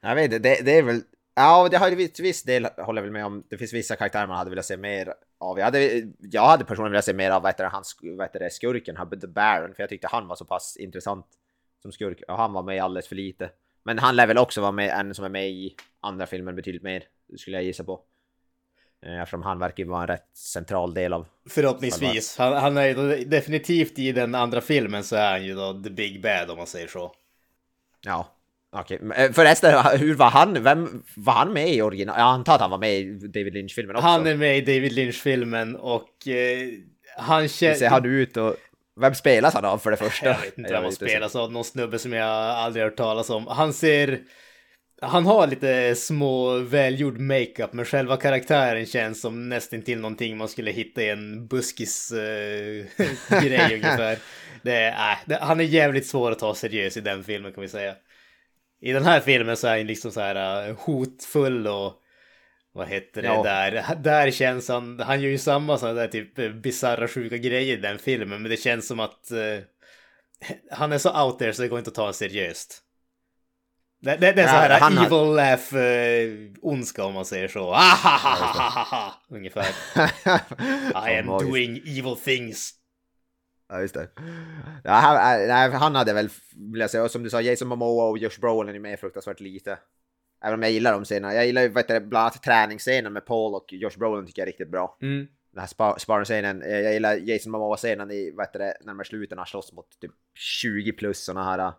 Jag 0.00 0.14
vet 0.14 0.24
inte, 0.24 0.38
det, 0.38 0.64
det 0.64 0.78
är 0.78 0.82
väl... 0.82 1.00
Ja, 1.34 1.68
det 1.70 1.76
har 1.76 1.88
ju 1.88 1.96
viss, 1.96 2.20
viss 2.20 2.42
del 2.42 2.64
håller 2.64 3.00
jag 3.00 3.04
väl 3.04 3.12
med 3.12 3.26
om. 3.26 3.44
Det 3.50 3.58
finns 3.58 3.72
vissa 3.72 3.96
karaktärer 3.96 4.26
man 4.26 4.36
hade 4.36 4.50
velat 4.50 4.66
se 4.66 4.76
mer 4.76 5.14
av. 5.40 5.58
Jag 5.58 5.64
hade, 5.64 6.02
jag 6.18 6.46
hade 6.46 6.64
personligen 6.64 6.92
velat 6.92 7.04
se 7.04 7.14
mer 7.14 7.30
av 7.30 7.42
vad 7.42 7.50
heter 7.52 7.64
det, 7.64 7.70
hans, 7.70 7.98
vad 8.02 8.26
heter 8.26 8.40
det, 8.40 8.50
skurken, 8.50 8.96
The 9.20 9.26
Baron, 9.26 9.74
för 9.74 9.82
jag 9.82 9.90
tyckte 9.90 10.08
han 10.10 10.28
var 10.28 10.36
så 10.36 10.44
pass 10.44 10.76
intressant 10.76 11.26
som 11.82 11.92
skurk. 11.92 12.22
Och 12.28 12.36
han 12.36 12.52
var 12.52 12.62
med 12.62 12.82
alldeles 12.82 13.08
för 13.08 13.16
lite. 13.16 13.50
Men 13.82 13.98
han 13.98 14.16
lär 14.16 14.26
väl 14.26 14.38
också 14.38 14.60
vara 14.60 14.72
med, 14.72 15.00
en 15.00 15.14
som 15.14 15.24
är 15.24 15.28
med 15.28 15.50
i 15.50 15.76
andra 16.00 16.26
filmen 16.26 16.56
betydligt 16.56 16.82
mer, 16.82 17.04
skulle 17.36 17.56
jag 17.56 17.64
gissa 17.64 17.84
på. 17.84 18.00
Eh, 19.06 19.20
Eftersom 19.20 19.42
han 19.42 19.58
verkar 19.58 19.84
vara 19.84 20.02
en 20.02 20.06
rätt 20.06 20.36
central 20.36 20.94
del 20.94 21.12
av... 21.12 21.26
Förhoppningsvis. 21.48 22.38
Han, 22.38 22.52
han 22.52 22.76
är 22.76 22.86
ju 22.86 23.24
definitivt 23.24 23.98
i 23.98 24.12
den 24.12 24.34
andra 24.34 24.60
filmen 24.60 25.04
så 25.04 25.16
är 25.16 25.30
han 25.30 25.44
ju 25.44 25.54
då 25.54 25.82
the 25.82 25.90
big 25.90 26.22
bad 26.22 26.50
om 26.50 26.56
man 26.56 26.66
säger 26.66 26.88
så. 26.88 27.12
Ja, 28.00 28.26
okej. 28.70 28.98
Okay. 29.02 29.32
Förresten, 29.32 29.98
hur 29.98 30.14
var 30.14 30.30
han? 30.30 30.62
Vem 30.62 31.02
var 31.16 31.32
han 31.32 31.52
med 31.52 31.74
i 31.74 31.82
original? 31.82 32.14
Jag 32.18 32.26
antar 32.26 32.54
att 32.54 32.60
han 32.60 32.70
var 32.70 32.78
med 32.78 32.94
i 32.94 33.04
David 33.28 33.54
Lynch-filmen 33.54 33.96
också. 33.96 34.08
Han 34.08 34.26
är 34.26 34.36
med 34.36 34.58
i 34.58 34.60
David 34.60 34.92
Lynch-filmen 34.92 35.76
och 35.76 36.28
eh, 36.28 36.68
han 37.16 37.48
känner... 37.48 37.74
Ser 37.74 37.88
han 37.88 38.04
ut 38.04 38.36
och... 38.36 38.56
Vem 39.00 39.14
spelas 39.14 39.54
han 39.54 39.64
av 39.64 39.78
för 39.78 39.90
det 39.90 39.96
första? 39.96 40.26
Jag 40.26 40.40
vet 40.40 40.58
inte 40.58 40.72
vem 40.72 40.82
han 40.82 40.92
spelas 40.92 41.36
av. 41.36 41.52
Någon 41.52 41.64
snubbe 41.64 41.98
som 41.98 42.12
jag 42.12 42.28
aldrig 42.28 42.84
hört 42.84 42.96
talas 42.96 43.30
om. 43.30 43.46
Han 43.46 43.72
ser... 43.72 44.20
Han 45.04 45.26
har 45.26 45.46
lite 45.46 45.94
små 45.94 46.58
välgjord 46.58 47.18
makeup 47.18 47.72
men 47.72 47.84
själva 47.84 48.16
karaktären 48.16 48.86
känns 48.86 49.20
som 49.20 49.48
nästan 49.48 49.82
till 49.82 49.98
någonting 50.00 50.36
man 50.36 50.48
skulle 50.48 50.70
hitta 50.70 51.02
i 51.02 51.08
en 51.08 51.46
buskis-grej 51.46 52.86
äh, 53.54 53.72
ungefär. 53.72 54.18
Det 54.62 54.76
är, 54.76 55.12
äh, 55.12 55.18
det, 55.26 55.38
han 55.40 55.60
är 55.60 55.64
jävligt 55.64 56.06
svår 56.06 56.30
att 56.30 56.38
ta 56.38 56.54
seriös 56.54 56.96
i 56.96 57.00
den 57.00 57.24
filmen 57.24 57.52
kan 57.52 57.62
vi 57.62 57.68
säga. 57.68 57.94
I 58.80 58.92
den 58.92 59.04
här 59.04 59.20
filmen 59.20 59.56
så 59.56 59.66
är 59.66 59.78
han 59.78 59.86
liksom 59.86 60.10
så 60.10 60.20
här 60.20 60.68
uh, 60.68 60.76
hotfull 60.78 61.66
och 61.66 62.01
vad 62.72 62.88
heter 62.88 63.22
det 63.22 63.28
ja. 63.28 63.42
där? 63.42 63.94
Där 64.02 64.30
känns 64.30 64.68
han, 64.68 65.00
han 65.00 65.20
gör 65.20 65.30
ju 65.30 65.38
samma 65.38 65.78
sådana 65.78 66.00
där 66.00 66.08
typ 66.08 66.62
bisarra 66.62 67.08
sjuka 67.08 67.36
grejer 67.36 67.78
i 67.78 67.80
den 67.80 67.98
filmen 67.98 68.42
men 68.42 68.50
det 68.50 68.56
känns 68.56 68.86
som 68.86 69.00
att 69.00 69.28
uh, 69.32 69.64
han 70.70 70.92
är 70.92 70.98
så 70.98 71.24
out 71.24 71.38
there 71.38 71.52
så 71.52 71.62
det 71.62 71.68
går 71.68 71.78
inte 71.78 71.90
att 71.90 71.94
ta 71.94 72.12
seriöst. 72.12 72.82
Det, 74.00 74.16
det, 74.16 74.32
det 74.32 74.42
är 74.42 74.48
så 74.48 74.54
här 74.54 74.80
han 74.80 74.98
evil 74.98 75.10
har... 75.10 75.34
laugh 75.34 75.74
uh, 75.74 76.50
ondska 76.62 77.04
om 77.04 77.14
man 77.14 77.24
säger 77.24 77.48
så. 77.48 77.72
Ahahaha, 77.72 79.14
ungefär. 79.28 79.68
I 81.08 81.18
am 81.18 81.26
doing 81.26 81.76
evil 81.76 82.16
things. 82.16 82.72
Ja, 83.68 83.80
just 83.80 83.94
det. 83.94 84.08
Ja, 84.84 84.92
han, 84.92 85.72
han 85.72 85.94
hade 85.94 86.12
väl, 86.12 86.28
vill 86.72 86.80
jag 86.80 86.90
säga, 86.90 87.08
som 87.08 87.22
du 87.22 87.30
sa, 87.30 87.40
Jason 87.40 87.68
Momoa 87.68 88.08
och 88.08 88.18
Josh 88.18 88.40
Brolin 88.40 88.74
är 88.74 88.78
med 88.78 89.00
fruktansvärt 89.00 89.40
lite. 89.40 89.78
Även 90.42 90.54
om 90.54 90.62
jag 90.62 90.72
gillar 90.72 90.92
de 90.92 91.04
scenerna. 91.04 91.34
Jag 91.34 91.46
gillar 91.46 91.62
ju 91.62 91.68
bland 91.68 92.16
annat 92.16 92.42
träningsscenen 92.42 93.12
med 93.12 93.26
Paul 93.26 93.54
och 93.54 93.72
Josh 93.72 93.98
Brolin 93.98 94.26
tycker 94.26 94.42
jag 94.42 94.46
är 94.46 94.52
riktigt 94.52 94.70
bra. 94.70 94.98
Mm. 95.02 95.26
Den 95.52 95.60
här 95.60 95.66
spar 95.66 95.98
sparring-scenen. 95.98 96.62
Jag 96.66 96.92
gillar 96.92 97.16
Jason 97.16 97.52
Momoa-scenen 97.52 98.10
i, 98.10 98.30
vad 98.30 98.46
heter 98.46 98.58
det, 98.58 98.76
när 98.80 98.94
de 98.94 99.04
slutar 99.04 99.36
när 99.36 99.40
han 99.40 99.46
slåss 99.46 99.72
mot 99.72 100.00
typ 100.00 100.12
20 100.34 100.92
plus 100.92 101.24
såna 101.24 101.44
här 101.44 101.72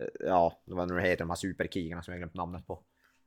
Eh, 0.00 0.06
ja, 0.20 0.62
vad 0.64 0.88
nu 0.88 1.00
heter 1.00 1.18
de 1.18 1.30
här 1.30 1.36
superkrigarna 1.36 2.02
som 2.02 2.12
jag 2.12 2.18
glömt 2.20 2.34
namnet 2.34 2.66
på. 2.66 2.82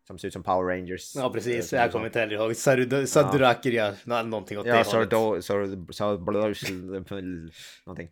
Som 0.07 0.17
ser 0.17 0.27
ut 0.27 0.33
som 0.33 0.43
Power 0.43 0.75
Rangers. 0.75 1.15
Ja 1.15 1.29
precis, 1.29 1.73
jag 1.73 1.91
kommer 1.91 2.05
inte 2.05 2.19
heller 2.19 2.35
ihåg. 2.35 2.55
Sadurakiria, 3.07 3.93
ja. 4.05 4.23
någonting 4.23 4.59
åt 4.59 4.65
ja, 4.65 4.73
det 4.73 4.77
hållet. 4.77 5.11
Ja, 5.11 5.41
någonting. 7.85 8.09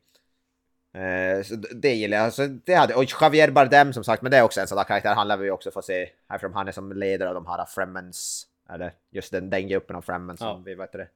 Eh, 0.95 1.43
så 1.43 1.55
det 1.55 1.93
gillar 1.93 2.17
jag. 2.17 2.33
Så 2.33 2.47
det 2.65 2.73
hade, 2.73 2.95
och 2.95 3.05
Javier 3.21 3.51
Bardem 3.51 3.93
som 3.93 4.03
sagt, 4.03 4.21
men 4.21 4.31
det 4.31 4.37
är 4.37 4.43
också 4.43 4.61
en 4.61 4.67
sån 4.67 4.75
där 4.75 4.83
karaktär. 4.83 5.15
Han 5.15 5.27
lär 5.27 5.37
vi 5.37 5.51
också 5.51 5.71
få 5.71 5.81
se. 5.81 6.09
Eftersom 6.29 6.53
han 6.53 6.67
är 6.67 6.71
som 6.71 6.91
ledare 6.91 7.29
av 7.29 7.35
de 7.35 7.45
här 7.47 7.65
Fremens. 7.65 8.47
Eller 8.69 8.93
just 9.11 9.31
den, 9.31 9.49
den 9.49 9.67
gruppen 9.67 9.95
av 9.95 10.01
Fremens 10.01 10.39
som 10.39 10.47
ja. 10.47 10.61
vi 10.65 10.75
vet 10.75 10.91
det. 10.91 11.07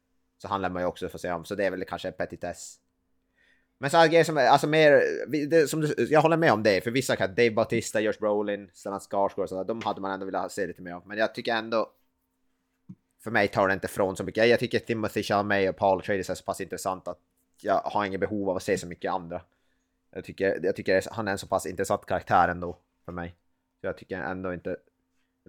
Så 0.42 0.48
han 0.48 0.62
lär 0.62 0.70
man 0.70 0.82
ju 0.82 0.88
också 0.88 1.10
få 1.10 1.18
se 1.18 1.32
om. 1.32 1.46
Så 1.46 1.56
det 1.56 1.66
är 1.66 1.72
väl 1.72 1.86
kanske 1.86 2.08
en 2.08 2.14
petitess. 2.14 2.80
Men 3.78 3.90
sådana 3.90 4.08
grejer 4.08 4.24
som 4.24 4.38
alltså 4.38 4.68
mer, 4.68 5.02
det, 5.48 5.68
som 5.68 5.82
du, 5.82 6.08
jag 6.10 6.22
håller 6.22 6.38
med 6.38 6.54
om 6.54 6.64
det, 6.64 6.84
för 6.84 6.92
vissa 6.92 7.16
kan, 7.16 7.36
Dave 7.36 7.52
Bautista, 7.52 8.00
Josh 8.00 8.20
Brolin, 8.20 8.70
Stellan 8.74 9.00
Skarsgård 9.00 9.44
och 9.44 9.50
sådär, 9.50 9.64
de 9.64 9.82
hade 9.82 10.02
man 10.02 10.12
ändå 10.12 10.26
velat 10.26 10.52
se 10.52 10.68
lite 10.68 10.82
mer 10.82 10.94
av. 10.94 11.08
Men 11.08 11.18
jag 11.18 11.36
tycker 11.36 11.56
ändå, 11.56 11.92
för 13.24 13.32
mig 13.32 13.48
tar 13.48 13.68
det 13.68 13.74
inte 13.74 13.88
från 13.88 14.16
så 14.16 14.24
mycket. 14.24 14.50
Jag 14.50 14.60
tycker 14.60 14.80
Timothy 14.80 15.24
Chalamet 15.24 15.70
och 15.70 15.78
Paul 15.78 16.00
Atreides 16.00 16.30
är 16.30 16.36
så 16.36 16.44
pass 16.44 16.62
intressant 16.62 17.08
att 17.08 17.20
jag 17.62 17.82
har 17.86 18.06
inget 18.06 18.20
behov 18.20 18.50
av 18.50 18.58
att 18.58 18.64
se 18.64 18.78
så 18.78 18.88
mycket 18.88 19.12
andra. 19.12 19.42
Jag 20.12 20.24
tycker, 20.24 20.60
jag 20.64 20.76
tycker 20.76 21.04
han 21.12 21.28
är 21.28 21.32
en 21.32 21.38
så 21.38 21.48
pass 21.48 21.66
intressant 21.66 22.06
karaktär 22.06 22.48
ändå 22.48 22.80
för 23.06 23.12
mig. 23.12 23.36
Så 23.82 23.88
jag 23.88 23.98
tycker 23.98 24.22
ändå 24.22 24.54
inte... 24.54 24.78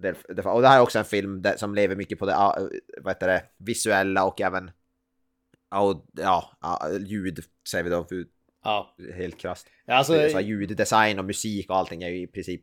Det, 0.01 0.45
och 0.45 0.61
det 0.61 0.67
här 0.67 0.77
är 0.77 0.81
också 0.81 0.99
en 0.99 1.05
film 1.05 1.43
som 1.57 1.75
lever 1.75 1.95
mycket 1.95 2.19
på 2.19 2.25
det, 2.25 2.35
vad 3.01 3.13
heter 3.13 3.27
det 3.27 3.43
visuella 3.57 4.25
och 4.25 4.41
även 4.41 4.71
ja, 5.71 6.57
ja, 6.61 6.89
ljud 6.99 7.39
säger 7.71 7.83
vi 7.83 7.89
då. 7.89 8.03
För 8.03 8.25
ja. 8.63 8.95
Helt 9.15 9.37
krasst. 9.37 9.67
Alltså, 9.87 10.29
så 10.29 10.39
ljuddesign 10.39 11.19
och 11.19 11.25
musik 11.25 11.69
och 11.69 11.77
allting 11.77 12.03
är 12.03 12.09
ju 12.09 12.21
i 12.21 12.27
princip 12.27 12.61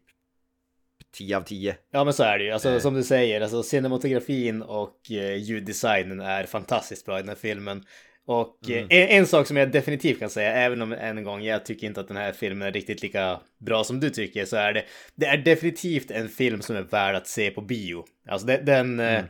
10 1.13 1.37
av 1.37 1.43
10. 1.43 1.77
Ja 1.91 2.05
men 2.05 2.15
så 2.15 2.23
är 2.23 2.39
det 2.39 2.45
ju. 2.45 2.51
Alltså, 2.51 2.71
eh. 2.71 2.79
Som 2.79 2.95
du 2.95 3.03
säger, 3.03 3.41
alltså, 3.41 3.63
cinematografin 3.63 4.63
och 4.63 5.11
eh, 5.11 5.37
ljuddesignen 5.37 6.21
är 6.21 6.45
fantastiskt 6.45 7.07
bra 7.07 7.19
i 7.19 7.23
den 7.23 7.29
här 7.29 7.37
filmen. 7.37 7.85
Och 8.29 8.71
eh, 8.71 8.77
mm. 8.77 8.87
en, 8.91 9.09
en, 9.09 9.27
sak 9.27 9.47
som 9.47 9.57
jag 9.57 9.73
definitivt 9.73 10.19
kan 10.19 10.31
säga, 10.31 10.53
även 10.53 10.83
om 10.83 10.93
än 10.93 11.19
en 11.19 11.25
gång 11.25 11.43
jag 11.43 11.65
tycker 11.65 11.87
inte 11.87 12.01
att 12.01 12.09
den 12.09 12.17
här 12.17 12.33
filmen 12.33 12.69
är 12.69 12.73
riktigt 12.73 13.03
lika 13.03 13.41
bra 13.59 13.85
som 13.85 14.01
du 14.01 14.11
tycker, 14.11 14.45
så 14.45 14.57
är 14.57 14.73
det, 14.73 14.85
det 15.15 15.27
är 15.27 15.39
definitivt 15.39 16.11
en 16.11 16.29
film 16.29 16.63
som 16.63 16.77
är 16.77 16.83
värd 16.83 17.15
att 17.15 17.27
se 17.27 17.51
på 17.51 17.61
bio. 17.61 18.05
Alltså 18.29 18.47
den, 18.47 18.65
den, 18.65 19.01
mm. 19.01 19.25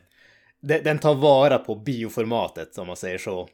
den, 0.61 0.85
den 0.85 0.99
tar 0.99 1.15
vara 1.15 1.59
på 1.59 1.75
bioformatet 1.75 2.79
om 2.79 2.87
man 2.87 2.97
säger 2.97 3.19
så. 3.19 3.49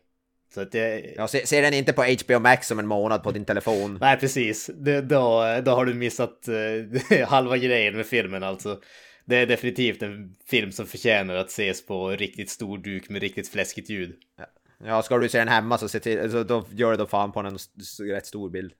Så 0.55 0.61
att 0.61 0.73
det... 0.73 1.15
Ja, 1.17 1.29
se, 1.29 1.47
se, 1.47 1.61
den 1.61 1.75
inte 1.75 1.93
på 1.93 2.03
HBO 2.03 2.39
Max 2.39 2.71
om 2.71 2.79
en 2.79 2.87
månad 2.87 3.23
på 3.23 3.31
din 3.31 3.45
telefon. 3.45 3.99
Nej, 4.01 4.17
precis. 4.17 4.71
Det, 4.75 5.01
då, 5.01 5.61
då 5.65 5.71
har 5.71 5.85
du 5.85 5.95
missat 5.95 6.49
uh, 6.49 7.25
halva 7.27 7.57
grejen 7.57 7.97
med 7.97 8.07
filmen 8.07 8.43
alltså. 8.43 8.81
Det 9.25 9.37
är 9.37 9.47
definitivt 9.47 10.03
en 10.03 10.35
film 10.47 10.73
som 10.73 10.87
förtjänar 10.87 11.35
att 11.35 11.49
ses 11.49 11.87
på 11.87 12.09
riktigt 12.09 12.51
stor 12.51 12.79
duk 12.79 13.09
med 13.09 13.23
riktigt 13.23 13.49
fläskigt 13.49 13.91
ljud. 13.91 14.15
Ja, 14.39 14.47
ja 14.85 15.03
ska 15.03 15.19
du 15.19 15.29
se 15.29 15.39
den 15.39 15.49
hemma 15.49 15.79
så, 15.79 15.89
se 15.89 16.01
till, 16.01 16.31
så 16.31 16.43
då 16.43 16.65
gör 16.71 16.91
det 16.91 16.97
då 16.97 17.07
fan 17.07 17.33
på 17.33 17.41
en 17.41 17.59
rätt 18.01 18.27
stor 18.27 18.51
bild. 18.51 18.73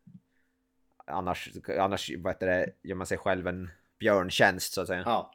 Annars, 1.07 1.51
annars 1.79 2.11
vad 2.19 2.33
heter 2.33 2.47
det, 2.47 2.71
gör 2.83 2.95
man 2.97 3.07
sig 3.07 3.19
själv 3.19 3.47
en 3.47 3.71
björntjänst 3.99 4.73
så 4.73 4.81
att 4.81 4.87
säga. 4.87 5.03
Ja. 5.07 5.35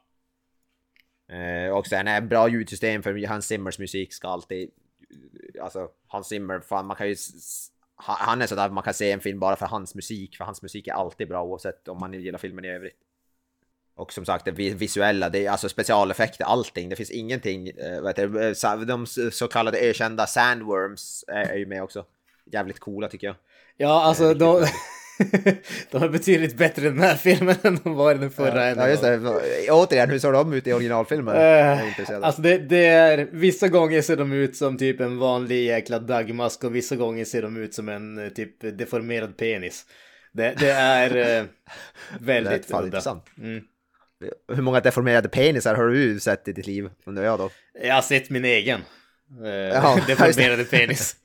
Eh, 1.36 1.70
och 1.70 1.86
sen 1.86 2.08
är 2.08 2.20
bra 2.20 2.48
ljudsystem 2.48 3.02
för 3.02 3.26
Hans 3.26 3.46
Zimmers 3.46 3.78
musik 3.78 4.14
ska 4.14 4.28
alltid 4.28 4.70
alltså 5.62 5.90
Hans 6.06 6.28
Zimmer, 6.28 6.60
fan 6.60 6.86
man 6.86 6.96
kan 6.96 7.08
ju 7.08 7.16
han 7.96 8.42
är 8.42 8.46
sådär 8.46 8.70
man 8.70 8.84
kan 8.84 8.94
se 8.94 9.12
en 9.12 9.20
film 9.20 9.38
bara 9.38 9.56
för 9.56 9.66
hans 9.66 9.94
musik, 9.94 10.36
för 10.36 10.44
hans 10.44 10.62
musik 10.62 10.88
är 10.88 10.92
alltid 10.92 11.28
bra 11.28 11.42
oavsett 11.42 11.88
om 11.88 12.00
man 12.00 12.12
gillar 12.12 12.38
filmen 12.38 12.64
i 12.64 12.68
övrigt. 12.68 12.96
Och 14.00 14.12
som 14.12 14.24
sagt 14.24 14.44
det 14.44 14.50
visuella, 14.50 15.28
det 15.28 15.46
är 15.46 15.50
alltså 15.50 15.68
specialeffekter, 15.68 16.44
allting. 16.44 16.88
Det 16.88 16.96
finns 16.96 17.10
ingenting, 17.10 17.68
äh, 17.68 18.02
vet 18.02 18.16
du, 18.16 18.54
de 18.84 19.06
så 19.32 19.48
kallade 19.48 19.78
ökända 19.78 20.26
sandworms 20.26 21.24
är 21.28 21.56
ju 21.56 21.66
med 21.66 21.82
också. 21.82 22.04
Jävligt 22.52 22.78
coola 22.78 23.08
tycker 23.08 23.26
jag. 23.26 23.36
Ja, 23.76 24.02
alltså 24.02 24.34
de, 24.34 24.66
de 25.90 26.02
är 26.02 26.08
betydligt 26.08 26.56
bättre 26.56 26.86
i 26.86 26.90
den 26.90 27.00
här 27.00 27.16
filmen 27.16 27.56
än 27.62 27.78
de 27.84 27.94
var 27.94 28.14
i 28.14 28.18
den 28.18 28.30
förra. 28.30 28.68
Ja, 28.68 28.76
ja 28.76 28.88
just 28.88 29.02
det. 29.02 29.70
Återigen, 29.70 30.10
hur 30.10 30.18
såg 30.18 30.32
de 30.32 30.52
ut 30.52 30.66
i 30.66 30.72
originalfilmen? 30.72 31.36
Uh, 31.36 32.24
alltså 32.24 32.42
det, 32.42 32.58
det, 32.58 32.86
är, 32.86 33.28
vissa 33.32 33.68
gånger 33.68 34.02
ser 34.02 34.16
de 34.16 34.32
ut 34.32 34.56
som 34.56 34.78
typ 34.78 35.00
en 35.00 35.18
vanlig 35.18 35.64
jäkla 35.64 35.98
dagmask 35.98 36.64
och 36.64 36.74
vissa 36.74 36.96
gånger 36.96 37.24
ser 37.24 37.42
de 37.42 37.56
ut 37.56 37.74
som 37.74 37.88
en 37.88 38.18
eh, 38.18 38.28
typ 38.28 38.78
deformerad 38.78 39.36
penis. 39.36 39.86
Det, 40.32 40.54
det 40.58 40.70
är 40.70 41.40
uh, 41.42 41.46
väldigt 42.20 42.68
det 42.68 42.74
är 42.74 42.82
udda. 42.82 43.20
Mm. 43.38 43.64
Hur 44.52 44.62
många 44.62 44.80
deformerade 44.80 45.28
penisar 45.28 45.74
har 45.74 45.88
du 45.88 46.20
sett 46.20 46.48
i 46.48 46.52
ditt 46.52 46.66
liv? 46.66 46.90
Undrar 47.06 47.24
jag 47.24 47.38
då. 47.38 47.50
Jag 47.82 47.94
har 47.94 48.02
sett 48.02 48.30
min 48.30 48.44
egen. 48.44 48.80
Eh, 49.44 49.50
ja, 49.50 50.00
deformerade 50.06 50.64
penis. 50.64 51.16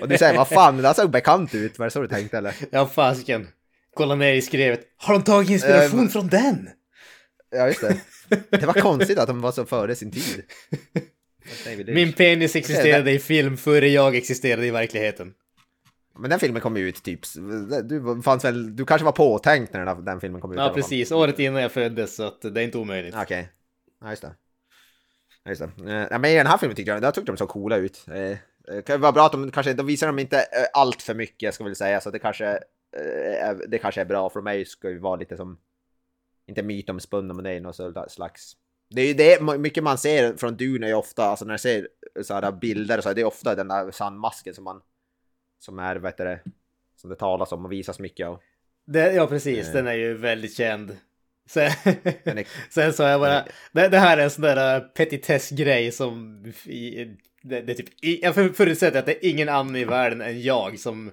och 0.00 0.08
du 0.08 0.18
säger, 0.18 0.36
vad 0.36 0.48
fan, 0.48 0.76
det 0.76 0.82
där 0.82 0.92
såg 0.92 1.10
bekant 1.10 1.54
ut. 1.54 1.78
Var 1.78 1.86
det 1.86 1.90
så 1.90 2.02
du 2.02 2.08
tänkte 2.08 2.38
eller? 2.38 2.54
Ja, 2.70 2.86
fasiken. 2.86 3.48
Kolla 3.94 4.14
ner 4.14 4.34
i 4.34 4.42
skrevet. 4.42 4.80
Har 4.96 5.14
de 5.14 5.22
tagit 5.22 5.50
inspiration 5.50 6.08
från 6.08 6.28
den? 6.28 6.68
Ja, 7.50 7.66
just 7.66 7.80
det. 7.80 7.96
Det 8.50 8.66
var 8.66 8.74
konstigt 8.74 9.18
att 9.18 9.26
de 9.26 9.40
var 9.40 9.52
så 9.52 9.64
före 9.64 9.94
sin 9.94 10.10
tid. 10.10 10.42
Min 11.86 12.12
penis 12.12 12.56
existerade 12.56 13.10
i 13.12 13.18
film 13.18 13.56
före 13.56 13.88
jag 13.88 14.16
existerade 14.16 14.66
i 14.66 14.70
verkligheten. 14.70 15.32
Men 16.14 16.30
den 16.30 16.38
filmen 16.38 16.62
kom 16.62 16.76
ju 16.76 16.88
ut 16.88 17.02
typ, 17.02 17.20
du, 17.84 18.22
fanns 18.22 18.44
väl, 18.44 18.76
du 18.76 18.84
kanske 18.84 19.04
var 19.04 19.12
påtänkt 19.12 19.72
när 19.72 19.86
den, 19.86 20.04
den 20.04 20.20
filmen 20.20 20.40
kom 20.40 20.52
ut? 20.52 20.58
Ja, 20.58 20.72
precis. 20.74 21.12
Året 21.12 21.38
innan 21.38 21.62
jag 21.62 21.72
föddes, 21.72 22.16
så 22.16 22.22
att 22.22 22.40
det 22.42 22.60
är 22.60 22.64
inte 22.64 22.78
omöjligt. 22.78 23.14
Okej, 23.14 23.24
okay. 23.24 23.44
ja, 24.00 24.10
just 24.10 24.22
det. 24.22 24.34
Just 25.48 25.60
det. 25.60 26.08
Eh, 26.10 26.20
men 26.20 26.24
i 26.24 26.36
den 26.36 26.46
här 26.46 26.58
filmen 26.58 26.76
tyckte 26.76 26.92
jag, 26.92 27.02
där 27.02 27.10
tyckte 27.10 27.32
de 27.32 27.36
så 27.36 27.46
coola 27.46 27.76
ut. 27.76 28.04
Eh, 28.08 28.16
eh, 28.16 28.38
det 28.66 28.82
kan 28.82 29.00
vara 29.00 29.12
bra 29.12 29.26
att 29.26 29.32
de 29.32 29.50
kanske, 29.50 29.72
de 29.72 29.86
visar 29.86 30.06
dem 30.06 30.18
inte 30.18 30.44
allt 30.72 31.02
för 31.02 31.14
mycket 31.14 31.54
ska 31.54 31.64
vi 31.64 31.74
säga, 31.74 32.00
så 32.00 32.10
det 32.10 32.18
kanske, 32.18 32.58
det 33.68 33.78
kanske 33.78 34.00
är 34.00 34.04
bra 34.04 34.30
för 34.30 34.40
mig 34.40 34.64
ska 34.64 34.90
ju 34.90 34.98
vara 34.98 35.16
lite 35.16 35.36
som 35.36 35.58
inte 36.46 36.62
mytomspunna 36.62 37.34
men 37.34 37.44
det 37.44 37.50
är 37.50 37.60
något 37.60 37.76
så- 37.76 38.06
slags... 38.08 38.56
Det 38.90 39.00
är 39.00 39.06
ju 39.06 39.14
det 39.14 39.58
mycket 39.58 39.84
man 39.84 39.98
ser 39.98 40.36
från 40.36 40.56
Dune 40.56 40.86
är 40.86 40.88
ju 40.88 40.94
ofta, 40.94 41.24
alltså 41.24 41.44
när 41.44 41.52
jag 41.52 41.60
ser 41.60 41.88
så 42.22 42.34
här 42.34 42.52
bilder 42.52 43.00
så 43.00 43.08
är 43.08 43.14
det 43.14 43.24
ofta 43.24 43.54
den 43.54 43.68
där 43.68 43.90
sandmasken 43.90 44.54
som 44.54 44.64
man... 44.64 44.80
Som 45.62 45.78
är, 45.78 45.96
vet 45.96 46.16
du 46.16 46.24
det, 46.24 46.40
som 46.96 47.10
det 47.10 47.16
talas 47.16 47.52
om 47.52 47.64
och 47.64 47.72
visas 47.72 47.98
mycket 47.98 48.26
av. 48.26 48.40
Det, 48.86 49.12
ja, 49.12 49.26
precis. 49.26 49.68
Eh. 49.68 49.72
Den 49.74 49.86
är 49.86 49.92
ju 49.94 50.14
väldigt 50.14 50.56
känd. 50.56 50.96
Sen, 51.46 51.70
är- 52.24 52.72
sen 52.72 52.92
sa 52.92 53.08
jag 53.08 53.20
bara, 53.20 53.44
det, 53.72 53.88
det 53.88 53.98
här 53.98 54.18
är 54.18 54.22
en 54.22 54.30
sån 54.30 54.42
där 54.42 54.80
uh, 54.80 54.86
petitessgrej 54.88 55.92
som... 55.92 56.44
I, 56.66 57.04
det, 57.42 57.60
det 57.60 57.72
är 57.72 57.74
typ, 57.74 57.88
jag 58.22 58.34
för- 58.34 58.48
förutsätter 58.48 58.98
att 58.98 59.06
det 59.06 59.26
är 59.26 59.30
ingen 59.30 59.48
annan 59.48 59.76
i 59.76 59.84
världen 59.84 60.20
än 60.20 60.42
jag 60.42 60.78
som 60.78 61.10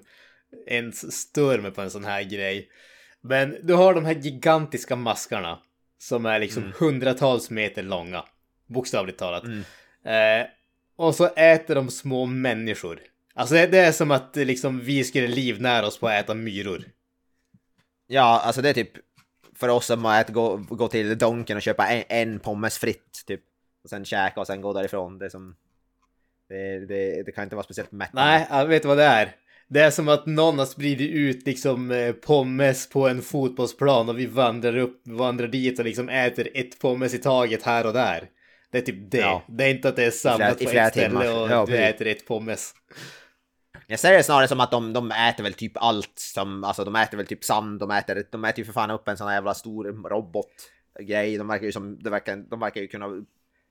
ens 0.66 1.12
stör 1.20 1.58
mig 1.58 1.70
på 1.70 1.80
en 1.82 1.90
sån 1.90 2.04
här 2.04 2.22
grej. 2.22 2.68
Men 3.20 3.56
du 3.62 3.74
har 3.74 3.94
de 3.94 4.04
här 4.04 4.14
gigantiska 4.14 4.96
maskarna 4.96 5.58
som 5.98 6.26
är 6.26 6.38
liksom 6.40 6.72
hundratals 6.78 7.50
meter 7.50 7.82
långa. 7.82 8.24
Bokstavligt 8.66 9.18
talat. 9.18 9.44
Mm. 9.44 9.62
Eh, 10.42 10.46
och 10.96 11.14
så 11.14 11.26
äter 11.26 11.74
de 11.74 11.90
små 11.90 12.26
människor. 12.26 13.00
Alltså 13.34 13.54
det, 13.54 13.66
det 13.66 13.78
är 13.78 13.92
som 13.92 14.10
att 14.10 14.36
eh, 14.36 14.44
liksom, 14.44 14.80
vi 14.80 15.04
skulle 15.04 15.26
livnära 15.28 15.86
oss 15.86 15.98
på 15.98 16.08
att 16.08 16.24
äta 16.24 16.34
myror. 16.34 16.84
Ja, 18.06 18.40
alltså 18.44 18.62
det 18.62 18.68
är 18.68 18.74
typ 18.74 18.92
för 19.54 19.68
oss 19.68 19.86
som 19.86 20.06
att 20.06 20.28
gå, 20.28 20.56
gå 20.56 20.88
till 20.88 21.18
Donken 21.18 21.56
och 21.56 21.62
köpa 21.62 21.86
en, 21.88 22.04
en 22.08 22.40
pommes 22.40 22.78
fritt 22.78 23.22
typ. 23.26 23.40
Och 23.84 23.90
sen 23.90 24.04
käka 24.04 24.40
och 24.40 24.46
sen 24.46 24.60
gå 24.60 24.72
därifrån. 24.72 25.18
Det 25.18 25.30
som... 25.30 25.56
Det, 26.48 26.86
det, 26.86 27.22
det 27.22 27.32
kan 27.32 27.44
inte 27.44 27.56
vara 27.56 27.64
speciellt 27.64 27.92
mättande. 27.92 28.22
Nej, 28.22 28.46
jag 28.50 28.66
vet 28.66 28.84
vad 28.84 28.98
det 28.98 29.04
är. 29.04 29.36
Det 29.68 29.80
är 29.80 29.90
som 29.90 30.08
att 30.08 30.26
någon 30.26 30.58
har 30.58 30.66
spridit 30.66 31.10
ut 31.10 31.46
liksom 31.46 31.90
eh, 31.90 32.12
pommes 32.12 32.88
på 32.88 33.08
en 33.08 33.22
fotbollsplan 33.22 34.08
och 34.08 34.18
vi 34.18 34.26
vandrar 34.26 34.76
upp, 34.76 35.02
vandrar 35.04 35.48
dit 35.48 35.78
och 35.78 35.84
liksom 35.84 36.08
äter 36.08 36.48
ett 36.54 36.78
pommes 36.78 37.14
i 37.14 37.18
taget 37.18 37.62
här 37.62 37.86
och 37.86 37.92
där. 37.92 38.28
Det 38.70 38.78
är 38.78 38.82
typ 38.82 39.10
det. 39.10 39.18
Ja. 39.18 39.42
Det 39.48 39.64
är 39.64 39.70
inte 39.70 39.88
att 39.88 39.96
det 39.96 40.04
är 40.04 40.10
samlat 40.10 40.60
i 40.60 40.64
på 40.64 40.70
flera 40.70 40.86
ett 40.86 40.92
ställe 40.92 41.08
timmar. 41.08 41.42
och 41.42 41.50
Ja, 41.50 41.66
du 41.66 41.76
äter 41.76 42.06
ett 42.06 42.26
pommes. 42.26 42.74
Jag 43.90 44.00
ser 44.00 44.12
det 44.12 44.22
snarare 44.22 44.48
som 44.48 44.60
att 44.60 44.70
de, 44.70 44.92
de 44.92 45.10
äter 45.10 45.42
väl 45.44 45.54
typ 45.54 45.72
allt 45.74 46.12
som, 46.18 46.64
alltså 46.64 46.84
de 46.84 46.96
äter 46.96 47.16
väl 47.16 47.26
typ 47.26 47.44
sand, 47.44 47.80
de 47.80 47.90
äter, 47.90 48.24
de 48.30 48.44
äter 48.44 48.58
ju 48.58 48.64
för 48.64 48.72
fan 48.72 48.90
upp 48.90 49.08
en 49.08 49.16
sån 49.16 49.26
här 49.26 49.34
jävla 49.34 49.54
stor 49.54 49.84
robotgrej. 49.84 51.36
De 51.38 51.48
verkar 51.48 51.66
ju 51.66 51.72
som, 51.72 51.98
de 52.02 52.10
verkar, 52.10 52.36
de 52.36 52.60
verkar 52.60 52.80
ju 52.80 52.88
kunna 52.88 53.06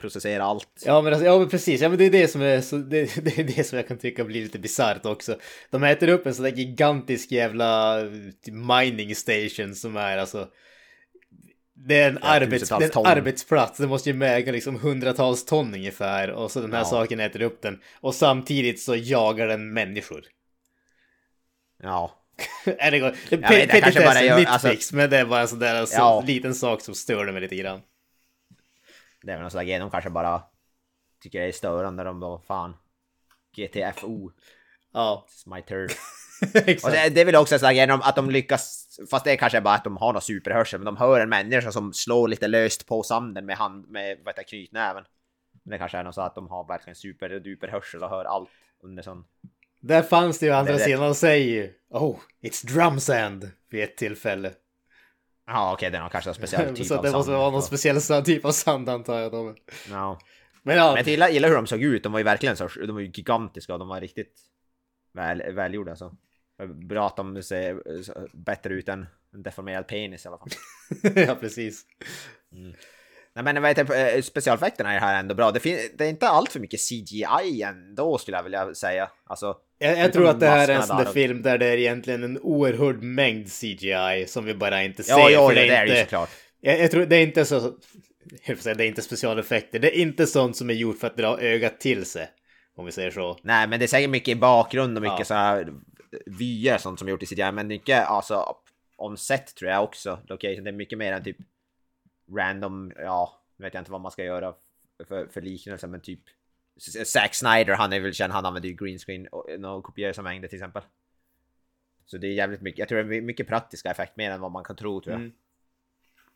processera 0.02 0.44
allt. 0.44 0.84
Ja 0.86 1.02
men, 1.02 1.14
alltså, 1.14 1.26
ja 1.26 1.40
men 1.40 1.50
precis, 1.50 1.82
ja 1.82 1.90
men 1.90 1.98
det 1.98 2.06
är 2.06 2.12
det 2.12 2.28
som 2.28 2.42
är 2.42 2.62
så, 2.62 2.78
det, 2.78 3.16
det 3.24 3.38
är 3.38 3.44
det 3.44 3.64
som 3.64 3.78
jag 3.78 3.88
kan 3.88 3.98
tycka 3.98 4.24
blir 4.24 4.44
lite 4.44 4.60
bisarrt 4.60 5.06
också. 5.06 5.40
De 5.70 5.84
äter 5.84 6.10
upp 6.10 6.26
en 6.26 6.36
sån 6.36 6.44
där 6.44 6.52
gigantisk 6.52 7.32
jävla 7.32 8.02
eh, 8.02 8.08
mining 8.52 9.16
station 9.16 9.76
som 9.76 9.98
är 9.98 10.18
alltså 10.18 10.48
det 11.88 12.00
är 12.02 12.10
en, 12.10 12.20
Ja, 12.22 12.28
arbets, 12.28 12.70
det 12.70 12.76
är 12.76 12.98
en 13.00 13.06
arbetsplats, 13.06 13.78
det 13.78 13.88
måste 13.88 14.10
ju 14.10 14.18
väga 14.18 14.52
liksom 14.52 14.76
hundratals 14.80 15.46
ton 15.46 15.74
ungefär 15.74 16.30
och 16.32 16.52
så 16.52 16.62
den 16.62 16.74
här 16.74 16.80
Ja. 16.80 16.86
saken 16.86 17.20
äter 17.20 17.42
upp 17.42 17.62
den 17.62 17.82
och 18.02 18.16
samtidigt 18.16 18.82
så 18.82 18.96
jagar 18.96 19.48
den 19.48 19.74
människor. 19.74 20.24
Ja. 21.84 22.16
är 22.66 22.92
det? 22.92 23.00
Det 23.30 23.38
vet, 23.38 23.74
jag 23.74 23.84
kanske 23.84 24.06
bara 24.06 24.20
nitpicks, 24.38 24.52
alltså- 24.66 24.96
men 24.96 25.10
det 25.10 25.18
är 25.18 25.26
bara 25.26 25.42
en 25.42 25.48
sån 25.48 25.60
där 25.60 25.86
så, 25.86 25.96
Ja. 25.98 26.24
liten 26.28 26.56
sak 26.56 26.82
som 26.82 26.96
störde 26.96 27.32
mig 27.32 27.42
lite 27.42 27.56
grann. 27.56 27.82
Det 29.22 29.32
är 29.32 29.36
väl 29.36 29.42
någon 29.42 29.52
sån 29.52 29.58
där 29.60 29.66
grej, 29.66 29.80
de 29.80 29.92
kanske 29.92 30.10
bara 30.10 30.44
tycker 31.24 31.40
det 31.42 31.48
är 31.48 31.52
störande, 31.52 32.04
de 32.04 32.20
bara 32.20 32.40
fan. 32.42 32.74
GTFO, 33.56 34.32
Ja, 34.94 35.28
it's 35.30 35.56
my 35.56 35.62
turn. 35.62 35.90
Och 36.84 36.92
det, 36.92 37.10
det 37.10 37.22
är 37.22 37.26
väl 37.26 37.36
också 37.36 37.60
så 37.60 37.66
här 37.66 37.74
genom 37.74 38.02
att 38.02 38.16
de 38.16 38.30
lyckas, 38.30 38.86
fast 39.12 39.26
det 39.26 39.32
är 39.32 39.36
kanske 39.36 39.62
bara 39.62 39.74
att 39.74 39.84
de 39.84 39.98
har 39.98 40.14
någon 40.14 40.22
superhörsel, 40.22 40.80
men 40.80 40.86
de 40.86 40.98
hör 40.98 41.20
en 41.20 41.30
människa 41.30 41.72
som 41.72 41.94
slår 41.94 42.28
lite 42.28 42.48
löst 42.48 42.88
på 42.88 43.04
sanden 43.04 43.46
med 43.46 43.58
hand, 43.58 43.90
med 43.90 44.18
vad 44.24 44.36
heter 44.36 44.50
knytnäven. 44.50 45.04
Men 45.64 45.72
det 45.72 45.78
kanske 45.78 45.98
är 45.98 46.04
något 46.04 46.16
så 46.16 46.22
att 46.22 46.36
de 46.36 46.48
har 46.48 46.68
verkligen 46.68 46.96
superduper 46.96 47.68
hörsel 47.68 48.04
och 48.04 48.10
hör 48.10 48.26
allt 48.26 48.50
under 48.84 49.04
sån... 49.04 49.26
Där 49.82 50.02
fanns 50.02 50.40
det 50.40 50.46
ju 50.46 50.52
andra 50.52 50.74
Det 50.74 50.80
sidan 50.80 51.10
och 51.10 51.18
säger 51.18 51.72
Oh, 51.90 52.16
it's 52.42 52.68
drum 52.68 53.00
sand 53.00 53.52
vid 53.70 53.84
ett 53.84 53.98
tillfälle. 53.98 54.52
Ja 55.48 55.74
okej, 55.74 55.92
det 55.92 55.98
är 55.98 56.02
någon 56.02 56.10
kanske 56.10 56.30
en 56.30 56.34
speciell 56.34 56.76
typ 56.76 56.86
så 56.86 56.98
av 56.98 57.04
det 57.04 57.12
måste 57.12 57.32
sand. 57.32 57.38
vara 57.38 57.52
någon 57.52 57.62
speciell 57.62 58.02
sån 58.02 58.24
typ 58.24 58.46
av 58.46 58.52
sand 58.52 58.90
antar 58.90 59.20
jag. 59.20 59.34
Ja. 59.90 60.20
Men 60.64 60.78
ja, 60.78 60.88
Men 60.88 60.98
jag 60.98 61.08
gillar, 61.08 61.30
gillar 61.30 61.50
hur 61.50 61.56
de 61.56 61.68
såg 61.68 61.84
ut, 61.84 62.04
de 62.04 62.12
var 62.12 62.20
ju 62.20 62.24
verkligen 62.24 62.58
så, 62.58 62.68
de 62.68 62.92
var 62.92 63.00
ju 63.02 63.12
gigantiska 63.14 63.74
och 63.74 63.80
de 63.80 63.88
var 63.88 64.02
riktigt 64.02 64.40
väl, 65.14 65.54
välgjorda 65.54 65.96
så. 65.96 66.16
Bra 66.68 67.08
att 67.08 67.18
de 67.18 67.44
ser 67.44 68.02
så- 68.04 68.28
bättre 68.34 68.74
ut 68.74 68.90
än 68.90 69.06
en 69.34 69.44
deformerad 69.44 69.88
penis 69.88 70.26
i 70.26 70.28
alla 70.28 70.38
fall. 70.38 70.50
ja 71.28 71.36
precis. 71.36 71.84
Nej 73.36 73.44
men 73.44 73.66
heter 73.66 73.84
det, 73.84 74.12
eh, 74.16 74.22
specialeffekterna 74.22 74.94
är 74.94 75.00
här 75.00 75.20
ändå 75.20 75.36
bra. 75.36 75.52
Det, 75.52 75.60
det 75.98 76.06
är 76.06 76.10
inte 76.10 76.28
allt 76.28 76.52
för 76.52 76.60
mycket 76.60 76.80
CGI 76.80 77.62
ändå 77.64 78.18
skulle 78.18 78.38
jag 78.38 78.44
vilja 78.44 78.74
säga. 78.74 79.10
Alltså, 79.26 79.56
Jag, 79.78 79.98
jag 79.98 80.14
tror 80.14 80.28
att 80.30 80.40
det 80.40 80.48
här 80.48 80.68
är 80.68 80.76
en 80.76 80.84
sån 80.84 80.98
där 80.98 81.06
där. 81.06 81.12
film 81.12 81.42
där 81.42 81.58
det 81.58 81.66
är 81.66 81.78
egentligen 81.78 82.24
en 82.24 82.40
oerhörd 82.42 83.04
mängd 83.04 83.48
CGI 83.52 84.26
som 84.28 84.46
vi 84.46 84.54
bara 84.54 84.84
inte 84.84 85.04
ser. 85.04 85.14
ja, 85.14 85.30
ja, 85.30 85.48
det, 85.50 85.56
det 85.56 85.62
är 85.70 85.86
det 85.86 85.92
ju 85.92 85.92
inte, 85.92 86.04
såklart. 86.04 86.30
jag, 86.62 86.80
jag 86.80 86.92
tror 86.92 87.06
det 87.06 87.16
är 87.16 87.24
inte 87.24 87.46
så... 87.46 87.74
Säga, 88.60 88.76
det 88.76 88.84
är 88.86 88.88
inte 88.88 89.02
specialeffekter. 89.02 89.80
Det 89.80 89.98
är 89.98 90.02
inte 90.02 90.28
sånt 90.28 90.58
som 90.58 90.70
är 90.70 90.74
gjort 90.74 91.00
för 91.00 91.08
att 91.08 91.18
dra 91.18 91.40
ögat 91.42 91.80
till 91.80 92.06
sig. 92.06 92.30
Om 92.76 92.86
vi 92.86 92.92
säger 92.92 93.12
så. 93.12 93.38
Nej 93.44 93.68
men 93.68 93.80
det 93.80 93.86
är 93.86 93.88
säkert 93.88 94.10
mycket 94.10 94.30
i 94.30 94.36
bakgrund 94.36 94.98
och 94.98 95.02
mycket 95.02 95.20
Ja. 95.20 95.26
så 95.26 95.34
här 95.34 95.68
vyer 96.26 96.78
sånt 96.78 97.00
som 97.00 97.08
gjort 97.08 97.24
i 97.24 97.26
CGI. 97.26 97.52
Men 97.52 97.68
mycket 97.68 98.06
alltså 98.06 98.56
on 98.98 99.18
set 99.18 99.56
tror 99.56 99.72
jag 99.72 99.84
också. 99.84 100.20
Location, 100.28 100.64
det 100.64 100.70
är 100.70 100.74
mycket 100.74 100.98
mer 100.98 101.14
än 101.14 101.24
typ 101.24 101.38
random, 102.36 102.92
ja, 102.96 103.42
vet 103.58 103.74
jag 103.74 103.82
inte 103.82 103.92
vad 103.92 104.02
man 104.02 104.12
ska 104.12 104.24
göra 104.24 104.56
för, 105.08 105.28
för 105.28 105.42
liknelse 105.42 105.88
men 105.88 106.02
typ 106.02 106.20
Zack 107.06 107.36
Snyder, 107.36 107.74
han 107.74 107.94
är 107.94 108.00
väl 108.00 108.14
känd, 108.14 108.34
han 108.34 108.46
använder 108.46 108.70
ju 108.70 108.76
green 108.76 109.00
screen 109.00 109.28
och 109.28 109.50
och 109.50 109.84
kopiösa 109.84 110.22
mängder 110.22 110.48
till 110.48 110.58
exempel. 110.58 110.84
Så 112.06 112.18
det 112.18 112.28
är 112.28 112.34
jävligt 112.34 112.62
mycket, 112.62 112.80
jag 112.80 112.90
tror 112.90 113.04
det 113.04 113.18
är 113.18 113.22
mycket 113.22 113.48
praktiska 113.48 113.92
effekt 113.92 114.18
mer 114.18 114.32
än 114.32 114.42
vad 114.42 114.52
man 114.52 114.64
kan 114.64 114.76
tro 114.76 115.02
tror 115.02 115.14
jag. 115.14 115.22
Mm. 115.22 115.34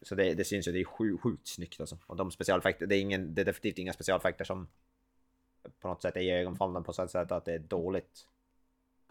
Så 0.02 0.16
det, 0.16 0.34
det 0.34 0.44
syns 0.44 0.68
ju, 0.68 0.72
det 0.72 0.80
är 0.80 0.86
sjukt, 0.86 1.24
sjukt 1.24 1.48
snyggt 1.48 1.80
alltså. 1.80 1.98
Och 2.06 2.16
de 2.16 2.32
specialeffekter, 2.32 2.86
det 2.86 2.96
är, 2.96 3.00
ingen, 3.00 3.36
det 3.36 3.42
är 3.42 3.46
definitivt 3.46 3.78
inga 3.78 3.94
specialeffekter 3.94 4.46
som 4.46 4.68
på 5.80 5.88
något 5.88 6.02
sätt 6.02 6.18
är 6.18 6.22
ögonfallande 6.22 6.86
på 6.86 6.94
så 6.94 7.08
sätt 7.08 7.32
att 7.32 7.46
det 7.46 7.54
är 7.54 7.60
dåligt. 7.60 8.28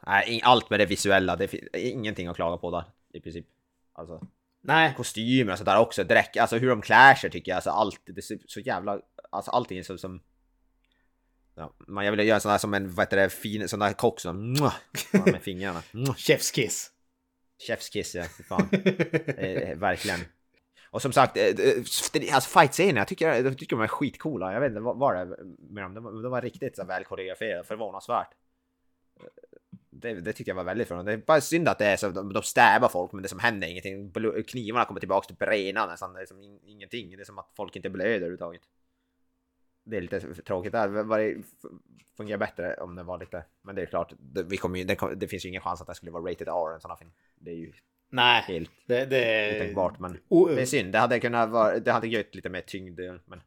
Nej, 0.06 0.40
allt 0.44 0.70
med 0.70 0.80
det 0.80 0.86
visuella, 0.86 1.36
det 1.36 1.54
är 1.54 1.76
ingenting 1.76 2.26
att 2.28 2.36
klaga 2.36 2.56
på 2.56 2.70
där 2.70 2.84
i 3.12 3.20
princip. 3.20 3.46
Alltså 3.92 4.26
Nej, 4.60 4.94
kostymer 4.96 5.52
och 5.52 5.58
sådär 5.58 5.78
också, 5.78 6.04
dräkt, 6.04 6.36
alltså 6.36 6.56
hur 6.56 6.68
de 6.68 6.82
klär 6.82 7.14
sig 7.14 7.30
tycker 7.30 7.50
jag, 7.52 7.56
alltså 7.56 7.70
allt, 7.70 8.00
det 8.06 8.18
är 8.18 8.48
så, 8.48 8.60
jävla, 8.60 9.00
alltså 9.30 9.50
allting 9.50 9.78
är 9.78 9.82
så 9.82 9.98
som 9.98 10.20
Ja, 11.54 11.74
man, 11.86 12.04
jag 12.04 12.12
vill 12.12 12.28
göra 12.28 12.40
sån 12.40 12.50
här 12.50 12.58
som 12.58 12.74
en, 12.74 12.94
vad 12.94 13.06
heter 13.06 13.16
det, 13.16 13.30
fin, 13.30 13.68
sån 13.68 13.80
där 13.80 13.92
kock 13.92 14.20
som 14.20 14.52
med 15.12 15.42
fingrarna. 15.42 15.82
Mwah. 15.92 16.14
chef's 16.14 16.54
kiss. 16.54 16.90
Chefskiss 17.66 18.14
ja, 18.14 18.24
fy 18.36 18.42
fan. 18.42 18.68
Eh, 19.38 19.76
verkligen. 19.78 20.20
Och 20.90 21.02
som 21.02 21.12
sagt, 21.12 21.36
eh, 21.36 21.44
det- 21.54 22.30
alltså 22.32 22.58
fight-scener, 22.58 23.00
jag 23.00 23.08
tycker, 23.08 23.28
jag 23.44 23.58
tycker 23.58 23.76
de 23.76 23.82
är 23.82 23.88
skitcoola. 23.88 24.52
Jag 24.52 24.60
vet 24.60 24.68
inte 24.68 24.80
vad 24.80 24.98
vad 24.98 25.14
det 25.14 25.20
är 25.20 25.26
med 25.72 25.82
dem. 25.84 25.94
De, 25.94 26.04
var- 26.04 26.22
de 26.22 26.30
var 26.32 26.42
riktigt 26.42 26.76
så 26.76 26.84
väl 26.84 27.04
koreograferade, 27.04 27.64
förvånansvärt. 27.64 28.28
Eh, 30.04 30.14
Det, 30.14 30.20
det 30.20 30.32
tyckte 30.32 30.50
jag 30.50 30.56
var 30.56 30.64
väldigt 30.64 30.88
förvånande. 30.88 31.12
Det 31.12 31.16
är 31.16 31.26
bara 31.26 31.40
synd 31.40 31.68
att 31.68 31.78
det 31.78 31.86
är 31.86 31.96
så, 31.96 32.08
de, 32.10 32.32
de 32.32 32.42
stävar 32.42 32.88
folk 32.88 33.12
men 33.12 33.22
det 33.22 33.28
som 33.28 33.38
händer 33.38 33.66
är 33.68 33.70
ingenting. 33.70 34.12
Knivarna 34.46 34.84
kommer 34.84 35.00
tillbaka 35.00 35.26
till 35.34 35.46
rena 35.46 35.86
nästan, 35.86 36.12
det 36.12 36.20
är 36.22 36.26
som 36.26 36.42
in, 36.42 36.60
ingenting. 36.64 37.10
Det 37.10 37.20
är 37.22 37.24
som 37.24 37.38
att 37.38 37.50
folk 37.56 37.76
inte 37.76 37.90
blöder 37.90 38.14
överhuvudtaget. 38.16 38.62
Det 39.84 39.96
är 39.96 40.00
lite 40.00 40.20
tråkigt 40.34 40.72
där. 40.72 40.88
Det 41.18 41.42
fungerar 42.16 42.38
bättre 42.38 42.74
om 42.74 42.94
det 42.94 43.02
var 43.02 43.18
lite... 43.18 43.44
Men 43.62 43.74
det 43.74 43.82
är 43.82 43.86
klart, 43.86 44.12
det, 44.18 44.42
vi 44.42 44.56
kommer 44.56 44.78
ju, 44.78 44.84
det, 44.84 45.14
det 45.16 45.28
finns 45.28 45.44
ju 45.44 45.48
ingen 45.48 45.62
chans 45.62 45.80
att 45.80 45.86
det 45.86 45.94
skulle 45.94 46.12
vara 46.12 46.30
rated 46.32 46.48
R 46.48 46.74
en 46.74 46.80
sån 46.80 46.90
här 46.90 46.96
film. 46.98 47.10
Det 47.34 47.50
är 47.50 47.54
ju 47.54 47.72
Nej, 48.10 48.42
helt 48.42 48.70
det, 48.86 49.04
det 49.06 49.24
är... 49.24 49.56
otänkbart 49.56 49.98
men 49.98 50.18
O- 50.28 50.46
det 50.48 50.62
är 50.62 50.66
synd. 50.66 50.92
Det 50.92 50.98
hade 50.98 51.20
kunnat 51.20 51.50
vara, 51.50 51.78
det 51.78 51.92
hade 51.92 52.08
gett 52.08 52.34
lite 52.34 52.48
mer 52.48 52.60
tyngd 52.60 53.00
men 53.26 53.42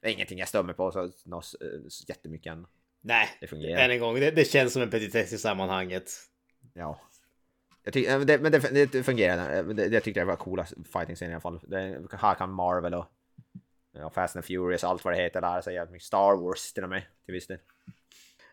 det 0.00 0.08
är 0.08 0.12
ingenting 0.12 0.38
jag 0.38 0.48
stör 0.48 0.62
på 0.72 0.92
så, 0.92 1.10
så, 1.12 1.40
så 1.88 2.04
jättemycket 2.08 2.52
än. 2.52 2.66
Nej, 3.02 3.28
Det 3.40 3.46
fungerar. 3.46 3.80
än 3.82 3.90
en 3.90 4.00
gång, 4.00 4.14
det, 4.20 4.30
det 4.30 4.44
känns 4.44 4.72
som 4.72 4.82
en 4.82 4.90
petitess 4.90 5.32
i 5.32 5.38
sammanhanget. 5.38 6.12
Ja. 6.74 7.00
Jag 7.84 7.92
tyck, 7.92 8.06
äh, 8.08 8.20
det, 8.20 8.38
men 8.38 8.52
det, 8.52 8.92
det 8.92 9.02
fungerar. 9.02 9.62
Det, 9.62 9.88
det 9.88 10.00
tyckte 10.00 10.20
jag 10.20 10.26
var 10.26 10.36
coola 10.36 10.66
fighting 10.92 11.16
scener 11.16 11.30
i 11.30 11.34
alla 11.34 11.40
fall. 11.40 11.60
Det, 11.62 12.02
här 12.20 12.34
kan 12.34 12.52
Marvel 12.52 12.94
och 12.94 13.06
ja, 13.92 14.10
Fast 14.10 14.36
and 14.36 14.44
Furious 14.44 14.84
allt 14.84 15.04
vad 15.04 15.14
det 15.14 15.22
heter 15.22 15.40
lära 15.40 15.62
sig 15.62 15.74
jävligt 15.74 15.92
mycket. 15.92 16.06
Star 16.06 16.36
Wars 16.36 16.72
till 16.72 16.84
och 16.84 16.90
med 16.90 17.02
till 17.24 17.34
viss 17.34 17.46
del. 17.46 17.58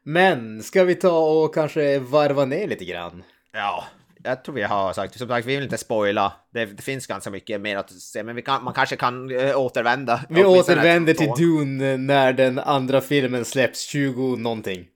Men, 0.03 0.63
ska 0.63 0.83
vi 0.83 0.95
ta 0.95 1.19
och 1.19 1.53
kanske 1.53 1.99
varva 1.99 2.45
ner 2.45 2.67
lite 2.67 2.85
grann? 2.85 3.23
Ja, 3.51 3.83
jag 4.27 4.43
tror 4.43 4.55
vi 4.55 4.63
har 4.63 4.93
sagt. 4.93 5.17
Som 5.17 5.27
sagt, 5.27 5.47
vi 5.47 5.55
vill 5.55 5.63
inte 5.63 5.77
spoila. 5.77 6.33
Det, 6.53 6.65
det 6.65 6.81
finns 6.83 7.07
ganska 7.07 7.29
mycket 7.29 7.61
mer 7.61 7.77
att 7.77 7.91
se, 7.91 8.23
men 8.23 8.35
vi 8.35 8.41
kan, 8.41 8.63
man 8.63 8.73
kanske 8.73 8.95
kan 8.95 9.31
äh, 9.31 9.59
återvända. 9.59 10.21
Vi 10.29 10.45
återvänder 10.45 11.13
till. 11.13 11.29
Dune 11.37 11.97
när 11.97 12.33
den 12.33 12.59
andra 12.59 13.01
filmen 13.01 13.45
släpps 13.45 13.81
20 13.87 14.35
någonting. 14.35 14.87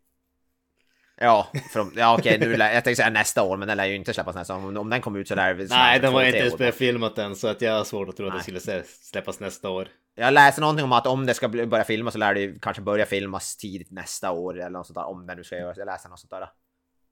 Ja, 1.17 1.47
från, 1.73 1.93
ja 1.95 2.17
okej, 2.19 2.39
nu 2.39 2.57
lär, 2.57 2.73
jag 2.73 2.83
tänkte 2.83 3.03
säga 3.03 3.09
nästa 3.09 3.43
år, 3.43 3.57
men 3.57 3.67
den 3.67 3.77
lär 3.77 3.85
ju 3.85 3.95
inte 3.95 4.13
släppas 4.13 4.35
nästa 4.35 4.55
år. 4.55 4.57
Om, 4.57 4.77
om 4.77 4.89
den 4.89 5.01
kommer 5.01 5.19
ut 5.19 5.27
så 5.27 5.35
lär 5.35 5.53
det 5.53 5.69
Nej, 5.69 5.99
den 5.99 6.13
var 6.13 6.23
inte 6.23 6.37
ens 6.37 6.57
börjat 6.57 7.17
än 7.17 7.35
så 7.35 7.47
att 7.47 7.61
jag 7.61 7.77
har 7.77 7.83
svårt 7.83 8.09
att 8.09 8.17
tro 8.17 8.25
att 8.25 8.33
Nej. 8.33 8.37
det 8.39 8.43
skulle 8.43 8.79
sä- 8.79 8.83
släppas 9.01 9.39
nästa 9.39 9.69
år. 9.69 9.87
Jag 10.15 10.33
läste 10.33 10.61
någonting 10.61 10.85
om 10.85 10.91
att 10.91 11.07
om 11.07 11.25
det 11.25 11.33
ska 11.33 11.47
börja 11.47 11.83
filmas 11.83 12.13
så 12.13 12.19
lär 12.19 12.33
det 12.33 12.41
ju 12.41 12.59
kanske 12.59 12.81
börja 12.81 13.05
filmas 13.05 13.57
tidigt 13.57 13.91
nästa 13.91 14.31
år 14.31 14.59
eller 14.59 14.69
något 14.69 14.87
sånt 14.87 14.95
där. 14.95 15.05
Om 15.05 15.27
det 15.27 15.35
nu 15.35 15.43
ska 15.43 15.57
göras. 15.57 15.77
Jag 15.77 15.85
läste 15.85 16.09
något 16.09 16.19
sånt 16.19 16.31
där. 16.31 16.47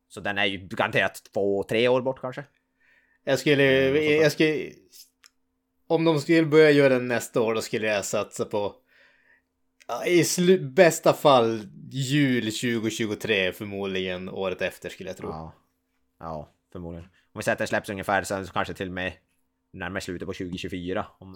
Så 0.10 0.20
den 0.20 0.38
är 0.38 0.46
ju 0.46 0.68
garanterat 0.68 1.22
två, 1.34 1.64
tre 1.64 1.88
år 1.88 2.02
bort 2.02 2.22
kanske. 2.22 2.44
Jag 3.24 3.40
skulle, 3.40 3.90
Mm, 3.90 4.22
jag 4.22 4.32
skulle... 4.32 4.72
Om 5.88 6.06
de 6.06 6.20
skulle 6.20 6.46
börja 6.46 6.72
göra 6.72 6.94
den 6.94 7.08
nästa 7.08 7.42
år 7.42 7.54
då 7.54 7.62
skulle 7.62 7.88
jag 7.88 8.06
satsa 8.06 8.46
på... 8.46 8.76
I 10.06 10.58
bästa 10.58 11.14
fall 11.14 11.62
jul 11.92 12.44
2023 12.44 13.52
förmodligen 13.52 14.30
året 14.30 14.62
efter 14.62 14.90
skulle 14.90 15.10
jag 15.10 15.18
tro. 15.18 15.30
Ja. 15.30 15.54
Ja, 16.20 16.54
förmodligen. 16.72 17.06
Om 17.06 17.40
vi 17.40 17.44
säger 17.44 17.54
att 17.54 17.58
den 17.60 17.68
släpps 17.68 17.90
ungefär 17.90 18.24
sen 18.24 18.48
så 18.48 18.54
kanske 18.54 18.74
till 18.74 18.88
och 18.88 18.94
med 18.94 19.14
närmare 19.74 20.02
slutet 20.02 20.28
på 20.28 20.34
2024. 20.34 21.08
Om, 21.20 21.34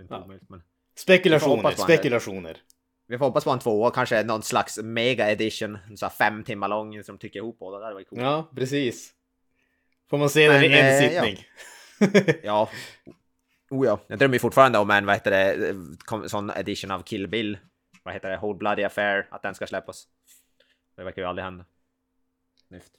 inte 0.00 0.14
Ja. 0.14 0.24
omöjligt, 0.24 0.48
men... 0.50 0.62
Spekulationer, 0.96 1.70
spekulationer. 1.70 2.62
Vi 3.06 3.18
får 3.18 3.24
hoppas 3.26 3.44
på 3.44 3.50
en 3.50 3.58
tvåa, 3.58 3.90
kanske 3.90 4.22
någon 4.22 4.42
slags 4.42 4.78
mega 4.82 5.30
edition. 5.30 5.78
Så 5.96 6.08
fem 6.08 6.44
timmar 6.44 6.68
lång 6.68 7.02
som 7.02 7.18
tycker 7.18 7.38
ihop 7.38 7.58
båda. 7.58 7.88
Det 7.88 7.94
varit 7.94 8.08
coolt. 8.08 8.22
Ja, 8.22 8.50
precis. 8.56 9.12
Får 10.10 10.18
man 10.18 10.30
se 10.30 10.48
den 10.48 10.64
i 10.64 10.66
en 10.66 10.94
eh, 10.94 11.10
sittning. 11.10 11.44
Ja. 12.42 12.70
Oh 13.70 13.86
ja. 13.86 14.00
Jag 14.06 14.18
drömmer 14.18 14.38
fortfarande 14.38 14.78
om 14.78 14.90
en, 14.90 15.06
vad 15.06 15.14
heter 15.14 15.30
det, 15.30 16.28
sån 16.28 16.50
edition 16.50 16.90
av 16.90 17.02
Kill 17.02 17.28
Bill. 17.28 17.58
Vad 18.02 18.14
heter 18.14 18.30
det? 18.30 18.36
Whole 18.36 18.58
Bloody 18.58 18.84
Affair. 18.84 19.28
Att 19.30 19.42
den 19.42 19.54
ska 19.54 19.66
släppas. 19.66 20.04
Det 20.96 21.04
verkar 21.04 21.22
ju 21.22 21.28
aldrig 21.28 21.44
hända. 21.44 21.64
Nyft. 22.70 22.92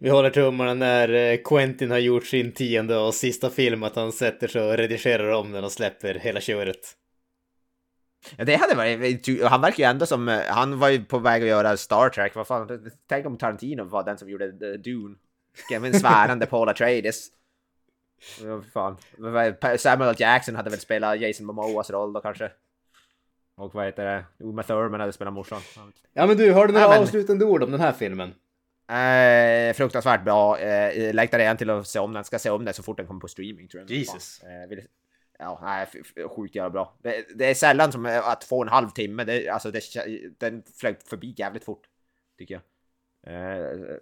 Vi 0.00 0.10
håller 0.10 0.30
tummarna 0.30 0.74
när 0.74 1.08
eh, 1.08 1.38
Quentin 1.44 1.90
har 1.90 1.98
gjort 1.98 2.26
sin 2.26 2.52
tionde 2.52 2.96
och 2.96 3.14
sista 3.14 3.50
film 3.50 3.82
att 3.82 3.96
han 3.96 4.12
sätter 4.12 4.48
sig 4.48 4.62
och 4.62 4.76
redigerar 4.76 5.32
om 5.32 5.52
den 5.52 5.64
och 5.64 5.72
släpper 5.72 6.14
hela 6.14 6.40
köret. 6.40 6.96
Ja, 8.36 8.44
det 8.44 8.54
hade 8.56 8.74
varit... 8.74 9.28
Han 9.50 9.60
verkar 9.60 9.84
ju 9.84 9.90
ändå 9.90 10.06
som... 10.06 10.28
eh, 10.28 10.40
Han 10.48 10.78
var 10.78 10.88
ju 10.88 11.04
på 11.04 11.18
väg 11.18 11.42
att 11.42 11.48
göra 11.48 11.76
Star 11.76 12.08
Trek. 12.08 12.34
Vad 12.34 12.46
fan? 12.46 12.90
Tänk 13.06 13.26
om 13.26 13.36
Tarantino 13.38 13.84
var 13.84 14.02
den 14.04 14.18
som 14.18 14.28
gjorde 14.28 14.44
eh, 14.46 14.72
Dune. 14.78 15.14
Även 15.74 15.94
svärande 16.00 16.46
Paul 16.46 16.68
Atreides. 16.68 17.26
Ja, 18.42 18.62
fan. 18.72 18.96
Samuel 19.78 20.10
L. 20.10 20.14
Jackson 20.18 20.56
hade 20.56 20.70
väl 20.70 20.80
spelat 20.80 21.20
Jason 21.20 21.46
Momoas 21.46 21.90
roll 21.90 22.12
då 22.12 22.20
kanske. 22.20 22.50
Och 23.56 23.74
vad 23.74 23.84
heter 23.84 24.04
det? 24.04 24.24
Uma 24.44 24.62
Thurman 24.62 25.00
hade 25.00 25.12
spelat 25.12 25.32
morsan. 25.34 25.60
Ja 26.12 26.26
men 26.26 26.36
du, 26.36 26.52
har 26.52 26.66
du 26.66 26.72
några 26.72 26.84
Ja, 26.86 26.90
men- 26.90 27.02
avslutande 27.02 27.44
ord 27.44 27.62
om 27.62 27.70
den 27.70 27.80
här 27.80 27.92
filmen? 27.92 28.34
Eh, 28.90 29.74
fruktansvärt 29.74 30.24
bra. 30.24 30.58
Eh, 30.58 31.14
längtar 31.14 31.38
redan 31.38 31.56
till 31.56 31.70
att 31.70 31.86
se 31.88 31.98
om 31.98 32.12
den. 32.12 32.24
Ska 32.24 32.38
se 32.38 32.50
om 32.50 32.64
den 32.64 32.74
så 32.74 32.82
fort 32.82 32.96
den 32.96 33.06
kommer 33.06 33.20
på 33.20 33.28
streaming 33.28 33.68
tror 33.68 33.80
jag. 33.82 33.90
Jesus. 33.90 34.42
Eh, 34.42 34.68
vill, 34.68 34.82
ja, 35.40 35.58
nej, 35.62 35.86
sjukt 36.28 36.54
jävla 36.54 36.70
bra. 36.70 36.94
Det, 37.02 37.26
det 37.34 37.44
är 37.44 37.54
sällan 37.54 37.92
som 37.92 38.06
att 38.06 38.44
få 38.44 38.62
en 38.62 38.68
halvtimme. 38.68 39.24
Det, 39.24 39.48
alltså, 39.48 39.70
det, 39.70 39.80
den 40.38 40.62
flög 40.80 41.02
förbi 41.02 41.34
jävligt 41.36 41.64
fort. 41.64 41.88
Tycker 42.38 42.54
jag. 42.54 42.62
Eh, 43.34 43.96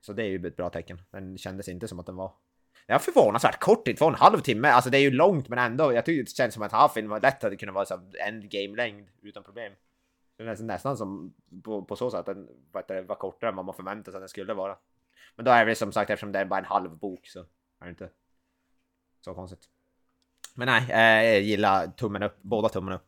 så 0.00 0.12
det 0.12 0.22
är 0.22 0.26
ju 0.26 0.46
ett 0.46 0.56
bra 0.56 0.70
tecken. 0.70 1.02
Den 1.10 1.38
kändes 1.38 1.68
inte 1.68 1.88
som 1.88 2.00
att 2.00 2.06
den 2.06 2.16
var... 2.16 2.32
Jag 2.86 2.94
var 2.94 3.00
förvånansvärt 3.00 3.60
kort, 3.60 3.88
inte 3.88 3.98
två 3.98 4.04
och 4.04 4.12
en 4.12 4.18
halv 4.18 4.40
timme. 4.40 4.68
Alltså 4.68 4.90
det 4.90 4.98
är 4.98 5.02
ju 5.02 5.10
långt 5.10 5.48
men 5.48 5.58
ändå. 5.58 5.92
Jag 5.92 6.04
tycker 6.04 6.24
det 6.24 6.30
känns 6.30 6.54
som 6.54 6.62
att 6.62 6.72
halvfilm 6.72 7.08
var 7.08 7.20
lätt 7.20 7.42
hade 7.42 7.56
kunnat 7.56 7.74
vara 7.74 7.84
så 7.84 8.00
endgame-längd 8.26 9.08
utan 9.22 9.42
problem. 9.42 9.72
Det 10.36 10.42
är 10.42 10.62
nästan, 10.62 10.96
som 10.96 11.34
på, 11.64 11.84
på 11.84 11.96
så 11.96 12.10
sätt 12.10 12.20
att 12.20 12.26
den 12.26 12.48
det, 12.88 13.02
var 13.02 13.16
kortare 13.16 13.50
än 13.50 13.56
vad 13.56 13.64
man 13.64 13.74
förväntade 13.74 14.12
sig 14.12 14.18
att 14.18 14.22
den 14.22 14.28
skulle 14.28 14.54
vara. 14.54 14.78
Men 15.36 15.44
då 15.44 15.50
är 15.50 15.66
det 15.66 15.74
som 15.74 15.92
sagt 15.92 16.10
eftersom 16.10 16.32
det 16.32 16.38
är 16.38 16.44
bara 16.44 16.60
en 16.60 16.64
halv 16.64 16.98
bok 16.98 17.26
så 17.26 17.40
är 17.80 17.84
det 17.84 17.90
inte 17.90 18.10
så 19.20 19.34
konstigt. 19.34 19.68
Men 20.54 20.66
nej, 20.66 20.82
eh, 20.90 21.32
jag 21.32 21.40
gillar 21.42 21.86
tummen 21.86 22.22
upp, 22.22 22.38
båda 22.42 22.68
tummen 22.68 22.94
upp. 22.94 23.06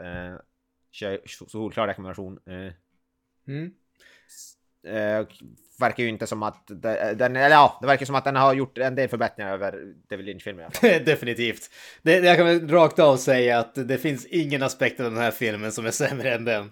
Eh, 0.00 0.36
solklar 1.46 1.86
rekommendation. 1.86 2.38
Eh, 2.46 2.72
Mm. 3.48 3.70
eh, 4.86 5.26
verkar 5.80 6.02
ju 6.02 6.08
inte 6.08 6.26
som 6.26 6.42
att 6.42 6.64
den, 6.66 7.36
eller 7.36 7.50
ja, 7.50 7.78
det 7.80 7.86
verkar 7.86 8.06
som 8.06 8.14
att 8.14 8.24
den 8.24 8.36
har 8.36 8.54
gjort 8.54 8.78
en 8.78 8.94
del 8.94 9.08
förbättringar 9.08 9.52
över 9.52 9.94
David 10.10 10.26
Lynch-filmen. 10.26 10.70
Definitivt. 10.82 11.70
Det, 12.02 12.18
jag 12.18 12.36
kan 12.36 12.46
väl 12.46 12.68
rakt 12.68 12.98
av 12.98 13.16
säga 13.16 13.58
att 13.58 13.74
det 13.74 13.98
finns 13.98 14.26
ingen 14.26 14.62
aspekt 14.62 15.00
av 15.00 15.10
den 15.10 15.20
här 15.22 15.30
filmen 15.30 15.72
som 15.72 15.86
är 15.86 15.90
sämre 15.90 16.34
än 16.34 16.44
den. 16.44 16.70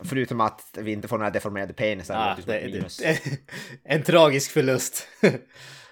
Förutom 0.00 0.40
att 0.40 0.62
vi 0.78 0.92
inte 0.92 1.08
får 1.08 1.18
några 1.18 1.30
deformerade 1.30 1.72
penisar. 1.72 2.14
Ah, 2.16 2.36
det, 2.46 2.60
det, 2.68 3.20
en 3.84 4.02
tragisk 4.02 4.50
förlust. 4.50 5.08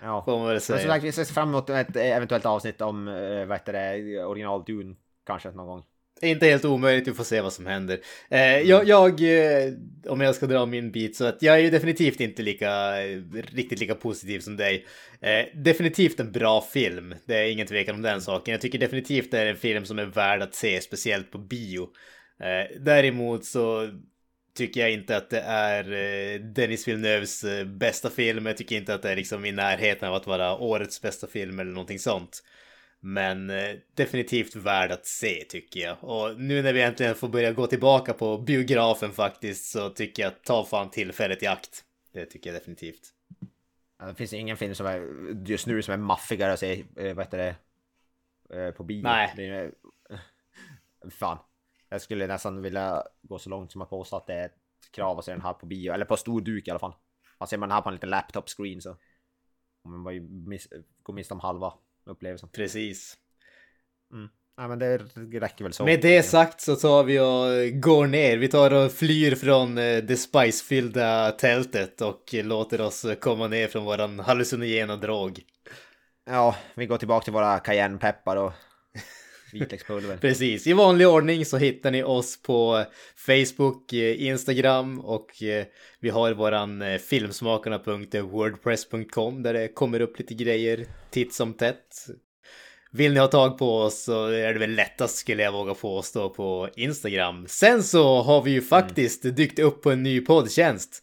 ja. 0.02 0.22
Får 0.24 0.38
man 0.38 0.46
väl 0.46 0.54
Men 0.54 0.60
som 0.60 0.76
säga. 0.76 0.88
sagt, 0.88 1.04
vi 1.04 1.12
ser 1.12 1.24
fram 1.24 1.48
emot 1.48 1.70
ett 1.70 1.96
eventuellt 1.96 2.46
avsnitt 2.46 2.80
om, 2.80 3.08
eh, 3.08 3.46
vad 3.46 3.58
heter 3.58 3.72
det, 3.72 4.24
original 4.24 4.64
Dune 4.64 4.94
kanske 5.26 5.50
någon 5.50 5.66
gång. 5.66 5.84
Inte 6.22 6.46
helt 6.46 6.64
omöjligt, 6.64 7.08
vi 7.08 7.12
får 7.12 7.24
se 7.24 7.40
vad 7.40 7.52
som 7.52 7.66
händer. 7.66 8.00
Eh, 8.30 8.60
jag, 8.60 8.88
jag, 8.88 9.20
eh, 9.20 9.72
om 10.08 10.20
jag 10.20 10.34
ska 10.34 10.46
dra 10.46 10.66
min 10.66 10.92
bit, 10.92 11.16
så 11.16 11.24
att 11.24 11.42
jag 11.42 11.54
är 11.54 11.58
ju 11.58 11.70
definitivt 11.70 12.20
inte 12.20 12.42
lika, 12.42 13.02
eh, 13.02 13.20
riktigt 13.32 13.80
lika 13.80 13.94
positiv 13.94 14.40
som 14.40 14.56
dig. 14.56 14.86
Eh, 15.20 15.46
definitivt 15.54 16.20
en 16.20 16.32
bra 16.32 16.60
film, 16.60 17.14
det 17.26 17.34
är 17.36 17.50
ingen 17.52 17.66
tvekan 17.66 17.94
om 17.94 18.02
den 18.02 18.20
saken. 18.20 18.52
Jag 18.52 18.60
tycker 18.60 18.78
definitivt 18.78 19.30
det 19.30 19.40
är 19.40 19.46
en 19.46 19.56
film 19.56 19.84
som 19.84 19.98
är 19.98 20.04
värd 20.04 20.42
att 20.42 20.54
se, 20.54 20.80
speciellt 20.80 21.30
på 21.30 21.38
bio. 21.38 21.82
Eh, 22.40 22.80
däremot 22.80 23.44
så 23.44 23.88
tycker 24.56 24.80
jag 24.80 24.92
inte 24.92 25.16
att 25.16 25.30
det 25.30 25.40
är 25.40 25.92
eh, 25.92 26.40
Dennis 26.40 26.88
Villeneuves 26.88 27.44
eh, 27.44 27.64
bästa 27.64 28.10
film. 28.10 28.46
Jag 28.46 28.56
tycker 28.56 28.76
inte 28.76 28.94
att 28.94 29.02
det 29.02 29.10
är 29.10 29.16
liksom 29.16 29.44
i 29.44 29.52
närheten 29.52 30.08
av 30.08 30.14
att 30.14 30.26
vara 30.26 30.56
årets 30.56 31.02
bästa 31.02 31.26
film 31.26 31.58
eller 31.60 31.72
någonting 31.72 31.98
sånt. 31.98 32.42
Men 33.00 33.50
eh, 33.50 33.74
definitivt 33.94 34.56
värd 34.56 34.92
att 34.92 35.06
se 35.06 35.44
tycker 35.48 35.80
jag. 35.80 36.04
Och 36.04 36.40
nu 36.40 36.62
när 36.62 36.72
vi 36.72 36.82
äntligen 36.82 37.14
får 37.14 37.28
börja 37.28 37.52
gå 37.52 37.66
tillbaka 37.66 38.12
på 38.12 38.38
biografen 38.38 39.12
faktiskt 39.12 39.70
så 39.70 39.90
tycker 39.90 40.22
jag 40.22 40.32
att 40.32 40.44
ta 40.44 40.64
fan 40.64 40.90
tillfället 40.90 41.42
i 41.42 41.46
akt. 41.46 41.84
Det 42.12 42.26
tycker 42.26 42.50
jag 42.50 42.60
definitivt. 42.60 43.12
Det 43.98 44.14
finns 44.14 44.32
ingen 44.32 44.56
film 44.56 44.74
som 44.74 44.86
är 44.86 45.00
just 45.46 45.66
nu 45.66 45.82
som 45.82 45.94
är 45.94 45.98
maffigare 45.98 46.52
att 46.52 46.58
se, 46.58 46.84
vad 46.94 47.18
heter 47.18 47.56
det, 48.48 48.72
på 48.72 48.84
bio. 48.84 49.02
Nej. 49.02 49.70
Fan. 51.10 51.38
Jag 51.88 52.02
skulle 52.02 52.26
nästan 52.26 52.62
vilja 52.62 53.02
gå 53.28 53.38
så 53.38 53.50
långt 53.50 53.72
som 53.72 53.82
att 53.82 53.90
påstå 53.90 54.16
att 54.16 54.26
det 54.26 54.34
är 54.34 54.46
ett 54.46 54.56
krav 54.90 55.18
att 55.18 55.24
se 55.24 55.32
den 55.32 55.40
här 55.40 55.52
på 55.52 55.66
bio, 55.66 55.92
eller 55.92 56.04
på 56.04 56.16
stor 56.16 56.40
duk 56.40 56.68
i 56.68 56.70
alla 56.70 56.80
fall. 56.80 56.94
Man 57.40 57.48
ser 57.48 57.58
man 57.58 57.68
den 57.68 57.76
här 57.76 57.82
på 57.82 57.88
en 57.88 57.94
liten 57.94 58.10
laptop 58.10 58.48
screen 58.48 58.80
så 58.80 58.96
kommer 59.82 59.98
man 59.98 60.14
ju 60.14 60.20
miss, 60.20 60.68
gå 61.02 61.12
miste 61.12 61.34
om 61.34 61.40
halva 61.40 61.74
upplevelsen. 62.04 62.48
Precis. 62.48 63.16
Ja 64.56 64.68
men 64.68 64.78
det 64.78 64.98
räcker 65.40 65.64
väl 65.64 65.72
så. 65.72 65.84
Med 65.84 66.02
det 66.02 66.22
sagt 66.22 66.60
så 66.60 66.76
tar 66.76 67.04
vi 67.04 67.20
och 67.20 67.80
går 67.80 68.06
ner. 68.06 68.36
Vi 68.36 68.48
tar 68.48 68.72
och 68.72 68.92
flyr 68.92 69.34
från 69.34 69.78
eh, 69.78 69.96
det 69.96 70.16
spicefyllda 70.16 71.30
tältet 71.30 72.00
och 72.00 72.34
låter 72.34 72.80
oss 72.80 73.06
komma 73.20 73.48
ner 73.48 73.68
från 73.68 73.84
våran 73.84 74.20
hallucinogena 74.20 74.96
drog. 74.96 75.40
Ja, 76.26 76.56
vi 76.74 76.86
går 76.86 76.98
tillbaka 76.98 77.24
till 77.24 77.32
våra 77.32 77.58
cayennepeppar 77.58 78.36
och 78.36 78.52
vitlökspulver. 79.60 80.16
Precis, 80.20 80.66
i 80.66 80.72
vanlig 80.72 81.08
ordning 81.08 81.44
så 81.44 81.56
hittar 81.56 81.90
ni 81.90 82.02
oss 82.02 82.42
på 82.42 82.84
Facebook, 83.16 83.92
eh, 83.92 84.22
Instagram 84.22 85.00
och 85.00 85.42
eh, 85.42 85.64
vi 86.00 86.10
har 86.10 86.32
våran 86.32 86.82
eh, 86.82 86.98
filmsmakarna.wordpress.com 86.98 89.42
där 89.42 89.52
det 89.52 89.68
kommer 89.68 90.00
upp 90.00 90.18
lite 90.18 90.34
grejer 90.34 90.86
titt 91.10 91.34
som 91.34 91.54
tätt. 91.54 92.06
Vill 92.92 93.12
ni 93.12 93.20
ha 93.20 93.26
tag 93.26 93.58
på 93.58 93.78
oss 93.78 94.02
så 94.02 94.26
är 94.26 94.52
det 94.52 94.58
väl 94.58 94.74
lättast 94.74 95.16
skulle 95.16 95.42
jag 95.42 95.52
våga 95.52 95.74
påstå 95.74 96.30
på 96.30 96.68
Instagram. 96.76 97.46
Sen 97.48 97.82
så 97.82 98.22
har 98.22 98.42
vi 98.42 98.50
ju 98.50 98.62
faktiskt 98.62 99.22
dykt 99.22 99.58
upp 99.58 99.82
på 99.82 99.90
en 99.90 100.02
ny 100.02 100.20
poddtjänst. 100.20 101.02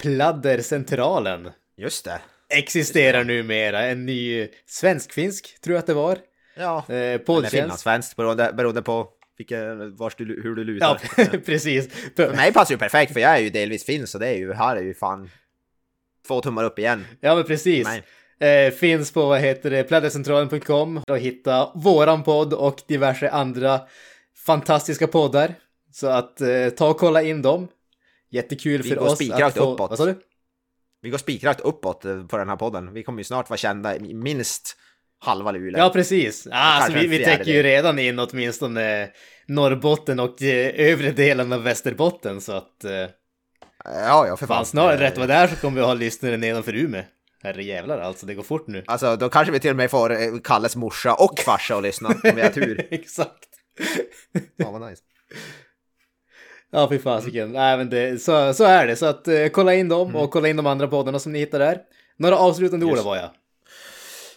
Pladdercentralen 0.00 1.50
Just 1.76 2.04
det. 2.04 2.20
existerar 2.48 3.24
numera, 3.24 3.82
en 3.82 4.06
ny 4.06 4.48
svensk-finsk 4.66 5.60
tror 5.60 5.74
jag 5.74 5.80
att 5.80 5.86
det 5.86 5.94
var. 5.94 6.18
Ja. 6.54 6.84
Eh, 6.88 6.96
Eller 6.96 7.18
poddtjänst. 7.18 7.56
finlandssvenskt 7.56 8.16
beroende, 8.16 8.52
beroende 8.56 8.82
på 8.82 9.08
vilken, 9.38 9.96
vars 9.96 10.14
du, 10.14 10.24
hur 10.42 10.54
du 10.54 10.64
lutar. 10.64 11.00
Ja, 11.16 11.24
precis. 11.46 11.88
För 12.16 12.34
mig 12.34 12.52
passar 12.52 12.74
ju 12.74 12.78
perfekt 12.78 13.12
för 13.12 13.20
jag 13.20 13.30
är 13.36 13.40
ju 13.40 13.50
delvis 13.50 13.84
finsk 13.84 14.12
så 14.12 14.18
det 14.18 14.28
är 14.28 14.36
ju, 14.36 14.52
här 14.52 14.76
är 14.76 14.82
ju 14.82 14.94
fan 14.94 15.30
två 16.26 16.40
tummar 16.40 16.64
upp 16.64 16.78
igen. 16.78 17.04
Ja, 17.20 17.34
men 17.34 17.44
precis. 17.44 17.88
Eh, 18.40 18.72
finns 18.72 19.12
på, 19.12 19.26
vad 19.26 19.40
heter 19.40 19.70
det, 19.70 19.84
pladdercentralen.com 19.84 21.02
och 21.08 21.18
hitta 21.18 21.72
våran 21.74 22.22
podd 22.22 22.52
och 22.52 22.82
diverse 22.88 23.30
andra 23.30 23.80
fantastiska 24.46 25.06
poddar. 25.06 25.54
Så 25.92 26.06
att 26.06 26.40
eh, 26.40 26.68
ta 26.68 26.88
och 26.88 26.98
kolla 26.98 27.22
in 27.22 27.42
dem. 27.42 27.68
Jättekul 28.30 28.82
Vi 28.82 28.88
för 28.88 28.98
oss 28.98 29.30
att 29.32 29.54
få... 29.56 29.72
uppåt. 29.72 29.90
Vad 29.90 29.98
sa 29.98 30.04
du? 30.04 30.20
Vi 31.00 31.10
går 31.10 31.18
spikrakt 31.18 31.60
uppåt 31.60 32.04
eh, 32.04 32.26
på 32.26 32.36
den 32.36 32.48
här 32.48 32.56
podden. 32.56 32.92
Vi 32.92 33.02
kommer 33.02 33.20
ju 33.20 33.24
snart 33.24 33.50
vara 33.50 33.56
kända 33.58 33.94
minst 34.00 34.76
halva 35.22 35.52
Luleå. 35.52 35.78
Ja, 35.80 35.90
precis. 35.90 36.48
Ah, 36.52 36.78
Kanske 36.80 36.98
vi, 37.00 37.06
vi 37.06 37.24
täcker 37.24 37.52
ju 37.52 37.62
redan 37.62 37.98
in 37.98 38.18
åtminstone 38.18 39.08
Norrbotten 39.46 40.20
och 40.20 40.42
eh, 40.42 40.90
övre 40.92 41.10
delen 41.10 41.52
av 41.52 41.62
Västerbotten 41.62 42.40
så 42.40 42.52
att... 42.52 42.84
Eh, 42.84 42.90
Ja, 43.84 44.26
ja, 44.26 44.36
för 44.36 44.46
fan. 44.46 44.56
Fan, 44.56 44.66
snart 44.66 44.94
Eh, 44.94 44.98
rätt 44.98 45.18
vad 45.18 45.28
det 45.28 45.34
är 45.34 45.46
så 45.46 45.56
kommer 45.56 45.80
vi 45.80 45.86
ha 45.86 45.94
lyssnare 45.94 46.36
nedanför 46.36 46.74
Umeå. 46.76 47.02
Herre 47.42 47.62
jävlar 47.64 47.98
alltså, 47.98 48.26
det 48.26 48.34
går 48.34 48.42
fort 48.42 48.66
nu. 48.66 48.84
Alltså, 48.86 49.16
då 49.16 49.28
kanske 49.28 49.52
vi 49.52 49.60
till 49.60 49.70
och 49.70 49.76
med 49.76 49.90
får 49.90 50.42
Kalles 50.44 50.76
morsa 50.76 51.14
och 51.14 51.38
farsa 51.38 51.76
att 51.76 51.82
lyssna 51.82 52.08
om 52.08 52.20
vi 52.34 52.40
har 52.42 52.48
tur. 52.50 52.86
Exakt. 52.90 53.48
Fan 54.62 54.72
vad 54.80 54.90
nice. 54.90 55.02
Ja, 56.70 56.88
fy 56.88 56.98
fasiken. 56.98 57.52
Nej, 57.52 57.76
men 57.76 57.90
det, 57.90 58.22
så, 58.22 58.54
så 58.54 58.64
är 58.64 58.86
det. 58.86 58.96
Så 58.96 59.06
att 59.06 59.28
eh, 59.28 59.46
kolla 59.48 59.74
in 59.74 59.88
dem 59.88 60.16
och 60.16 60.30
kolla 60.30 60.48
in 60.48 60.56
de 60.56 60.66
andra 60.66 60.88
poddarna 60.88 61.18
som 61.18 61.32
ni 61.32 61.38
hittar 61.38 61.58
där. 61.58 61.78
Några 62.16 62.36
avslutande 62.38 62.86
ord 62.86 62.92
Yes. 62.96 63.04
var 63.04 63.16
jag. 63.16 63.30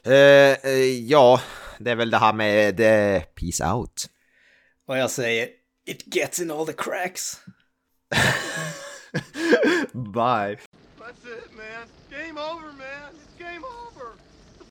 Eh, 0.05 0.51
eh, 0.63 1.01
ja, 1.07 1.41
det 1.79 1.91
är 1.91 1.95
väl 1.95 2.09
det 2.09 2.17
här 2.17 2.33
med 2.33 2.79
eh, 2.79 3.21
peace 3.21 3.65
out. 3.73 4.05
Och 4.87 4.97
jag 4.97 5.11
säger 5.11 5.49
It 5.85 6.15
gets 6.15 6.39
in 6.39 6.51
all 6.51 6.65
the 6.65 6.73
cracks. 6.73 7.39
Bye. 9.93 10.57
That's 10.99 11.25
it, 11.25 11.51
man. 11.55 11.87
Game 12.09 12.37
over, 12.37 12.67
man. 12.67 13.13
It's 13.13 13.39
game 13.39 13.63
over. 13.65 13.84